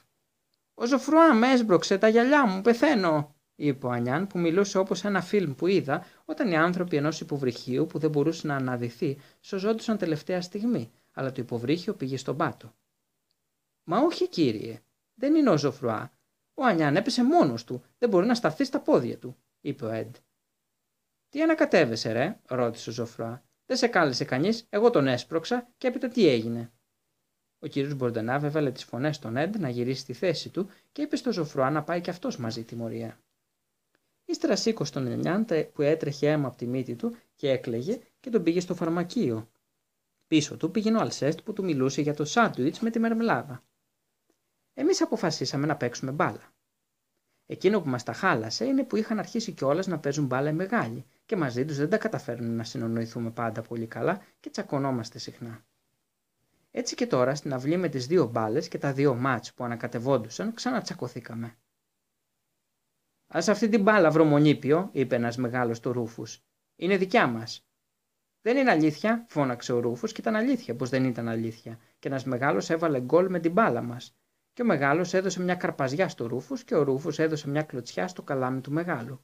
[0.75, 5.21] «Ο Ζωφρουά με έσπρωξε τα γυαλιά μου, πεθαίνω» είπε ο Ανιάν που μιλούσε όπως ένα
[5.21, 10.41] φιλμ που είδα όταν οι άνθρωποι ενός υποβρυχίου που δεν μπορούσε να αναδυθεί σωζόντουσαν τελευταία
[10.41, 12.75] στιγμή, αλλά το υποβρύχιο πήγε στον πάτο.
[13.85, 14.81] «Μα όχι κύριε,
[15.15, 16.13] δεν είναι ο Ζωφρουά.
[16.55, 20.15] Ο Ανιάν έπεσε μόνος του, δεν μπορεί να σταθεί στα πόδια του», είπε ο Εντ.
[21.29, 23.45] Τι ανακατεύεσαι, ρε, ρώτησε ο Ζωφρά.
[23.67, 26.73] Δεν σε κάλεσε κανείς, εγώ τον έσπρωξα και έπειτα τι έγινε.
[27.59, 31.17] Ο κύριος Μπορντενάβ έβαλε τις φωνές στον Έντ να γυρίσει στη θέση του και είπε
[31.17, 33.19] στο Ζωφρουά να πάει και αυτός μαζί τιμωρία.
[34.25, 38.43] Ύστερα σήκωσε τον Ενιάντα που έτρεχε αίμα από τη μύτη του και έκλαιγε και τον
[38.43, 39.49] πήγε στο φαρμακείο.
[40.27, 43.63] Πίσω του πήγαινε ο Αλσέστ που του μιλούσε για το σάντουιτς με τη μερμελάδα.
[44.75, 46.53] Εμείς αποφασίσαμε να παίξουμε μπάλα.
[47.47, 51.05] Εκείνο που μας τα χάλασε είναι που είχαν αρχίσει κιόλας να παίζουν μπάλα οι μεγάλοι
[51.27, 55.65] και μαζί τους δεν τα καταφέρνουμε να συνονοηθούμε πάντα πολύ καλά και τσακωνόμαστε συχνά.
[56.71, 60.55] Έτσι και τώρα στην αυλή με τις δύο μπάλες και τα δύο μάτς που ανακατευόντουσαν
[60.55, 61.57] ξανατσακωθήκαμε.
[63.29, 66.45] Α αυτή την μπάλα, βρωμονίπιο, είπε ένας μεγάλος του Ρούφους.
[66.77, 67.67] Είναι δικιά μας.
[68.41, 71.79] Δεν είναι αλήθεια, φώναξε ο Ρούφο και ήταν αλήθεια πως δεν ήταν αλήθεια.
[71.99, 74.17] Και ένας μεγάλος έβαλε γκολ με την μπάλα μας.
[74.53, 78.23] Και ο μεγάλος έδωσε μια καρπαζιά στο Ρούφους και ο Ρούφο έδωσε μια κλωτσιά στο
[78.23, 79.21] καλάμι του μεγάλου.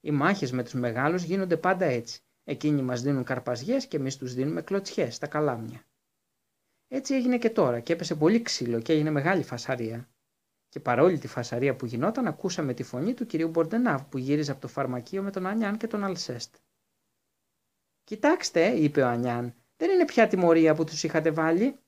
[0.00, 2.20] Οι μάχες με τους μεγάλους γίνονται πάντα έτσι.
[2.44, 5.86] Εκείνοι μας δίνουν καρπαζιές και εμείς τους δίνουμε κλωτσιές στα καλάμια.
[6.88, 10.08] Έτσι έγινε και τώρα και έπεσε πολύ ξύλο και έγινε μεγάλη φασαρία.
[10.74, 14.60] Και παρόλη τη φασαρία που γινόταν, ακούσαμε τη φωνή του κυρίου Μπορντενάβ που γύριζε από
[14.60, 16.54] το φαρμακείο με τον Ανιάν και τον Αλσέστ.
[18.04, 21.78] Κοιτάξτε, είπε ο Ανιάν, δεν είναι πια τιμωρία που τους είχατε βάλει.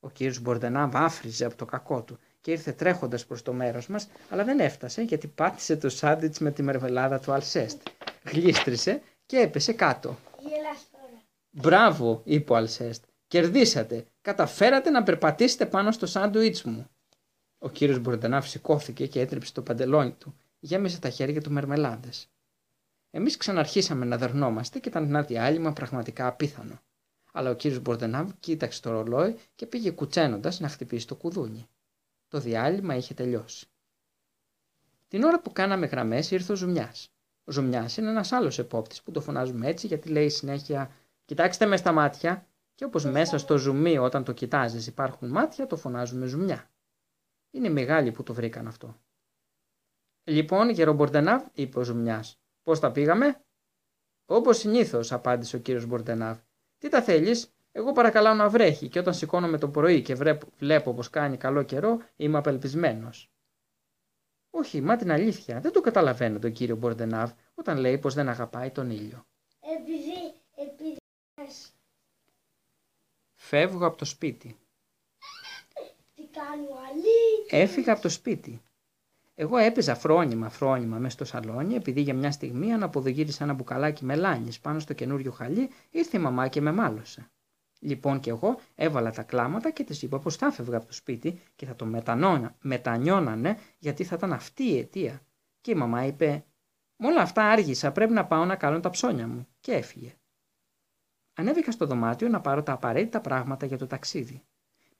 [0.00, 4.08] Ο κύριος Μπορντενάβ άφριζε από το κακό του και ήρθε τρέχοντας προς το μέρος μας,
[4.30, 7.82] αλλά δεν έφτασε γιατί πάτησε το σάντουιτ με τη μερβελάδα του Αλσέστ.
[8.24, 10.16] Γλίστρισε και έπεσε κάτω.
[11.50, 13.04] Μπράβο, είπε ο Αλσέστ.
[13.26, 14.04] Κερδίσατε.
[14.20, 16.86] Καταφέρατε να περπατήσετε πάνω στο σάντουιτς μου.
[17.64, 20.34] Ο κύριος Μπορντενάβ σηκώθηκε και έτριψε το παντελόνι του.
[20.60, 22.28] Γέμισε τα χέρια του μαρμελάδες.
[23.10, 26.80] Εμείς ξαναρχίσαμε να δερνόμαστε και ήταν ένα διάλειμμα πραγματικά απίθανο.
[27.32, 31.68] Αλλά ο κύριος Μπορντενάβ κοίταξε το ρολόι και πήγε κουτσαίνοντας να χτυπήσει το κουδούνι.
[32.28, 33.66] Το διάλειμμα είχε τελειώσει.
[35.08, 37.12] Την ώρα που κάναμε γραμμές ήρθε ο Ζουμιάς.
[37.44, 40.90] Ο Ζουμιάς είναι ένας άλλος επόπτης που το φωνάζουμε έτσι γιατί λέει συνέχεια
[41.24, 45.76] Κοιτάξτε με στα μάτια και όπως μέσα στο ζουμί όταν το κοιτάζεις υπάρχουν μάτια, το
[45.76, 46.70] φωνάζουμε ζουμιά.
[47.54, 49.00] Είναι μεγάλοι που το βρήκαν αυτό.
[50.24, 53.44] Λοιπόν, γερο-Μπορντενάβ, είπε ο Ζουμιάς, πώς τα πήγαμε;
[54.26, 56.38] Όπως συνήθως, απάντησε ο κύριος Μπορντενάβ.
[56.78, 60.14] Τι τα θέλεις, εγώ παρακαλάω να βρέχει και όταν σηκώνομαι το πρωί και
[60.56, 63.30] βλέπω πως κάνει καλό καιρό, είμαι απελπισμένος.
[64.50, 68.70] Όχι, μα την αλήθεια, δεν το καταλαβαίνω τον κύριο Μπορντενάβ όταν λέει πως δεν αγαπάει
[68.70, 69.26] τον ήλιο.
[69.78, 70.96] Επειδή, επειδή
[73.34, 74.56] Φεύγω από το σπίτι.
[76.42, 77.58] Τι κάνω αλήθεια.
[77.58, 78.62] Έφυγα από το σπίτι.
[79.34, 84.60] Εγώ έπαιζα φρόνημα φρόνημα μέσα στο σαλόνι επειδή για μια στιγμή αναποδογύρισα ένα μπουκαλάκι μελάνης
[84.60, 87.30] πάνω στο καινούριο χαλί ήρθε η μαμά και με μάλωσε.
[87.80, 91.40] Λοιπόν και εγώ έβαλα τα κλάματα και της είπα πως θα έφευγα από το σπίτι
[91.56, 95.22] και θα το μετανώνα, μετανιώνανε γιατί θα ήταν αυτή η αιτία.
[95.60, 96.44] Και η μαμά είπε
[96.96, 100.14] «Με όλα αυτά άργησα, πρέπει να πάω να κάνω τα ψώνια μου» και έφυγε.
[101.34, 104.42] Ανέβηκα στο δωμάτιο να πάρω τα απαραίτητα πράγματα για το ταξίδι.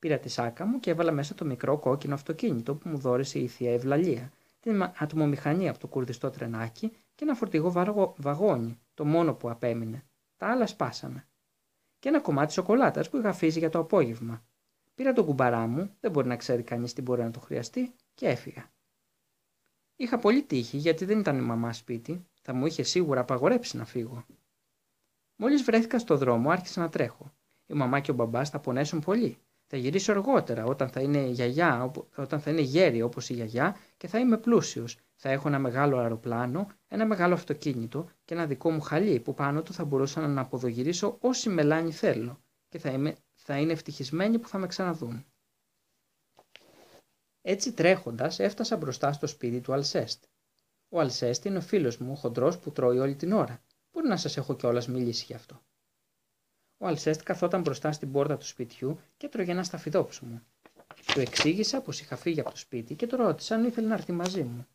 [0.03, 3.49] Πήρα τη σάκα μου και έβαλα μέσα το μικρό κόκκινο αυτοκίνητο που μου δόρισε η
[3.49, 7.71] θεία Ευλαλία, την ατμομηχανή από το κουρδιστό τρενάκι και ένα φορτηγό
[8.17, 10.05] βαγόνι, το μόνο που απέμεινε.
[10.37, 11.29] Τα άλλα σπάσαμε.
[11.99, 14.45] Και ένα κομμάτι σοκολάτας που είχα αφήσει για το απόγευμα.
[14.95, 18.29] Πήρα τον κουμπαρά μου, δεν μπορεί να ξέρει κανείς τι μπορεί να το χρειαστεί, και
[18.29, 18.73] έφυγα.
[19.97, 23.85] Είχα πολύ τύχη γιατί δεν ήταν η μαμά σπίτι, θα μου είχε σίγουρα απαγορέψει να
[23.85, 24.27] φύγω.
[25.37, 27.33] Μόλις βρέθηκα στο δρόμο, άρχισα να τρέχω.
[27.67, 29.39] Η μαμά και ο μπαμπάς θα πονέσουν πολύ.
[29.75, 34.09] Θα γυρίσω αργότερα, όταν θα είναι, γιαγιά, όταν θα είναι γέρι όπως η γιαγιά και
[34.09, 34.99] θα είμαι πλούσιος.
[35.15, 39.63] Θα έχω ένα μεγάλο αεροπλάνο, ένα μεγάλο αυτοκίνητο και ένα δικό μου χαλί που πάνω
[39.63, 44.49] του θα μπορούσα να αποδογυρίσω όση μελάνη θέλω και θα, είμαι, θα είναι ευτυχισμένοι που
[44.49, 45.25] θα με ξαναδούν.
[47.43, 50.25] Έτσι τρέχοντας, έφτασα μπροστά στο σπίτι του Αλσέστ.
[50.89, 53.63] Ο Αλσέστ είναι ο φίλος μου, ο χοντρός που τρώει όλη την ώρα
[53.93, 55.63] Μπορεί να σας έχω κιόλας μιλήσει γι' αυτό.
[56.83, 60.43] Ο Αλσέστ καθόταν μπροστά στην πόρτα του σπιτιού και τρώγε ένα σταφιδόψωμο.
[61.15, 64.13] Του εξήγησα πως είχα φύγει από το σπίτι και το ρώτησα αν ήθελε να έρθει
[64.13, 64.67] μαζί μου.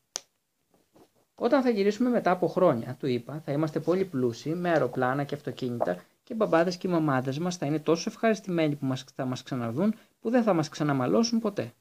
[1.35, 5.35] Όταν θα γυρίσουμε μετά από χρόνια, του είπα, θα είμαστε πολύ πλούσιοι, με αεροπλάνα και
[5.35, 9.25] αυτοκίνητα και οι μπαμπάδες και οι μαμάδες μας θα είναι τόσο ευχαριστημένοι που μας, θα
[9.25, 11.73] μας ξαναδούν που δεν θα μας ξαναμαλώσουν ποτέ.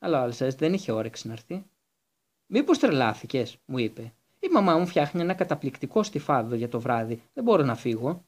[0.00, 1.64] Αλλά ο Αλσέστ δεν είχε όρεξη να έρθει.
[2.46, 4.12] Μήπως τρελάθηκες, μου είπε.
[4.38, 7.22] Η μαμά μου φτιάχνει ένα καταπληκτικό στιφάδο για το βράδυ.
[7.34, 8.24] Δεν μπορώ να φύγω.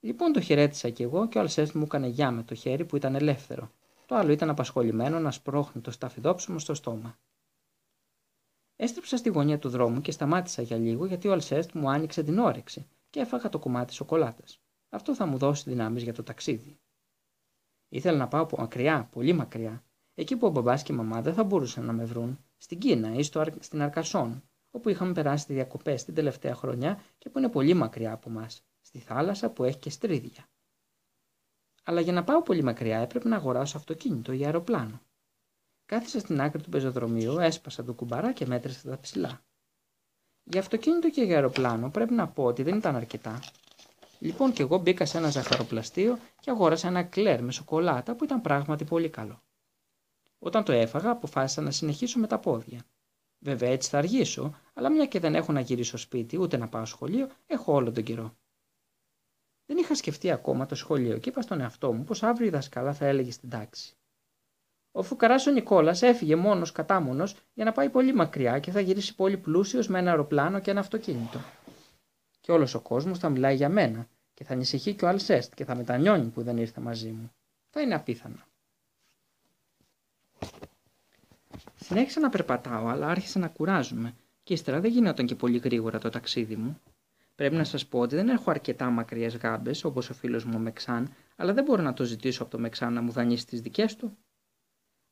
[0.00, 2.96] Λοιπόν το χαιρέτησα κι εγώ και ο Αλσέστ μου έκανε γεια με το χέρι που
[2.96, 3.70] ήταν ελεύθερο.
[4.06, 7.18] Το άλλο ήταν απασχολημένο να σπρώχνει το σταφιδόψιμο στο στόμα.
[8.76, 12.38] Έστρεψα στη γωνία του δρόμου και σταμάτησα για λίγο γιατί ο Αλσέστ μου άνοιξε την
[12.38, 14.60] όρεξη και έφαγα το κομμάτι σοκολάτας.
[14.88, 16.78] Αυτό θα μου δώσει δυνάμεις για το ταξίδι.
[17.88, 19.84] Ήθελα να πάω από μακριά, πολύ μακριά,
[20.14, 23.14] εκεί που ο μπαμπάς και η μαμά δεν θα μπορούσαν να με βρουν, στην Κίνα
[23.14, 27.48] ή στο, στην Αρκασόν, όπου είχαμε περάσει τη διακοπές την τελευταία χρονιά και που είναι
[27.48, 28.46] πολύ μακριά από εμά,
[28.88, 30.48] στη θάλασσα που έχει και στρίδια.
[31.82, 35.00] Αλλά για να πάω πολύ μακριά έπρεπε να αγοράσω αυτοκίνητο ή αεροπλάνο.
[35.86, 39.40] Κάθισα στην άκρη του πεζοδρομίου, έσπασα το κουμπαρά και μέτρησα τα ψηλά.
[40.44, 43.40] Για αυτοκίνητο και για αεροπλάνο πρέπει να πω ότι δεν ήταν αρκετά.
[44.18, 48.40] Λοιπόν και εγώ μπήκα σε ένα ζαχαροπλαστείο και αγόρασα ένα κλέρ με σοκολάτα που ήταν
[48.40, 49.42] πράγματι πολύ καλό.
[50.38, 52.80] Όταν το έφαγα αποφάσισα να συνεχίσω με τα πόδια.
[53.38, 56.84] Βέβαια έτσι θα αργήσω, αλλά μια και δεν έχω να γυρίσω σπίτι ούτε να πάω
[56.84, 58.36] σχολείο, έχω όλο τον καιρό.
[59.68, 62.92] Δεν είχα σκεφτεί ακόμα το σχολείο και είπα στον εαυτό μου πως αύριο η δασκάλα
[62.94, 63.96] θα έλεγε στην τάξη.
[64.92, 69.14] Ο φουκαρά ο Νικόλας έφυγε μόνος κατάμονος για να πάει πολύ μακριά και θα γυρίσει
[69.14, 71.40] πολύ πλούσιος με ένα αεροπλάνο και ένα αυτοκίνητο.
[72.40, 75.64] Και όλος ο κόσμος θα μιλάει για μένα και θα ανησυχεί και ο Αλσέστ και
[75.64, 77.32] θα μετανιώνει που δεν ήρθε μαζί μου.
[77.70, 78.42] Θα είναι απίθανο.
[81.74, 86.08] Συνέχισα να περπατάω, αλλά άρχισα να κουράζομαι και ύστερα δεν γινόταν και πολύ γρήγορα το
[86.08, 86.80] ταξίδι μου.
[87.38, 90.58] Πρέπει να σας πω ότι δεν έχω αρκετά μακριές γάμπες όπως ο φίλος μου ο
[90.58, 93.96] Μεξάν, αλλά δεν μπορώ να το ζητήσω από το Μεξάν να μου δανείσει τις δικές
[93.96, 94.18] του.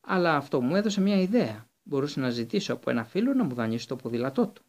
[0.01, 1.69] Αλλά αυτό μου έδωσε μια ιδέα.
[1.83, 4.63] Μπορούσα να ζητήσω από ένα φίλο να μου δανείσει το ποδήλατό του.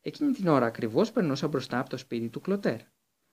[0.00, 2.80] Εκείνη την ώρα ακριβώς περνούσα μπροστά από το σπίτι του Κλωτέρ.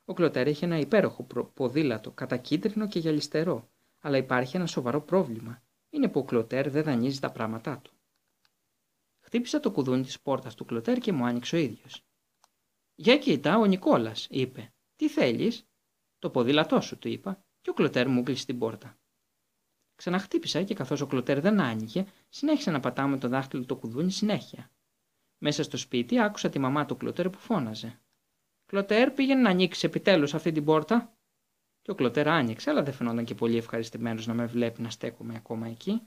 [0.06, 5.64] Ο Κλωτέρ είχε ένα υπέροχο ποδήλατο, κατακίτρινο και γυαλιστερό, αλλά υπάρχει ένα σοβαρό πρόβλημα.
[5.90, 7.91] Είναι που ο Κλωτέρ δεν δανείζει τα πράγματά του.
[9.20, 12.06] Χτύπησα το κουδούνι της πόρτας του Κλωτέρ και μου άνοιξε ο ίδιος.
[12.95, 14.74] Για κοίτα, ο Νικόλας, είπε.
[14.95, 15.68] Τι θέλεις,
[16.20, 18.98] το ποδήλατό σου, του είπα, και ο Κλωτέρ μου κλείσει την πόρτα.
[19.95, 24.11] Ξαναχτύπησα και καθώς ο Κλωτέρ δεν άνοιγε, συνέχισε να πατάω με το δάχτυλο το κουδούνι
[24.11, 24.72] συνέχεια.
[25.38, 28.02] Μέσα στο σπίτι άκουσα τη μαμά του Κλωτέρ που φώναζε.
[28.65, 31.18] Κλωτέρ, πήγαινε να ανοίξεις επιτέλους αυτή την πόρτα.
[31.82, 35.36] Και ο Κλωτέρ άνοιξε, αλλά δεν φαινόταν και πολύ ευχαριστημένος να με βλέπει να στέκομαι
[35.36, 36.02] ακόμα εκεί.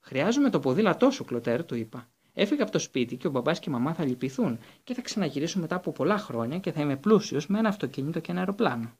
[0.00, 2.13] Χρειάζομαι το ποδήλατό σου, Κλωτέρ, του είπα.
[2.36, 5.60] Έφυγα από το σπίτι και ο μπαμπάς και η μαμά θα λυπηθούν και θα ξαναγυρίσω
[5.60, 8.92] μετά από πολλά χρόνια και θα είμαι πλούσιος με ένα αυτοκίνητο και ένα αεροπλάνο.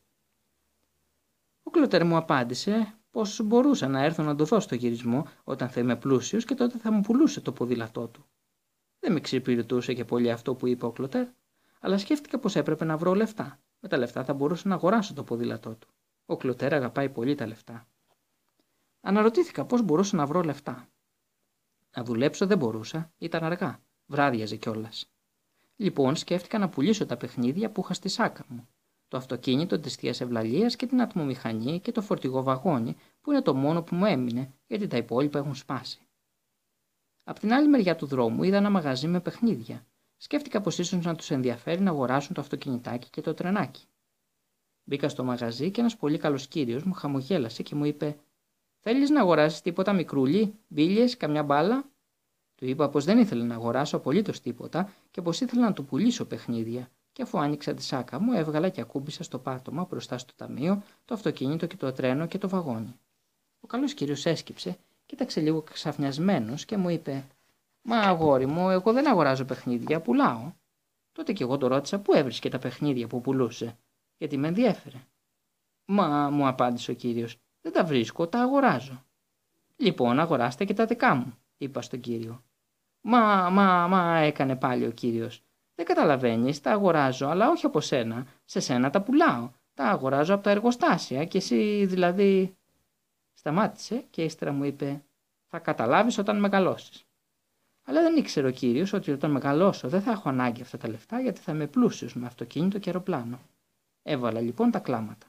[1.62, 5.80] Ο Κλωτέρ μου απάντησε πως μπορούσα να έρθω να το δω στο γυρισμό όταν θα
[5.80, 8.24] είμαι πλούσιος και τότε θα μου πουλούσε το ποδήλατό του.
[8.98, 11.26] Δεν με εξυπηρετούσε και πολύ αυτό που είπε ο Κλωτέρ,
[11.80, 13.58] αλλά σκέφτηκα πως έπρεπε να βρω λεφτά.
[13.80, 15.88] Με τα λεφτά θα μπορούσα να αγοράσω το ποδήλατό του.
[16.26, 17.86] Ο Κλωτέρ αγαπάει πολύ τα λεφτά.
[19.00, 20.88] Αναρωτήθηκα πώ μπορούσα να βρω λεφτά.
[21.96, 23.80] Να δουλέψω δεν μπορούσα, ήταν αργά.
[24.06, 25.06] Βράδιαζε κιόλας.
[25.76, 28.68] Λοιπόν, σκέφτηκα να πουλήσω τα παιχνίδια που είχα στη σάκα μου.
[29.08, 33.54] Το αυτοκίνητο της θείας Ευλαλίας και την ατμομηχανή και το φορτηγό βαγόνι, που είναι το
[33.54, 35.98] μόνο που μου έμεινε, γιατί τα υπόλοιπα έχουν σπάσει.
[37.24, 39.86] Απ' την άλλη μεριά του δρόμου είδα ένα μαγαζί με παιχνίδια.
[40.16, 43.84] Σκέφτηκα πως ίσως να τους ενδιαφέρει να αγοράσουν το αυτοκινητάκι και το τρενάκι.
[44.84, 48.18] Μπήκα στο μαγαζί και ένας πολύ καλός κύριος μου χαμογέλασε και μου είπε:
[48.86, 51.84] Θέλεις να αγοράσεις τίποτα μικρούλι, μπίλιες, καμιά μπάλα;
[52.54, 56.24] Του είπα πως δεν ήθελε να αγοράσω απολύτως τίποτα και πως ήθελα να του πουλήσω
[56.24, 56.90] παιχνίδια.
[57.12, 61.14] Και αφού άνοιξα τη σάκα μου, έβγαλα και ακούμπησα στο πάτωμα μπροστά στο ταμείο το
[61.14, 62.98] αυτοκίνητο και το τρένο και το βαγόνι.
[63.60, 64.76] Ο καλός κύριος έσκυψε,
[65.06, 67.26] κοίταξε λίγο ξαφνιασμένος και μου είπε:
[67.82, 70.52] Μα αγόρι μου, εγώ δεν αγοράζω παιχνίδια, πουλάω.
[71.12, 73.76] Τότε και εγώ το ρώτησα πού έβρισκε τα παιχνίδια που πουλούσε,
[74.18, 75.06] γιατί με ενδιέφερε.
[75.84, 79.04] Μα, μου απάντησε ο κύριος, δεν τα βρίσκω, τα αγοράζω.
[79.76, 82.42] Λοιπόν, αγοράστε και τα δικά μου, είπα στον κύριο.
[83.00, 85.42] Μα, μα, μα, έκανε πάλι ο κύριος.
[85.74, 88.26] Δεν καταλαβαίνεις, τα αγοράζω, αλλά όχι από σένα.
[88.44, 89.50] Σε σένα τα πουλάω.
[89.74, 92.56] Τα αγοράζω από τα εργοστάσια και εσύ δηλαδή.
[93.32, 95.02] Σταμάτησε και ύστερα μου είπε:
[95.46, 97.04] Θα καταλάβεις όταν μεγαλώσεις.
[97.84, 101.20] Αλλά δεν ήξερε ο κύριος ότι όταν μεγαλώσω δεν θα έχω ανάγκη αυτά τα λεφτά
[101.20, 103.40] γιατί θα είμαι πλούσιος με αυτοκίνητο και αεροπλάνο.
[104.02, 105.26] Έβαλα λοιπόν τα κλάματα.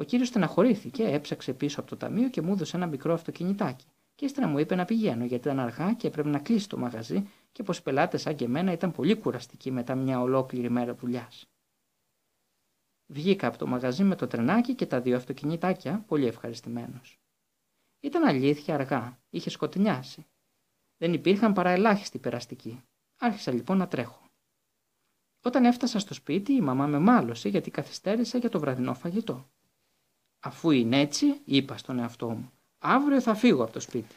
[0.00, 3.86] Ο κύριος στεναχωρήθηκε, έψαξε πίσω από το ταμείο και μου έδωσε ένα μικρό αυτοκινητάκι.
[4.14, 7.28] Και ύστερα μου είπε να πηγαίνω γιατί ήταν αργά και έπρεπε να κλείσει το μαγαζί
[7.52, 11.50] και πως οι πελάτες σαν και εμένα ήταν πολύ κουραστικοί μετά μια ολόκληρη μέρα δουλειάς.
[13.06, 17.20] Βγήκα από το μαγαζί με το τρενάκι και τα δύο αυτοκινητάκια, πολύ ευχαριστημένος.
[18.00, 20.26] Ήταν αλήθεια αργά, είχε σκοτεινιάσει.
[20.96, 22.82] Δεν υπήρχαν παρά ελάχιστοι περαστικοί.
[23.18, 24.30] Άρχισα λοιπόν να τρέχω.
[25.42, 29.50] Όταν έφτασα στο σπίτι, η μαμά με μάλωσε γιατί καθυστέρησα για το βραδινό φαγητό.
[30.40, 34.14] Αφού είναι έτσι, είπα στον εαυτό μου, αύριο θα φύγω από το σπίτι.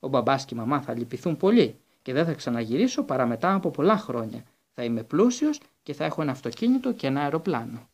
[0.00, 3.70] Ο μπαμπάς και η μαμά θα λυπηθούν πολύ και δεν θα ξαναγυρίσω παρά μετά από
[3.70, 4.44] πολλά χρόνια.
[4.74, 7.88] Θα είμαι πλούσιος και θα έχω ένα αυτοκίνητο και ένα αεροπλάνο.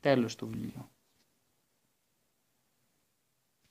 [0.00, 0.91] Τέλος του βιβλίου.